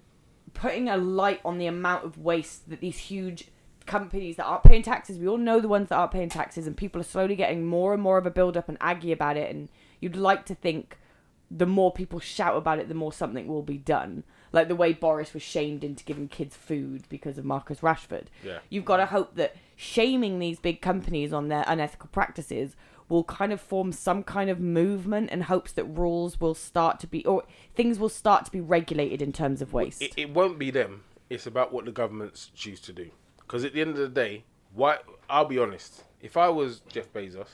putting 0.55 0.89
a 0.89 0.97
light 0.97 1.41
on 1.45 1.59
the 1.59 1.67
amount 1.67 2.05
of 2.05 2.19
waste 2.19 2.69
that 2.71 2.81
these 2.81 2.99
huge 2.99 3.49
companies 3.87 4.37
that 4.37 4.45
aren't 4.45 4.65
paying 4.65 4.83
taxes, 4.83 5.19
we 5.19 5.29
all 5.29 5.39
know 5.39 5.61
the 5.61 5.69
ones 5.69 5.89
that 5.89 5.97
aren't 5.97 6.13
paying 6.13 6.29
taxes, 6.29 6.67
and 6.67 6.77
people 6.77 7.01
are 7.01 7.05
slowly 7.05 7.37
getting 7.37 7.67
more 7.67 7.93
and 7.95 8.03
more 8.03 8.19
of 8.19 8.27
a 8.27 8.31
build 8.31 8.57
up 8.57 8.69
and 8.69 8.79
aggy 8.81 9.13
about 9.13 9.37
it. 9.37 9.55
And 9.55 9.69
you'd 10.01 10.17
like 10.17 10.45
to 10.47 10.55
think 10.55 10.99
the 11.51 11.67
more 11.67 11.93
people 11.93 12.19
shout 12.19 12.57
about 12.57 12.79
it, 12.79 12.89
the 12.89 12.95
more 12.95 13.13
something 13.13 13.47
will 13.47 13.63
be 13.63 13.79
done. 13.79 14.25
Like 14.53 14.69
the 14.69 14.77
way 14.77 14.93
Boris 14.93 15.33
was 15.33 15.43
shamed 15.43 15.83
into 15.83 16.05
giving 16.05 16.29
kids 16.29 16.57
food 16.57 17.05
because 17.09 17.39
of 17.39 17.45
Marcus 17.45 17.81
Rashford. 17.81 18.27
Yeah. 18.45 18.59
You've 18.69 18.85
got 18.85 18.99
to 18.99 19.07
hope 19.07 19.35
that 19.37 19.57
shaming 19.77 20.39
these 20.39 20.59
big 20.59 20.81
companies 20.81 21.33
on 21.33 21.49
their 21.49 21.65
unethical 21.67 22.11
practices 22.13 22.77
will 23.09 23.25
kind 23.25 23.53
of 23.53 23.61
form 23.61 23.93
some 23.93 24.23
kind 24.23 24.49
of 24.51 24.61
movement 24.61 25.29
and 25.33 25.45
hopes 25.45 25.73
that 25.73 25.85
rules 25.85 26.41
will 26.41 26.55
start 26.55 27.01
to 27.01 27.07
be 27.07 27.25
or 27.25 27.45
things 27.75 27.99
will 27.99 28.09
start 28.09 28.45
to 28.45 28.53
be 28.53 28.61
regulated 28.61 29.21
in 29.23 29.33
terms 29.33 29.63
of 29.63 29.73
waste. 29.73 30.03
It, 30.03 30.13
it 30.17 30.31
won't 30.31 30.59
be 30.59 30.71
them. 30.71 31.05
It's 31.31 31.47
about 31.47 31.73
what 31.73 31.85
the 31.85 31.93
governments 31.93 32.51
choose 32.55 32.81
to 32.83 32.93
do. 32.93 33.11
Because 33.39 33.65
at 33.65 33.73
the 33.73 33.81
end 33.81 33.91
of 33.91 33.99
the 33.99 34.09
day, 34.09 34.45
why? 34.75 34.99
I'll 35.29 35.45
be 35.45 35.59
honest. 35.59 36.05
If 36.21 36.37
I 36.37 36.49
was 36.49 36.81
Jeff 36.89 37.13
Bezos 37.13 37.49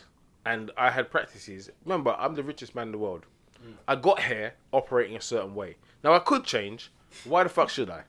and 0.44 0.70
I 0.76 0.90
had 0.90 1.10
practices, 1.10 1.70
remember 1.84 2.14
I'm 2.18 2.34
the 2.34 2.42
richest 2.42 2.74
man 2.74 2.88
in 2.88 2.92
the 2.92 2.98
world. 2.98 3.26
Mm. 3.64 3.74
I 3.86 3.96
got 3.96 4.22
here 4.22 4.54
operating 4.72 5.16
a 5.16 5.20
certain 5.20 5.54
way. 5.54 5.76
Now 6.04 6.12
I 6.12 6.20
could 6.20 6.44
change. 6.44 6.92
Why 7.24 7.42
the 7.42 7.48
fuck 7.48 7.70
should 7.70 7.90
I? 7.90 8.02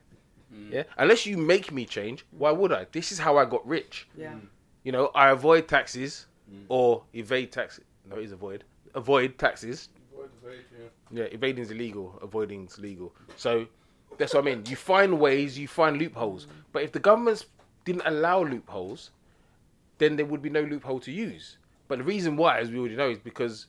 Mm. 0.54 0.72
Yeah. 0.72 0.82
Unless 0.98 1.26
you 1.26 1.36
make 1.36 1.72
me 1.72 1.84
change, 1.84 2.24
why 2.30 2.50
would 2.50 2.72
I? 2.72 2.86
This 2.92 3.12
is 3.12 3.18
how 3.18 3.36
I 3.36 3.44
got 3.44 3.66
rich. 3.66 4.08
yeah. 4.16 4.34
You 4.82 4.92
know, 4.92 5.10
I 5.14 5.28
avoid 5.28 5.68
taxes 5.68 6.26
Mm. 6.52 6.64
or 6.68 7.04
evade 7.14 7.52
taxes. 7.52 7.84
No, 8.08 8.16
it 8.16 8.24
is 8.24 8.32
avoid. 8.32 8.64
Avoid 8.94 9.38
taxes. 9.38 9.88
Avoid, 10.12 10.30
Yeah, 11.12 11.24
evading 11.24 11.62
is 11.62 11.70
illegal. 11.70 12.18
Avoiding 12.22 12.66
is 12.66 12.78
legal. 12.78 13.14
So 13.36 13.66
that's 14.18 14.34
what 14.34 14.42
I 14.42 14.44
mean. 14.44 14.64
You 14.66 14.76
find 14.76 15.20
ways, 15.20 15.58
you 15.58 15.68
find 15.68 15.96
loopholes. 15.98 16.46
But 16.72 16.82
if 16.82 16.92
the 16.92 16.98
governments 16.98 17.46
didn't 17.84 18.02
allow 18.04 18.42
loopholes, 18.42 19.10
then 19.98 20.16
there 20.16 20.26
would 20.26 20.42
be 20.42 20.50
no 20.50 20.62
loophole 20.62 21.00
to 21.00 21.12
use. 21.12 21.58
But 21.88 21.98
the 21.98 22.04
reason 22.04 22.36
why, 22.36 22.58
as 22.58 22.70
we 22.70 22.78
already 22.78 22.96
know, 22.96 23.10
is 23.10 23.18
because 23.18 23.66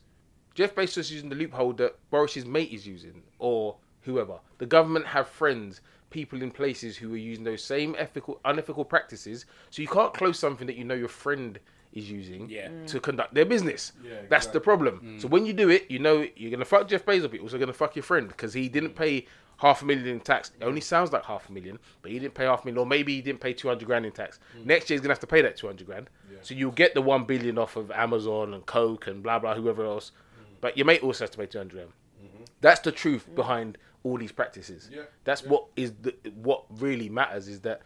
Jeff 0.54 0.74
Bezos 0.74 0.98
is 0.98 1.12
using 1.12 1.28
the 1.28 1.36
loophole 1.36 1.72
that 1.74 1.96
Boris's 2.10 2.46
mate 2.46 2.72
is 2.72 2.86
using, 2.86 3.22
or 3.38 3.76
whoever. 4.02 4.38
The 4.58 4.66
government 4.66 5.06
have 5.06 5.28
friends, 5.28 5.80
people 6.10 6.42
in 6.42 6.50
places 6.50 6.96
who 6.96 7.12
are 7.14 7.18
using 7.18 7.44
those 7.44 7.64
same 7.64 7.96
ethical, 7.98 8.40
unethical 8.44 8.84
practices. 8.84 9.46
So 9.70 9.82
you 9.82 9.88
can't 9.88 10.12
close 10.14 10.38
something 10.38 10.66
that 10.66 10.76
you 10.76 10.84
know 10.84 10.94
your 10.94 11.08
friend 11.08 11.58
is 11.92 12.10
using 12.10 12.48
Yeah. 12.48 12.68
Mm. 12.68 12.86
to 12.88 13.00
conduct 13.00 13.34
their 13.34 13.44
business. 13.44 13.92
Yeah, 14.02 14.10
That's 14.28 14.46
the 14.46 14.58
exactly. 14.58 14.60
problem. 14.60 15.00
Mm. 15.00 15.20
So 15.20 15.28
when 15.28 15.44
you 15.46 15.52
do 15.52 15.68
it, 15.70 15.90
you 15.90 15.98
know 15.98 16.26
you're 16.36 16.50
gonna 16.50 16.64
fuck 16.64 16.88
Jeff 16.88 17.04
Bezos, 17.04 17.22
but 17.22 17.34
you're 17.34 17.42
also 17.42 17.58
gonna 17.58 17.72
fuck 17.72 17.94
your 17.96 18.02
friend 18.02 18.28
because 18.28 18.54
he 18.54 18.68
didn't 18.68 18.90
mm. 18.90 18.96
pay 18.96 19.26
half 19.58 19.82
a 19.82 19.84
million 19.84 20.06
in 20.08 20.20
tax. 20.20 20.50
It 20.58 20.64
only 20.64 20.80
sounds 20.80 21.12
like 21.12 21.24
half 21.24 21.48
a 21.48 21.52
million, 21.52 21.78
but 22.00 22.10
he 22.10 22.18
didn't 22.18 22.34
pay 22.34 22.44
half 22.44 22.62
a 22.62 22.66
million, 22.66 22.78
or 22.78 22.86
maybe 22.86 23.14
he 23.14 23.22
didn't 23.22 23.40
pay 23.40 23.52
two 23.52 23.68
hundred 23.68 23.86
grand 23.86 24.06
in 24.06 24.12
tax. 24.12 24.40
Next 24.64 24.88
year 24.90 24.96
he's 24.96 25.00
gonna 25.02 25.12
have 25.12 25.20
to 25.20 25.26
pay 25.26 25.42
that 25.42 25.56
two 25.56 25.66
hundred 25.66 25.86
grand. 25.86 26.10
So 26.40 26.54
you'll 26.54 26.72
get 26.72 26.94
the 26.94 27.02
one 27.02 27.24
billion 27.24 27.58
off 27.58 27.76
of 27.76 27.90
Amazon 27.92 28.54
and 28.54 28.66
Coke 28.66 29.06
and 29.06 29.22
blah 29.22 29.38
blah 29.38 29.54
whoever 29.54 29.84
else, 29.84 30.12
but 30.60 30.76
your 30.76 30.86
mate 30.86 31.02
also 31.02 31.24
has 31.24 31.30
to 31.30 31.38
pay 31.38 31.46
two 31.46 31.58
hundred 31.58 31.74
grand. 31.74 31.90
Mm-hmm. 32.24 32.44
That's 32.60 32.80
the 32.80 32.90
truth 32.92 33.32
behind 33.34 33.78
all 34.04 34.18
these 34.18 34.32
practices. 34.32 34.90
Yeah, 34.92 35.02
That's 35.22 35.42
yeah. 35.42 35.48
what 35.50 35.66
is 35.76 35.92
the, 36.02 36.12
what 36.34 36.64
really 36.80 37.08
matters 37.08 37.46
is 37.46 37.60
that 37.60 37.82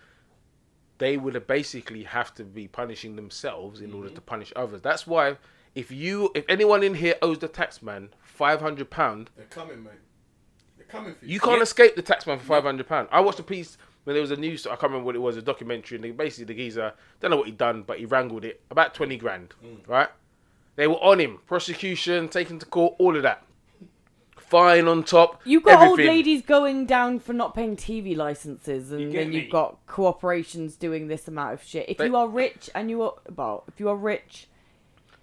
they 0.99 1.17
would 1.17 1.35
have 1.35 1.47
basically 1.47 2.05
have 2.05 2.35
to 2.35 2.45
be 2.45 2.67
punishing 2.69 3.17
themselves 3.17 3.81
in 3.81 3.89
Mm-hmm. 3.89 3.97
order 3.97 4.11
to 4.11 4.21
punish 4.21 4.53
others. 4.57 4.81
That's 4.83 5.07
why 5.07 5.37
if 5.75 5.91
you 5.91 6.31
if 6.35 6.45
anyone 6.49 6.83
in 6.83 6.95
here 6.95 7.15
owes 7.23 7.39
the 7.39 7.49
taxman 7.49 8.09
five 8.23 8.61
hundred 8.61 8.91
pound, 8.91 9.31
They're 9.37 9.45
coming, 9.47 9.83
mate. 9.85 9.93
They're 10.77 10.87
coming 10.87 11.15
for 11.15 11.25
you. 11.25 11.35
you 11.35 11.41
can't 11.41 11.57
Yeah. 11.59 11.63
escape 11.63 11.97
the 11.97 12.03
taxman 12.03 12.39
for 12.39 12.45
five 12.47 12.63
hundred 12.65 12.89
pound. 12.89 13.09
I 13.13 13.21
watched 13.21 13.39
a 13.41 13.43
piece 13.43 13.77
when 14.05 14.15
there 14.15 14.23
was 14.23 14.31
a 14.31 14.37
news. 14.37 14.67
I 14.67 14.71
can't 14.71 14.85
remember 14.85 15.05
what 15.07 15.17
it 15.17 15.21
was, 15.21 15.37
a 15.37 15.43
documentary, 15.43 15.97
and 15.97 16.05
they, 16.05 16.13
basically 16.13 16.45
the 16.47 16.55
geezer 16.55 16.93
don't 17.21 17.31
know 17.31 17.37
what 17.39 17.47
he'd 17.47 17.59
done, 17.59 17.83
but 17.83 17.99
he 17.99 18.07
wrangled 18.07 18.45
it 18.45 18.61
about 18.71 18.95
twenty 18.95 19.17
grand, 19.17 19.55
Mm. 19.65 19.87
right? 19.89 20.09
They 20.77 20.87
were 20.87 21.03
on 21.03 21.19
him, 21.19 21.39
prosecution, 21.47 22.29
taken 22.29 22.59
to 22.59 22.67
court, 22.67 22.95
all 22.99 23.17
of 23.17 23.23
that. 23.23 23.43
Fine 24.49 24.87
on 24.87 25.03
top. 25.03 25.41
You've 25.45 25.65
got 25.65 25.87
old 25.87 25.99
ladies 25.99 26.43
going 26.43 26.87
down 26.87 27.19
for 27.19 27.33
not 27.33 27.55
paying 27.55 27.77
TV 27.77 28.17
licenses, 28.17 28.93
and 28.93 29.11
get 29.11 29.19
then 29.19 29.31
me? 29.31 29.41
you've 29.41 29.51
got 29.51 29.85
corporations 29.87 30.77
doing 30.77 31.09
this 31.09 31.27
amount 31.27 31.55
of 31.55 31.63
shit. 31.65 31.89
If 31.89 31.99
They- 31.99 32.07
you 32.07 32.17
are 32.17 32.29
rich 32.29 32.71
and 32.75 32.89
you 32.89 33.03
are 33.03 33.15
well, 33.35 33.65
if 33.69 33.81
you 33.81 33.89
are 33.89 33.97
rich, 33.97 34.49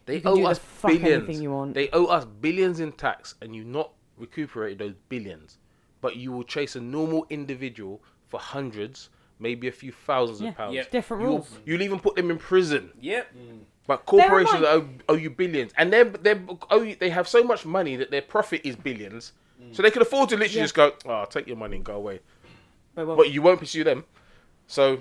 They 0.06 0.16
You 0.16 0.22
can 0.22 0.32
owe 0.32 0.36
do 0.36 0.42
the 0.42 0.48
us 0.50 0.60
fuck 0.60 0.92
billions. 0.92 1.24
anything 1.30 1.42
you 1.42 1.52
want. 1.52 1.76
They 1.76 1.88
owe 1.94 2.08
us 2.08 2.26
billions 2.26 2.82
in 2.82 2.92
tax, 2.92 3.36
and 3.42 3.56
you 3.56 3.64
not 3.64 3.94
recuperate 4.18 4.78
those 4.78 4.96
billions, 5.08 5.60
but 6.02 6.18
you 6.18 6.34
will 6.34 6.44
chase 6.44 6.76
a 6.76 6.82
normal 6.82 7.26
individual 7.30 8.02
for 8.28 8.38
hundreds, 8.38 9.10
maybe 9.40 9.70
a 9.70 9.72
few 9.72 9.94
thousands 9.94 10.42
Yeah. 10.42 10.50
of 10.50 10.56
pounds. 10.58 10.76
Yeah. 10.76 10.84
different 10.92 11.24
You'll, 11.24 11.32
rules. 11.32 11.60
you'll 11.66 11.82
even 11.84 12.00
put 12.00 12.16
them 12.18 12.30
in 12.30 12.38
prison. 12.38 12.92
Yep. 13.00 13.34
Mm. 13.34 13.60
But 13.86 14.06
corporations 14.06 14.62
mind- 14.62 14.66
owe, 15.10 15.14
owe 15.14 15.16
you 15.16 15.30
billions, 15.30 15.74
and 15.78 15.92
they 15.92 16.04
they 16.04 16.40
owe 16.70 16.82
you, 16.82 16.96
they 16.96 17.10
have 17.10 17.28
so 17.28 17.44
much 17.44 17.66
money 17.66 17.96
that 17.98 18.12
their 18.12 18.22
profit 18.22 18.62
is 18.64 18.76
billions, 18.78 19.34
so 19.74 19.82
they 19.82 19.92
can 19.92 20.02
afford 20.02 20.30
to 20.30 20.38
literally 20.38 20.58
Yeah. 20.60 20.64
just 20.64 20.74
go, 20.76 20.94
"Oh, 21.06 21.26
take 21.26 21.48
your 21.48 21.58
money 21.58 21.76
and 21.78 21.86
go 21.86 21.96
away." 21.96 22.20
Wait, 22.96 23.04
well, 23.06 23.16
But 23.18 23.32
you 23.32 23.42
won't 23.42 23.60
pursue 23.60 23.84
them. 23.84 24.06
So 24.68 25.00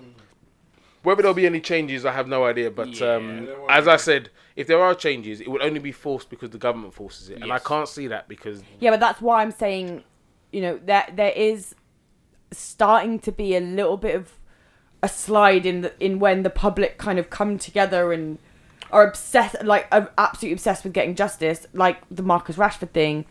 whether 1.04 1.22
there'll 1.22 1.34
be 1.34 1.46
any 1.46 1.60
changes, 1.60 2.04
I 2.04 2.12
have 2.12 2.26
no 2.26 2.44
idea. 2.44 2.70
But 2.70 2.88
Yeah. 2.88 3.14
um, 3.14 3.48
as 3.68 3.84
be. 3.84 3.90
I 3.92 3.96
said, 3.96 4.30
if 4.56 4.66
there 4.66 4.80
are 4.82 4.94
changes, 4.94 5.40
it 5.40 5.48
would 5.48 5.62
only 5.62 5.78
be 5.80 5.92
forced 5.92 6.28
because 6.30 6.50
the 6.50 6.58
government 6.58 6.92
forces 6.94 7.28
it, 7.30 7.40
and 7.40 7.52
I 7.52 7.58
can't 7.60 7.88
see 7.88 8.06
that 8.08 8.28
because 8.28 8.62
Yeah, 8.80 8.90
but 8.90 9.00
that's 9.00 9.20
why 9.20 9.42
I'm 9.42 9.52
saying, 9.52 10.02
you 10.52 10.60
know, 10.60 10.80
that 10.86 11.16
there 11.16 11.32
is 11.36 11.74
starting 12.50 13.18
to 13.20 13.32
be 13.32 13.54
a 13.56 13.60
little 13.60 13.96
bit 13.96 14.14
of 14.14 14.38
a 15.02 15.08
slide 15.08 15.64
in 15.66 15.80
the 15.82 15.92
in 16.00 16.18
when 16.18 16.42
the 16.42 16.50
public 16.50 16.98
kind 16.98 17.18
of 17.18 17.30
come 17.30 17.58
together 17.58 18.12
and 18.12 18.38
are 18.92 19.06
obsessed, 19.06 19.62
like 19.64 19.86
are 19.90 20.10
absolutely 20.18 20.54
obsessed 20.54 20.84
with 20.84 20.92
getting 20.92 21.14
justice, 21.14 21.66
like 21.72 21.98
the 22.10 22.22
Marcus 22.22 22.56
Rashford 22.56 22.90
thing. 22.90 23.24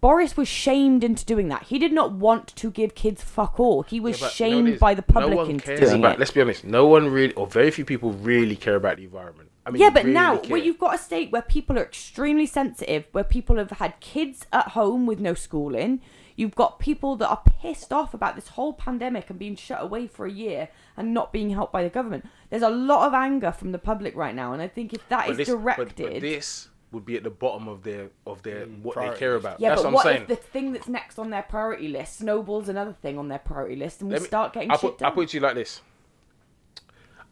Boris 0.00 0.36
was 0.36 0.46
shamed 0.46 1.02
into 1.02 1.24
doing 1.24 1.48
that. 1.48 1.64
He 1.64 1.78
did 1.78 1.92
not 1.92 2.12
want 2.12 2.54
to 2.54 2.70
give 2.70 2.94
kids 2.94 3.22
fuck 3.22 3.58
all. 3.58 3.82
He 3.82 3.98
was 3.98 4.20
Yeah, 4.20 4.26
but 4.26 4.38
you 4.40 4.46
know 4.46 4.50
shamed 4.56 4.68
it 4.68 4.74
is? 4.74 4.80
by 4.80 4.94
the 4.94 5.02
public 5.02 5.34
no 5.34 5.44
into 5.44 5.76
doing 5.76 5.98
about. 6.00 6.14
it. 6.14 6.18
Let's 6.20 6.30
be 6.30 6.40
honest, 6.40 6.64
no 6.64 6.86
one 6.86 7.08
really, 7.08 7.34
or 7.34 7.46
very 7.48 7.70
few 7.72 7.84
people 7.84 8.12
really 8.12 8.54
care 8.54 8.76
about 8.76 8.98
the 8.98 9.04
environment. 9.04 9.50
I 9.66 9.70
mean, 9.70 9.82
yeah, 9.82 9.90
but 9.90 10.04
really 10.04 10.14
now 10.14 10.36
care. 10.38 10.50
where 10.52 10.60
you've 10.60 10.78
got 10.78 10.94
a 10.94 10.98
state 10.98 11.32
where 11.32 11.42
people 11.42 11.76
are 11.78 11.82
extremely 11.82 12.46
sensitive, 12.46 13.06
where 13.12 13.24
people 13.24 13.56
have 13.56 13.70
had 13.72 13.98
kids 14.00 14.46
at 14.52 14.68
home 14.68 15.04
with 15.04 15.18
no 15.18 15.34
schooling, 15.34 16.00
you've 16.38 16.54
got 16.54 16.78
people 16.78 17.16
that 17.16 17.28
are 17.28 17.42
pissed 17.60 17.92
off 17.92 18.14
about 18.14 18.36
this 18.36 18.48
whole 18.48 18.72
pandemic 18.72 19.28
and 19.28 19.38
being 19.40 19.56
shut 19.56 19.82
away 19.82 20.06
for 20.06 20.24
a 20.24 20.30
year 20.30 20.68
and 20.96 21.12
not 21.12 21.32
being 21.32 21.50
helped 21.50 21.72
by 21.72 21.82
the 21.82 21.88
government. 21.90 22.24
There's 22.48 22.62
a 22.62 22.70
lot 22.70 23.08
of 23.08 23.12
anger 23.12 23.50
from 23.50 23.72
the 23.72 23.78
public 23.78 24.14
right 24.14 24.34
now, 24.34 24.52
and 24.52 24.62
I 24.62 24.68
think 24.68 24.94
if 24.94 25.06
that 25.08 25.26
But 25.26 25.32
is 25.32 25.36
this, 25.38 25.48
directed, 25.48 26.12
but, 26.12 26.20
this 26.20 26.68
would 26.92 27.04
be 27.04 27.16
at 27.16 27.24
the 27.24 27.30
bottom 27.30 27.66
of 27.66 27.82
their 27.82 28.10
of 28.24 28.42
their 28.44 28.66
what 28.66 28.94
they 28.96 29.10
care 29.18 29.34
about. 29.34 29.58
yeah, 29.60 29.70
That's 29.70 29.82
but 29.82 29.92
what 29.92 30.04
what 30.04 30.06
I'm 30.06 30.12
saying. 30.12 30.22
if 30.22 30.28
the 30.28 30.36
thing 30.36 30.72
that's 30.72 30.88
next 30.88 31.18
on 31.18 31.30
their 31.30 31.42
priority 31.42 31.88
list 31.88 32.18
snowballs 32.20 32.68
another 32.68 32.94
thing 33.02 33.18
on 33.18 33.26
their 33.28 33.40
priority 33.40 33.74
list, 33.76 34.00
and 34.00 34.08
we 34.08 34.14
Let 34.14 34.22
me- 34.22 34.28
start 34.28 34.52
getting 34.52 34.70
I'll 34.70 34.78
shit 34.78 34.90
put, 34.92 34.98
done? 35.00 35.06
I'll 35.06 35.12
put 35.14 35.24
it 35.24 35.28
to 35.30 35.36
you 35.38 35.42
like 35.42 35.54
this. 35.56 35.82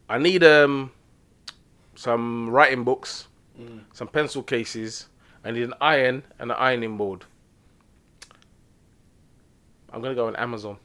I 0.09 0.17
need 0.17 0.43
um 0.43 0.91
some 1.95 2.49
writing 2.49 2.83
books, 2.83 3.27
some 3.93 4.07
pencil 4.09 4.43
cases. 4.43 5.07
I 5.43 5.51
need 5.51 5.63
an 5.63 5.73
iron 5.79 6.23
and 6.39 6.51
an 6.51 6.57
ironing 6.59 6.97
board. 6.97 7.23
I'm 9.91 10.01
gonna 10.01 10.15
go 10.15 10.27
on 10.27 10.35
Amazon, 10.35 10.77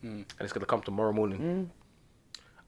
hmm. 0.00 0.08
and 0.08 0.26
it's 0.40 0.52
gonna 0.52 0.66
come 0.66 0.82
tomorrow 0.82 1.12
morning. 1.12 1.38
Hmm. 1.38 1.64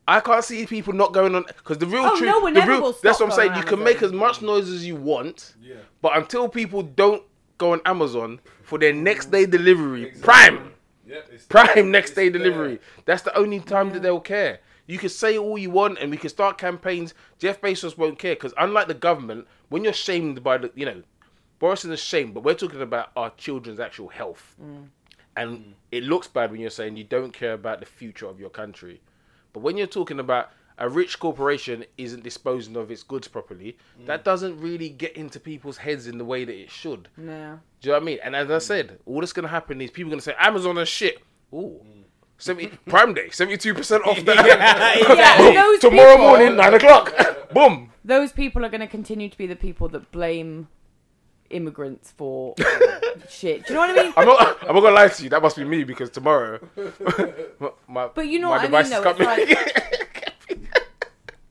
I 0.08 0.20
can't 0.20 0.44
see 0.44 0.66
people 0.66 0.92
not 0.92 1.12
going 1.12 1.34
on 1.34 1.44
because 1.48 1.78
the 1.78 1.86
real 1.86 2.04
Oh, 2.04 2.16
truth. 2.16 2.30
no 2.30 2.38
one 2.38 2.54
the 2.54 2.62
ever 2.62 2.72
real, 2.72 2.82
will 2.82 2.92
that's 3.02 3.18
what 3.18 3.30
I'm 3.30 3.34
saying. 3.34 3.52
You 3.52 3.62
on 3.62 3.66
can 3.66 3.82
make 3.82 4.02
as 4.02 4.12
much 4.12 4.40
noise 4.40 4.70
as 4.70 4.86
you 4.86 4.94
want, 4.94 5.54
Yeah. 5.60 5.76
but 6.00 6.16
until 6.16 6.48
people 6.48 6.82
don't 6.82 7.24
go 7.58 7.72
on 7.72 7.80
Amazon 7.84 8.40
for 8.62 8.78
their 8.78 8.92
next 8.92 9.30
day 9.32 9.46
delivery. 9.46 10.12
Prime. 10.22 10.72
Prime 11.48 11.90
next 11.90 12.12
day 12.12 12.28
delivery. 12.28 12.80
That's 13.04 13.22
the 13.22 13.36
only 13.36 13.60
time 13.60 13.90
that 13.90 14.02
they'll 14.02 14.20
care. 14.20 14.60
You 14.86 14.98
can 14.98 15.08
say 15.08 15.36
all 15.36 15.58
you 15.58 15.70
want, 15.70 15.98
and 15.98 16.10
we 16.10 16.16
can 16.16 16.30
start 16.30 16.58
campaigns. 16.58 17.12
Jeff 17.38 17.60
Bezos 17.60 17.98
won't 17.98 18.18
care 18.18 18.34
because, 18.34 18.54
unlike 18.56 18.86
the 18.86 18.94
government, 18.94 19.46
when 19.68 19.82
you're 19.82 19.92
shamed 19.92 20.44
by 20.44 20.58
the, 20.58 20.70
you 20.76 20.86
know, 20.86 21.02
Boris 21.58 21.84
is 21.84 21.90
ashamed, 21.90 22.34
but 22.34 22.44
we're 22.44 22.54
talking 22.54 22.82
about 22.82 23.10
our 23.16 23.30
children's 23.30 23.80
actual 23.80 24.08
health, 24.08 24.54
mm. 24.62 24.86
And 25.36 25.58
mm. 25.58 25.72
it 25.92 26.04
looks 26.04 26.26
bad 26.26 26.50
when 26.50 26.60
you're 26.60 26.70
saying 26.70 26.96
you 26.96 27.04
don't 27.04 27.32
care 27.32 27.52
about 27.52 27.80
the 27.80 27.86
future 27.86 28.26
of 28.26 28.40
your 28.40 28.50
country. 28.50 29.00
But 29.52 29.60
when 29.60 29.76
you're 29.76 29.86
talking 29.86 30.18
about 30.18 30.50
a 30.78 30.88
rich 30.88 31.18
corporation 31.18 31.84
isn't 31.96 32.22
disposing 32.22 32.76
of 32.76 32.90
its 32.90 33.02
goods 33.02 33.28
properly, 33.28 33.76
mm. 34.00 34.06
that 34.06 34.24
doesn't 34.24 34.60
really 34.60 34.88
get 34.88 35.16
into 35.16 35.38
people's 35.40 35.78
heads 35.78 36.06
in 36.06 36.18
the 36.18 36.24
way 36.24 36.44
that 36.44 36.54
it 36.54 36.70
should. 36.70 37.08
Yeah. 37.16 37.58
Do 37.80 37.88
you 37.88 37.92
know 37.92 37.92
what 37.92 38.02
I 38.02 38.04
mean? 38.04 38.18
And 38.24 38.36
as 38.36 38.50
I 38.50 38.58
said, 38.58 38.98
all 39.06 39.20
that's 39.20 39.32
gonna 39.32 39.48
happen 39.48 39.80
is 39.80 39.90
people 39.90 40.10
are 40.10 40.14
gonna 40.14 40.22
say 40.22 40.34
Amazon 40.38 40.78
is 40.78 40.88
shit. 40.88 41.22
Ooh. 41.52 41.80
Mm. 41.84 42.02
70 42.38 42.68
Prime 42.86 43.14
Day, 43.14 43.30
seventy-two 43.30 43.74
percent 43.74 44.06
off 44.06 44.22
that. 44.24 44.36
Yeah, 45.16 45.52
those 45.62 45.78
Tomorrow 45.80 46.16
people, 46.16 46.26
morning, 46.26 46.56
nine 46.56 46.74
o'clock. 46.74 47.14
Boom. 47.54 47.92
Those 48.04 48.32
people 48.32 48.64
are 48.64 48.68
going 48.68 48.82
to 48.82 48.86
continue 48.86 49.28
to 49.28 49.38
be 49.38 49.46
the 49.46 49.56
people 49.56 49.88
that 49.88 50.12
blame 50.12 50.68
immigrants 51.50 52.12
for 52.16 52.54
um, 52.58 52.80
shit. 53.28 53.66
Do 53.66 53.74
you 53.74 53.80
know 53.80 53.86
what 53.86 53.98
I 53.98 54.02
mean? 54.02 54.12
I'm 54.16 54.26
not. 54.26 54.58
I'm 54.68 54.74
not 54.74 54.80
gonna 54.82 54.94
lie 54.94 55.08
to 55.08 55.22
you. 55.22 55.28
That 55.30 55.42
must 55.42 55.56
be 55.56 55.64
me 55.64 55.84
because 55.84 56.10
tomorrow, 56.10 56.58
my, 57.58 57.70
my 57.88 58.08
But 58.08 58.28
you 58.28 58.38
know 58.38 58.48
my 58.48 58.56
what 58.56 58.60
I 58.60 58.66
device 58.66 58.90
mean, 58.90 58.98
is 58.98 59.04
though, 59.04 59.14
coming. 59.14 59.28
it's 59.48 59.96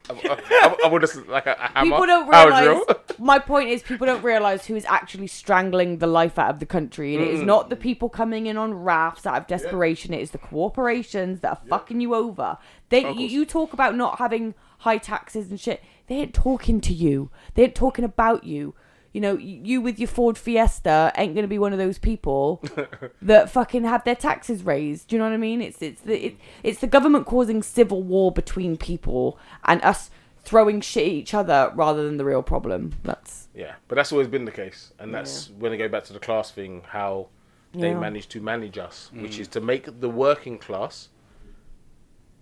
I'm, 0.08 0.20
I'm, 0.62 0.94
I'm 0.94 1.02
just 1.02 1.26
like 1.28 1.48
a, 1.48 1.54
a 1.60 1.68
hammer. 1.74 1.92
People 1.92 2.06
don't 2.06 2.32
power 2.32 2.46
realize. 2.48 2.64
drill. 2.64 2.86
My 3.18 3.40
point 3.40 3.70
is, 3.70 3.82
people 3.82 4.06
don't 4.06 4.24
realize 4.24 4.66
who 4.66 4.76
is 4.76 4.86
actually 4.86 5.28
strangling 5.28 5.98
the 5.98 6.08
life 6.08 6.38
out 6.38 6.52
of 6.52 6.60
the 6.60 6.66
country, 6.66 7.16
and 7.16 7.24
it 7.24 7.34
is 7.34 7.42
not 7.42 7.70
the 7.70 7.76
people 7.76 8.10
coming 8.10 8.46
in 8.46 8.56
on 8.58 8.74
rafts 8.74 9.26
out 9.26 9.38
of 9.38 9.48
desperation. 9.48 10.14
It 10.14 10.22
is 10.22 10.32
the 10.32 10.38
corporations 10.38 11.40
that 11.40 11.50
are 11.50 11.62
fucking 11.70 12.02
you 12.02 12.14
over. 12.14 12.58
They, 12.90 13.02
you, 13.14 13.26
you 13.28 13.46
talk 13.46 13.74
about 13.74 13.96
not 13.96 14.20
having 14.20 14.54
high 14.80 14.98
taxes 15.00 15.50
and 15.50 15.60
shit. 15.60 15.82
They 16.08 16.16
ain't 16.16 16.34
talking 16.34 16.82
to 16.82 16.94
you. 16.94 17.32
They 17.56 17.64
ain't 17.64 17.76
talking 17.76 18.06
about 18.06 18.44
you. 18.44 18.76
You 19.16 19.22
know, 19.22 19.38
you 19.38 19.80
with 19.80 19.98
your 19.98 20.10
Ford 20.10 20.38
Fiesta 20.38 21.14
ain't 21.16 21.36
gonna 21.36 21.48
be 21.48 21.58
one 21.58 21.72
of 21.72 21.80
those 21.80 21.98
people 21.98 22.62
that 23.22 23.50
fucking 23.50 23.86
have 23.86 24.04
their 24.04 24.14
taxes 24.14 24.64
raised. 24.64 25.08
Do 25.08 25.16
you 25.16 25.20
know 25.20 25.26
what 25.30 25.34
I 25.34 25.38
mean? 25.38 25.62
It's 25.62 25.82
it's 25.82 26.02
the 26.02 26.26
it, 26.26 26.38
it's 26.64 26.82
the 26.82 26.88
government 26.88 27.26
causing 27.26 27.64
civil 27.64 28.04
war 28.04 28.30
between 28.30 28.76
people 28.76 29.40
and 29.64 29.82
us 29.84 30.10
throwing 30.44 30.82
shit 30.82 31.04
at 31.04 31.14
each 31.14 31.34
other 31.34 31.72
rather 31.76 32.04
than 32.04 32.18
the 32.18 32.26
real 32.26 32.44
problem. 32.44 32.96
That's 33.04 33.48
Yeah, 33.56 33.76
but 33.88 33.96
that's 33.96 34.12
always 34.12 34.28
been 34.28 34.44
the 34.44 34.52
case, 34.52 34.92
and 35.00 35.16
that's 35.16 35.50
when 35.52 35.72
I 35.72 35.78
go 35.78 35.88
back 35.88 36.04
to 36.06 36.14
the 36.14 36.20
class 36.20 36.52
thing, 36.52 36.82
how 36.90 37.30
they 37.74 37.92
Yeah. 37.92 38.00
manage 38.00 38.28
to 38.28 38.42
manage 38.42 38.78
us, 38.78 39.12
which 39.14 39.38
mm. 39.38 39.40
is 39.40 39.48
to 39.48 39.62
make 39.62 40.02
the 40.02 40.10
working 40.10 40.58
class 40.58 41.08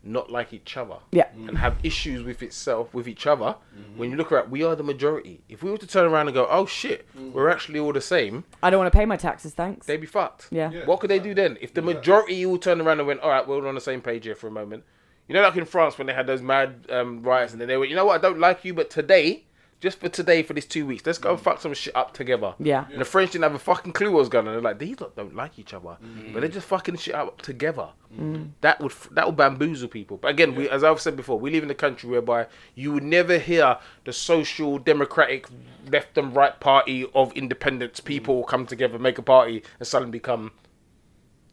not 0.04 0.30
like 0.32 0.54
each 0.54 0.76
other. 0.78 0.98
Yeah. 1.12 1.28
and 1.36 1.58
have 1.58 1.78
issues 1.84 2.24
with 2.24 2.44
itself, 2.44 2.94
with 2.94 3.08
each 3.08 3.26
other. 3.26 3.56
When 3.96 4.12
you 4.12 4.18
look 4.18 4.32
at, 4.32 4.50
we 4.50 4.64
are 4.64 4.76
the 4.76 4.84
majority. 4.84 5.42
If 5.50 5.64
we 5.64 5.72
were 5.72 5.78
to 5.78 5.88
turn 5.88 6.06
around 6.06 6.28
and 6.28 6.36
go, 6.36 6.48
oh 6.50 6.66
shit, 6.66 7.08
we're 7.16 7.50
actually 7.50 7.80
all 7.80 7.94
the 7.94 8.02
same, 8.02 8.44
I 8.62 8.70
don't 8.70 8.80
want 8.80 8.92
to 8.92 8.98
pay 8.98 9.06
my 9.06 9.18
taxes, 9.18 9.54
thanks. 9.54 9.88
they'd 9.88 9.98
be 9.98 10.08
fucked. 10.08 10.48
Yeah. 10.52 10.72
Yeah. 10.72 10.86
What 10.86 11.00
could 11.00 11.10
they 11.10 11.20
do 11.20 11.34
then? 11.34 11.58
If 11.62 11.74
the 11.74 11.82
majority 11.82 12.46
all 12.46 12.58
turned 12.58 12.82
around 12.82 13.00
and 13.00 13.08
went, 13.08 13.22
all 13.22 13.30
right, 13.30 13.48
we're 13.48 13.56
all 13.56 13.68
on 13.68 13.76
the 13.76 13.82
same 13.82 14.02
page 14.02 14.26
here 14.26 14.36
for 14.36 14.48
a 14.48 14.52
moment. 14.52 14.84
You 15.28 15.36
know, 15.36 15.42
like 15.42 15.56
in 15.56 15.66
France 15.66 15.98
when 15.98 16.06
they 16.08 16.14
had 16.14 16.28
those 16.28 16.42
mad 16.42 16.86
um, 16.90 17.24
riots 17.24 17.54
and 17.54 17.62
then 17.62 17.70
they 17.70 17.78
went, 17.78 17.90
you 17.90 17.96
know 17.96 18.06
what, 18.06 18.20
I 18.20 18.22
don't 18.22 18.40
like 18.40 18.66
you, 18.66 18.74
but 18.74 18.90
today, 18.90 19.46
just 19.84 20.00
for 20.00 20.08
today, 20.08 20.42
for 20.44 20.54
these 20.54 20.66
two 20.66 20.86
weeks, 20.86 21.06
let's 21.06 21.18
go 21.18 21.32
and 21.32 21.42
fuck 21.42 21.60
some 21.60 21.74
shit 21.74 21.94
up 21.94 22.14
together. 22.14 22.56
Yeah. 22.58 22.86
And 22.90 23.02
the 23.02 23.06
French 23.06 23.32
didn't 23.32 23.44
have 23.44 23.54
a 23.54 23.60
fucking 23.60 23.92
clue 23.92 24.12
what 24.12 24.20
was 24.20 24.30
going 24.30 24.48
on. 24.48 24.54
They're 24.54 24.62
like, 24.62 24.80
these 24.80 25.02
lot 25.02 25.14
don't 25.14 25.36
like 25.36 25.60
each 25.60 25.74
other, 25.74 25.98
mm. 26.02 26.32
but 26.32 26.40
they're 26.40 26.50
just 26.50 26.68
fucking 26.68 26.96
shit 26.96 27.14
up 27.14 27.42
together. 27.42 27.90
Mm. 28.18 28.52
That 28.62 28.80
would 28.80 28.94
that 29.12 29.26
would 29.26 29.36
bamboozle 29.36 29.90
people. 29.90 30.16
But 30.16 30.30
again, 30.30 30.56
we, 30.56 30.70
as 30.70 30.86
I've 30.86 31.02
said 31.02 31.18
before, 31.18 31.38
we 31.38 31.52
live 31.52 31.64
in 31.64 31.70
a 31.70 31.76
country 31.76 32.10
whereby 32.10 32.48
you 32.76 32.94
would 32.94 33.04
never 33.04 33.38
hear 33.38 33.78
the 34.06 34.14
social 34.14 34.80
democratic 34.80 35.48
left 35.92 36.18
and 36.18 36.34
right 36.34 36.58
party 36.62 37.06
of 37.14 37.34
independence 37.34 38.00
people 38.00 38.44
mm. 38.44 38.48
come 38.48 38.66
together, 38.66 38.98
make 38.98 39.18
a 39.18 39.22
party, 39.22 39.64
and 39.80 39.86
suddenly 39.88 40.12
become 40.12 40.54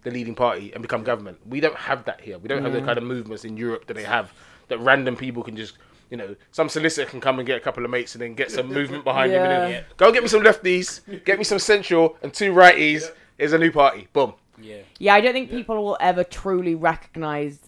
the 0.03 0.13
leading 0.13 0.37
party 0.37 0.73
and 0.73 0.83
become 0.83 1.03
government. 1.03 1.39
We 1.45 1.59
don't 1.59 1.77
have 1.77 2.05
that 2.05 2.21
here. 2.21 2.39
We 2.39 2.47
don't 2.47 2.63
have 2.63 2.73
the 2.73 2.81
kind 2.81 2.97
of 2.97 3.03
movements 3.03 3.45
in 3.45 3.57
Europe 3.57 3.89
that 3.89 3.95
they 3.95 4.05
have. 4.05 4.33
That 4.69 4.79
random 4.79 5.17
people 5.17 5.43
can 5.43 5.57
just, 5.57 5.79
you 6.11 6.17
know, 6.17 6.35
some 6.51 6.69
solicitor 6.69 7.09
can 7.09 7.21
come 7.21 7.39
and 7.39 7.47
get 7.47 7.57
a 7.57 7.61
couple 7.61 7.85
of 7.85 7.91
mates 7.91 8.15
and 8.15 8.23
then 8.23 8.35
get 8.35 8.51
some 8.51 8.67
movement 8.79 9.05
behind 9.05 9.33
him. 9.33 9.43
And 9.43 9.51
Yeah. 9.53 9.69
then, 9.81 9.85
Go 9.97 10.13
get 10.13 10.23
me 10.23 10.29
some 10.29 10.43
lefties, 10.43 11.01
get 11.25 11.39
me 11.39 11.45
some 11.45 11.59
central 11.59 12.17
and 12.23 12.33
two 12.35 12.53
righties. 12.53 13.11
Here's 13.39 13.53
a 13.53 13.59
new 13.59 13.71
party. 13.73 14.09
Boom. 14.13 14.35
Yeah. 14.61 14.79
Yeah, 14.99 15.15
I 15.15 15.21
don't 15.21 15.33
think 15.33 15.51
people 15.51 15.83
will 15.83 15.97
ever 16.01 16.25
truly 16.25 16.75
recognize 16.75 17.61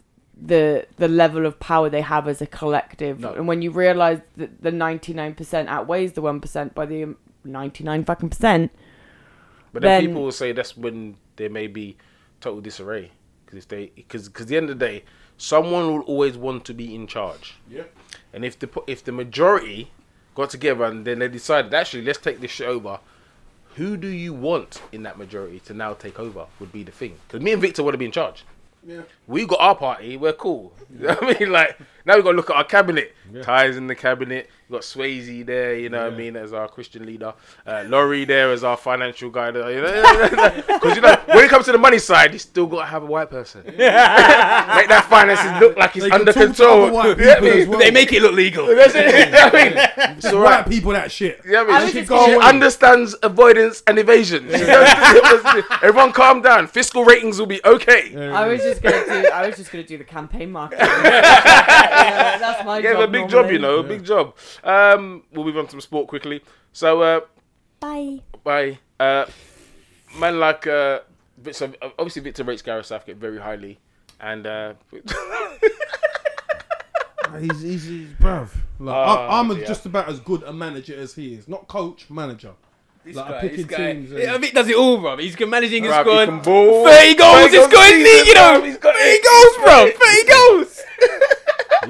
the 0.44 0.86
the 0.96 1.08
level 1.08 1.46
of 1.46 1.58
power 1.60 1.88
they 1.88 2.00
have 2.00 2.26
as 2.26 2.42
a 2.42 2.46
collective. 2.46 3.20
No. 3.20 3.32
And 3.32 3.46
when 3.46 3.62
you 3.62 3.70
realize 3.70 4.20
that 4.36 4.60
the 4.62 4.70
99% 4.70 5.66
outweighs 5.68 6.12
the 6.14 6.22
1% 6.22 6.74
by 6.74 6.84
the 6.86 7.04
um, 7.04 7.16
99 7.44 8.04
fucking 8.04 8.30
percent, 8.30 8.72
But 9.72 9.82
then, 9.82 10.02
Then- 10.02 10.10
people 10.10 10.22
will 10.24 10.32
say 10.32 10.52
that's 10.52 10.76
when 10.76 11.16
there 11.36 11.48
may 11.50 11.66
be 11.68 11.96
total 12.40 12.60
disarray 12.60 13.12
because 13.46 13.58
if 13.58 13.68
they 13.68 13.92
because 13.94 14.28
because 14.28 14.46
the 14.46 14.56
end 14.56 14.68
of 14.68 14.78
the 14.78 14.84
day, 14.86 15.04
someone 15.36 15.92
will 15.92 16.02
always 16.02 16.36
want 16.36 16.64
to 16.66 16.74
be 16.74 16.94
in 16.94 17.06
charge. 17.06 17.54
Yeah. 17.68 17.84
And 18.32 18.44
if 18.44 18.58
the 18.58 18.68
if 18.86 19.04
the 19.04 19.12
majority 19.12 19.90
got 20.34 20.50
together 20.50 20.84
and 20.84 21.04
then 21.04 21.18
they 21.18 21.28
decided 21.28 21.74
actually 21.74 22.02
let's 22.02 22.18
take 22.18 22.40
this 22.40 22.50
shit 22.50 22.68
over, 22.68 23.00
who 23.76 23.96
do 23.96 24.08
you 24.08 24.32
want 24.32 24.82
in 24.92 25.02
that 25.02 25.18
majority 25.18 25.60
to 25.60 25.74
now 25.74 25.94
take 25.94 26.18
over 26.18 26.46
would 26.60 26.72
be 26.72 26.82
the 26.82 26.92
thing. 26.92 27.16
Because 27.26 27.42
me 27.42 27.52
and 27.52 27.60
Victor 27.60 27.82
want 27.82 27.94
to 27.94 27.98
be 27.98 28.04
in 28.04 28.12
charge. 28.12 28.44
Yeah. 28.84 29.02
We 29.26 29.46
got 29.46 29.60
our 29.60 29.76
party, 29.76 30.16
we're 30.16 30.32
cool. 30.32 30.72
You 30.92 31.06
know 31.06 31.14
what 31.14 31.36
I 31.36 31.38
mean? 31.40 31.52
Like 31.52 31.78
now 32.04 32.16
we 32.16 32.22
got 32.22 32.32
to 32.32 32.36
look 32.36 32.50
at 32.50 32.56
our 32.56 32.64
cabinet. 32.64 33.14
Ties 33.42 33.76
in 33.76 33.86
the 33.86 33.94
cabinet. 33.94 34.50
We 34.72 34.78
got 34.78 34.84
Swayze 34.84 35.44
there, 35.44 35.76
you 35.76 35.90
know 35.90 36.04
what 36.04 36.14
I 36.14 36.16
mean, 36.16 36.34
as 36.34 36.54
our 36.54 36.66
Christian 36.66 37.04
leader. 37.04 37.34
Uh, 37.66 37.84
Lori 37.88 38.24
there 38.24 38.50
as 38.52 38.64
our 38.64 38.78
financial 38.78 39.28
guy. 39.28 39.50
Because 39.50 39.74
you 39.74 39.82
know, 39.82 40.62
'cause, 40.80 40.96
you 40.96 41.02
know, 41.02 41.14
when 41.26 41.44
it 41.44 41.50
comes 41.50 41.66
to 41.66 41.72
the 41.72 41.78
money 41.78 41.98
side, 41.98 42.32
you 42.32 42.38
still 42.38 42.66
got 42.66 42.80
to 42.80 42.86
have 42.86 43.02
a 43.02 43.06
white 43.06 43.28
person. 43.28 43.62
Make 43.66 43.76
that 43.76 45.06
finances 45.10 45.60
look 45.60 45.76
like 45.76 45.94
it's 45.94 46.06
They 46.06 46.10
under 46.10 46.32
control. 46.32 46.90
white 46.90 47.18
You 47.18 47.24
know 47.26 47.32
what 47.34 47.36
I 47.36 47.40
people 47.40 47.60
as 47.60 47.68
well. 47.68 47.78
They 47.80 47.90
make 47.90 48.12
it 48.14 48.22
look 48.22 48.32
legal. 48.32 48.66
That's 48.74 48.94
it. 48.94 49.26
You 49.26 49.30
know 49.32 49.50
I 49.52 49.64
mean? 49.64 49.72
It's 50.16 50.22
Just 50.22 50.34
all 50.34 50.42
white 50.42 50.66
people 50.66 50.92
that 50.92 51.12
shit. 51.12 51.42
Yeah, 51.46 51.66
I 51.68 51.84
mean, 51.84 51.92
she, 51.92 52.10
was 52.10 52.24
she 52.24 52.38
understands 52.38 53.14
avoidance 53.22 53.82
and 53.86 53.98
evasion. 53.98 54.48
She 54.48 54.62
Everyone, 55.82 56.12
calm 56.12 56.40
down. 56.40 56.66
Fiscal 56.66 57.04
ratings 57.04 57.38
will 57.38 57.44
be 57.46 57.60
okay. 57.66 58.16
I 58.32 58.46
was 58.48 58.62
just 58.62 58.80
gonna 58.80 59.04
do 59.04 59.28
I 59.28 59.46
was 59.48 59.56
just 59.58 59.70
gonna 59.70 59.84
do 59.84 59.98
the 59.98 60.04
campaign 60.04 60.50
marketing. 60.50 60.86
yeah, 60.86 62.38
that's 62.38 62.64
my 62.64 62.78
Yeah, 62.78 62.94
job. 62.94 63.02
a 63.02 63.08
big 63.08 63.28
job, 63.28 63.50
you 63.50 63.58
know, 63.58 63.76
a 63.80 63.82
big 63.82 64.02
job. 64.02 64.34
Um, 64.64 65.24
we'll 65.32 65.44
move 65.44 65.56
on 65.58 65.64
to 65.66 65.70
some 65.72 65.80
sport 65.80 66.08
quickly. 66.08 66.42
So, 66.72 67.02
uh, 67.02 67.20
Bye. 67.80 68.20
by 68.44 68.78
uh, 69.00 69.26
man 70.18 70.38
like 70.38 70.66
uh, 70.66 71.00
Vic- 71.38 71.54
so 71.54 71.72
obviously 71.98 72.22
Victor 72.22 72.44
rates 72.44 72.62
Gareth 72.62 72.86
Southgate 72.86 73.16
very 73.16 73.38
highly, 73.38 73.78
and 74.20 74.46
uh, 74.46 74.74
He's, 77.40 77.62
he's, 77.62 77.84
he's 77.84 78.08
bruv. 78.20 78.50
Like, 78.78 78.94
Oh, 78.94 79.10
I, 79.28 79.40
I'm 79.40 79.50
a- 79.50 79.54
dear. 79.54 79.66
just 79.66 79.86
about 79.86 80.08
as 80.08 80.20
good 80.20 80.42
a 80.42 80.52
manager 80.52 80.94
as 80.98 81.14
he 81.14 81.32
is. 81.34 81.48
Not 81.48 81.66
coach, 81.66 82.10
manager. 82.10 82.52
This 83.04 83.16
Like, 83.16 83.28
guy, 83.28 83.40
picking 83.40 83.56
this 83.56 83.66
guy, 83.66 83.92
teams 83.94 84.10
and- 84.12 84.20
yeah, 84.20 84.36
Vic 84.38 84.52
does 84.52 84.68
it 84.68 84.76
all, 84.76 84.98
bro. 84.98 85.16
He's 85.16 85.38
managing 85.40 85.84
his 85.84 85.92
Bruv, 85.92 86.04
he 86.04 86.10
squad. 86.10 86.24
can 86.26 86.40
ball. 86.40 86.84
30 86.86 87.14
goals, 87.14 87.36
30 87.46 87.56
he's 87.56 87.66
got 87.68 87.92
his 87.92 88.04
league, 88.04 88.26
you 88.26 88.34
know. 88.34 88.62
he's 88.62 88.76
got 88.76 88.94
30 88.94 89.22
goals, 89.22 89.56
bro. 89.64 89.90
30 90.06 90.28
goals. 90.28 90.80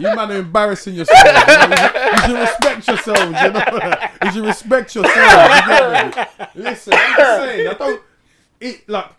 You 0.03 0.17
man 0.17 0.33
are 0.33 0.39
embarrassing 0.39 0.95
yourselves. 0.95 1.23
you, 1.23 1.69
know? 1.69 2.11
You 2.13 2.19
should 2.21 2.41
respect 2.41 2.89
yourselves. 2.89 3.41
You 3.41 3.51
know, 3.53 4.09
you 4.25 4.33
should 4.33 4.45
respect 4.45 4.95
yourselves. 4.95 6.17
You? 6.57 6.63
Listen, 6.63 6.95
I'm 6.97 7.17
just 7.17 7.43
saying. 7.43 7.69
I 7.69 7.75
don't. 7.75 8.03
It 8.61 8.89
like. 8.89 9.11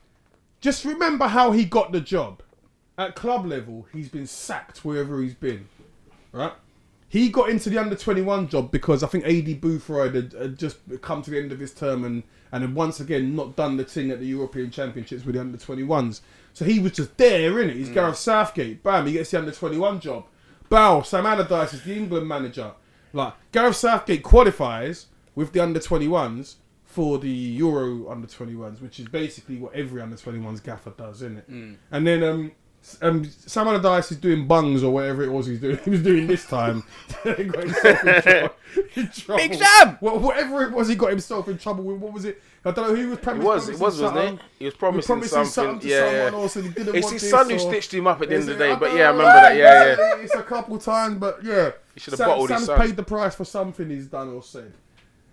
Just 0.59 0.83
remember 0.85 1.27
how 1.27 1.51
he 1.51 1.65
got 1.65 1.91
the 1.91 2.01
job. 2.01 2.41
At 2.97 3.15
club 3.15 3.45
level, 3.45 3.87
he's 3.91 4.09
been 4.09 4.27
sacked 4.27 4.85
wherever 4.85 5.21
he's 5.21 5.33
been. 5.33 5.67
Right. 6.31 6.53
He 7.07 7.29
got 7.29 7.49
into 7.49 7.69
the 7.69 7.77
under 7.77 7.95
21 7.95 8.49
job 8.49 8.71
because 8.71 9.03
I 9.03 9.07
think 9.07 9.23
Aidy 9.25 9.59
Boothroyd 9.59 10.15
had, 10.15 10.33
had 10.33 10.57
just 10.57 10.77
come 11.01 11.21
to 11.21 11.31
the 11.31 11.37
end 11.37 11.51
of 11.51 11.59
his 11.59 11.73
term 11.73 12.03
and, 12.03 12.23
and 12.51 12.63
had 12.63 12.73
once 12.73 12.99
again 12.99 13.35
not 13.35 13.55
done 13.55 13.77
the 13.77 13.83
thing 13.83 14.09
at 14.09 14.19
the 14.19 14.25
European 14.25 14.71
Championships 14.71 15.23
with 15.23 15.35
the 15.35 15.41
under 15.41 15.57
21s. 15.57 16.21
So 16.53 16.65
he 16.65 16.79
was 16.79 16.93
just 16.93 17.15
there, 17.17 17.51
innit? 17.51 17.75
He's 17.75 17.89
mm. 17.89 17.93
Gareth 17.93 18.17
Southgate. 18.17 18.81
Bam, 18.83 19.05
he 19.05 19.13
gets 19.13 19.31
the 19.31 19.39
under 19.39 19.51
21 19.51 19.99
job. 19.99 20.25
Bow, 20.69 21.01
Sam 21.01 21.25
Allardyce 21.25 21.73
is 21.73 21.83
the 21.83 21.95
England 21.95 22.27
manager. 22.27 22.71
Like, 23.11 23.33
Gareth 23.51 23.75
Southgate 23.75 24.23
qualifies 24.23 25.07
with 25.35 25.51
the 25.53 25.59
under 25.59 25.79
21s 25.79 26.55
for 26.83 27.17
the 27.19 27.29
Euro 27.29 28.09
under 28.09 28.27
21s, 28.27 28.81
which 28.81 28.99
is 28.99 29.07
basically 29.07 29.57
what 29.57 29.73
every 29.73 30.01
under 30.01 30.15
21s 30.15 30.63
gaffer 30.63 30.91
does, 30.97 31.17
isn't 31.21 31.37
it? 31.39 31.45
And 31.91 32.07
then 32.07 32.23
um, 32.23 32.51
um, 33.01 33.25
Sam 33.25 33.67
Allardyce 33.67 34.11
is 34.11 34.17
doing 34.17 34.45
bungs 34.47 34.83
or 34.83 34.93
whatever 34.93 35.23
it 35.23 35.31
was 35.31 35.45
he's 35.47 35.59
doing. 35.59 35.77
He 35.83 35.89
was 35.89 36.03
doing 36.03 36.27
this 36.27 36.45
time. 36.45 36.83
Got 37.23 37.37
himself 37.37 38.03
in 38.05 38.21
trouble- 38.21 38.55
in 38.95 39.09
trouble. 39.09 39.37
Big 39.37 39.53
Sam! 39.55 39.97
Wha- 40.01 40.17
whatever 40.17 40.63
it 40.63 40.71
was, 40.71 40.87
he 40.87 40.95
got 40.95 41.09
himself 41.11 41.47
in 41.47 41.57
trouble 41.57 41.83
with. 41.83 41.97
What 41.99 42.11
was 42.13 42.25
it? 42.25 42.41
I 42.65 42.71
don't 42.71 42.89
know 42.89 42.95
who 42.95 43.09
was 43.09 43.17
It 43.19 43.21
promising. 43.23 43.45
was, 43.45 43.69
it 43.69 43.79
was, 43.79 44.01
wasn't 44.01 44.39
it? 44.39 44.45
He 44.59 44.65
was 44.65 44.73
promising, 44.73 45.05
promising 45.07 45.29
something. 45.45 45.51
something 45.51 45.79
to 45.81 45.87
yeah, 45.87 45.99
someone 45.99 46.33
yeah. 46.33 46.39
else 46.39 46.55
and 46.55 46.65
he 46.65 46.71
didn't 46.71 46.95
It's 46.95 47.03
want 47.03 47.13
his 47.13 47.21
this 47.21 47.31
son 47.31 47.49
who 47.49 47.55
or- 47.55 47.59
stitched 47.59 47.93
him 47.93 48.07
up 48.07 48.21
at 48.21 48.29
the 48.29 48.35
end 48.35 48.49
of 48.49 48.57
the 48.57 48.63
day. 48.65 48.75
But 48.75 48.93
yeah, 48.95 49.03
I 49.09 49.11
remember 49.11 49.23
that. 49.23 49.55
Yeah, 49.57 49.85
yeah. 49.85 49.91
it's- 49.93 50.23
It's 50.23 50.35
a 50.35 50.43
couple 50.43 50.77
times, 50.79 51.17
but 51.19 51.43
yeah. 51.43 51.71
He 51.93 51.99
should 51.99 52.13
have 52.13 52.17
Sam, 52.19 52.27
bottled 52.29 52.49
his 52.49 52.65
son. 52.65 52.79
paid 52.79 52.95
the 52.95 53.03
price 53.03 53.35
for 53.35 53.45
something 53.45 53.89
he's 53.89 54.07
done 54.07 54.29
or 54.33 54.41
said. 54.43 54.73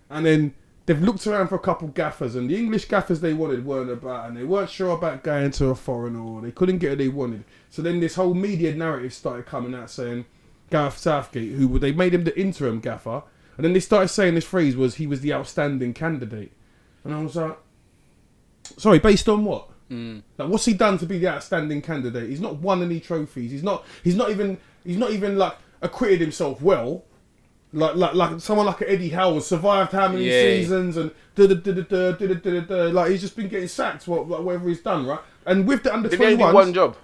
And 0.09 0.25
then 0.25 0.53
they've 0.85 1.01
looked 1.01 1.25
around 1.27 1.47
for 1.47 1.55
a 1.55 1.59
couple 1.59 1.87
gaffers, 1.89 2.35
and 2.35 2.49
the 2.49 2.57
English 2.57 2.85
gaffers 2.85 3.21
they 3.21 3.33
wanted 3.33 3.65
weren't 3.65 3.89
about, 3.89 4.27
and 4.27 4.37
they 4.37 4.43
weren't 4.43 4.69
sure 4.69 4.91
about 4.91 5.23
going 5.23 5.51
to 5.51 5.67
a 5.67 5.75
foreigner, 5.75 6.21
or 6.21 6.41
they 6.41 6.51
couldn't 6.51 6.79
get 6.79 6.89
what 6.89 6.97
they 6.97 7.09
wanted. 7.09 7.43
So 7.69 7.81
then 7.81 7.99
this 7.99 8.15
whole 8.15 8.33
media 8.33 8.73
narrative 8.75 9.13
started 9.13 9.45
coming 9.45 9.75
out 9.75 9.89
saying 9.89 10.25
Gareth 10.69 10.97
Southgate, 10.97 11.53
who 11.53 11.79
they 11.79 11.91
made 11.91 12.13
him 12.13 12.23
the 12.23 12.39
interim 12.39 12.79
gaffer, 12.79 13.23
and 13.57 13.65
then 13.65 13.73
they 13.73 13.79
started 13.79 14.07
saying 14.07 14.35
this 14.35 14.45
phrase 14.45 14.75
was 14.75 14.95
he 14.95 15.07
was 15.07 15.21
the 15.21 15.33
outstanding 15.33 15.93
candidate, 15.93 16.51
and 17.03 17.13
I 17.13 17.21
was 17.21 17.35
like, 17.35 17.57
sorry, 18.77 18.99
based 18.99 19.29
on 19.29 19.45
what? 19.45 19.69
Mm. 19.89 20.23
Like, 20.37 20.47
what's 20.47 20.65
he 20.65 20.73
done 20.73 20.97
to 20.99 21.05
be 21.05 21.19
the 21.19 21.27
outstanding 21.27 21.81
candidate? 21.81 22.29
He's 22.29 22.39
not 22.39 22.57
won 22.57 22.81
any 22.81 22.99
trophies. 22.99 23.51
He's 23.51 23.63
not. 23.63 23.85
He's 24.03 24.15
not 24.15 24.29
even. 24.29 24.57
He's 24.85 24.97
not 24.97 25.11
even 25.11 25.37
like 25.37 25.55
acquitted 25.81 26.21
himself 26.21 26.61
well 26.61 27.03
like 27.73 27.95
like 27.95 28.13
like 28.13 28.39
someone 28.39 28.65
like 28.65 28.81
Eddie 28.81 29.09
Howe 29.09 29.39
survived 29.39 29.91
how 29.93 30.09
many 30.09 30.25
yeah. 30.25 30.41
seasons 30.41 30.97
and 30.97 31.11
da 31.35 31.47
da 31.47 31.55
da 31.55 31.71
da 31.71 32.11
da 32.11 32.33
da 32.33 32.59
da 32.59 32.75
like 32.91 33.11
he's 33.11 33.21
just 33.21 33.35
been 33.35 33.47
getting 33.47 33.67
sacked 33.67 34.07
what 34.07 34.27
whatever 34.27 34.67
he's 34.67 34.81
done 34.81 35.05
right? 35.05 35.19
And 35.45 35.67
with 35.67 35.83
the 35.83 35.93
under 35.93 36.09
twenty 36.09 36.35
one 36.35 36.53
one 36.53 36.73
job? 36.73 36.97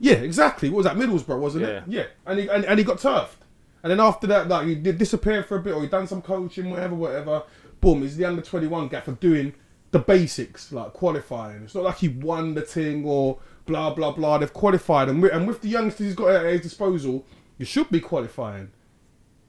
Yeah 0.00 0.14
exactly. 0.14 0.68
What 0.68 0.78
was 0.78 0.86
that? 0.86 0.96
Middlesbrough 0.96 1.38
wasn't 1.38 1.66
yeah. 1.66 1.70
it? 1.70 1.84
Yeah. 1.86 2.06
And 2.26 2.38
he 2.40 2.48
and, 2.48 2.64
and 2.64 2.78
he 2.78 2.84
got 2.84 2.98
turfed. 2.98 3.36
And 3.82 3.90
then 3.90 4.00
after 4.00 4.26
that 4.26 4.48
like 4.48 4.66
he 4.66 4.74
disappeared 4.74 5.46
for 5.46 5.58
a 5.58 5.62
bit 5.62 5.74
or 5.74 5.82
he 5.82 5.88
done 5.88 6.06
some 6.06 6.22
coaching 6.22 6.70
whatever 6.70 6.94
whatever. 6.94 7.44
Boom 7.80 8.02
he's 8.02 8.16
the 8.16 8.24
under 8.24 8.42
twenty 8.42 8.66
one 8.66 8.88
guy 8.88 9.00
for 9.00 9.12
doing 9.12 9.54
the 9.92 10.00
basics 10.00 10.72
like 10.72 10.92
qualifying. 10.92 11.62
It's 11.62 11.74
not 11.74 11.84
like 11.84 11.98
he 11.98 12.08
won 12.08 12.54
the 12.54 12.62
thing 12.62 13.04
or 13.04 13.38
blah 13.66 13.94
blah 13.94 14.10
blah. 14.10 14.38
They've 14.38 14.52
qualified 14.52 15.08
and 15.08 15.22
with, 15.22 15.32
and 15.32 15.46
with 15.46 15.60
the 15.60 15.68
youngsters 15.68 16.06
he's 16.06 16.14
got 16.16 16.30
at 16.30 16.46
his 16.46 16.62
disposal 16.62 17.24
you 17.58 17.64
should 17.64 17.90
be 17.90 18.00
qualifying. 18.00 18.72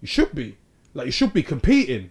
You 0.02 0.08
should 0.08 0.34
be 0.36 0.58
like 0.94 1.06
you 1.06 1.12
should 1.12 1.34
be 1.34 1.44
competing, 1.44 2.10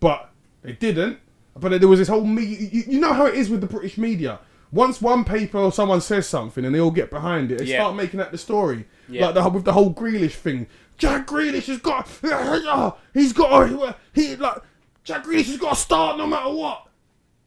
but 0.00 0.30
they 0.62 0.72
didn't. 0.72 1.18
But 1.58 1.78
there 1.80 1.88
was 1.88 1.98
this 1.98 2.08
whole 2.08 2.24
me. 2.24 2.44
You, 2.44 2.84
you 2.88 3.00
know 3.00 3.12
how 3.12 3.26
it 3.26 3.34
is 3.34 3.48
with 3.50 3.60
the 3.60 3.66
British 3.66 3.98
media. 3.98 4.40
Once 4.70 5.02
one 5.02 5.22
paper 5.22 5.58
or 5.58 5.70
someone 5.70 6.00
says 6.00 6.26
something 6.26 6.64
and 6.64 6.74
they 6.74 6.80
all 6.80 6.90
get 6.90 7.10
behind 7.10 7.52
it, 7.52 7.58
they 7.58 7.64
Yeah. 7.66 7.80
start 7.80 7.94
making 7.94 8.18
that 8.18 8.32
the 8.32 8.38
story. 8.38 8.86
Yeah. 9.08 9.26
Like 9.26 9.34
the, 9.34 9.48
with 9.50 9.64
the 9.64 9.72
whole 9.74 9.92
Grealish 9.92 10.32
thing. 10.36 10.66
Jack 10.96 11.26
Grealish 11.26 11.66
has 11.66 11.78
got. 11.78 12.08
He's 13.14 13.32
got. 13.34 13.98
He 14.14 14.36
like 14.36 14.62
Jack 15.04 15.24
Grealish 15.24 15.46
has 15.46 15.58
got 15.58 15.70
to 15.70 15.76
start 15.80 16.16
no 16.16 16.26
matter 16.26 16.50
what. 16.50 16.86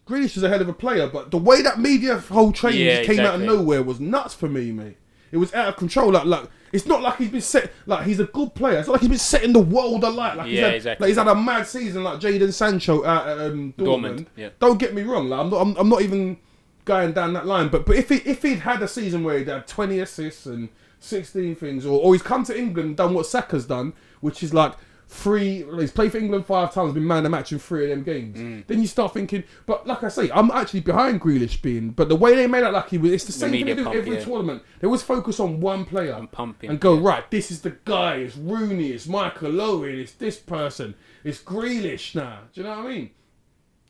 Grealish 0.08 0.38
is 0.38 0.44
a 0.44 0.50
hell 0.50 0.62
of 0.62 0.70
a 0.70 0.74
player, 0.74 1.08
but 1.08 1.32
the 1.32 1.38
way 1.38 1.64
that 1.64 1.80
media 1.80 2.20
whole 2.20 2.52
train 2.52 2.76
Yeah, 2.76 2.98
just 2.98 3.10
came 3.10 3.26
out 3.26 3.36
of 3.36 3.42
nowhere 3.42 3.82
was 3.82 4.00
nuts 4.00 4.36
for 4.36 4.48
me, 4.48 4.72
mate. 4.72 4.98
It 5.32 5.38
was 5.38 5.52
out 5.56 5.68
of 5.70 5.78
control. 5.78 6.12
Like, 6.12 6.26
like 6.26 6.48
it's 6.76 6.86
not 6.86 7.02
like 7.02 7.18
he's 7.18 7.30
been 7.30 7.42
set. 7.42 7.72
Like 7.86 8.06
he's 8.06 8.20
a 8.20 8.26
good 8.26 8.54
player. 8.54 8.80
It's 8.80 8.88
not 8.88 8.94
like 8.94 9.02
he's 9.02 9.10
been 9.10 9.18
setting 9.18 9.54
the 9.54 9.60
world 9.60 10.04
alight. 10.04 10.38
Like 10.38 10.48
he's 10.48 10.60
Yeah, 10.60 10.66
had, 10.68 10.76
exactly. 10.76 11.04
like 11.06 11.08
he's 11.10 11.18
had 11.18 11.28
a 11.28 11.36
mad 11.36 11.66
season, 11.68 12.04
like 12.04 12.20
Jadon 12.20 12.52
Sancho 12.54 13.04
at 13.06 13.40
um, 13.40 13.74
Dortmund. 13.78 14.04
Dortmund, 14.20 14.26
yeah. 14.36 14.50
Don't 14.60 14.78
get 14.78 14.94
me 14.94 15.04
wrong. 15.04 15.30
Like 15.30 15.40
I'm 15.40 15.50
not. 15.50 15.62
I'm, 15.62 15.76
I'm 15.78 15.90
not 15.90 16.02
even 16.02 16.38
going 16.84 17.14
down 17.14 17.34
that 17.34 17.46
line. 17.46 17.70
But 17.70 17.86
but 17.86 17.96
if 17.96 18.10
he 18.10 18.16
if 18.18 18.42
he'd 18.44 18.60
had 18.60 18.82
a 18.84 18.88
season 18.88 19.24
where 19.24 19.38
he'd 19.40 19.48
had 19.48 19.68
20 19.68 20.00
assists 20.00 20.46
and 20.46 20.70
16 21.00 21.56
things, 21.56 21.86
or, 21.86 22.00
or 22.02 22.14
he's 22.14 22.22
come 22.22 22.44
to 22.46 22.58
England 22.58 22.88
and 22.90 22.98
done 22.98 23.14
what 23.14 23.26
Saka's 23.26 23.66
done, 23.66 23.94
which 24.22 24.44
is 24.44 24.54
like 24.54 24.74
three. 25.08 25.66
He's 25.78 25.92
played 25.92 26.12
for 26.12 26.18
England 26.18 26.46
five 26.46 26.74
times, 26.74 26.94
been 26.94 27.06
man 27.06 27.20
of 27.20 27.24
the 27.26 27.30
match 27.30 27.52
in 27.52 27.60
three 27.60 27.84
of 27.84 27.90
them 27.90 28.04
games. 28.04 28.38
Mm. 28.38 28.68
Then 28.68 28.82
you 28.82 28.88
start 28.88 29.14
thinking. 29.14 29.44
But 29.66 29.88
like 29.88 30.04
I 30.04 30.10
say, 30.10 30.30
I'm 30.34 30.52
actually 30.52 30.82
behind 30.82 31.22
Grealish 31.22 31.62
being. 31.62 31.92
But 31.92 32.10
the 32.10 32.16
way 32.16 32.36
they 32.36 32.48
made 32.48 32.64
it 32.64 32.72
like 32.72 32.90
he 32.90 32.98
was, 32.98 33.12
it's 33.12 33.26
the 33.26 33.32
same 33.32 33.52
thing 33.52 33.66
they 33.66 33.76
do 33.76 33.84
pump, 33.84 33.96
every 33.96 34.18
yeah. 34.18 34.24
tournament. 34.24 34.64
They 34.80 34.86
always 34.86 35.04
focus 35.04 35.40
on 35.40 35.60
one 35.60 35.86
player 35.86 36.14
And 36.14 36.32
pumping, 36.32 36.70
and 36.70 36.80
go 36.80 36.96
right. 36.96 37.30
This 37.30 37.52
is 37.52 37.62
the 37.62 37.72
guy. 37.86 38.16
It's 38.16 38.36
Rooney. 38.36 38.92
It's 38.92 39.08
Michael 39.08 39.62
Owen. 39.62 40.00
It's 40.00 40.14
this 40.14 40.38
person. 40.38 40.96
It's 41.24 41.42
Grealish 41.42 42.16
now. 42.16 42.40
Do 42.54 42.62
you 42.62 42.68
know 42.68 42.78
what 42.78 42.86
I 42.86 42.90
mean? 42.90 43.12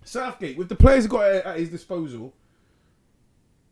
Southgate 0.04 0.58
with 0.58 0.70
the 0.70 0.76
players 0.76 1.06
he 1.06 1.10
got 1.10 1.26
at, 1.26 1.46
at 1.46 1.60
his 1.60 1.70
disposal. 1.70 2.34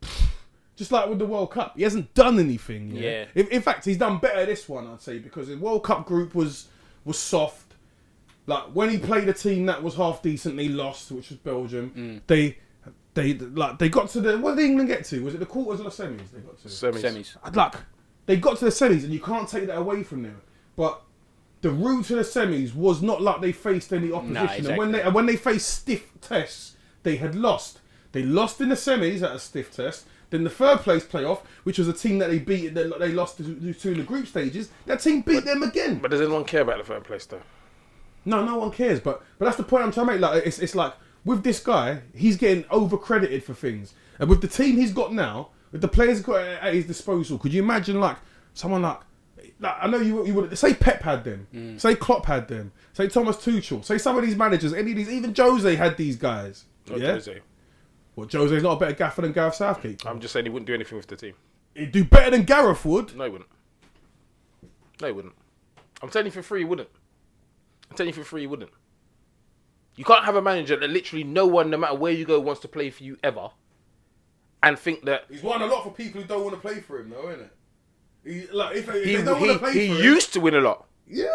Just 0.76 0.90
like 0.90 1.08
with 1.08 1.20
the 1.20 1.26
World 1.26 1.52
Cup, 1.52 1.76
he 1.76 1.84
hasn't 1.84 2.12
done 2.14 2.40
anything. 2.40 2.90
Yeah. 2.90 3.02
Yeah. 3.02 3.24
In, 3.36 3.46
in 3.48 3.62
fact, 3.62 3.84
he's 3.84 3.96
done 3.98 4.18
better 4.18 4.44
this 4.44 4.68
one, 4.68 4.88
I'd 4.88 5.00
say, 5.00 5.18
because 5.18 5.46
the 5.46 5.56
World 5.56 5.84
Cup 5.84 6.04
group 6.04 6.34
was 6.34 6.66
was 7.04 7.18
soft. 7.18 7.74
Like 8.46 8.64
when 8.74 8.90
he 8.90 8.98
played 8.98 9.28
a 9.28 9.32
team 9.32 9.66
that 9.66 9.82
was 9.82 9.94
half 9.94 10.22
decent, 10.22 10.56
they 10.56 10.68
lost, 10.68 11.10
which 11.10 11.30
was 11.30 11.38
Belgium. 11.38 11.92
Mm. 11.96 12.20
They 12.26 12.58
they 13.14 13.34
like 13.34 13.78
they 13.78 13.88
got 13.88 14.10
to 14.10 14.20
the 14.20 14.38
what 14.38 14.56
did 14.56 14.66
England 14.66 14.88
get 14.88 15.04
to? 15.06 15.24
Was 15.24 15.34
it 15.34 15.38
the 15.38 15.46
quarters 15.46 15.80
or 15.80 15.84
the 15.84 15.90
semis? 15.90 16.30
They 16.32 16.40
got 16.40 16.60
to 16.62 16.68
Semis. 16.68 17.00
Semis. 17.00 17.56
Like 17.56 17.74
they 18.26 18.36
got 18.36 18.58
to 18.58 18.66
the 18.66 18.70
semis 18.70 19.04
and 19.04 19.12
you 19.12 19.20
can't 19.20 19.48
take 19.48 19.66
that 19.66 19.78
away 19.78 20.02
from 20.02 20.22
them. 20.22 20.40
But 20.76 21.00
the 21.62 21.70
route 21.70 22.06
to 22.06 22.16
the 22.16 22.22
semis 22.22 22.74
was 22.74 23.00
not 23.00 23.22
like 23.22 23.40
they 23.40 23.52
faced 23.52 23.92
any 23.92 24.12
opposition. 24.12 24.66
And 24.66 24.78
when 24.78 24.92
they 24.92 25.00
and 25.02 25.14
when 25.14 25.26
they 25.26 25.36
faced 25.36 25.68
stiff 25.68 26.10
tests, 26.20 26.76
they 27.02 27.16
had 27.16 27.34
lost. 27.34 27.80
They 28.12 28.22
lost 28.22 28.60
in 28.60 28.68
the 28.68 28.74
semis 28.74 29.22
at 29.22 29.32
a 29.32 29.38
stiff 29.38 29.74
test. 29.74 30.06
Then 30.34 30.42
the 30.42 30.50
third 30.50 30.80
place 30.80 31.04
playoff, 31.04 31.42
which 31.62 31.78
was 31.78 31.86
a 31.86 31.92
team 31.92 32.18
that 32.18 32.28
they 32.28 32.40
beat, 32.40 32.74
that 32.74 32.98
they 32.98 33.12
lost 33.12 33.36
to, 33.36 33.72
to 33.72 33.92
in 33.92 33.98
the 33.98 34.02
group 34.02 34.26
stages. 34.26 34.68
That 34.86 34.98
team 34.98 35.20
beat 35.20 35.44
them 35.44 35.62
again. 35.62 36.00
But 36.00 36.10
does 36.10 36.20
anyone 36.20 36.44
care 36.44 36.62
about 36.62 36.78
the 36.78 36.82
third 36.84 37.04
place 37.04 37.24
though? 37.24 37.40
No, 38.24 38.44
no 38.44 38.58
one 38.58 38.72
cares. 38.72 38.98
But 38.98 39.22
but 39.38 39.44
that's 39.44 39.56
the 39.56 39.62
point 39.62 39.84
I'm 39.84 39.92
trying 39.92 40.06
to 40.06 40.12
make. 40.14 40.20
Like 40.20 40.44
it's 40.44 40.58
it's 40.58 40.74
like 40.74 40.92
with 41.24 41.44
this 41.44 41.60
guy, 41.60 42.00
he's 42.16 42.36
getting 42.36 42.64
over 42.68 42.98
credited 42.98 43.44
for 43.44 43.54
things, 43.54 43.94
and 44.18 44.28
with 44.28 44.40
the 44.40 44.48
team 44.48 44.76
he's 44.76 44.90
got 44.92 45.14
now, 45.14 45.50
with 45.70 45.82
the 45.82 45.86
players 45.86 46.18
he's 46.18 46.26
got 46.26 46.40
at 46.40 46.60
at 46.64 46.74
his 46.74 46.86
disposal, 46.86 47.38
could 47.38 47.52
you 47.52 47.62
imagine 47.62 48.00
like 48.00 48.16
someone 48.54 48.82
like. 48.82 48.98
Like, 49.60 49.76
I 49.80 49.86
know 49.86 49.98
you. 49.98 50.26
You 50.26 50.34
would 50.34 50.58
say 50.58 50.74
Pep 50.74 51.00
had 51.02 51.22
them. 51.22 51.46
Mm. 51.54 51.80
Say 51.80 51.94
Klopp 51.94 52.26
had 52.26 52.48
them. 52.48 52.72
Say 52.92 53.06
Thomas 53.06 53.36
Tuchel. 53.36 53.84
Say 53.84 53.98
some 53.98 54.18
of 54.18 54.24
these 54.24 54.34
managers. 54.34 54.72
Any 54.72 54.90
of 54.90 54.96
these, 54.96 55.08
even 55.08 55.32
Jose 55.32 55.76
had 55.76 55.96
these 55.96 56.16
guys. 56.16 56.64
Not 56.88 56.98
yeah. 56.98 57.12
Jose. 57.12 57.40
Well, 58.16 58.28
Jose's 58.30 58.62
not 58.62 58.76
a 58.76 58.80
better 58.80 58.94
gaffer 58.94 59.22
than 59.22 59.32
Gareth 59.32 59.56
Southgate. 59.56 60.06
I'm 60.06 60.20
just 60.20 60.32
saying 60.32 60.46
he 60.46 60.50
wouldn't 60.50 60.66
do 60.66 60.74
anything 60.74 60.96
with 60.96 61.08
the 61.08 61.16
team. 61.16 61.34
He'd 61.74 61.92
do 61.92 62.04
better 62.04 62.30
than 62.30 62.44
Gareth 62.44 62.84
would. 62.84 63.16
No, 63.16 63.24
he 63.24 63.30
wouldn't. 63.30 63.50
No, 65.00 65.06
he 65.08 65.12
wouldn't. 65.12 65.34
I'm 66.02 66.10
telling 66.10 66.26
you 66.26 66.32
for 66.32 66.42
free, 66.42 66.60
he 66.60 66.64
wouldn't. 66.64 66.88
I'm 67.90 67.96
telling 67.96 68.08
you 68.08 68.14
for 68.14 68.24
free, 68.24 68.42
he 68.42 68.46
wouldn't. 68.46 68.70
You 69.96 70.04
can't 70.04 70.24
have 70.24 70.36
a 70.36 70.42
manager 70.42 70.76
that 70.76 70.90
literally 70.90 71.24
no 71.24 71.46
one, 71.46 71.70
no 71.70 71.76
matter 71.76 71.94
where 71.94 72.12
you 72.12 72.24
go, 72.24 72.38
wants 72.40 72.60
to 72.62 72.68
play 72.68 72.90
for 72.90 73.02
you 73.04 73.16
ever, 73.22 73.50
and 74.62 74.78
think 74.78 75.04
that 75.04 75.24
He's 75.30 75.42
won 75.42 75.62
a 75.62 75.66
lot 75.66 75.84
for 75.84 75.90
people 75.90 76.20
who 76.20 76.26
don't 76.26 76.42
want 76.42 76.54
to 76.54 76.60
play 76.60 76.80
for 76.80 76.98
him, 77.00 77.10
though, 77.10 77.28
isn't 77.30 77.40
it? 77.40 77.52
He, 78.24 78.46
like, 78.52 78.76
if, 78.76 78.88
if 78.88 79.04
he 79.04 79.16
they 79.16 79.24
don't 79.24 79.40
want 79.40 79.52
to 79.52 79.58
play 79.58 79.72
he, 79.72 79.88
for 79.88 79.94
him, 79.94 80.04
used 80.04 80.32
to 80.32 80.40
win 80.40 80.54
a 80.54 80.60
lot. 80.60 80.86
Yeah. 81.06 81.26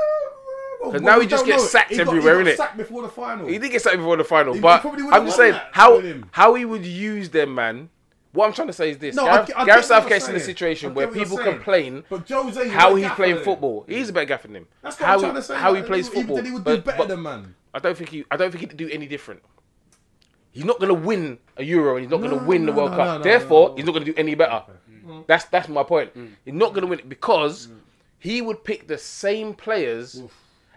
Oh, 0.82 0.84
well, 0.84 0.92
'Cause 0.94 1.02
well, 1.02 1.16
now 1.16 1.20
he 1.22 1.28
just 1.28 1.46
gets 1.46 1.64
know. 1.64 1.68
sacked 1.68 1.92
He 1.92 1.98
got- 1.98 2.08
everywhere, 2.08 2.40
he 2.40 2.46
got 2.46 2.52
innit? 2.54 2.58
Sacked 2.58 2.78
before 2.78 3.02
the 3.02 3.10
final. 3.10 3.48
He 3.48 3.58
did 3.58 3.72
get 3.72 3.82
sacked 3.82 3.98
before 3.98 4.16
the 4.18 4.24
final, 4.24 4.54
He- 4.54 4.60
he 4.60 4.62
but 4.62 4.82
probably 4.82 5.04
would've 5.04 5.20
I'm 5.20 5.26
just 5.26 5.38
saying 5.38 5.56
how 5.72 6.02
how 6.32 6.54
he 6.54 6.66
would 6.66 6.86
use 6.86 7.30
them, 7.30 7.54
man. 7.56 7.90
What 8.32 8.46
I'm 8.46 8.54
trying 8.54 8.68
to 8.68 8.74
say 8.74 8.92
is 8.92 8.98
this: 9.00 9.16
No, 9.16 9.26
Gareth, 9.26 9.48
get- 9.48 9.58
I 9.60 9.66
Gareth 9.66 9.86
Southgate's 9.86 10.28
in 10.30 10.36
a 10.36 10.40
situation 10.40 10.94
where 10.94 11.08
get 11.08 11.18
what 11.18 11.28
you're 11.30 11.38
people 11.38 11.52
complain 11.54 12.04
But 12.10 12.30
Jose, 12.30 12.68
how 12.70 12.96
he's 12.96 13.10
playing 13.12 13.36
then. 13.36 13.44
football. 13.44 13.86
He's 13.88 14.10
a 14.10 14.14
better 14.14 14.26
gaffer 14.28 14.48
than 14.48 14.58
him. 14.58 14.68
That's 14.82 15.00
what 15.00 15.06
how 15.08 15.14
I'm 15.14 15.20
he, 15.20 15.24
trying 15.26 15.36
to 15.36 15.42
say. 15.42 15.56
how 15.56 15.74
he 15.74 15.82
plays 15.82 16.08
football. 16.10 16.38
He, 16.38 16.44
he 16.44 16.52
would 16.52 16.64
do 16.64 16.78
but- 16.78 16.86
better 16.86 17.06
than 17.06 17.22
man. 17.24 17.56
I 17.74 17.80
don't 17.80 17.98
think 17.98 18.10
he. 18.12 18.26
I 18.32 18.38
don't 18.38 18.52
think 18.52 18.62
he'd 18.62 18.78
do 18.78 18.90
any 18.90 19.08
different. 19.08 19.42
He's 20.52 20.66
not 20.66 20.80
going 20.80 20.90
to 20.90 20.94
win 21.08 21.38
a 21.58 21.64
Euro 21.64 21.96
and 21.96 22.04
he's 22.04 22.10
not 22.12 22.22
going 22.22 22.32
to 22.38 22.44
win 22.46 22.66
the 22.66 22.72
World 22.72 22.92
no, 22.92 22.98
Cup. 22.98 23.06
no, 23.08 23.18
no, 23.18 23.24
Therefore, 23.24 23.70
no. 23.70 23.76
he's 23.76 23.86
not 23.86 23.92
going 23.92 24.06
to 24.06 24.12
do 24.12 24.18
any 24.18 24.34
better. 24.36 24.64
Mm. 25.06 25.26
That's 25.28 25.46
that's 25.46 25.68
my 25.70 25.84
point. 25.84 26.16
Mm. 26.16 26.32
He's 26.46 26.54
not 26.54 26.70
going 26.74 26.82
to 26.82 26.88
win 26.88 27.00
it 27.00 27.10
because 27.10 27.68
mm. 27.68 27.78
he 28.20 28.42
would 28.42 28.64
pick 28.64 28.88
the 28.88 28.98
same 28.98 29.54
players. 29.54 30.22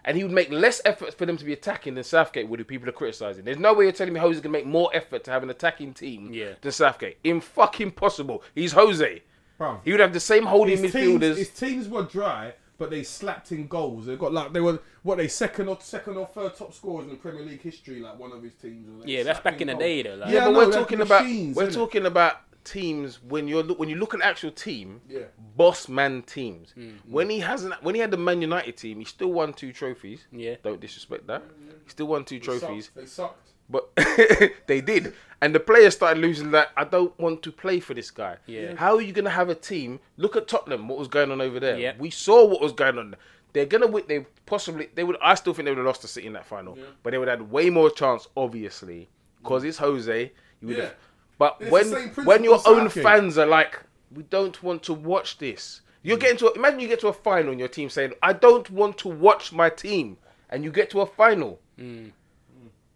And 0.05 0.17
he 0.17 0.23
would 0.23 0.33
make 0.33 0.51
less 0.51 0.81
effort 0.83 1.13
for 1.17 1.25
them 1.25 1.37
to 1.37 1.45
be 1.45 1.53
attacking 1.53 1.95
than 1.95 2.03
Southgate 2.03 2.49
would 2.49 2.59
if 2.59 2.67
people 2.67 2.89
are 2.89 2.93
criticising. 2.93 3.45
There's 3.45 3.57
no 3.57 3.73
way 3.73 3.85
you're 3.85 3.93
telling 3.93 4.13
me 4.13 4.19
Jose's 4.19 4.41
going 4.41 4.51
to 4.53 4.59
make 4.59 4.65
more 4.65 4.89
effort 4.93 5.23
to 5.25 5.31
have 5.31 5.43
an 5.43 5.49
attacking 5.49 5.93
team 5.93 6.33
Yeah. 6.33 6.53
than 6.61 6.71
Southgate. 6.73 7.17
In 7.23 7.39
fucking 7.39 7.91
possible. 7.91 8.43
He's 8.53 8.73
Jose. 8.73 9.21
Bro. 9.57 9.79
He 9.85 9.91
would 9.91 9.99
have 10.01 10.11
the 10.13 10.19
same 10.19 10.43
holding 10.45 10.77
His 10.83 10.91
teams, 10.91 11.21
midfielders. 11.21 11.37
his 11.37 11.49
teams 11.49 11.87
were 11.87 12.03
dry, 12.03 12.53
but 12.77 12.89
they 12.89 13.03
slapped 13.03 13.51
in 13.53 13.67
goals. 13.67 14.07
They 14.07 14.15
got 14.17 14.33
like 14.33 14.51
they 14.51 14.59
were 14.59 14.79
what 15.03 15.19
they 15.19 15.27
second 15.29 15.69
or 15.69 15.77
second 15.79 16.17
or 16.17 16.25
third 16.27 16.55
top 16.55 16.73
scorers 16.73 17.07
in 17.07 17.15
Premier 17.17 17.43
League 17.45 17.61
history. 17.61 17.99
Like 18.01 18.19
one 18.19 18.31
of 18.33 18.43
his 18.43 18.53
teams. 18.55 18.89
or 18.89 19.07
Yeah, 19.07 19.23
that's 19.23 19.39
back 19.39 19.61
in 19.61 19.67
the 19.67 19.75
day, 19.75 20.01
though. 20.01 20.15
Like, 20.15 20.29
Yeah, 20.31 20.35
Yeah, 20.35 20.45
but 20.45 20.51
no, 20.51 20.57
we're 20.57 20.65
they're 20.71 20.79
talking 20.81 21.01
about 21.01 21.23
machines, 21.23 21.55
we're 21.55 21.67
innit? 21.67 21.73
talking 21.75 22.05
about 22.07 22.41
teams 22.63 23.21
when 23.23 23.47
you're 23.47 23.63
when 23.63 23.89
you 23.89 23.95
look 23.95 24.13
at 24.13 24.21
actual 24.21 24.51
team, 24.51 25.01
Yeah. 25.09 25.23
boss 25.57 25.87
man 25.87 26.21
teams. 26.23 26.73
Mm, 26.77 26.97
When 27.07 27.29
he 27.29 27.39
hasn't 27.39 27.81
when 27.83 27.95
he 27.95 28.01
had 28.01 28.11
the 28.11 28.17
Man 28.17 28.41
United 28.41 28.77
team, 28.77 28.99
he 28.99 29.05
still 29.05 29.31
won 29.33 29.53
two 29.53 29.71
trophies. 29.73 30.25
Yeah. 30.31 30.55
Don't 30.63 30.79
disrespect 30.79 31.27
that. 31.27 31.43
He 31.83 31.89
still 31.89 32.07
won 32.07 32.25
two 32.25 32.39
They 32.39 32.45
trophies. 32.45 32.85
sucked. 32.85 32.95
They 32.95 33.05
sucked. 33.05 33.49
but 33.69 33.89
they 34.67 34.81
did. 34.81 35.13
And 35.41 35.53
the 35.53 35.59
players 35.59 35.93
started 35.95 36.19
losing 36.21 36.51
that. 36.51 36.69
I 36.77 36.83
don't 36.83 37.17
want 37.19 37.43
to 37.43 37.51
play 37.51 37.79
for 37.79 37.93
this 37.93 38.11
guy. 38.11 38.37
Yeah. 38.45 38.75
How 38.75 38.95
are 38.95 39.01
you 39.01 39.11
going 39.13 39.25
to 39.25 39.31
have 39.31 39.49
a 39.49 39.55
team? 39.55 39.99
Look 40.17 40.35
at 40.37 40.47
Tottenham. 40.47 40.87
What 40.87 40.97
was 40.99 41.07
going 41.09 41.31
on 41.31 41.41
over 41.41 41.59
there? 41.59 41.77
Yeah. 41.77 41.93
We 41.99 42.09
saw 42.09 42.45
what 42.45 42.61
was 42.61 42.71
going 42.73 42.97
on. 42.97 43.15
They're 43.53 43.67
gonna 43.67 43.85
win. 43.85 44.05
They 44.07 44.25
possibly 44.47 44.89
they 44.95 45.03
would. 45.03 45.15
I 45.21 45.35
still 45.35 45.53
think 45.53 45.65
they 45.65 45.71
would 45.71 45.77
have 45.77 45.85
lost 45.85 46.01
to 46.01 46.07
City 46.07 46.25
in 46.25 46.33
that 46.33 46.45
final, 46.45 46.75
yeah. 46.75 46.85
but 47.03 47.11
they 47.11 47.19
would 47.19 47.27
have 47.27 47.37
had 47.39 47.51
way 47.51 47.69
more 47.69 47.91
chance, 47.91 48.27
obviously, 48.35 49.09
because 49.43 49.63
it's 49.63 49.77
Jose. 49.77 50.31
You 50.59 50.67
would 50.69 50.77
Yeah. 50.77 50.83
have. 50.85 50.95
But 51.37 51.57
It's 51.59 51.71
when 51.71 51.85
same 51.85 52.09
when 52.25 52.43
your 52.43 52.55
as 52.55 52.65
own 52.65 52.85
Southgate. 52.89 53.03
fans 53.03 53.37
are 53.37 53.45
like, 53.45 53.79
we 54.13 54.23
don't 54.23 54.61
want 54.63 54.83
to 54.83 54.93
watch 54.93 55.37
this. 55.39 55.81
You're 56.03 56.17
getting 56.17 56.37
to 56.37 56.47
a, 56.49 56.53
imagine 56.53 56.79
you 56.81 56.87
get 56.87 56.99
to 57.01 57.07
a 57.07 57.13
final 57.13 57.51
and 57.51 57.59
your 57.59 57.69
team 57.69 57.89
saying, 57.89 58.13
I 58.21 58.33
don't 58.33 58.69
want 58.69 58.97
to 58.99 59.07
watch 59.07 59.51
my 59.53 59.69
team, 59.69 60.17
and 60.49 60.63
you 60.63 60.71
get 60.71 60.89
to 60.91 61.01
a 61.01 61.05
final. 61.05 61.59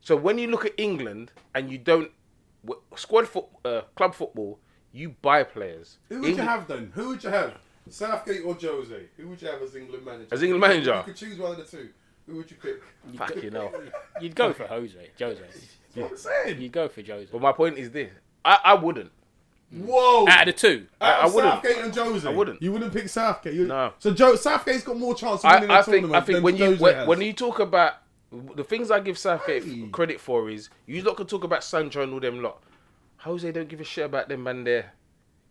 So 0.02 0.16
when 0.16 0.38
you 0.38 0.48
look 0.48 0.66
at 0.66 0.74
England 0.78 1.32
and 1.54 1.70
you 1.72 1.78
don't 1.78 2.12
w- 2.66 2.82
squad 2.96 3.28
foot, 3.28 3.46
uh, 3.66 3.82
club 3.96 4.14
football, 4.16 4.60
you 4.94 5.16
buy 5.22 5.44
players. 5.44 5.98
Who 6.10 6.16
would 6.20 6.24
you 6.24 6.30
England- 6.32 6.50
have 6.50 6.68
then? 6.68 6.92
Who 6.96 7.10
would 7.10 7.24
you 7.24 7.30
have? 7.30 7.58
Southgate 7.90 8.42
or 8.46 8.54
Jose? 8.56 9.04
Who 9.18 9.28
would 9.30 9.42
you 9.42 9.48
have 9.48 9.62
as 9.62 9.76
England 9.76 10.06
manager? 10.06 10.28
As 10.32 10.44
England 10.44 10.62
manager? 10.62 10.96
You 10.98 11.04
could 11.04 11.16
choose 11.16 11.38
one 11.40 11.52
of 11.52 11.58
the 11.58 11.64
two. 11.64 11.90
Who 12.26 12.36
would 12.36 12.52
you 12.52 12.58
pick? 12.58 12.84
Fucking 13.18 13.52
hell. 13.54 13.72
You'd 14.22 14.36
go 14.36 14.52
for 14.54 14.68
Jose. 14.68 15.10
Jose. 15.20 15.40
That's 15.42 15.66
what 15.96 16.12
I'm 16.12 16.18
saying. 16.18 16.62
You'd 16.62 16.72
go 16.74 16.90
for 16.90 17.02
Jose. 17.02 17.30
But 17.32 17.42
my 17.42 17.54
point 17.54 17.78
is 17.78 17.92
this: 17.92 18.12
I, 18.48 18.60
I 18.64 18.74
wouldn't. 18.76 19.12
Whoa! 19.72 20.26
Out 20.30 20.48
of 20.48 20.56
the 20.56 20.60
two. 20.60 20.88
Out 21.02 21.24
I 21.24 21.28
of 21.28 21.34
wouldn't. 21.34 21.54
Southgate 21.56 21.78
and 21.84 21.94
Jose. 21.94 22.28
I 22.28 22.32
wouldn't. 22.32 22.62
You 22.62 22.72
wouldn't 22.72 22.94
pick 22.94 23.10
Southgate. 23.10 23.54
You, 23.54 23.68
No. 23.68 23.94
So 24.00 24.14
Joe, 24.14 24.36
Southgate's 24.36 24.84
got 24.84 24.98
more 24.98 25.14
chance 25.14 25.44
of 25.44 25.52
winning 25.52 25.70
I, 25.70 25.76
I 25.76 25.78
the 25.80 25.84
think 25.84 25.94
tournament 25.94 26.16
I 26.24 26.26
think 26.26 26.36
than 26.38 26.44
when 26.44 26.56
you 26.56 26.66
Jose 26.66 26.82
when, 26.84 26.96
has. 26.96 27.08
when 27.08 27.22
you 27.22 27.34
talk 27.34 27.60
about 27.60 27.96
the 28.32 28.64
things 28.64 28.90
I 28.92 29.02
give 29.02 29.18
Southgate 29.18 29.92
credit 29.92 30.22
for 30.22 30.50
is 30.50 30.70
you 30.86 31.02
lot 31.02 31.18
can 31.18 31.28
talk 31.28 31.44
about 31.44 31.64
Sancho 31.66 32.02
and 32.02 32.14
all 32.14 32.22
them 32.22 32.42
lot. 32.42 32.64
Jose 33.18 33.52
don't 33.52 33.68
give 33.68 33.82
a 33.82 33.84
shit 33.84 34.06
about 34.06 34.30
them 34.30 34.44
man 34.44 34.64
there. 34.64 34.94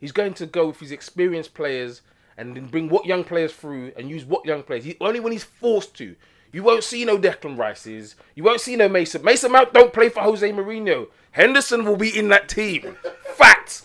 He's 0.01 0.13
going 0.13 0.33
to 0.35 0.47
go 0.47 0.69
with 0.69 0.81
his 0.81 0.93
experienced 0.93 1.53
players 1.53 2.01
and 2.39 2.57
then 2.57 2.67
bring 2.67 2.89
what 2.89 3.05
young 3.07 3.25
players 3.25 3.53
through 3.53 3.93
and 3.97 4.09
use 4.09 4.25
what 4.25 4.45
young 4.47 4.63
players. 4.63 4.85
He, 4.85 4.97
only 5.01 5.21
when 5.21 5.33
he's 5.33 5.45
forced 5.45 5.95
to. 5.97 6.17
You 6.57 6.63
won't 6.63 6.85
see 6.85 7.05
no 7.05 7.19
Declan 7.19 7.59
Rices. 7.59 8.15
You 8.35 8.43
won't 8.43 8.63
see 8.63 8.77
no 8.77 8.89
Mason. 8.89 9.23
Mason 9.23 9.53
Mount 9.53 9.75
don't 9.75 9.93
play 9.93 10.09
for 10.09 10.23
Jose 10.23 10.51
Mourinho. 10.53 11.09
Henderson 11.33 11.85
will 11.85 11.99
be 11.99 12.09
in 12.19 12.31
that 12.31 12.49
team. 12.49 12.97
Fact. 13.35 13.83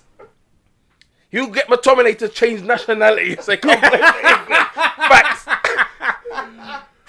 He'll 1.29 1.47
get 1.47 1.67
McTominay 1.67 2.17
to 2.19 2.29
change 2.29 2.61
nationality 2.61 3.31
and 3.49 3.61
come 3.61 3.77
play 3.77 3.89
for 3.89 4.19
England. 4.25 4.47
Facts. 5.09 5.45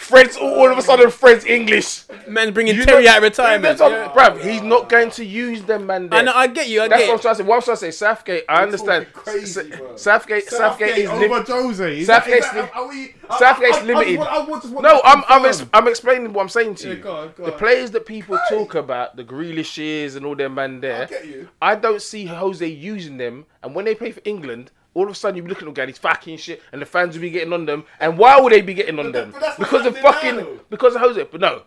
Fred's 0.02 0.36
all, 0.36 0.54
all 0.54 0.70
of 0.72 0.76
a 0.76 0.82
sudden 0.82 1.10
Fred's 1.10 1.44
English. 1.44 2.02
Man 2.26 2.52
bringing 2.52 2.74
You 2.76 2.84
Terry 2.84 3.04
know- 3.04 3.10
out 3.10 3.16
of 3.18 3.22
retirement. 3.24 3.78
That's 3.78 3.80
what- 3.80 4.14
Bruv, 4.14 4.42
he's 4.42 4.62
not 4.62 4.88
going 4.88 5.10
to 5.12 5.24
use 5.24 5.62
them 5.62 5.86
man 5.86 6.08
there. 6.08 6.18
I 6.18 6.22
know. 6.22 6.32
I 6.34 6.46
get 6.48 6.68
you. 6.68 6.82
I 6.82 6.88
That's 6.88 7.02
get. 7.02 7.08
what 7.08 7.14
I'm 7.14 7.20
trying 7.20 7.34
to 7.34 7.42
say. 7.42 7.44
What 7.48 7.56
I'm 7.56 7.62
trying 7.62 7.76
to 7.76 7.80
say, 7.80 7.90
Southgate, 7.92 8.44
I 8.48 8.62
understand. 8.62 9.06
crazy, 9.12 9.46
Sa- 9.70 9.76
bro. 9.76 9.96
Southgate, 9.96 10.48
Southgate 10.48 10.98
is 10.98 11.08
over 11.10 11.20
lim- 11.28 11.44
Jose. 11.46 11.98
Is 12.00 12.06
Southgate's 12.08 12.50
that, 12.50 12.56
is 12.64 12.70
that, 12.70 12.76
are 12.76 12.90
I- 12.90 13.38
Southgate's 13.38 13.76
I- 13.76 13.80
I- 13.80 13.82
I 13.82 13.84
limited. 13.84 14.16
just 14.16 14.28
I 14.30 14.38
want- 14.40 14.62
just 14.62 14.74
want 14.74 14.84
No, 14.86 15.00
I'm 15.04 15.22
I'm, 15.28 15.44
ex- 15.46 15.64
I'm 15.72 15.88
explaining 15.88 16.32
what 16.32 16.42
I'm 16.42 16.48
saying 16.48 16.74
to 16.76 16.88
Yeah, 16.88 16.94
you. 16.94 17.00
go 17.00 17.12
on, 17.16 17.32
go 17.36 17.44
the 17.46 17.52
players 17.52 17.90
that 17.92 18.04
people 18.06 18.36
Hey. 18.48 18.56
talk 18.56 18.74
about, 18.74 19.16
the 19.16 19.24
Grealishes 19.24 20.16
and 20.16 20.26
all 20.26 20.34
them 20.34 20.54
man 20.54 20.80
there, 20.80 21.02
I 21.02 21.06
get 21.06 21.26
you. 21.26 21.48
I 21.60 21.74
don't 21.76 22.02
see 22.02 22.26
Jose 22.26 22.66
using 22.66 23.16
them. 23.18 23.46
And 23.62 23.74
when 23.74 23.84
they 23.84 23.94
play 23.94 24.10
for 24.12 24.20
England, 24.24 24.70
all 24.94 25.04
of 25.04 25.10
a 25.10 25.14
sudden 25.14 25.36
you 25.36 25.42
be 25.42 25.48
looking 25.48 25.68
at 25.68 25.88
he's 25.88 25.98
fucking 25.98 26.36
shit, 26.36 26.62
and 26.72 26.82
the 26.82 26.86
fans 26.86 27.14
will 27.14 27.22
be 27.22 27.30
getting 27.30 27.52
on 27.52 27.66
them. 27.66 27.84
And 28.00 28.18
why 28.18 28.40
would 28.40 28.52
they 28.52 28.60
be 28.60 28.74
getting 28.74 28.98
on 28.98 29.12
But 29.12 29.12
them? 29.12 29.32
what 29.32 29.58
Because 29.58 29.86
of 29.86 29.96
fucking 29.98 30.36
now, 30.36 30.48
because 30.70 30.94
of 30.94 31.00
Jose. 31.00 31.22
But 31.30 31.40
no, 31.40 31.62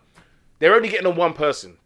they're 0.58 0.74
only 0.74 0.88
getting 0.88 1.06
on 1.06 1.16
one 1.16 1.32
person. 1.32 1.76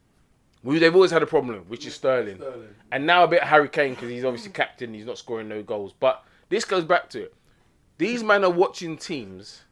Who 0.63 0.79
they've 0.79 0.95
always 0.95 1.11
had 1.11 1.23
a 1.23 1.27
problem 1.27 1.57
with, 1.57 1.69
which 1.69 1.87
is 1.87 1.95
Sterling. 1.95 2.37
Sterling. 2.37 2.69
And 2.93 3.07
now 3.07 3.25
a 3.25 3.29
bit 3.29 3.41
of 3.41 3.49
Harry 3.49 3.69
Kane 3.69 3.95
because 3.95 4.11
he's 4.11 4.27
obviously 4.27 4.53
captain. 4.53 4.93
He's 4.93 5.07
not 5.07 5.17
scoring 5.17 5.49
no 5.49 5.63
goals. 5.63 5.95
But 5.99 6.23
this 6.51 6.67
goes 6.67 6.85
back 6.85 7.09
to 7.11 7.23
it. 7.23 7.35
These 7.97 8.23
men 8.23 8.45
are 8.45 8.51
watching 8.51 8.99
teams, 8.99 9.63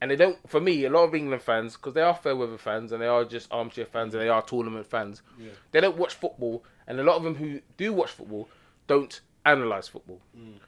and 0.00 0.10
they 0.10 0.16
don't. 0.16 0.38
For 0.48 0.60
me, 0.60 0.84
a 0.84 0.90
lot 0.90 1.04
of 1.04 1.14
England 1.16 1.42
fans, 1.42 1.76
because 1.76 1.94
they 1.94 2.02
are 2.02 2.14
fair 2.14 2.36
weather 2.36 2.58
fans 2.58 2.92
and 2.92 3.02
they 3.02 3.06
are 3.08 3.24
just 3.24 3.48
armchair 3.50 3.86
fans 3.86 4.14
and 4.14 4.22
they 4.22 4.28
are 4.28 4.42
tournament 4.42 4.86
fans. 4.86 5.22
They 5.72 5.80
don't 5.80 5.96
watch 5.96 6.14
football, 6.14 6.64
and 6.86 7.00
a 7.00 7.02
lot 7.02 7.16
of 7.16 7.24
them 7.24 7.34
who 7.34 7.60
do 7.76 7.92
watch 7.92 8.10
football 8.10 8.48
don't 8.86 9.20
analyze 9.44 9.88
football. 9.88 10.20
Mm. 10.36 10.58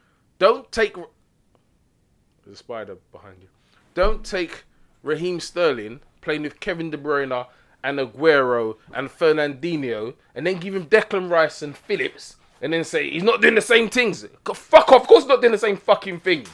Don't 0.41 0.73
take. 0.73 0.95
There's 0.95 2.55
a 2.55 2.57
spider 2.57 2.97
behind 3.13 3.37
you. 3.43 3.49
Don't 3.95 4.25
take 4.25 4.65
Raheem 5.03 5.39
Sterling 5.39 6.01
playing 6.23 6.43
with 6.43 6.61
Kevin 6.61 6.91
De 6.91 6.97
Bruyne 6.97 7.47
and 7.85 7.99
Aguero 7.99 8.79
and 8.95 9.11
Fernandinho, 9.11 10.15
and 10.35 10.47
then 10.47 10.59
give 10.59 10.75
him 10.75 10.87
Declan 10.87 11.31
Rice 11.31 11.61
and 11.61 11.77
Phillips, 11.77 12.37
and 12.63 12.73
then 12.73 12.85
say 12.85 13.11
he's 13.11 13.23
not 13.23 13.43
doing 13.43 13.55
the 13.55 13.61
same 13.61 13.91
things. 13.91 14.27
Fuck 14.55 14.91
off! 14.91 15.03
Of 15.03 15.09
course, 15.09 15.25
he's 15.25 15.29
not 15.29 15.43
doing 15.43 15.53
the 15.53 15.59
same 15.59 15.77
fucking 15.77 16.21
things. 16.21 16.49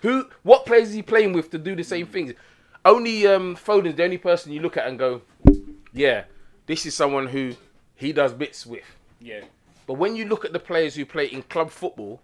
Who? 0.00 0.28
What 0.42 0.66
players 0.66 0.90
is 0.90 0.94
he 0.94 1.02
playing 1.02 1.32
with 1.32 1.50
to 1.52 1.58
do 1.58 1.74
the 1.74 1.84
same 1.84 2.06
things? 2.08 2.34
Only 2.84 3.26
um, 3.26 3.56
Foden's 3.56 3.96
the 3.96 4.04
only 4.04 4.18
person 4.18 4.52
you 4.52 4.60
look 4.60 4.76
at 4.76 4.86
and 4.86 4.98
go, 4.98 5.22
yeah, 5.94 6.24
this 6.66 6.84
is 6.84 6.94
someone 6.94 7.28
who 7.28 7.54
he 7.94 8.12
does 8.12 8.34
bits 8.34 8.66
with. 8.66 8.84
Yeah. 9.20 9.40
But 9.86 9.94
when 9.94 10.16
you 10.16 10.26
look 10.26 10.44
at 10.44 10.52
the 10.52 10.58
players 10.58 10.96
who 10.96 11.06
play 11.06 11.26
in 11.26 11.42
club 11.44 11.70
football, 11.70 12.20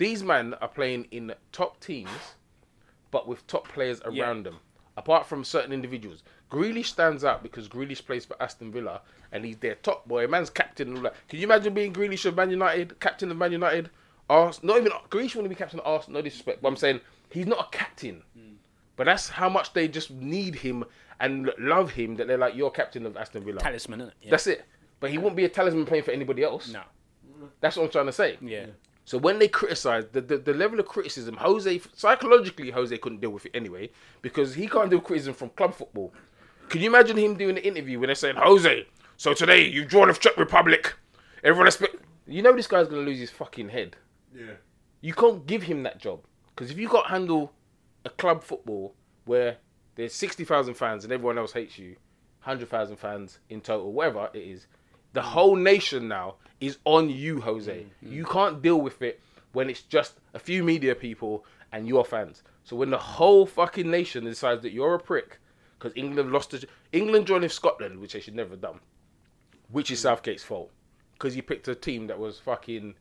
these 0.00 0.22
men 0.24 0.54
are 0.62 0.68
playing 0.68 1.06
in 1.10 1.32
top 1.52 1.78
teams, 1.80 2.08
but 3.10 3.28
with 3.28 3.46
top 3.46 3.68
players 3.68 4.00
around 4.00 4.38
Yeah. 4.38 4.42
them. 4.50 4.60
Apart 4.96 5.26
from 5.26 5.44
certain 5.44 5.72
individuals, 5.72 6.22
Grealish 6.50 6.86
stands 6.86 7.22
out 7.24 7.42
because 7.42 7.68
Grealish 7.68 8.04
plays 8.04 8.24
for 8.24 8.34
Aston 8.42 8.72
Villa 8.72 9.02
and 9.30 9.44
he's 9.44 9.58
their 9.58 9.74
top 9.76 10.08
boy. 10.08 10.26
Man's 10.26 10.50
captain 10.50 10.88
and 10.88 10.96
all 10.96 11.02
that. 11.04 11.14
Can 11.28 11.38
you 11.38 11.46
imagine 11.46 11.74
being 11.74 11.92
Grealish 11.92 12.24
of 12.24 12.34
Man 12.34 12.50
United, 12.50 12.98
captain 12.98 13.30
of 13.30 13.36
Man 13.36 13.52
United? 13.52 13.90
Ars- 14.28 14.62
not 14.64 14.78
even 14.78 14.92
Grealish 15.10 15.34
wouldn't 15.34 15.50
be 15.50 15.54
captain 15.54 15.80
of 15.80 15.86
Arsenal. 15.86 16.18
No 16.20 16.22
disrespect, 16.22 16.60
but 16.62 16.68
I'm 16.68 16.76
saying 16.76 17.00
he's 17.30 17.46
not 17.46 17.66
a 17.66 17.76
captain. 17.76 18.22
Hmm. 18.34 18.54
But 18.96 19.04
that's 19.04 19.28
how 19.28 19.48
much 19.48 19.72
they 19.74 19.86
just 19.86 20.10
need 20.10 20.54
him 20.56 20.84
and 21.20 21.50
love 21.58 21.90
him 21.92 22.16
that 22.16 22.26
they're 22.26 22.38
like, 22.38 22.54
you're 22.56 22.70
captain 22.70 23.04
of 23.06 23.16
Aston 23.16 23.44
Villa. 23.44 23.60
Talisman, 23.60 24.00
innit? 24.00 24.12
Yeah. 24.22 24.30
That's 24.30 24.46
it. 24.46 24.64
But 24.98 25.10
he 25.10 25.18
wouldn't 25.18 25.36
be 25.36 25.44
a 25.44 25.48
talisman 25.48 25.84
playing 25.86 26.04
for 26.04 26.10
anybody 26.10 26.42
else. 26.42 26.68
no. 26.72 26.82
That's 27.60 27.76
what 27.76 27.84
I'm 27.84 27.90
trying 27.90 28.06
to 28.06 28.12
say. 28.12 28.36
Yeah. 28.42 28.66
So 29.10 29.18
when 29.18 29.40
they 29.40 29.48
criticize 29.48 30.04
the, 30.12 30.20
the 30.20 30.38
the 30.38 30.54
level 30.54 30.78
of 30.78 30.86
criticism, 30.86 31.34
Jose 31.34 31.80
psychologically 31.96 32.70
Jose 32.70 32.96
couldn't 32.98 33.20
deal 33.20 33.30
with 33.30 33.44
it 33.44 33.50
anyway 33.56 33.90
because 34.22 34.54
he 34.54 34.68
can't 34.68 34.88
deal 34.88 35.00
criticism 35.00 35.34
from 35.34 35.48
club 35.48 35.74
football. 35.74 36.14
Can 36.68 36.80
you 36.80 36.86
imagine 36.90 37.16
him 37.16 37.34
doing 37.34 37.58
an 37.58 37.64
interview 37.64 37.98
when 37.98 38.06
they're 38.06 38.14
saying 38.14 38.36
Jose? 38.36 38.86
So 39.16 39.34
today 39.34 39.66
you've 39.66 39.88
drawn 39.88 40.06
with 40.06 40.20
Czech 40.20 40.36
Republic. 40.36 40.94
Everyone 41.42 41.66
expect 41.66 41.96
you 42.28 42.40
know 42.40 42.52
this 42.54 42.68
guy's 42.68 42.86
gonna 42.86 43.02
lose 43.02 43.18
his 43.18 43.32
fucking 43.32 43.70
head. 43.70 43.96
Yeah. 44.32 44.52
You 45.00 45.12
can't 45.12 45.44
give 45.44 45.64
him 45.64 45.82
that 45.82 45.98
job 45.98 46.20
because 46.54 46.70
if 46.70 46.78
you 46.78 46.88
can't 46.88 47.08
handle 47.08 47.52
a 48.04 48.10
club 48.10 48.44
football 48.44 48.94
where 49.24 49.56
there's 49.96 50.14
sixty 50.14 50.44
thousand 50.44 50.74
fans 50.74 51.02
and 51.02 51.12
everyone 51.12 51.36
else 51.36 51.52
hates 51.52 51.76
you, 51.80 51.96
hundred 52.38 52.68
thousand 52.68 52.98
fans 52.98 53.40
in 53.48 53.60
total, 53.60 53.90
whatever 53.90 54.30
it 54.32 54.38
is, 54.38 54.68
the 55.14 55.20
mm. 55.20 55.24
whole 55.24 55.56
nation 55.56 56.06
now 56.06 56.36
is 56.60 56.78
on 56.84 57.08
you, 57.08 57.40
Jose. 57.40 57.72
Mm, 57.72 58.08
mm. 58.08 58.12
You 58.12 58.24
can't 58.24 58.62
deal 58.62 58.80
with 58.80 59.02
it 59.02 59.20
when 59.52 59.70
it's 59.70 59.82
just 59.82 60.14
a 60.34 60.38
few 60.38 60.62
media 60.62 60.94
people 60.94 61.44
and 61.72 61.88
your 61.88 62.04
fans. 62.04 62.42
So 62.64 62.76
when 62.76 62.90
the 62.90 62.98
whole 62.98 63.46
fucking 63.46 63.90
nation 63.90 64.24
decides 64.24 64.62
that 64.62 64.72
you're 64.72 64.94
a 64.94 64.98
prick 64.98 65.38
because 65.78 65.92
England 65.96 66.32
lost 66.32 66.50
to 66.50 66.66
England 66.92 67.26
joining 67.26 67.48
Scotland, 67.48 67.98
which 67.98 68.12
they 68.12 68.20
should 68.20 68.34
never 68.34 68.50
have 68.50 68.60
done, 68.60 68.80
which 69.70 69.90
is 69.90 69.98
mm. 70.00 70.02
Southgate's 70.02 70.44
fault 70.44 70.70
because 71.14 71.34
he 71.34 71.42
picked 71.42 71.68
a 71.68 71.74
team 71.74 72.06
that 72.06 72.18
was 72.18 72.38
fucking 72.38 72.94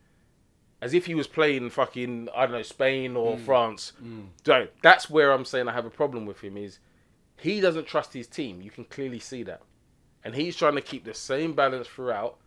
as 0.81 0.93
if 0.93 1.05
he 1.05 1.15
was 1.15 1.27
playing 1.27 1.69
fucking 1.69 2.29
I 2.35 2.43
don't 2.43 2.53
know 2.53 2.61
Spain 2.61 3.15
or 3.15 3.37
France. 3.37 3.93
So 4.45 4.67
that's 4.81 5.09
where 5.09 5.31
I'm 5.31 5.45
saying 5.45 5.67
I 5.67 5.73
have 5.73 5.85
a 5.85 5.89
problem 5.89 6.25
with 6.25 6.41
him 6.41 6.57
is 6.57 6.79
he 7.37 7.61
doesn't 7.61 7.87
trust 7.87 8.13
his 8.13 8.27
team. 8.27 8.61
You 8.61 8.71
can 8.71 8.85
clearly 8.85 9.19
see 9.19 9.43
that, 9.43 9.61
and 10.23 10.35
he's 10.35 10.55
trying 10.55 10.75
to 10.75 10.81
keep 10.81 11.05
the 11.05 11.13
same 11.13 11.53
balance 11.53 11.87
throughout, 11.87 12.37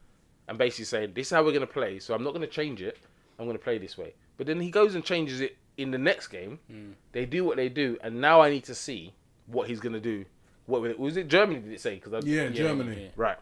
and 0.48 0.58
basically 0.58 0.84
saying 0.86 1.12
this 1.14 1.28
is 1.28 1.32
how 1.32 1.42
we're 1.44 1.50
going 1.52 1.60
to 1.66 1.72
play. 1.72 1.98
So 1.98 2.14
I'm 2.14 2.22
not 2.24 2.30
going 2.30 2.42
to 2.42 2.46
change 2.52 2.82
it. 2.82 2.98
I'm 3.38 3.46
going 3.46 3.56
to 3.58 3.62
play 3.62 3.78
this 3.78 3.96
way. 3.98 4.14
But 4.36 4.46
then 4.46 4.60
he 4.60 4.70
goes 4.70 4.94
and 4.94 5.04
changes 5.04 5.40
it 5.40 5.56
in 5.76 5.90
the 5.90 5.98
next 5.98 6.28
game. 6.28 6.58
Hmm. 6.70 6.92
They 7.12 7.24
do 7.26 7.44
what 7.44 7.56
they 7.56 7.68
do, 7.68 7.96
and 8.02 8.20
now 8.20 8.40
I 8.40 8.50
need 8.50 8.64
to 8.64 8.74
see 8.74 9.12
what 9.46 9.68
he's 9.68 9.80
going 9.80 9.94
to 9.94 10.00
do. 10.00 10.24
What 10.66 10.98
was 10.98 11.16
it? 11.16 11.28
Germany? 11.28 11.60
Did 11.60 11.72
it 11.72 11.80
say? 11.80 11.94
Because 11.96 12.24
Yeah, 12.24 12.48
Germany. 12.48 13.02
yeah. 13.04 13.08
Right. 13.16 13.36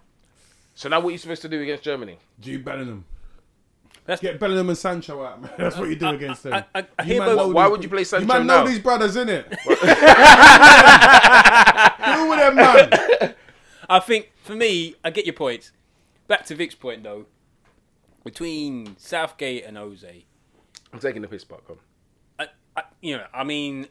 So 0.74 0.88
now 0.88 1.00
what 1.00 1.08
are 1.08 1.12
you 1.12 1.18
supposed 1.18 1.42
to 1.42 1.48
do 1.48 1.60
against 1.60 1.82
Germany? 1.82 2.18
Jude 2.40 2.64
Bellingham. 2.64 3.04
That's- 4.06 4.20
Get 4.20 4.40
Bellingham 4.40 4.70
and 4.70 4.78
Sancho 4.78 5.22
out, 5.22 5.42
man. 5.42 5.50
That's 5.58 5.76
what 5.76 5.88
you 5.90 5.96
do 5.96 6.08
against 6.08 6.42
them. 6.44 6.54
I- 6.54 6.64
I- 6.74 6.86
I 6.98 7.02
You 7.04 7.18
man 7.20 7.36
Why 7.52 7.64
these- 7.64 7.70
would 7.70 7.82
you 7.82 7.88
play 7.90 8.04
Sancho 8.04 8.22
You 8.22 8.28
man 8.28 8.46
now? 8.46 8.62
know 8.64 8.68
these 8.70 8.78
brothers, 8.78 9.16
innit? 9.16 9.44
Who 12.00 12.28
with 12.30 12.38
them, 12.38 12.54
man? 12.56 13.34
I 13.88 13.98
think 14.00 14.30
for 14.42 14.54
me, 14.54 14.94
I 15.04 15.10
get 15.10 15.26
your 15.26 15.34
points. 15.34 15.72
Back 16.30 16.44
to 16.46 16.54
Vic's 16.54 16.76
point 16.76 17.02
though, 17.02 17.26
between 18.22 18.96
Southgate 18.98 19.64
and 19.64 19.76
Jose, 19.76 20.24
I'm 20.92 21.00
taking 21.00 21.22
the 21.22 21.28
piss 21.28 21.42
back 21.42 21.68
on. 21.68 21.78
I, 22.38 22.46
I, 22.76 22.82
you 23.00 23.16
know, 23.16 23.24
I 23.34 23.42
mean, 23.42 23.88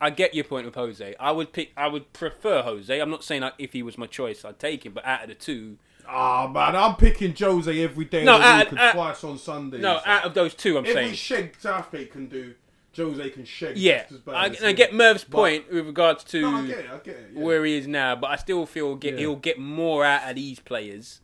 I 0.00 0.10
get 0.10 0.34
your 0.34 0.42
point 0.42 0.66
with 0.66 0.74
Jose. 0.74 1.14
I 1.20 1.30
would 1.30 1.52
pick, 1.52 1.70
I 1.76 1.86
would 1.86 2.12
prefer 2.12 2.62
Jose. 2.62 2.98
I'm 3.00 3.08
not 3.08 3.22
saying 3.22 3.42
like, 3.42 3.54
if 3.58 3.72
he 3.72 3.84
was 3.84 3.96
my 3.96 4.06
choice, 4.06 4.44
I'd 4.44 4.58
take 4.58 4.84
him. 4.84 4.94
But 4.94 5.04
out 5.06 5.22
of 5.22 5.28
the 5.28 5.36
two, 5.36 5.78
Ah 6.08 6.48
man, 6.48 6.74
I'm 6.74 6.96
picking 6.96 7.32
Jose 7.38 7.80
every 7.84 8.06
day 8.06 8.24
No, 8.24 8.34
of 8.34 8.40
the 8.40 8.46
out- 8.48 8.58
week 8.64 8.70
and 8.72 8.78
out- 8.80 8.94
twice 8.94 9.22
on 9.22 9.38
Sundays. 9.38 9.80
No, 9.80 10.00
out 10.04 10.24
of 10.24 10.34
those 10.34 10.54
two, 10.54 10.78
I'm 10.78 10.84
every 10.86 10.92
saying. 10.94 11.14
shed 11.14 11.52
Southgate 11.60 12.10
can 12.10 12.26
do, 12.28 12.54
Jose 12.96 13.30
can 13.30 13.44
shed. 13.44 13.78
Yeah, 13.78 14.02
just 14.08 14.22
as 14.26 14.62
I, 14.62 14.68
I 14.68 14.72
get 14.72 14.92
Merv's 14.92 15.22
But- 15.22 15.36
point 15.36 15.72
with 15.72 15.86
regards 15.86 16.24
to 16.24 16.42
No, 16.42 16.56
I 16.56 16.66
get 16.66 16.78
it. 16.80 16.90
I 16.90 16.96
get 16.98 17.14
it. 17.16 17.30
Yeah. 17.34 17.42
where 17.42 17.64
he 17.64 17.76
is 17.78 17.86
now, 17.86 18.16
but 18.16 18.30
I 18.30 18.34
still 18.36 18.66
feel 18.66 18.96
get, 18.96 19.14
Yeah. 19.14 19.20
he'll 19.20 19.36
get 19.36 19.60
more 19.60 20.04
out 20.04 20.28
of 20.28 20.34
these 20.34 20.58
players 20.58 21.20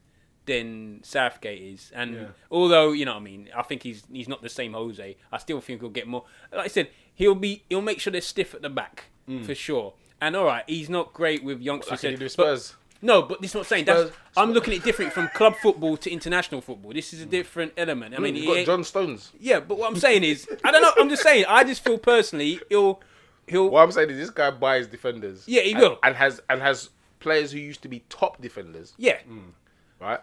than 0.46 1.00
Southgate 1.04 1.60
is. 1.62 1.92
And 1.94 2.14
Yeah. 2.14 2.26
although 2.50 2.92
you 2.92 3.04
know, 3.04 3.12
what 3.14 3.20
I 3.20 3.24
mean, 3.24 3.48
I 3.56 3.62
think 3.62 3.82
he's 3.82 4.02
he's 4.12 4.28
not 4.28 4.42
the 4.42 4.48
same 4.48 4.72
Jose. 4.72 5.16
I 5.30 5.38
still 5.38 5.60
think 5.60 5.80
he'll 5.80 5.90
get 5.90 6.06
more. 6.06 6.24
Like 6.52 6.64
I 6.64 6.68
said, 6.68 6.88
he'll 7.14 7.34
be 7.34 7.62
he'll 7.68 7.82
make 7.82 8.00
sure 8.00 8.10
they're 8.10 8.20
stiff 8.20 8.54
at 8.54 8.62
the 8.62 8.70
back 8.70 9.04
Mm. 9.28 9.44
for 9.46 9.54
sure. 9.54 9.94
And 10.20 10.34
all 10.36 10.44
right, 10.44 10.64
he's 10.66 10.88
not 10.90 11.12
great 11.12 11.44
with 11.44 11.60
youngsters. 11.60 12.02
Like 12.02 12.12
he 12.12 12.16
but- 12.16 12.30
Spurs. 12.30 12.74
no, 13.00 13.22
but 13.22 13.40
this 13.40 13.52
is 13.52 13.54
what 13.54 13.60
I'm 13.62 13.66
saying. 13.66 13.84
That's, 13.84 14.00
Spurs- 14.10 14.16
I'm 14.36 14.52
looking 14.52 14.72
at 14.74 14.78
it 14.80 14.84
different 14.84 15.12
from 15.12 15.28
club 15.28 15.54
football 15.62 15.96
to 15.98 16.10
international 16.10 16.60
football. 16.60 16.92
This 16.92 17.12
is 17.12 17.22
a 17.22 17.26
mm. 17.26 17.30
different 17.30 17.72
element. 17.76 18.14
I 18.14 18.18
mm, 18.18 18.22
mean, 18.22 18.36
You've 18.36 18.46
he 18.56 18.64
got 18.64 18.66
John 18.66 18.84
Stones. 18.84 19.30
yeah, 19.38 19.60
but 19.60 19.78
what 19.78 19.88
I'm 19.90 19.96
saying 19.96 20.24
is, 20.24 20.48
I 20.64 20.70
don't 20.72 20.82
know. 20.82 20.92
I'm 20.98 21.08
just 21.08 21.22
saying. 21.22 21.44
I 21.48 21.62
just 21.64 21.84
feel 21.84 21.98
personally, 21.98 22.60
he'll 22.68 23.00
he'll 23.46 23.70
What 23.70 23.82
I'm 23.82 23.92
saying 23.92 24.10
is 24.10 24.18
this 24.18 24.30
guy 24.30 24.50
buys 24.50 24.86
defenders. 24.88 25.44
Yeah, 25.46 25.62
he 25.62 25.72
and- 25.72 25.80
will. 25.80 25.98
and 26.02 26.16
has 26.16 26.40
and 26.50 26.60
has 26.60 26.90
players 27.20 27.52
who 27.52 27.58
used 27.60 27.82
to 27.82 27.88
be 27.88 28.00
top 28.08 28.40
defenders. 28.42 28.94
yeah. 28.98 29.18
Mm. 29.30 29.52
right? 30.00 30.20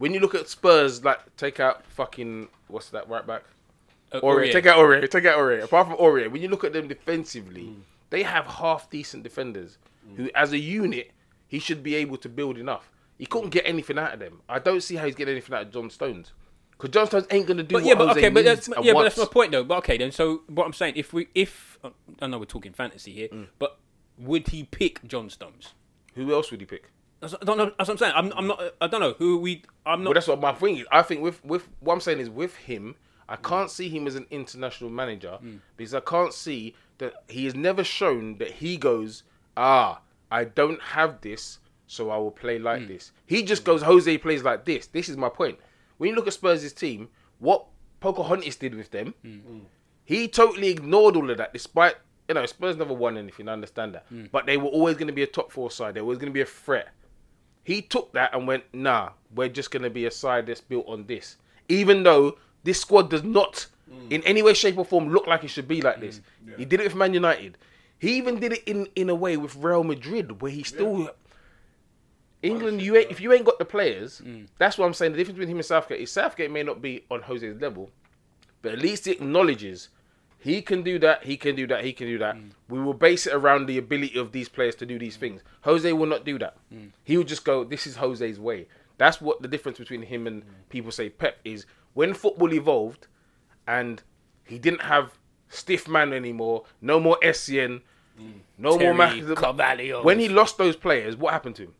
When 0.00 0.14
you 0.14 0.20
look 0.20 0.34
at 0.34 0.48
Spurs, 0.48 1.04
like 1.04 1.20
take 1.36 1.60
out 1.60 1.84
fucking 1.84 2.48
what's 2.68 2.88
that 2.88 3.06
right 3.10 3.26
back? 3.26 3.42
Uh, 4.10 4.20
Aurier. 4.22 4.50
Take 4.50 4.64
out 4.64 4.78
Aurier. 4.78 5.08
Take 5.10 5.26
out 5.26 5.36
Aurier. 5.38 5.62
Apart 5.62 5.88
from 5.88 5.96
Aurier, 5.98 6.30
when 6.30 6.40
you 6.40 6.48
look 6.48 6.64
at 6.64 6.72
them 6.72 6.88
defensively, 6.88 7.74
they 8.08 8.22
have 8.22 8.46
half 8.46 8.88
decent 8.88 9.22
defenders 9.24 9.76
who, 10.16 10.30
as 10.34 10.52
a 10.52 10.58
unit, 10.58 11.10
he 11.48 11.58
should 11.58 11.82
be 11.82 11.94
able 11.96 12.16
to 12.16 12.30
build 12.30 12.56
enough. 12.56 12.90
He 13.18 13.26
couldn't 13.26 13.50
get 13.50 13.66
anything 13.66 13.98
out 13.98 14.14
of 14.14 14.20
them. 14.20 14.40
I 14.48 14.58
don't 14.58 14.82
see 14.82 14.96
how 14.96 15.04
he's 15.04 15.14
getting 15.14 15.32
anything 15.32 15.54
out 15.54 15.62
of 15.66 15.70
John 15.70 15.90
Stones. 15.90 16.32
Because 16.70 16.90
John 16.94 17.06
Stones 17.06 17.26
ain't 17.30 17.46
gonna 17.46 17.62
do 17.62 17.74
But 17.74 17.82
what 17.82 17.88
yeah, 17.90 17.94
but 17.94 18.08
Jose 18.08 18.20
okay, 18.20 18.28
but 18.30 18.42
that's 18.46 18.68
yeah, 18.82 18.94
but 18.94 19.02
that's 19.02 19.18
my 19.18 19.26
point 19.26 19.52
though. 19.52 19.64
But 19.64 19.78
okay, 19.78 19.98
then 19.98 20.12
so 20.12 20.44
what 20.48 20.64
I'm 20.64 20.72
saying, 20.72 20.94
if 20.96 21.12
we 21.12 21.28
if 21.34 21.78
I 22.22 22.26
know 22.26 22.38
we're 22.38 22.46
talking 22.46 22.72
fantasy 22.72 23.12
here, 23.12 23.28
Mm. 23.28 23.48
but 23.58 23.76
would 24.16 24.48
he 24.48 24.64
pick 24.64 25.06
John 25.06 25.28
Stones? 25.28 25.74
Who 26.14 26.32
else 26.32 26.50
would 26.50 26.60
he 26.60 26.66
pick? 26.66 26.90
That's, 27.20 27.34
I 27.34 27.44
don't 27.44 27.58
know. 27.58 27.72
That's 27.78 27.88
what 27.88 27.90
I'm 27.90 27.98
saying. 27.98 28.12
I'm, 28.16 28.32
I'm 28.36 28.46
not. 28.46 28.62
I 28.80 28.86
don't 28.86 29.00
know 29.00 29.14
who 29.18 29.38
we. 29.38 29.62
I'm 29.84 30.00
not. 30.00 30.04
Well, 30.04 30.04
not. 30.04 30.14
that's 30.14 30.28
what 30.28 30.40
my 30.40 30.52
thing 30.52 30.78
is. 30.78 30.86
I 30.90 31.02
think 31.02 31.22
with 31.22 31.44
with 31.44 31.68
what 31.80 31.94
I'm 31.94 32.00
saying 32.00 32.18
is 32.18 32.30
with 32.30 32.56
him, 32.56 32.96
I 33.28 33.36
can't 33.36 33.70
see 33.70 33.88
him 33.88 34.06
as 34.06 34.16
an 34.16 34.26
international 34.30 34.90
manager 34.90 35.36
hmm. 35.40 35.56
because 35.76 35.94
I 35.94 36.00
can't 36.00 36.32
see 36.32 36.74
that 36.98 37.14
he 37.28 37.44
has 37.44 37.54
never 37.54 37.84
shown 37.84 38.38
that 38.38 38.50
he 38.50 38.76
goes, 38.76 39.22
ah, 39.56 40.00
I 40.30 40.44
don't 40.44 40.80
have 40.82 41.20
this, 41.20 41.58
so 41.86 42.10
I 42.10 42.16
will 42.16 42.30
play 42.30 42.58
like 42.58 42.82
hmm. 42.82 42.88
this. 42.88 43.12
He 43.26 43.42
just 43.42 43.62
hmm. 43.62 43.66
goes, 43.66 43.82
Jose 43.82 44.18
plays 44.18 44.42
like 44.42 44.64
this. 44.64 44.86
This 44.86 45.08
is 45.08 45.16
my 45.16 45.28
point. 45.28 45.58
When 45.98 46.10
you 46.10 46.16
look 46.16 46.26
at 46.26 46.32
Spurs' 46.32 46.72
team, 46.72 47.08
what 47.38 47.66
Pocahontas 48.00 48.56
did 48.56 48.74
with 48.74 48.90
them, 48.90 49.14
he 50.04 50.26
totally 50.26 50.68
ignored 50.68 51.16
all 51.16 51.30
of 51.30 51.36
that, 51.36 51.52
despite 51.52 51.96
you 52.28 52.34
know 52.34 52.46
Spurs 52.46 52.76
never 52.76 52.94
won 52.94 53.18
anything. 53.18 53.48
I 53.48 53.52
understand 53.52 53.94
that, 53.94 54.06
but 54.32 54.46
they 54.46 54.56
were 54.56 54.68
always 54.68 54.96
going 54.96 55.08
to 55.08 55.12
be 55.12 55.22
a 55.22 55.26
top 55.26 55.52
four 55.52 55.70
side. 55.70 55.94
They 55.94 56.00
were 56.00 56.06
always 56.06 56.18
going 56.18 56.32
to 56.32 56.34
be 56.34 56.40
a 56.40 56.46
threat. 56.46 56.88
He 57.64 57.82
took 57.82 58.12
that 58.12 58.34
and 58.34 58.46
went, 58.46 58.64
nah, 58.72 59.10
we're 59.34 59.48
just 59.48 59.70
going 59.70 59.82
to 59.82 59.90
be 59.90 60.06
a 60.06 60.10
side 60.10 60.46
that's 60.46 60.60
built 60.60 60.86
on 60.88 61.06
this. 61.06 61.36
Even 61.68 62.02
though 62.02 62.38
this 62.64 62.80
squad 62.80 63.10
does 63.10 63.22
not, 63.22 63.66
mm. 63.90 64.10
in 64.10 64.22
any 64.24 64.42
way, 64.42 64.54
shape, 64.54 64.78
or 64.78 64.84
form, 64.84 65.08
look 65.10 65.26
like 65.26 65.44
it 65.44 65.48
should 65.48 65.68
be 65.68 65.80
like 65.80 65.96
mm, 65.96 66.00
this. 66.00 66.20
He 66.56 66.64
did 66.64 66.80
it 66.80 66.84
with 66.84 66.94
Man 66.94 67.14
United. 67.14 67.58
He 67.98 68.16
even 68.16 68.40
did 68.40 68.52
it 68.54 68.64
in, 68.64 68.88
in 68.96 69.10
a 69.10 69.14
way 69.14 69.36
with 69.36 69.54
Real 69.56 69.84
Madrid, 69.84 70.40
where 70.40 70.50
he 70.50 70.62
still. 70.62 71.10
England, 72.42 72.80
you 72.80 72.96
ain't, 72.96 73.10
if 73.10 73.20
you 73.20 73.32
ain't 73.34 73.44
got 73.44 73.58
the 73.58 73.66
players, 73.66 74.22
mm. 74.24 74.46
that's 74.56 74.78
what 74.78 74.86
I'm 74.86 74.94
saying. 74.94 75.12
The 75.12 75.18
difference 75.18 75.36
between 75.36 75.50
him 75.50 75.58
and 75.58 75.66
Southgate 75.66 76.00
is 76.00 76.10
Southgate 76.10 76.50
may 76.50 76.62
not 76.62 76.80
be 76.80 77.04
on 77.10 77.20
Jose's 77.20 77.60
level, 77.60 77.90
but 78.62 78.72
at 78.72 78.78
least 78.78 79.04
he 79.04 79.12
acknowledges 79.12 79.90
he 80.40 80.62
can 80.62 80.82
do 80.82 80.98
that, 80.98 81.24
he 81.24 81.36
can 81.36 81.54
do 81.54 81.66
that, 81.66 81.84
he 81.84 81.92
can 81.92 82.06
do 82.06 82.18
that. 82.18 82.34
Mm. 82.34 82.50
We 82.68 82.80
will 82.80 82.94
base 82.94 83.26
it 83.26 83.34
around 83.34 83.66
the 83.66 83.78
ability 83.78 84.18
of 84.18 84.32
these 84.32 84.48
players 84.48 84.74
to 84.76 84.86
do 84.86 84.98
these 84.98 85.16
mm. 85.16 85.20
things. 85.20 85.42
Jose 85.62 85.92
will 85.92 86.06
not 86.06 86.24
do 86.24 86.38
that. 86.38 86.56
Mm. 86.74 86.90
He 87.04 87.16
will 87.16 87.24
just 87.24 87.44
go, 87.44 87.62
this 87.62 87.86
is 87.86 87.96
Jose's 87.96 88.40
way. 88.40 88.66
That's 88.96 89.20
what 89.20 89.42
the 89.42 89.48
difference 89.48 89.78
between 89.78 90.02
him 90.02 90.26
and 90.26 90.42
people 90.68 90.90
say 90.90 91.08
Pep 91.10 91.38
is 91.44 91.66
when 91.94 92.14
football 92.14 92.52
evolved 92.52 93.06
and 93.66 94.02
he 94.44 94.58
didn't 94.58 94.82
have 94.82 95.18
stiff 95.48 95.86
man 95.88 96.12
anymore, 96.12 96.64
no 96.80 96.98
more 96.98 97.18
Essien, 97.22 97.82
no 98.58 98.76
Terry, 98.78 98.84
more 98.84 98.94
man. 98.94 99.34
Carvalho. 99.34 100.02
When 100.02 100.18
he 100.18 100.28
lost 100.28 100.58
those 100.58 100.76
players, 100.76 101.16
what 101.16 101.32
happened 101.32 101.56
to 101.56 101.64
him? 101.64 101.74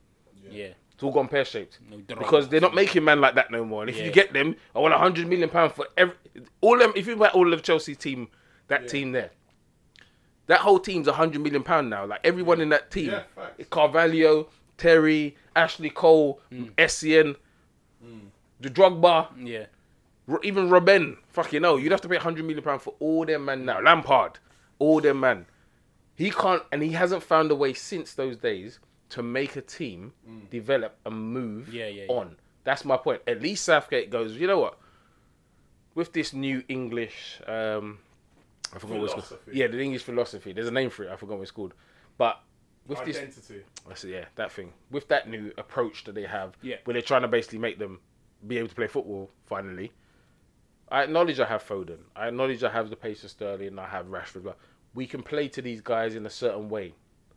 yeah. 0.51 0.69
It's 1.01 1.05
all 1.07 1.13
gone 1.13 1.29
pear 1.29 1.47
shaped 1.47 1.79
No 1.89 1.97
because 1.97 2.51
they're 2.51 2.61
not 2.61 2.75
making 2.75 3.05
man 3.05 3.23
like 3.23 3.35
that 3.37 3.51
no 3.51 3.65
more. 3.65 3.81
And 3.81 3.89
if 3.89 3.97
Yeah. 3.97 4.05
you 4.05 4.13
get 4.13 4.35
them, 4.35 4.55
I 4.77 4.81
want 4.81 4.93
a 4.93 4.99
hundred 4.99 5.29
million 5.29 5.49
pound 5.49 5.73
for 5.73 5.87
every 5.97 6.15
all 6.61 6.77
them. 6.77 6.93
If 6.95 7.07
you 7.07 7.17
buy 7.17 7.29
all 7.29 7.55
of 7.55 7.63
Chelsea 7.63 7.95
team, 7.95 8.29
that 8.71 8.89
team 8.89 9.13
there, 9.13 9.31
that 10.47 10.61
whole 10.61 10.81
team's 10.81 11.07
a 11.07 11.13
hundred 11.13 11.43
million 11.43 11.63
pound 11.63 11.91
now. 11.91 12.07
Like 12.07 12.21
everyone 12.25 12.61
in 12.61 12.71
that 12.71 12.91
team, 12.91 13.11
Yeah. 13.11 13.23
Carvalho, 13.71 14.49
Terry, 14.79 15.37
Ashley 15.55 15.91
Cole, 15.91 16.41
Mm. 16.51 16.71
Essien, 16.77 17.37
the 18.61 18.69
Drogba, 18.71 19.29
Yeah. 19.39 19.67
Ro- 20.27 20.41
even 20.43 20.69
Robben. 20.69 21.17
Fucking 21.29 21.63
hell, 21.63 21.79
you'd 21.79 21.93
have 21.93 22.01
to 22.03 22.09
pay 22.09 22.17
a 22.17 22.21
hundred 22.21 22.45
million 22.45 22.63
pound 22.65 22.83
for 22.83 22.95
all 23.01 23.25
them 23.27 23.45
man 23.45 23.65
now. 23.65 23.81
Lampard, 23.81 24.39
all 24.79 25.01
them 25.01 25.21
man. 25.21 25.47
He 26.15 26.31
can't, 26.31 26.63
and 26.73 26.83
he 26.83 26.91
hasn't 26.93 27.23
found 27.23 27.51
a 27.51 27.55
way 27.55 27.73
since 27.73 28.15
those 28.15 28.37
days 28.37 28.79
to 29.11 29.23
make 29.23 29.57
a 29.57 29.61
team 29.63 30.13
develop 30.51 30.97
and 31.07 31.33
move 31.33 31.73
Yeah, 31.75 31.87
yeah, 31.89 32.05
yeah. 32.05 32.13
on. 32.13 32.37
That's 32.65 32.85
my 32.85 32.97
point. 32.97 33.23
At 33.27 33.41
least 33.43 33.65
Southgate 33.65 34.11
goes. 34.11 34.37
You 34.37 34.47
know 34.47 34.59
what? 34.61 34.79
With 35.95 36.13
this 36.13 36.33
new 36.33 36.63
English, 36.69 37.41
um, 37.47 37.99
I 38.75 38.79
forgot 38.79 38.99
what 38.99 39.05
it's 39.05 39.13
called. 39.15 39.25
Philosophy. 39.27 39.51
Yeah, 39.55 39.67
the 39.67 39.81
English 39.81 40.03
philosophy. 40.03 40.53
There's 40.53 40.69
a 40.69 40.73
name 40.73 40.91
for 40.91 41.05
it. 41.05 41.11
I 41.11 41.17
forgot 41.17 41.37
what 41.39 41.43
it's 41.43 41.51
called. 41.51 41.75
But 42.19 42.41
with 42.87 43.05
this, 43.05 43.17
Identity. 43.19 43.63
I 43.91 43.95
said, 43.95 44.11
yeah, 44.11 44.25
that 44.37 44.53
thing. 44.53 44.73
With 44.91 45.09
that 45.09 45.29
new 45.29 45.53
approach 45.59 46.05
that 46.05 46.15
they 46.15 46.23
have, 46.25 46.57
Yeah. 46.63 46.77
where 46.85 46.93
they're 46.93 47.03
trying 47.03 47.23
to 47.23 47.29
basically 47.29 47.59
make 47.59 47.79
them 47.79 48.01
be 48.47 48.59
able 48.59 48.69
to 48.69 48.75
play 48.75 48.87
football 48.87 49.31
finally. 49.47 49.93
I 50.89 51.03
acknowledge 51.05 51.39
I 51.39 51.47
have 51.47 51.63
Foden. 51.63 51.99
I 52.17 52.29
acknowledge 52.29 52.65
I 52.65 52.71
have 52.71 52.91
the 52.91 52.97
pace 52.97 53.23
of 53.23 53.31
Sterling. 53.31 53.79
I 53.79 53.87
have 53.87 54.07
Rashford. 54.07 54.43
But 54.45 54.59
we 54.95 55.07
can 55.07 55.23
play 55.23 55.47
to 55.49 55.63
these 55.63 55.81
guys 55.81 56.15
in 56.17 56.27
a 56.27 56.31
certain 56.31 56.69
way. 56.69 56.95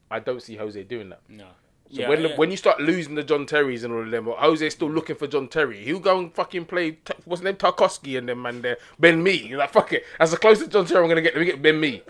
I 0.10 0.20
don't 0.20 0.42
see 0.42 0.56
Jose 0.56 0.82
doing 0.84 1.10
that. 1.10 1.22
No. 1.30 1.48
So 1.94 2.02
yeah, 2.02 2.10
when 2.10 2.22
yeah. 2.22 2.36
when 2.36 2.50
you 2.50 2.58
start 2.58 2.82
losing 2.82 3.14
the 3.14 3.24
John 3.24 3.46
Terrys 3.46 3.84
and 3.84 3.94
all 3.94 4.02
of 4.02 4.10
them, 4.10 4.28
or 4.28 4.36
Jose's 4.36 4.74
still 4.74 4.90
looking 4.90 5.16
for 5.16 5.28
John 5.28 5.48
Terry, 5.48 5.78
he'll 5.84 6.00
go 6.00 6.18
and 6.18 6.34
fucking 6.34 6.66
play. 6.66 6.98
What's 7.26 7.42
his 7.42 7.44
name? 7.46 7.56
Tarkowski 7.56 8.18
and 8.18 8.28
them 8.28 8.42
man 8.42 8.64
there. 8.64 8.78
Ben 9.00 9.22
Mee. 9.22 9.46
You're 9.48 9.60
like 9.60 9.72
fuck 9.72 9.94
it. 9.94 10.04
As 10.20 10.32
the 10.32 10.38
closest 10.38 10.72
John 10.72 10.86
Terry 10.86 11.04
I'm 11.04 11.08
gonna 11.08 11.22
get, 11.22 11.36
let 11.36 11.42
me 11.42 11.46
get 11.46 11.62
Ben 11.62 11.80
Mee. 11.80 12.02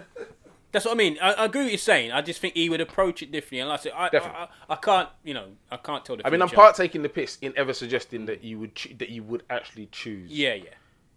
That's 0.72 0.86
what 0.86 0.94
I 0.94 0.96
mean. 0.96 1.18
I, 1.22 1.34
I 1.34 1.46
agree 1.46 1.62
with 1.62 1.66
what 1.66 1.72
you're 1.72 1.78
saying. 1.78 2.12
I 2.14 2.22
just 2.22 2.40
think 2.40 2.56
he 2.56 2.70
would 2.70 2.82
approach 2.82 3.22
it 3.22 3.32
differently. 3.32 3.60
And 3.60 3.70
like 3.70 3.82
I 3.82 3.84
said, 3.84 3.92
I, 3.96 4.08
I, 4.08 4.44
I, 4.44 4.48
I 4.70 4.76
can't, 4.78 5.10
you 5.24 5.34
know, 5.36 5.50
I 5.70 5.78
can't 5.78 6.04
tell 6.04 6.18
the 6.18 6.26
I 6.26 6.32
mean, 6.32 6.42
I'm 6.42 6.48
future. 6.48 6.62
part 6.62 6.76
taking 6.76 7.04
the 7.04 7.10
piss 7.10 7.38
in 7.42 7.54
ever 7.56 7.74
suggesting 7.74 8.26
that 8.26 8.44
you 8.44 8.58
would 8.60 8.74
choo- 8.74 8.96
that 8.98 9.10
you 9.10 9.22
would 9.24 9.44
actually 9.50 9.88
choose. 9.92 10.32
Yeah, 10.32 10.56
yeah. 10.56 10.70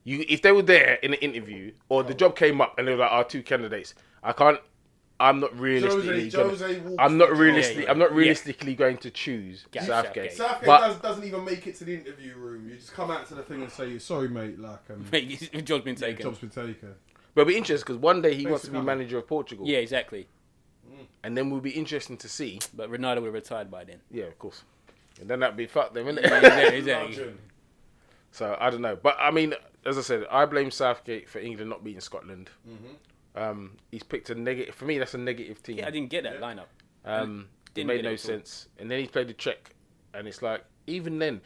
You 0.05 0.25
if 0.29 0.43
they 0.43 0.53
were 0.53 0.63
there 0.63 0.99
in 1.03 1.15
an 1.15 1.21
interview 1.21 1.73
or 1.89 2.03
the 2.03 2.13
oh. 2.13 2.17
job 2.17 2.37
came 2.37 2.61
up 2.61 2.79
and 2.79 2.87
they 2.87 2.93
were 2.93 2.99
like 2.99 3.13
our 3.13 3.25
two 3.25 3.43
candidates, 3.43 3.95
I 4.23 4.33
can't. 4.33 4.61
I'm 5.19 5.41
not 5.41 5.59
realistically. 5.59 6.29
Jose, 6.29 6.37
gonna- 6.37 6.49
Jose 6.51 6.97
I'm 6.99 7.17
not 7.17 7.31
realistically. 7.37 7.85
yeah. 7.85 7.91
I'm 7.91 7.99
not 7.99 8.11
Yeah. 8.11 8.17
realistically 8.19 8.75
going 8.75 8.99
to 8.99 9.11
choose 9.11 9.65
Yeah, 9.73 9.85
Southgate. 9.85 10.33
Southgate. 10.33 10.33
Southgate 10.35 10.67
But- 10.67 10.81
does, 10.81 10.97
doesn't 10.99 11.25
even 11.25 11.45
make 11.45 11.67
it 11.67 11.75
to 11.77 11.85
the 11.85 11.95
interview 11.95 12.35
room. 12.37 12.69
You 12.69 12.77
just 12.77 12.93
come 12.93 13.11
out 13.11 13.27
to 13.29 13.35
the 13.35 13.43
thing 13.43 13.63
and 13.63 13.71
say, 13.73 13.99
"Sorry, 13.99 14.29
mate, 14.29 14.59
like 14.59 14.81
um, 14.91 15.07
Mate, 15.13 15.31
his 15.53 15.63
job's 15.63 15.85
been 15.85 15.97
taken. 15.97 16.23
job's 16.23 16.39
been 16.39 16.51
taken." 16.51 16.95
But 17.35 17.43
it'll 17.43 17.49
be 17.49 17.57
interesting 17.57 17.85
because 17.87 18.01
one 18.01 18.21
day 18.23 18.31
he 18.35 18.45
Thanks 18.45 18.51
wants 18.51 18.65
to 18.67 18.71
be 18.71 18.75
coming. 18.77 18.87
manager 18.87 19.19
of 19.19 19.27
Portugal. 19.27 19.67
Yeah, 19.67 19.79
exactly. 19.79 20.29
And 21.23 21.37
then 21.37 21.51
we'll 21.51 21.61
be 21.61 21.71
interesting 21.71 22.17
to 22.19 22.29
see. 22.29 22.61
But 22.75 22.91
Ronaldo 22.91 23.17
would 23.17 23.25
have 23.27 23.35
retired 23.35 23.71
by 23.71 23.85
then. 23.85 24.01
Yeah, 24.11 24.25
of 24.25 24.39
course. 24.39 24.63
And 25.21 25.29
then 25.29 25.41
that'd 25.41 25.57
be 25.57 25.67
fuck 25.67 25.93
them, 25.95 26.07
innit? 26.07 26.19
exactly, 26.25 26.79
exactly. 26.79 27.35
So 28.33 28.57
I 28.61 28.71
don't 28.71 28.83
know. 28.83 28.97
But 28.97 29.17
I 29.19 29.31
mean, 29.31 29.55
as 29.85 29.99
I 29.99 30.03
said, 30.03 30.27
I 30.31 30.45
blame 30.47 30.71
Southgate 30.71 31.29
for 31.29 31.39
England 31.39 31.71
not 31.71 31.83
beating 31.83 32.01
Scotland. 32.01 32.51
Um, 33.37 33.77
he's 33.91 34.03
picked 34.03 34.31
a 34.31 34.35
negative. 34.35 34.75
For 34.75 34.87
me, 34.87 34.99
that's 34.99 35.15
a 35.15 35.19
negative 35.19 35.63
team. 35.63 35.79
Yeah, 35.79 35.87
I 35.87 35.91
didn't 35.91 36.11
get 36.11 36.25
that 36.25 36.41
lineup. 36.41 36.67
Um, 37.05 37.49
it 37.67 37.75
Didn't 37.75 37.89
made 37.89 37.97
get 37.97 38.07
it 38.07 38.11
no 38.11 38.17
sense. 38.17 38.69
And 38.79 38.91
then 38.91 38.99
he 39.01 39.07
played 39.07 39.29
the 39.29 39.35
Czech, 39.35 39.75
and 40.15 40.27
it's 40.27 40.43
like 40.43 40.65
even 40.87 41.19
then, 41.19 41.41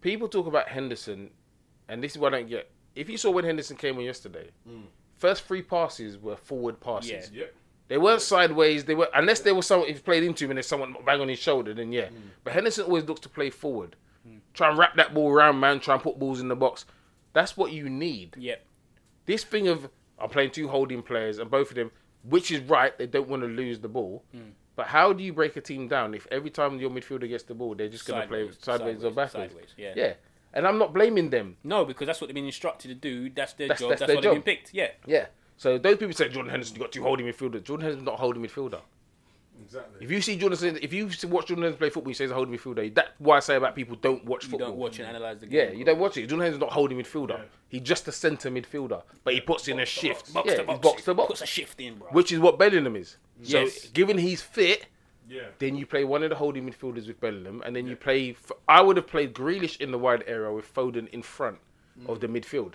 people 0.00 0.28
talk 0.28 0.46
about 0.46 0.68
Henderson, 0.68 1.30
and 1.88 2.02
this 2.02 2.12
is 2.12 2.18
what 2.18 2.34
I 2.34 2.38
don't 2.38 2.48
get. 2.48 2.70
If 2.94 3.10
you 3.10 3.18
saw 3.18 3.30
when 3.30 3.44
Henderson 3.44 3.76
came 3.76 3.96
on 3.98 4.04
yesterday, 4.04 4.50
first 5.18 5.44
three 5.44 5.62
passes 5.62 6.18
were 6.18 6.36
forward 6.36 6.80
passes. 6.80 7.30
Yeah. 7.32 7.40
Yep. 7.40 7.54
They 7.88 7.98
weren't 7.98 8.22
sideways. 8.22 8.84
They 8.84 8.94
were 8.94 9.08
unless 9.14 9.40
there 9.40 9.54
was 9.54 9.66
someone 9.66 9.88
if 9.88 9.96
he 9.96 10.02
played 10.02 10.22
into 10.22 10.44
him 10.44 10.52
and 10.52 10.56
there's 10.58 10.66
someone 10.66 10.96
bang 11.04 11.20
on 11.20 11.28
his 11.28 11.38
shoulder, 11.38 11.74
then 11.74 11.92
yeah. 11.92 12.08
But 12.44 12.52
Henderson 12.52 12.84
always 12.84 13.04
looks 13.04 13.20
to 13.20 13.28
play 13.28 13.50
forward, 13.50 13.96
try 14.54 14.70
and 14.70 14.78
wrap 14.78 14.96
that 14.96 15.14
ball 15.14 15.30
around, 15.30 15.60
man. 15.60 15.80
Try 15.80 15.94
and 15.94 16.02
put 16.02 16.18
balls 16.18 16.40
in 16.40 16.48
the 16.48 16.56
box. 16.56 16.84
That's 17.32 17.56
what 17.56 17.72
you 17.72 17.88
need. 17.90 18.36
Yep. 18.38 18.64
This 19.26 19.44
thing 19.44 19.68
of 19.68 19.88
I'm 20.18 20.28
playing 20.30 20.50
two 20.50 20.68
holding 20.68 21.02
players 21.02 21.38
and 21.38 21.50
both 21.50 21.70
of 21.70 21.76
them, 21.76 21.90
which 22.24 22.50
is 22.50 22.60
right, 22.60 22.96
they 22.98 23.06
don't 23.06 23.28
want 23.28 23.42
to 23.42 23.48
lose 23.48 23.78
the 23.80 23.88
ball. 23.88 24.24
Hmm. 24.32 24.50
But 24.74 24.88
how 24.88 25.12
do 25.12 25.22
you 25.24 25.32
break 25.32 25.56
a 25.56 25.60
team 25.60 25.88
down 25.88 26.12
if 26.14 26.26
every 26.30 26.50
time 26.50 26.78
your 26.78 26.90
midfielder 26.90 27.28
gets 27.28 27.44
the 27.44 27.54
ball, 27.54 27.74
they're 27.74 27.88
just 27.88 28.06
going 28.06 28.20
to 28.22 28.28
play 28.28 28.50
sideways, 28.60 29.04
or 29.04 29.10
backwards? 29.10 29.32
Sideways, 29.32 29.68
yeah. 29.76 29.92
Yeah, 29.96 30.12
and 30.52 30.66
I'm 30.66 30.76
not 30.78 30.92
blaming 30.92 31.30
them. 31.30 31.56
No, 31.64 31.84
because 31.86 32.06
that's 32.06 32.20
what 32.20 32.26
they've 32.28 32.34
been 32.34 32.44
instructed 32.44 32.88
to 32.88 32.94
do. 32.94 33.30
That's 33.30 33.54
their 33.54 33.68
That's- 33.68 33.80
job. 33.80 33.90
that's 33.90 34.00
That's, 34.00 34.08
their 34.08 34.16
what 34.16 34.24
job. 34.24 34.34
they've 34.34 34.44
been 34.44 34.54
picked. 34.56 34.74
Yeah. 34.74 34.88
Yeah. 35.06 35.26
So 35.56 35.78
those 35.78 35.96
people 35.96 36.12
say 36.12 36.28
Jordan 36.28 36.50
Henderson, 36.50 36.76
you 36.76 36.80
got 36.82 36.92
two 36.92 37.02
holding 37.02 37.24
midfielders. 37.26 37.64
Jordan 37.64 37.84
Henderson's 37.84 38.04
not 38.04 38.14
a 38.14 38.18
holding 38.18 38.42
midfielder. 38.42 38.80
Exactly. 39.66 40.04
If 40.04 40.10
you 40.12 40.20
see 40.20 40.36
Jordan, 40.36 40.58
Henderson- 40.58 40.84
if 40.84 40.92
you 40.92 41.06
watch 41.28 41.46
Jordan 41.46 41.64
Henderson 41.64 41.78
play 41.78 41.90
football, 41.90 42.10
he 42.10 42.14
says 42.14 42.30
a 42.30 42.34
holding 42.34 42.56
midfielder. 42.56 42.94
That's 42.94 43.10
why 43.18 43.36
I 43.36 43.40
say 43.40 43.56
about 43.56 43.74
people 43.74 43.96
don't 43.96 44.24
watch 44.24 44.44
You 44.44 44.50
football. 44.50 44.68
don't 44.68 44.78
watch 44.78 44.98
and 45.00 45.08
analyze 45.08 45.40
the 45.40 45.46
game. 45.46 45.70
Yeah, 45.70 45.76
you 45.76 45.84
don't 45.84 45.98
watch 45.98 46.16
it. 46.16 46.22
Jordan 46.22 46.40
Henderson's 46.40 46.60
not 46.60 46.72
holding 46.72 46.98
midfielder. 46.98 47.38
Yeah. 47.38 47.44
He's 47.68 47.80
just 47.82 48.06
a 48.06 48.12
centre 48.12 48.48
midfielder, 48.48 49.02
but 49.24 49.34
he 49.34 49.40
puts 49.40 49.66
in 49.66 49.80
a 49.80 49.84
shift. 49.84 50.32
Box 50.32 50.48
yeah, 50.50 50.58
to 50.58 50.64
box. 50.64 50.78
box 50.80 51.04
to 51.04 51.14
box, 51.14 51.28
Puts 51.28 51.42
a 51.42 51.46
shift 51.46 51.80
in, 51.80 51.96
bro. 51.96 52.08
which 52.10 52.30
is 52.30 52.38
what 52.38 52.58
Bellingham 52.58 52.94
is. 52.94 53.16
So, 53.42 53.66
given 53.92 54.18
he's 54.18 54.40
fit, 54.40 54.86
Yeah. 55.28 55.48
then 55.58 55.74
you 55.74 55.84
play 55.84 56.04
one 56.04 56.22
of 56.22 56.30
the 56.30 56.36
holding 56.36 56.70
midfielders 56.70 57.08
with 57.08 57.20
Bellingham, 57.20 57.60
and 57.66 57.74
then 57.74 57.88
you 57.88 57.96
play. 57.96 58.36
I 58.68 58.80
would 58.80 58.96
have 58.96 59.08
played 59.08 59.34
Grealish 59.34 59.80
in 59.80 59.90
the 59.90 59.98
wide 59.98 60.22
area 60.28 60.52
with 60.52 60.72
Foden 60.72 61.08
in 61.08 61.22
front 61.22 61.58
of 62.06 62.18
mm. 62.18 62.20
the 62.20 62.28
midfield. 62.28 62.74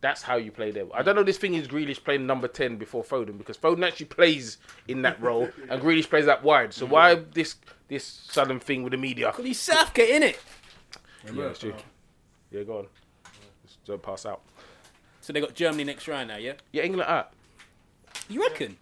That's 0.00 0.22
how 0.22 0.36
you 0.36 0.52
play 0.52 0.70
there. 0.70 0.84
I 0.94 1.02
don't 1.02 1.16
know. 1.16 1.24
This 1.24 1.38
thing 1.38 1.54
is 1.54 1.66
Grealish 1.66 2.02
playing 2.02 2.26
number 2.26 2.46
ten 2.46 2.76
before 2.76 3.02
Foden 3.02 3.36
because 3.36 3.56
Foden 3.56 3.86
actually 3.86 4.06
plays 4.06 4.58
in 4.86 5.02
that 5.02 5.20
role, 5.20 5.48
and 5.68 5.82
Grealish 5.82 6.08
plays 6.08 6.26
that 6.26 6.44
wide. 6.44 6.72
So 6.72 6.86
why 6.86 7.16
this 7.16 7.56
this 7.88 8.04
sudden 8.04 8.60
thing 8.60 8.84
with 8.84 8.92
the 8.92 8.96
media? 8.96 9.28
Because 9.28 9.44
he's 9.44 9.58
Southgate, 9.58 10.10
in 10.10 10.22
it. 10.22 10.40
Yeah, 11.34 11.44
it's 11.44 11.58
true. 11.58 11.74
Yeah, 12.50 12.62
go 12.62 12.78
on. 12.78 12.86
Just 13.64 13.84
don't 13.84 14.02
pass 14.02 14.24
out. 14.24 14.42
So 15.20 15.32
they 15.32 15.40
got 15.40 15.54
Germany 15.54 15.84
next 15.84 16.08
round 16.08 16.28
now, 16.28 16.38
yeah. 16.38 16.54
Yeah, 16.72 16.84
England 16.84 17.08
up. 17.08 17.34
You 18.28 18.40
reckon? 18.42 18.78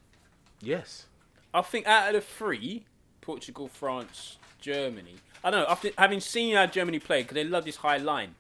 Yes. 0.61 1.07
I 1.53 1.63
think 1.63 1.87
out 1.87 2.09
of 2.09 2.15
the 2.15 2.21
three, 2.21 2.85
Portugal, 3.21 3.67
France, 3.69 4.37
Germany. 4.61 5.17
I 5.43 5.51
don't 5.51 5.61
know. 5.61 5.67
After 5.69 5.91
having 5.99 6.21
seen 6.21 6.55
how 6.55 6.67
Germany 6.67 6.99
play, 6.99 7.23
because 7.23 7.35
they 7.35 7.45
love 7.45 7.65
this 7.65 7.77
high 7.77 7.97
line, 7.97 8.35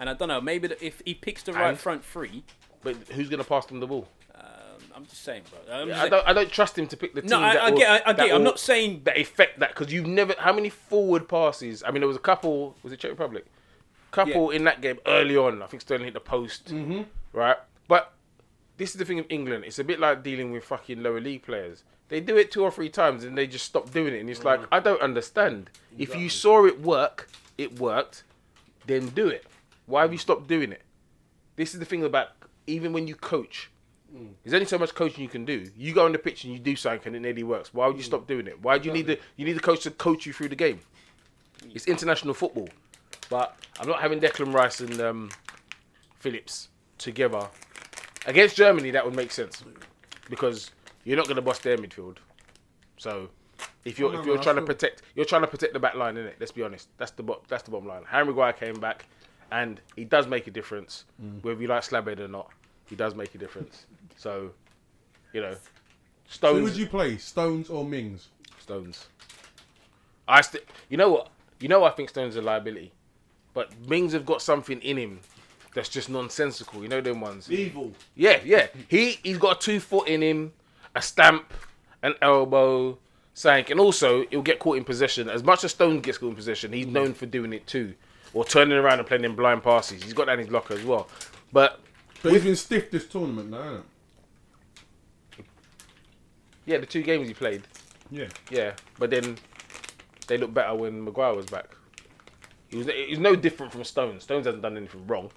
and 0.00 0.10
I 0.10 0.14
don't 0.14 0.26
know. 0.28 0.40
Maybe 0.40 0.66
the, 0.66 0.84
if 0.84 1.00
he 1.04 1.14
picks 1.14 1.44
the 1.44 1.52
right 1.52 1.68
And? 1.68 1.78
front 1.78 2.04
three, 2.04 2.42
But 2.82 2.96
who's 3.12 3.28
gonna 3.28 3.44
pass 3.44 3.66
them 3.66 3.78
the 3.78 3.86
ball? 3.86 4.08
um, 4.34 4.42
I'm 4.96 5.04
just 5.06 5.22
saying, 5.22 5.42
bro. 5.50 5.60
I'm 5.72 5.88
Yeah, 5.88 5.94
just 5.94 5.96
I 5.96 6.00
saying- 6.00 6.10
don't. 6.10 6.28
I 6.28 6.32
don't 6.32 6.50
trust 6.50 6.76
him 6.78 6.86
to 6.88 6.96
pick 6.96 7.14
the 7.14 7.20
team. 7.20 7.30
no, 7.30 7.40
I, 7.40 7.54
that 7.54 7.62
I 7.62 7.70
will- 7.70 7.78
get, 7.78 7.90
I, 7.90 7.94
I 7.94 8.12
that 8.14 8.16
get. 8.16 8.34
I'm 8.34 8.38
will- 8.42 8.50
not 8.50 8.58
saying 8.58 9.02
that 9.04 9.16
effect 9.18 9.60
that 9.60 9.68
because 9.76 9.92
you've 9.92 10.06
never. 10.06 10.34
How 10.38 10.52
many 10.52 10.70
forward 10.70 11.28
passes? 11.28 11.84
I 11.86 11.90
mean, 11.92 12.00
there 12.00 12.08
was 12.08 12.16
a 12.16 12.20
couple. 12.20 12.74
Was 12.82 12.92
it 12.92 12.98
Czech 12.98 13.10
Republic? 13.12 13.44
Couple 14.10 14.50
in 14.50 14.64
that 14.64 14.80
game 14.80 14.98
early 15.06 15.36
on. 15.36 15.62
I 15.62 15.66
think 15.66 15.82
Sterling 15.82 16.06
hit 16.06 16.14
the 16.14 16.20
post. 16.20 16.66
Mm-hmm. 16.74 17.02
Right, 17.32 17.56
but 17.86 18.12
this 18.76 18.90
is 18.90 18.96
the 18.96 19.04
thing 19.04 19.20
of 19.20 19.26
England. 19.28 19.64
It's 19.64 19.78
a 19.78 19.84
bit 19.84 20.00
like 20.00 20.24
dealing 20.24 20.50
with 20.50 20.64
fucking 20.64 21.00
lower 21.00 21.20
league 21.20 21.42
players. 21.44 21.84
They 22.08 22.18
do 22.20 22.36
it 22.36 22.50
two 22.50 22.64
or 22.64 22.72
three 22.72 22.88
times 22.88 23.22
and 23.22 23.38
they 23.38 23.46
just 23.46 23.66
stop 23.66 23.92
doing 23.92 24.12
it. 24.12 24.18
And 24.18 24.28
it's 24.28 24.42
like 24.42 24.60
I 24.72 24.80
don't 24.80 25.00
understand. 25.00 25.70
If 25.96 26.16
you 26.16 26.28
saw 26.28 26.66
it 26.66 26.80
work, 26.80 27.28
it 27.56 27.78
worked. 27.78 28.24
Then 28.86 29.10
do 29.10 29.28
it. 29.28 29.44
Why 29.90 30.02
have 30.02 30.12
you 30.12 30.18
stopped 30.18 30.48
doing 30.48 30.72
it? 30.72 30.82
This 31.56 31.74
is 31.74 31.80
the 31.80 31.84
thing 31.84 32.04
about 32.04 32.28
even 32.66 32.92
when 32.92 33.06
you 33.06 33.14
coach. 33.14 33.70
Mm. 34.14 34.30
There's 34.42 34.54
only 34.54 34.66
so 34.66 34.78
much 34.78 34.94
coaching 34.94 35.22
you 35.22 35.28
can 35.28 35.44
do. 35.44 35.70
You 35.76 35.92
go 35.94 36.04
on 36.04 36.12
the 36.12 36.18
pitch 36.18 36.44
and 36.44 36.52
you 36.52 36.58
do 36.58 36.76
something 36.76 37.08
and 37.08 37.16
it 37.16 37.20
nearly 37.20 37.42
works. 37.42 37.74
Why 37.74 37.86
would 37.86 37.96
you 37.96 38.02
mm. 38.02 38.06
stop 38.06 38.26
doing 38.26 38.46
it? 38.46 38.62
Why 38.62 38.78
do 38.78 38.88
you 38.88 38.92
need 38.92 39.06
the 39.06 39.18
you 39.36 39.44
need 39.44 39.54
the 39.54 39.60
coach 39.60 39.82
to 39.82 39.90
coach 39.90 40.26
you 40.26 40.32
through 40.32 40.48
the 40.48 40.56
game? 40.56 40.80
Mm. 41.62 41.76
It's 41.76 41.86
international 41.86 42.34
football, 42.34 42.68
but 43.28 43.56
I'm 43.78 43.88
not 43.88 44.00
having 44.00 44.20
Declan 44.20 44.54
Rice 44.54 44.80
and 44.80 45.00
um, 45.00 45.30
Phillips 46.18 46.68
together 46.98 47.48
against 48.26 48.56
Germany. 48.56 48.90
That 48.90 49.04
would 49.04 49.14
make 49.14 49.32
sense 49.32 49.62
because 50.28 50.70
you're 51.04 51.16
not 51.16 51.26
going 51.26 51.36
to 51.36 51.42
bust 51.42 51.62
their 51.62 51.76
midfield. 51.76 52.16
So 52.96 53.30
if 53.84 53.98
you're 53.98 54.10
Oh, 54.10 54.12
no, 54.12 54.20
if 54.20 54.26
you're 54.26 54.36
no, 54.36 54.42
trying 54.42 54.56
to 54.56 54.62
protect, 54.62 55.02
you're 55.14 55.24
trying 55.24 55.42
to 55.42 55.46
protect 55.46 55.72
the 55.72 55.78
back 55.78 55.94
line, 55.94 56.16
isn't 56.16 56.28
it? 56.28 56.36
Let's 56.38 56.52
be 56.52 56.62
honest. 56.62 56.88
That's 56.98 57.12
the 57.12 57.24
that's 57.48 57.62
the 57.62 57.70
bottom 57.70 57.88
line. 57.88 58.02
Harry 58.08 58.24
Maguire 58.24 58.52
came 58.52 58.78
back, 58.80 59.06
and 59.52 59.80
he 59.96 60.04
does 60.04 60.26
make 60.26 60.46
a 60.46 60.50
difference. 60.50 61.04
Mm. 61.22 61.42
Whether 61.42 61.62
you 61.62 61.68
like 61.68 61.82
Slabhead 61.82 62.20
or 62.20 62.28
not, 62.28 62.50
he 62.86 62.96
does 62.96 63.14
make 63.14 63.34
a 63.34 63.38
difference. 63.38 63.86
So, 64.16 64.50
you 65.32 65.40
know, 65.40 65.54
Stones. 66.28 66.58
Who 66.58 66.64
would 66.64 66.76
you 66.76 66.86
play, 66.86 67.16
Stones 67.16 67.70
or 67.70 67.86
Mings? 67.86 68.28
Stones. 68.58 69.06
I 70.28 70.42
st- 70.42 70.64
you 70.90 70.98
know 70.98 71.10
what? 71.10 71.28
You 71.58 71.68
know 71.68 71.84
I 71.84 71.90
think 71.90 72.10
Stones 72.10 72.34
is 72.34 72.36
a 72.36 72.42
liability, 72.42 72.92
but 73.54 73.70
Mings 73.88 74.12
have 74.12 74.26
got 74.26 74.42
something 74.42 74.78
in 74.82 74.98
him 74.98 75.20
that's 75.74 75.88
just 75.88 76.08
nonsensical. 76.08 76.82
You 76.82 76.88
know 76.88 77.00
them 77.00 77.20
ones. 77.20 77.50
Evil. 77.50 77.92
Yeah, 78.14 78.40
yeah. 78.44 78.68
He 78.88 79.18
he's 79.22 79.38
got 79.38 79.56
a 79.56 79.60
two 79.60 79.80
foot 79.80 80.06
in 80.06 80.22
him, 80.22 80.52
a 80.94 81.02
stamp, 81.02 81.52
an 82.02 82.14
elbow, 82.22 82.98
sank, 83.34 83.70
and 83.70 83.80
also 83.80 84.24
he'll 84.30 84.42
get 84.42 84.58
caught 84.58 84.76
in 84.76 84.84
possession. 84.84 85.28
As 85.28 85.42
much 85.42 85.64
as 85.64 85.72
Stone 85.72 86.00
gets 86.00 86.18
caught 86.18 86.30
in 86.30 86.36
possession, 86.36 86.72
he's 86.72 86.86
known 86.86 87.14
for 87.14 87.26
doing 87.26 87.52
it 87.52 87.66
too, 87.66 87.94
or 88.34 88.44
turning 88.44 88.78
around 88.78 88.98
and 88.98 89.08
playing 89.08 89.24
in 89.24 89.34
blind 89.34 89.62
passes. 89.62 90.02
He's 90.02 90.12
got 90.12 90.26
that 90.26 90.34
in 90.34 90.40
his 90.40 90.50
locker 90.50 90.74
as 90.74 90.84
well. 90.84 91.08
But 91.52 91.80
But 92.22 92.32
he's 92.32 92.44
been 92.44 92.56
stiff 92.56 92.90
this 92.90 93.06
tournament 93.06 93.50
now, 93.50 93.62
hasn't 93.62 93.84
yeah, 96.66 96.78
the 96.78 96.86
two 96.86 97.02
games 97.02 97.26
he 97.26 97.34
played. 97.34 97.62
Yeah. 98.10 98.28
yeah. 98.50 98.74
But 98.98 99.10
then 99.10 99.38
they 100.28 100.38
look 100.38 100.54
better 100.54 100.74
when 100.74 101.04
Maguire 101.04 101.34
was 101.34 101.46
back. 101.46 101.76
He 102.68 102.76
was 102.76 102.86
he's 102.86 103.18
no 103.18 103.34
different 103.34 103.72
from 103.72 103.82
Stones. 103.82 104.22
Stones 104.22 104.46
hasn't 104.46 104.62
done 104.62 104.76
anything 104.76 105.04
wrong, 105.08 105.32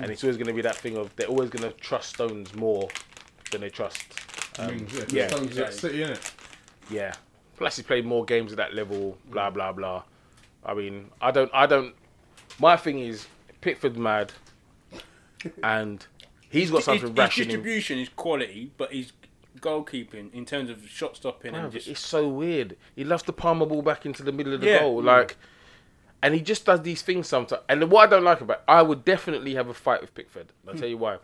and 0.00 0.10
it's 0.10 0.24
always 0.24 0.36
going 0.36 0.48
to 0.48 0.52
be 0.52 0.62
that 0.62 0.76
thing 0.76 0.96
of 0.96 1.14
they're 1.14 1.28
always 1.28 1.50
going 1.50 1.70
to 1.70 1.78
trust 1.78 2.14
Stones 2.14 2.52
more 2.56 2.88
than 3.52 3.60
they 3.60 3.70
trust 3.70 4.02
um, 4.58 4.86
yeah. 4.92 5.04
yeah, 5.08 5.28
Stones 5.28 5.52
is 5.52 5.58
at 5.58 5.66
exactly. 5.68 5.90
City, 5.90 5.98
innit? 5.98 6.32
Yeah. 6.90 7.12
Plus, 7.56 7.76
he's 7.76 7.86
played 7.86 8.04
more 8.04 8.24
games 8.24 8.50
at 8.50 8.58
that 8.58 8.74
level. 8.74 9.16
Blah 9.30 9.50
blah 9.50 9.72
blah. 9.72 10.02
I 10.64 10.74
mean, 10.74 11.10
I 11.20 11.30
don't. 11.30 11.50
I 11.54 11.66
don't. 11.66 11.94
My 12.58 12.76
thing 12.76 12.98
is 12.98 13.26
Pickford's 13.60 13.98
mad, 13.98 14.32
and 15.62 16.06
he's 16.48 16.70
got 16.70 16.82
something 16.84 17.14
his, 17.14 17.34
his 17.34 17.46
distribution 17.46 17.98
is 17.98 18.08
quality, 18.08 18.72
but 18.76 18.92
his 18.92 19.12
goalkeeping 19.60 20.32
in 20.32 20.44
terms 20.44 20.70
of 20.70 20.86
shot 20.88 21.16
stopping 21.16 21.54
and 21.54 21.72
just 21.72 21.88
it's 21.88 22.00
so 22.00 22.28
weird. 22.28 22.76
He 22.94 23.04
loves 23.04 23.22
to 23.24 23.32
palm 23.32 23.62
a 23.62 23.66
ball 23.66 23.82
back 23.82 24.06
into 24.06 24.22
the 24.22 24.32
middle 24.32 24.54
of 24.54 24.60
the 24.60 24.68
Yeah. 24.68 24.80
goal, 24.80 25.02
like, 25.02 25.36
and 26.22 26.34
he 26.34 26.40
just 26.40 26.64
does 26.64 26.82
these 26.82 27.02
things 27.02 27.26
sometimes. 27.26 27.62
And 27.68 27.90
what 27.90 28.08
I 28.08 28.10
don't 28.10 28.24
like 28.24 28.40
about, 28.40 28.62
I 28.66 28.82
would 28.82 29.04
definitely 29.04 29.54
have 29.54 29.68
a 29.68 29.74
fight 29.74 30.00
with 30.00 30.14
Pickford. 30.14 30.52
I'll 30.66 30.74
hmm. 30.74 30.80
tell 30.80 30.88
you 30.88 30.98
why. 30.98 31.18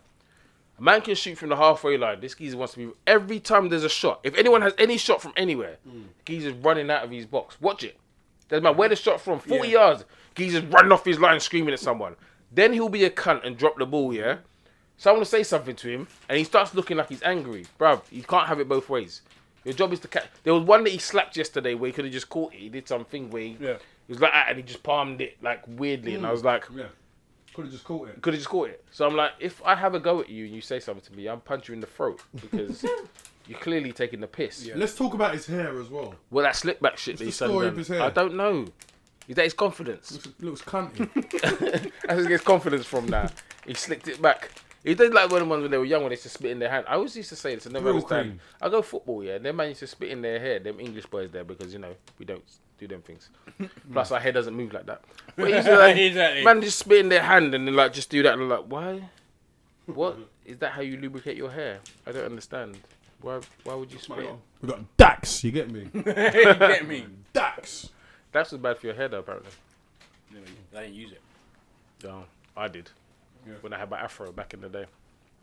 A 0.77 0.81
man 0.81 1.01
can 1.01 1.15
shoot 1.15 1.37
from 1.37 1.49
the 1.49 1.55
halfway 1.55 1.97
line. 1.97 2.19
This 2.19 2.33
geezer 2.35 2.57
wants 2.57 2.73
to 2.73 2.79
be 2.79 2.93
every 3.05 3.39
time 3.39 3.69
there's 3.69 3.83
a 3.83 3.89
shot. 3.89 4.19
If 4.23 4.35
anyone 4.35 4.61
has 4.63 4.73
any 4.77 4.97
shot 4.97 5.21
from 5.21 5.33
anywhere, 5.37 5.77
hmm. 5.87 6.03
geezer's 6.25 6.53
running 6.53 6.89
out 6.89 7.03
of 7.03 7.11
his 7.11 7.25
box. 7.25 7.59
Watch 7.61 7.83
it. 7.83 7.97
Doesn't 8.49 8.63
matter 8.63 8.75
where 8.75 8.89
the 8.89 8.95
shot 8.95 9.21
from. 9.21 9.39
Forty 9.39 9.69
Yeah. 9.69 9.73
yards. 9.73 10.05
Geezer's 10.35 10.63
running 10.65 10.91
off 10.91 11.05
his 11.05 11.19
line, 11.19 11.39
screaming 11.39 11.73
at 11.73 11.79
someone. 11.79 12.15
Then 12.51 12.73
he'll 12.73 12.89
be 12.89 13.03
a 13.05 13.09
cunt 13.09 13.45
and 13.45 13.57
drop 13.57 13.77
the 13.77 13.85
ball. 13.85 14.13
Yeah. 14.13 14.37
Someone 14.97 15.19
will 15.21 15.25
say 15.25 15.43
something 15.43 15.75
to 15.77 15.89
him, 15.89 16.07
and 16.29 16.37
he 16.37 16.43
starts 16.43 16.73
looking 16.75 16.97
like 16.97 17.09
he's 17.09 17.23
angry. 17.23 17.65
Bruv, 17.79 18.01
you 18.11 18.23
can't 18.23 18.47
have 18.47 18.59
it 18.59 18.69
both 18.69 18.89
ways. 18.89 19.21
Your 19.63 19.73
job 19.73 19.91
is 19.93 19.99
to 20.01 20.07
catch. 20.07 20.27
There 20.43 20.53
was 20.53 20.63
one 20.63 20.83
that 20.83 20.91
he 20.91 20.99
slapped 20.99 21.35
yesterday 21.35 21.73
where 21.73 21.87
he 21.87 21.93
could 21.93 22.05
have 22.05 22.13
just 22.13 22.29
caught 22.29 22.53
it. 22.53 22.59
He 22.59 22.69
did 22.69 22.87
something 22.87 23.29
where 23.31 23.41
he, 23.41 23.57
Yeah. 23.59 23.77
he 24.07 24.13
was 24.13 24.19
like 24.21 24.31
that, 24.33 24.49
and 24.49 24.57
he 24.57 24.63
just 24.63 24.83
palmed 24.83 25.19
it 25.21 25.37
like 25.41 25.61
weirdly, 25.67 26.15
and 26.15 26.25
I 26.25 26.31
was 26.31 26.43
like, 26.43 26.65
Yeah. 26.75 26.85
Could 27.53 27.65
have 27.65 27.71
just 27.71 27.83
caught 27.83 28.09
it. 28.09 28.19
could 28.21 28.33
have 28.33 28.39
just 28.39 28.49
caught 28.49 28.69
it. 28.69 28.83
So 28.91 29.05
I'm 29.05 29.15
like, 29.15 29.31
if 29.39 29.61
I 29.63 29.75
have 29.75 29.93
a 29.93 29.99
go 29.99 30.19
at 30.21 30.27
you 30.29 30.45
and 30.45 30.55
you 30.55 30.61
say 30.61 30.79
something 30.79 31.03
to 31.03 31.13
me, 31.15 31.27
I'm 31.27 31.39
punch 31.39 31.67
you 31.67 31.75
in 31.75 31.81
the 31.81 31.87
throat 31.87 32.19
because 32.41 32.83
you're 33.47 33.59
clearly 33.59 33.91
taking 33.91 34.21
the 34.21 34.27
piss. 34.27 34.65
Yeah. 34.65 34.73
Let's 34.75 34.95
talk 34.95 35.13
about 35.13 35.33
his 35.35 35.45
hair 35.45 35.79
as 35.79 35.87
well. 35.89 36.15
Well, 36.31 36.43
that 36.45 36.55
slick 36.55 36.79
back 36.79 36.97
shit 36.97 37.17
that 37.17 37.19
the 37.19 37.25
he's 37.25 37.35
story 37.35 37.67
of 37.67 37.77
his 37.77 37.89
hair? 37.89 38.01
I 38.01 38.09
don't 38.09 38.33
know. 38.35 38.65
Is 39.27 39.35
that 39.35 39.43
his 39.45 39.53
confidence? 39.53 40.11
Looks, 40.11 40.27
looks 40.41 40.61
cunty. 40.61 41.09
That's 41.41 42.07
where 42.07 42.21
he 42.21 42.27
gets 42.27 42.43
confidence 42.43 42.85
from 42.85 43.07
now. 43.07 43.29
He 43.65 43.73
slicked 43.73 44.07
it 44.07 44.21
back. 44.21 44.49
He 44.83 44.95
did 44.95 45.13
like 45.13 45.29
one 45.31 45.41
of 45.41 45.47
the 45.47 45.49
ones 45.49 45.61
when 45.61 45.71
they 45.71 45.77
were 45.77 45.85
young 45.85 46.01
when 46.01 46.09
they 46.09 46.15
used 46.15 46.23
to 46.23 46.29
spit 46.29 46.51
in 46.51 46.59
their 46.59 46.69
hand. 46.69 46.85
I 46.89 46.95
always 46.95 47.15
used 47.15 47.29
to 47.29 47.37
say 47.37 47.55
this, 47.55 47.65
I 47.65 47.69
never 47.69 47.85
Real 47.85 47.95
understand. 47.95 48.29
cream. 48.31 48.39
I 48.61 48.67
go 48.67 48.81
football, 48.81 49.23
yeah, 49.23 49.35
and 49.35 49.45
them 49.45 49.55
man 49.55 49.69
used 49.69 49.79
to 49.79 49.87
spit 49.87 50.09
in 50.09 50.21
their 50.21 50.39
hair, 50.39 50.59
them 50.59 50.77
English 50.81 51.05
boys 51.05 51.31
there, 51.31 51.45
because, 51.45 51.71
you 51.71 51.79
know, 51.79 51.95
we 52.19 52.25
don't 52.25 52.43
do 52.77 52.85
them 52.87 53.01
things. 53.01 53.29
Plus, 53.93 54.11
our 54.11 54.19
hair 54.19 54.33
doesn't 54.33 54.53
move 54.53 54.73
like 54.73 54.85
that. 54.87 55.01
But 55.37 55.47
he 55.47 55.53
used 55.55 55.67
to, 55.67 55.77
like, 55.77 55.95
Exactly. 55.95 56.43
man 56.43 56.61
just 56.61 56.79
spit 56.79 56.97
in 56.99 57.07
their 57.07 57.23
hand 57.23 57.55
and 57.55 57.65
then, 57.65 57.75
like, 57.75 57.93
just 57.93 58.09
do 58.09 58.21
that. 58.23 58.33
And 58.33 58.41
I'm 58.41 58.49
like, 58.49 58.65
why? 58.67 59.09
What? 59.85 60.17
Is 60.45 60.57
that 60.57 60.73
how 60.73 60.81
you 60.81 60.97
lubricate 60.97 61.37
your 61.37 61.49
hair? 61.51 61.79
I 62.05 62.11
don't 62.11 62.25
understand. 62.25 62.77
Why, 63.21 63.39
why 63.63 63.75
would 63.75 63.89
you 63.89 63.99
spit? 63.99 64.17
we 64.61 64.67
got 64.67 64.97
Dax, 64.97 65.45
you 65.45 65.51
get 65.51 65.71
me? 65.71 65.87
you 65.93 66.01
get 66.03 66.85
me. 66.85 67.05
Dax. 67.31 67.89
That's 68.33 68.51
was 68.51 68.59
bad 68.59 68.77
for 68.77 68.87
your 68.87 68.95
hair, 68.95 69.07
though, 69.07 69.19
apparently. 69.19 69.51
I 70.75 70.81
didn't 70.81 70.95
use 70.95 71.11
it. 71.11 71.21
No, 72.03 72.25
I 72.57 72.67
did. 72.67 72.89
Yeah. 73.47 73.53
When 73.61 73.73
I 73.73 73.77
had 73.77 73.89
my 73.89 73.99
afro 73.99 74.31
back 74.31 74.53
in 74.53 74.61
the 74.61 74.69
day. 74.69 74.85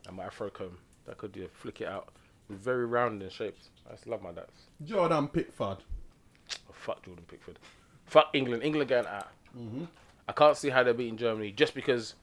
And 0.07 0.17
my 0.17 0.25
afro 0.25 0.51
comb. 0.51 0.77
That 1.07 1.19
could 1.19 1.35
yeah, 1.37 1.47
flick 1.53 1.81
it 1.81 1.89
out. 1.89 2.09
It 2.49 2.55
was 2.55 2.63
very 2.63 2.85
round 2.85 3.23
in 3.23 3.31
shapes. 3.31 3.71
I 3.89 3.93
just 3.93 4.07
love 4.07 4.23
my 4.23 4.33
Dax. 4.33 4.49
Jordan 4.85 5.29
Pickford. 5.29 5.79
Oh, 6.53 6.73
fuck 6.73 7.03
Jordan 7.05 7.25
Pickford. 7.29 7.59
Fuck 8.07 8.31
England. 8.33 8.63
England 8.63 8.89
getting 8.89 9.11
out. 9.11 9.29
Mm-hmm. 9.57 9.85
I 10.29 10.33
can't 10.33 10.57
see 10.57 10.71
how 10.71 10.83
they're 10.83 10.95
beating 10.95 11.17
Germany 11.17 11.53
just 11.53 11.75
because 11.75 12.15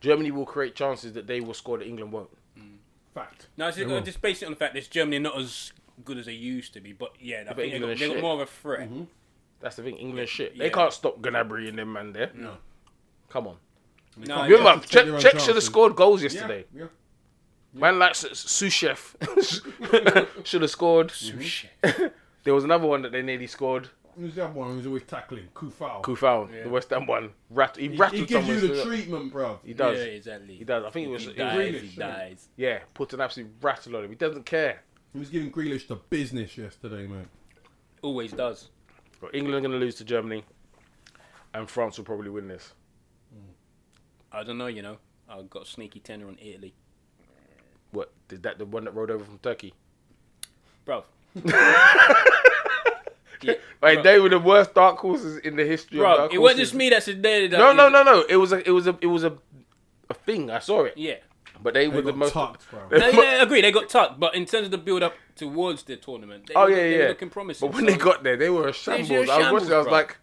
Germany 0.00 0.30
will 0.30 0.46
create 0.46 0.74
chances 0.74 1.12
that 1.14 1.26
they 1.26 1.40
will 1.40 1.54
score 1.54 1.78
that 1.78 1.86
England 1.86 2.12
won't. 2.12 2.30
Mm. 2.58 2.76
Fact. 3.14 3.48
No, 3.56 3.68
it's 3.68 3.76
just, 3.76 3.88
They 3.88 3.94
will. 3.94 4.00
just 4.02 4.22
based 4.22 4.42
it 4.42 4.46
on 4.46 4.52
the 4.52 4.56
fact 4.56 4.74
that 4.74 4.88
Germany 4.90 5.16
are 5.16 5.20
not 5.20 5.38
as 5.38 5.72
good 6.04 6.18
as 6.18 6.26
they 6.26 6.32
used 6.32 6.72
to 6.74 6.80
be. 6.80 6.92
But 6.92 7.12
yeah, 7.20 7.42
I 7.42 7.44
but 7.48 7.56
think 7.56 7.70
they 7.72 7.76
England 7.76 8.00
got, 8.00 8.08
they 8.08 8.14
got 8.14 8.22
more 8.22 8.34
of 8.34 8.40
a 8.40 8.46
threat. 8.46 8.88
Mm-hmm. 8.90 9.02
That's 9.62 9.76
the 9.76 9.82
thing. 9.82 9.96
England 9.96 10.28
shit. 10.28 10.54
Yeah. 10.54 10.64
They 10.64 10.70
can't 10.70 10.92
stop 10.92 11.20
Gnabry 11.22 11.68
and 11.68 11.78
them 11.78 11.92
man 11.92 12.12
there. 12.12 12.30
No. 12.34 12.54
Come 13.30 13.46
on. 13.46 13.56
No, 14.16 14.44
You 14.44 14.52
Yeah, 14.52 14.58
remember, 14.58 14.82
take 14.82 14.90
check, 14.90 15.06
your 15.06 15.14
own 15.14 15.20
check 15.20 15.30
should 15.32 15.38
have 15.40 15.46
chances. 15.46 15.64
scored 15.66 15.96
goals 15.96 16.22
yesterday. 16.22 16.64
yeah. 16.74 16.86
Man 17.74 17.98
like 17.98 18.14
Su- 18.14 18.28
Souček 18.28 18.98
should 20.44 20.60
have 20.62 20.70
scored. 20.70 21.10
Shit. 21.10 21.70
There 22.44 22.52
was 22.54 22.64
another 22.64 22.86
one 22.86 23.00
that 23.02 23.12
they 23.12 23.22
nearly 23.22 23.46
scored. 23.46 23.88
Who's 24.14 24.34
the 24.34 24.44
other 24.44 24.52
one 24.52 24.74
who's 24.74 24.86
always 24.86 25.04
tackling? 25.04 25.48
Coufal. 25.54 26.02
Coufal, 26.02 26.52
Yeah. 26.54 26.64
the 26.64 26.68
West 26.68 26.90
Ham 26.90 27.06
one. 27.06 27.30
Rat- 27.48 27.78
he 27.78 27.88
He, 27.88 27.96
rattled 27.96 28.20
he 28.20 28.26
gives 28.26 28.46
you 28.46 28.60
the 28.60 28.82
treatment, 28.84 29.32
bro. 29.32 29.58
He 29.64 29.72
does. 29.72 29.96
Yeah, 29.96 30.04
exactly. 30.04 30.56
He 30.56 30.64
does. 30.64 30.84
I 30.84 30.90
think 30.90 31.08
it 31.08 31.10
was. 31.12 31.22
He 31.22 31.28
it 31.30 31.38
was 31.38 31.38
dies. 31.38 31.56
Grealish, 31.56 31.80
He 31.80 31.86
isn't 31.86 31.98
dies. 31.98 32.48
yeah, 32.58 32.78
put 32.92 33.12
an 33.14 33.22
absolute 33.22 33.50
rattle 33.62 33.96
on 33.96 34.04
him. 34.04 34.10
He 34.10 34.16
doesn't 34.16 34.44
care. 34.44 34.82
He 35.14 35.18
was 35.18 35.30
giving 35.30 35.50
Grealish 35.50 35.86
the 35.86 35.96
business 35.96 36.58
yesterday, 36.58 37.06
man. 37.06 37.26
Always 38.02 38.32
does. 38.32 38.68
But 39.22 39.36
England 39.36 39.54
are 39.54 39.60
going 39.60 39.72
to 39.72 39.78
lose 39.78 39.94
to 39.94 40.04
Germany, 40.04 40.44
and 41.54 41.70
France 41.70 41.96
will 41.96 42.04
probably 42.04 42.28
win 42.28 42.48
this. 42.48 42.72
I 44.32 44.42
don't 44.42 44.58
know. 44.58 44.66
You 44.66 44.82
know, 44.82 44.98
I 45.28 45.40
got 45.42 45.62
a 45.62 45.66
sneaky 45.66 46.00
tenner 46.00 46.26
on 46.26 46.36
Italy, 46.42 46.74
What? 47.92 48.10
Is 48.30 48.40
that 48.40 48.58
the 48.58 48.64
one 48.66 48.84
that 48.84 48.94
rode 48.94 49.10
over 49.10 49.24
from 49.24 49.38
Turkey? 49.38 49.72
bro. 50.84 51.04
Like 53.82 53.98
Bruv. 53.98 54.02
they 54.04 54.20
were 54.20 54.28
the 54.28 54.38
worst 54.38 54.74
dark 54.74 54.98
horses 54.98 55.38
in 55.38 55.56
the 55.56 55.64
history 55.64 55.98
of 55.98 56.02
Bro, 56.02 56.16
dark 56.16 56.32
it 56.34 56.38
wasn't 56.38 56.60
just 56.60 56.74
me 56.74 56.88
that 56.90 57.02
said 57.02 57.20
that. 57.24 57.50
No, 57.50 57.72
no, 57.72 57.88
no, 57.88 58.04
no. 58.04 58.24
It 58.28 58.36
was 58.36 58.52
a, 58.52 58.64
it 58.64 58.70
was 58.70 58.86
a, 58.86 58.96
it 59.00 59.08
was 59.08 59.24
a, 59.24 59.36
a 60.08 60.14
thing. 60.14 60.48
I 60.48 60.60
saw 60.60 60.84
it, 60.84 60.94
Yeah. 60.96 61.16
But 61.62 61.74
they, 61.74 61.86
They 61.86 61.88
were 61.88 62.02
the 62.02 62.12
most. 62.12 62.32
tucked, 62.32 62.68
bro. 62.70 62.80
No, 62.90 63.08
yeah, 63.08 63.20
I 63.40 63.42
agree. 63.42 63.60
They 63.60 63.72
got 63.72 63.88
tucked, 63.88 64.18
but 64.20 64.34
in 64.34 64.44
terms 64.46 64.66
of 64.66 64.70
the 64.70 64.78
build 64.78 65.02
up 65.02 65.14
towards 65.36 65.82
the 65.84 65.96
tournament, 65.96 66.46
they 66.48 66.54
Oh 66.54 66.64
were, 66.64 66.70
yeah, 66.70 66.76
they 66.76 66.92
yeah. 66.92 66.98
were 67.04 67.08
looking 67.08 67.30
promising. 67.30 67.68
But 67.68 67.74
when 67.76 67.84
so- 67.86 67.90
they 67.92 67.96
got 67.98 68.22
there, 68.22 68.36
they 68.36 68.50
were 68.50 68.68
a 68.68 68.72
shambles. 68.72 69.10
I 69.10 69.18
was 69.18 69.28
shambles, 69.28 69.52
watching. 69.62 69.72
I 69.74 69.78
was 69.78 69.86
like, 69.88 70.16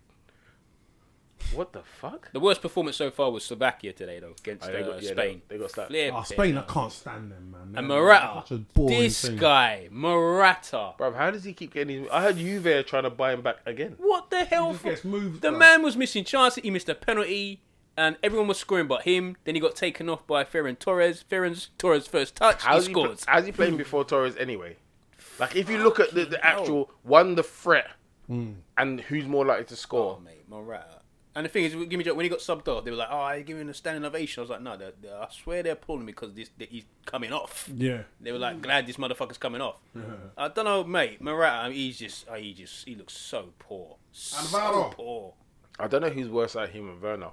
what 1.56 1.74
the 1.74 1.82
fuck? 1.82 2.32
the 2.32 2.40
worst 2.40 2.62
performance 2.62 2.96
so 2.98 3.10
far 3.10 3.32
was 3.32 3.44
Slovakia 3.44 3.92
today, 3.92 4.20
though, 4.20 4.36
against 4.40 4.70
Oh, 4.70 4.72
they 4.72 4.84
uh, 4.84 4.86
got- 4.88 5.02
yeah, 5.02 5.12
Spain. 5.12 5.42
They, 5.48 5.56
they 5.56 5.62
got 5.62 5.72
slapped. 5.72 5.90
Flip 5.90 6.14
Oh, 6.14 6.20
it, 6.20 6.26
Spain, 6.28 6.58
I 6.58 6.62
can't 6.62 6.92
stand 6.92 7.32
them, 7.32 7.52
man. 7.52 7.62
And 7.76 7.90
They're 7.90 7.98
Morata, 8.02 8.44
such 8.48 8.52
a 8.52 8.62
boring 8.62 9.00
this 9.00 9.22
thing. 9.26 9.38
guy, 9.38 9.88
Morata. 9.92 10.94
Bro, 10.98 11.14
how 11.14 11.32
does 11.32 11.44
he 11.44 11.54
keep 11.54 11.74
getting? 11.74 12.04
His... 12.04 12.10
I 12.12 12.22
heard 12.22 12.38
Juve 12.38 12.86
trying 12.86 13.04
to 13.04 13.10
buy 13.10 13.34
him 13.34 13.42
back 13.42 13.58
again. 13.66 13.96
What 13.98 14.30
the 14.30 14.44
hell? 14.46 14.68
He 14.68 14.72
just 14.74 14.84
gets 14.84 15.04
moved. 15.04 15.42
The 15.42 15.50
bro. 15.50 15.58
man 15.58 15.82
was 15.82 15.98
missing 15.98 16.24
chances. 16.24 16.62
He 16.64 16.70
missed 16.70 16.88
a 16.90 16.94
penalty, 16.96 17.62
and 18.00 18.18
everyone 18.24 18.48
was 18.48 18.58
scoring 18.58 18.88
but 18.88 19.04
him. 19.04 19.36
Then 19.44 19.56
he 19.56 19.62
got 19.62 19.76
taken 19.76 20.10
off 20.10 20.26
by 20.26 20.44
Ferran 20.44 20.80
Torres. 20.80 21.24
Ferran 21.30 21.68
Torres' 21.78 22.08
first 22.08 22.36
touch, 22.36 22.64
How's 22.64 22.86
he 22.86 22.90
he, 22.90 22.94
pl- 22.94 23.04
scores. 23.06 23.26
how's 23.28 23.46
he 23.46 23.52
playing 23.52 23.78
before 23.78 24.04
Torres 24.06 24.36
anyway? 24.38 24.78
Like 25.40 25.56
if 25.56 25.70
you 25.70 25.78
look 25.78 26.00
at 26.00 26.14
the, 26.14 26.26
the 26.26 26.44
actual 26.46 26.90
one, 27.04 27.36
the 27.36 27.44
threat, 27.44 27.92
hmm. 28.28 28.52
and 28.78 29.02
who's 29.02 29.26
more 29.26 29.46
likely 29.46 29.66
to 29.66 29.74
Oh, 29.74 29.78
score. 29.78 30.20
mate, 30.24 30.44
Morata. 30.50 30.96
And 31.36 31.46
the 31.46 31.50
thing 31.50 31.64
is, 31.64 31.74
give 31.74 31.90
me 31.92 32.00
a 32.00 32.04
joke, 32.04 32.18
when 32.18 32.26
he 32.26 32.30
got 32.30 32.40
subbed 32.40 32.68
off, 32.68 32.84
they 32.84 32.92
were 32.92 32.98
like, 32.98 33.08
"Oh, 33.12 33.20
I 33.20 33.42
give 33.44 33.58
him 33.58 33.70
a 33.70 33.74
standing 33.74 34.04
ovation." 34.04 34.42
I 34.42 34.44
was 34.44 34.50
like, 34.50 34.62
"No, 34.62 34.76
they're, 34.76 34.92
they're- 35.00 35.14
I 35.16 35.28
swear 35.32 35.62
they're 35.64 35.76
pulling 35.76 36.02
me 36.06 36.12
because 36.12 36.34
this 36.34 36.50
that 36.58 36.70
he's 36.70 36.84
coming 37.06 37.32
off." 37.32 37.70
Yeah. 37.74 38.02
They 38.20 38.32
were 38.34 38.40
like, 38.40 38.62
"Glad 38.62 38.88
this 38.88 38.98
motherfucker's 38.98 39.38
coming 39.38 39.62
off." 39.62 39.76
I 40.38 40.48
don't 40.50 40.66
know, 40.66 40.84
mate. 40.84 41.22
Morata, 41.22 41.72
he's 41.72 42.00
just, 42.00 42.26
oh, 42.30 42.34
he 42.34 42.54
just, 42.54 42.86
he 42.86 42.96
looks 42.96 43.14
so 43.14 43.50
poor, 43.60 43.96
so 44.12 44.38
Alvaro. 44.58 44.90
poor. 44.90 45.34
I 45.80 45.88
don't 45.88 46.02
know 46.02 46.10
who's 46.10 46.28
worse 46.28 46.56
at 46.58 46.70
him 46.72 46.90
and 46.90 47.02
Werner. 47.02 47.30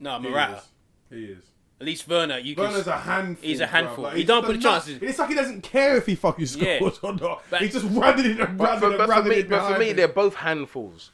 No, 0.00 0.20
He 0.20 0.28
is. 0.28 0.62
He 1.10 1.24
is. 1.32 1.44
At 1.78 1.86
least 1.86 2.08
Werner, 2.08 2.38
you 2.38 2.54
can. 2.54 2.64
Werner's 2.64 2.86
a 2.86 2.96
handful. 2.96 3.46
He's 3.48 3.60
a 3.60 3.66
handful. 3.66 4.04
Like, 4.04 4.16
He 4.16 4.24
don't 4.24 4.44
put 4.46 4.56
the 4.56 4.62
chances. 4.62 5.02
It's 5.02 5.18
like 5.18 5.28
he 5.28 5.34
doesn't 5.34 5.62
care 5.62 5.96
if 5.98 6.06
he 6.06 6.14
fucking 6.14 6.46
scores 6.46 6.66
Yeah. 6.80 6.88
or 7.02 7.14
not. 7.14 7.42
But- 7.50 7.60
He's 7.60 7.72
just 7.74 7.84
running 7.90 8.24
it 8.30 8.40
and 8.40 8.56
But 8.56 8.64
running 8.64 8.80
for, 8.80 8.86
it 8.86 8.90
but 8.98 9.00
and 9.00 9.02
for 9.02 9.08
running 9.08 9.28
me, 9.30 9.36
it 9.40 9.48
but 9.50 9.72
for 9.72 9.78
me, 9.78 9.92
they're 9.92 10.08
both 10.08 10.34
handfuls. 10.36 11.10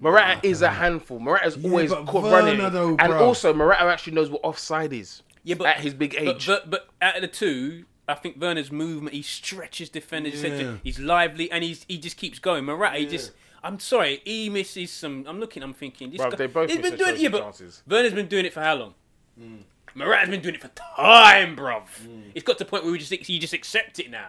Morata 0.00 0.40
is 0.42 0.62
a 0.62 0.68
handful. 0.70 1.18
Morata's 1.18 1.56
Yeah, 1.56 1.70
always 1.70 1.90
caught 1.90 2.22
Werner 2.24 2.54
running, 2.58 2.72
though, 2.72 2.96
and 2.98 3.12
also 3.12 3.54
Morata 3.54 3.84
actually 3.84 4.14
knows 4.14 4.30
what 4.30 4.42
offside 4.44 4.92
is. 4.92 5.22
Yeah, 5.42 5.54
but 5.56 5.66
at 5.68 5.80
his 5.80 5.94
big 5.94 6.14
age, 6.18 6.46
but, 6.46 6.68
but 6.70 6.88
out 7.00 7.16
of 7.16 7.22
the 7.22 7.28
two, 7.28 7.84
I 8.08 8.14
think 8.14 8.40
Werner's 8.40 8.70
movement, 8.72 9.14
he 9.14 9.22
stretches 9.22 9.88
defenders. 9.88 10.42
he's- 10.42 10.60
Yeah. 10.60 10.74
He's 10.82 10.98
lively 10.98 11.50
and 11.50 11.62
he's 11.64 11.84
he 11.88 11.98
just 11.98 12.16
keeps 12.16 12.38
going. 12.38 12.64
Morata, 12.64 12.98
he 12.98 13.06
just. 13.06 13.32
I'm 13.66 13.80
sorry, 13.80 14.22
he 14.24 14.48
misses 14.48 14.92
some. 14.92 15.24
I'm 15.26 15.40
looking, 15.40 15.62
I'm 15.62 15.74
thinking. 15.74 16.10
This 16.10 16.20
Bruv, 16.20 16.30
guy, 16.30 16.36
they 16.36 16.46
both 16.46 16.70
he's 16.70 16.78
miss 16.78 16.90
been 16.90 16.98
their 16.98 17.06
doing 17.06 17.16
it, 17.18 17.22
yeah, 17.22 17.28
but 17.30 17.42
chances. 17.42 17.82
Werner's 17.88 18.12
been 18.14 18.28
doing 18.28 18.46
it 18.46 18.52
for 18.52 18.60
how 18.60 18.74
long? 18.76 18.94
Hmm. 19.38 19.56
Morata's 19.94 20.28
been 20.30 20.40
doing 20.40 20.54
it 20.54 20.60
for 20.60 20.68
time, 20.68 21.56
bruv. 21.56 21.88
Hmm. 21.88 22.30
It's 22.34 22.44
got 22.44 22.58
to 22.58 22.64
the 22.64 22.70
point 22.70 22.84
where 22.84 22.92
we 22.92 22.98
just 22.98 23.10
you 23.28 23.38
just 23.40 23.54
accept 23.54 23.98
it 23.98 24.10
now. 24.10 24.28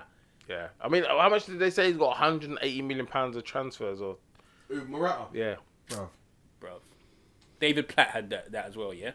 yeah. 0.49 0.69
I 0.81 0.87
mean, 0.89 1.03
how 1.03 1.29
much 1.29 1.45
did 1.45 1.59
they 1.59 1.69
say 1.69 1.87
he's 1.87 1.97
got 1.97 2.07
180 2.09 2.81
million 2.81 3.05
pounds 3.05 3.35
of 3.35 3.43
transfers? 3.43 4.01
Or 4.01 4.17
Ooh, 4.71 4.85
Morata. 4.85 5.25
yeah, 5.33 5.55
Bruv. 5.89 6.07
Bruv. 6.59 6.79
David 7.59 7.87
Platt 7.87 8.09
had 8.09 8.29
that, 8.31 8.51
that 8.51 8.65
as 8.65 8.75
well, 8.75 8.93
yeah? 8.93 9.11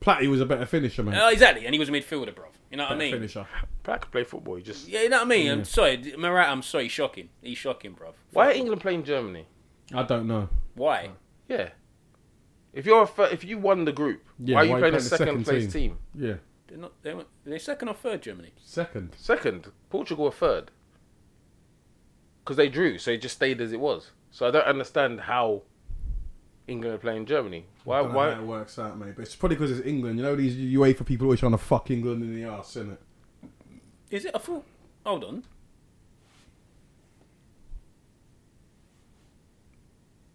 Platty 0.00 0.28
was 0.30 0.40
a 0.40 0.46
better 0.46 0.64
finisher, 0.66 1.02
man. 1.02 1.16
Oh, 1.16 1.26
uh, 1.26 1.30
exactly, 1.30 1.66
and 1.66 1.74
he 1.74 1.78
was 1.78 1.88
a 1.88 1.92
midfielder, 1.92 2.34
bro. 2.34 2.46
You 2.70 2.76
know 2.76 2.84
what 2.84 2.92
I 2.92 2.94
better 2.94 2.98
mean? 3.10 3.12
finisher. 3.14 3.46
Platt 3.82 4.02
could 4.02 4.12
play 4.12 4.24
football. 4.24 4.56
He 4.56 4.62
just 4.62 4.86
Yeah, 4.88 5.02
you 5.02 5.08
know 5.08 5.18
what 5.18 5.26
I 5.26 5.28
mean? 5.28 5.50
I'm 5.50 5.64
sorry, 5.64 6.14
Morata, 6.16 6.50
I'm 6.50 6.62
sorry, 6.62 6.88
shocking. 6.88 7.30
He's 7.42 7.58
shocking, 7.58 7.92
bro. 7.92 8.14
why 8.32 8.48
are 8.48 8.52
England 8.52 8.80
playing 8.80 9.04
Germany? 9.04 9.46
I 9.92 10.02
don't 10.04 10.26
know. 10.28 10.48
Why? 10.74 11.10
Yeah. 11.48 11.70
If 12.72 12.84
you're 12.86 13.02
a 13.02 13.06
fir- 13.06 13.30
if 13.32 13.42
you 13.42 13.58
won 13.58 13.84
the 13.86 13.92
group, 13.92 14.22
Yeah, 14.38 14.54
why 14.56 14.60
are 14.60 14.64
you 14.66 14.72
why 14.72 14.78
playing 14.80 14.94
a 14.94 14.98
the 14.98 15.02
second, 15.02 15.44
place 15.44 15.72
team? 15.72 15.98
Yeah. 16.14 16.34
They're 16.68 16.78
not. 16.78 16.92
They 17.02 17.14
were 17.14 17.24
they're 17.44 17.58
second 17.58 17.88
or 17.88 17.94
third 17.94 18.20
Germany. 18.22 18.52
Second. 18.62 19.14
Second, 19.16 19.72
Portugal 19.88 20.26
were 20.26 20.30
third. 20.30 20.70
Because 22.44 22.56
they 22.58 22.68
drew, 22.68 22.98
so 22.98 23.10
it 23.12 23.22
just 23.22 23.36
stayed 23.36 23.60
as 23.60 23.72
it 23.72 23.80
was. 23.80 24.12
So 24.30 24.46
I 24.46 24.50
don't 24.50 24.66
understand 24.66 25.20
how 25.22 25.62
England 26.68 26.94
are 26.94 26.98
playing 26.98 27.26
Germany. 27.26 27.64
Why? 27.84 27.98
I 27.98 28.02
don't 28.02 28.12
know 28.12 28.18
Why? 28.18 28.34
how 28.34 28.40
it 28.40 28.46
works 28.46 28.78
out, 28.78 28.98
mate. 28.98 29.14
But 29.16 29.22
it's 29.22 29.34
probably 29.34 29.56
because 29.56 29.76
it's 29.76 29.86
England. 29.86 30.18
You 30.18 30.24
know 30.24 30.36
these 30.36 30.54
UEFA 30.56 31.04
people 31.04 31.26
always 31.26 31.40
trying 31.40 31.52
to 31.52 31.58
fuck 31.58 31.90
England 31.90 32.22
in 32.22 32.34
the 32.34 32.44
arse, 32.44 32.74
innit? 32.74 32.98
Is 34.10 34.24
it? 34.26 34.32
I 34.34 34.38
thought. 34.38 34.64
Hold 35.04 35.24
on. 35.24 35.44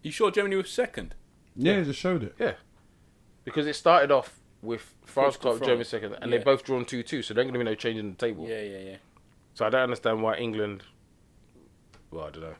You 0.01 0.11
sure 0.11 0.31
Germany 0.31 0.55
was 0.57 0.69
second? 0.69 1.15
Yeah, 1.55 1.73
it 1.73 1.85
just 1.85 1.99
showed 1.99 2.23
it. 2.23 2.35
Yeah. 2.39 2.53
Because 3.45 3.67
it 3.67 3.75
started 3.75 4.11
off 4.11 4.39
with 4.61 4.93
France 5.05 5.35
to 5.37 5.43
got 5.43 5.61
Germany 5.63 5.83
second, 5.83 6.13
and 6.21 6.31
Yeah. 6.31 6.37
they 6.39 6.43
both 6.43 6.63
drawn 6.63 6.85
two 6.85 7.03
two. 7.03 7.21
So 7.21 7.33
there's 7.33 7.45
going 7.45 7.53
to 7.53 7.59
be 7.59 7.65
no 7.65 7.75
change 7.75 7.99
in 7.99 8.09
the 8.11 8.15
table. 8.15 8.47
Yeah, 8.47 8.61
yeah, 8.61 8.79
yeah. 8.79 8.97
So 9.53 9.65
I 9.65 9.69
don't 9.69 9.81
understand 9.81 10.21
why 10.23 10.35
England. 10.37 10.83
Well, 12.11 12.25
I 12.25 12.29
don't 12.31 12.41
know. 12.43 12.55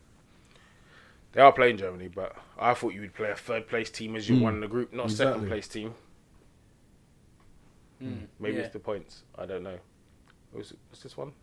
They 1.33 1.41
are 1.41 1.51
playing 1.51 1.77
Germany, 1.77 2.09
but 2.09 2.35
I 2.59 2.73
thought 2.73 2.93
you 2.93 3.01
would 3.01 3.13
play 3.13 3.29
a 3.31 3.35
third 3.35 3.67
place 3.67 3.89
team 3.89 4.15
as 4.15 4.29
you 4.29 4.39
won 4.39 4.59
the 4.59 4.67
group, 4.67 4.93
not 4.93 5.07
a 5.07 5.09
second 5.09 5.47
place 5.47 5.67
team. 5.67 5.93
Mm, 8.01 8.27
Maybe 8.39 8.57
yeah. 8.57 8.63
it's 8.63 8.73
the 8.73 8.79
points. 8.79 9.23
I 9.37 9.45
don't 9.45 9.63
know. 9.63 9.77
What's, 10.51 10.73
what's 10.89 11.03
this 11.03 11.17
one? 11.17 11.33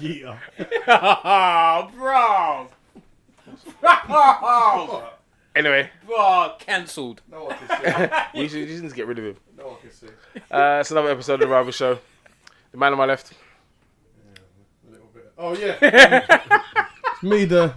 Yeah. 0.00 0.38
Oh, 0.86 1.90
bro. 1.94 2.68
Bro. 3.80 5.08
Anyway, 5.54 5.88
Bro, 6.06 6.54
cancelled. 6.58 7.22
No 7.30 7.44
one 7.44 7.56
can 7.56 7.68
see. 7.68 8.08
we 8.40 8.48
should 8.48 8.60
we 8.60 8.66
just 8.66 8.82
need 8.82 8.88
to 8.90 8.94
get 8.96 9.06
rid 9.06 9.18
of 9.18 9.24
him. 9.24 9.36
No 9.56 9.68
one 9.68 9.76
can 9.80 9.90
see. 9.92 10.08
Uh, 10.50 10.78
it's 10.80 10.90
another 10.90 11.10
episode 11.10 11.34
of 11.34 11.40
the 11.40 11.48
Rival 11.48 11.70
Show. 11.72 11.98
The 12.72 12.78
man 12.78 12.92
on 12.92 12.98
my 12.98 13.04
left. 13.04 13.32
A 14.88 14.90
little 14.90 15.06
bit. 15.14 15.32
Oh 15.38 15.54
yeah. 15.56 16.86
it's 17.24 17.30
me, 17.30 17.44
the 17.44 17.72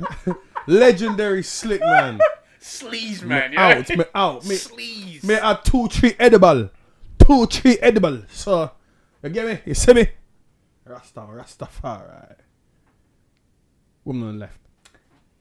legendary 0.67 1.43
slick 1.43 1.81
man. 1.81 2.19
Sleaze, 2.61 3.23
Me. 3.23 3.35
Yeah. 3.53 3.61
out, 3.79 3.89
me 3.89 4.03
out, 4.13 4.45
me, 4.45 4.55
Sleaze. 4.55 5.23
me 5.23 5.35
a 5.35 5.59
two 5.63 5.87
tree 5.87 6.15
edible, 6.19 6.69
two 7.17 7.47
tree 7.47 7.77
edible. 7.79 8.23
So 8.29 8.71
you 9.23 9.29
get 9.29 9.47
me? 9.47 9.59
You 9.65 9.73
see 9.73 9.93
me? 9.93 10.09
Rasta, 10.85 11.21
Rastafari. 11.21 12.35
Woman 14.03 14.27
on 14.27 14.33
the 14.39 14.39
left. 14.45 14.59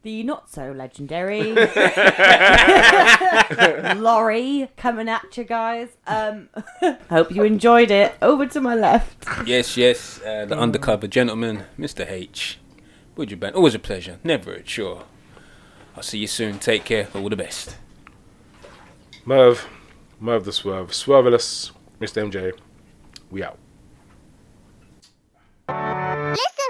The 0.02 0.22
not 0.22 0.48
so 0.48 0.70
legendary 0.70 1.52
Lori 3.96 4.68
coming 4.76 5.08
at 5.08 5.36
you 5.36 5.42
guys. 5.42 5.88
Um, 6.06 6.48
hope 7.10 7.32
you 7.32 7.42
enjoyed 7.42 7.90
it. 7.90 8.14
Over 8.22 8.46
to 8.46 8.60
my 8.60 8.76
left. 8.76 9.26
Yes, 9.46 9.76
yes. 9.76 10.20
Uh, 10.22 10.44
the 10.44 10.56
undercover 10.56 11.08
gentleman, 11.08 11.64
Mr. 11.76 12.08
H. 12.08 12.60
Would 13.16 13.30
you, 13.30 13.36
Ben? 13.36 13.54
Always 13.54 13.74
a 13.74 13.78
pleasure. 13.78 14.18
Never 14.22 14.52
a 14.52 14.62
chore. 14.62 15.04
I'll 15.96 16.02
see 16.02 16.18
you 16.18 16.26
soon. 16.26 16.58
Take 16.58 16.84
care. 16.84 17.08
All 17.14 17.28
the 17.28 17.36
best. 17.36 17.76
Merv, 19.24 19.66
Merv 20.20 20.44
the 20.44 20.52
Swerve, 20.52 20.90
Swerveless, 20.90 21.72
Mr. 22.00 22.30
MJ, 22.30 22.52
we 23.30 23.42
out. 23.42 23.58
Listen. 25.68 26.65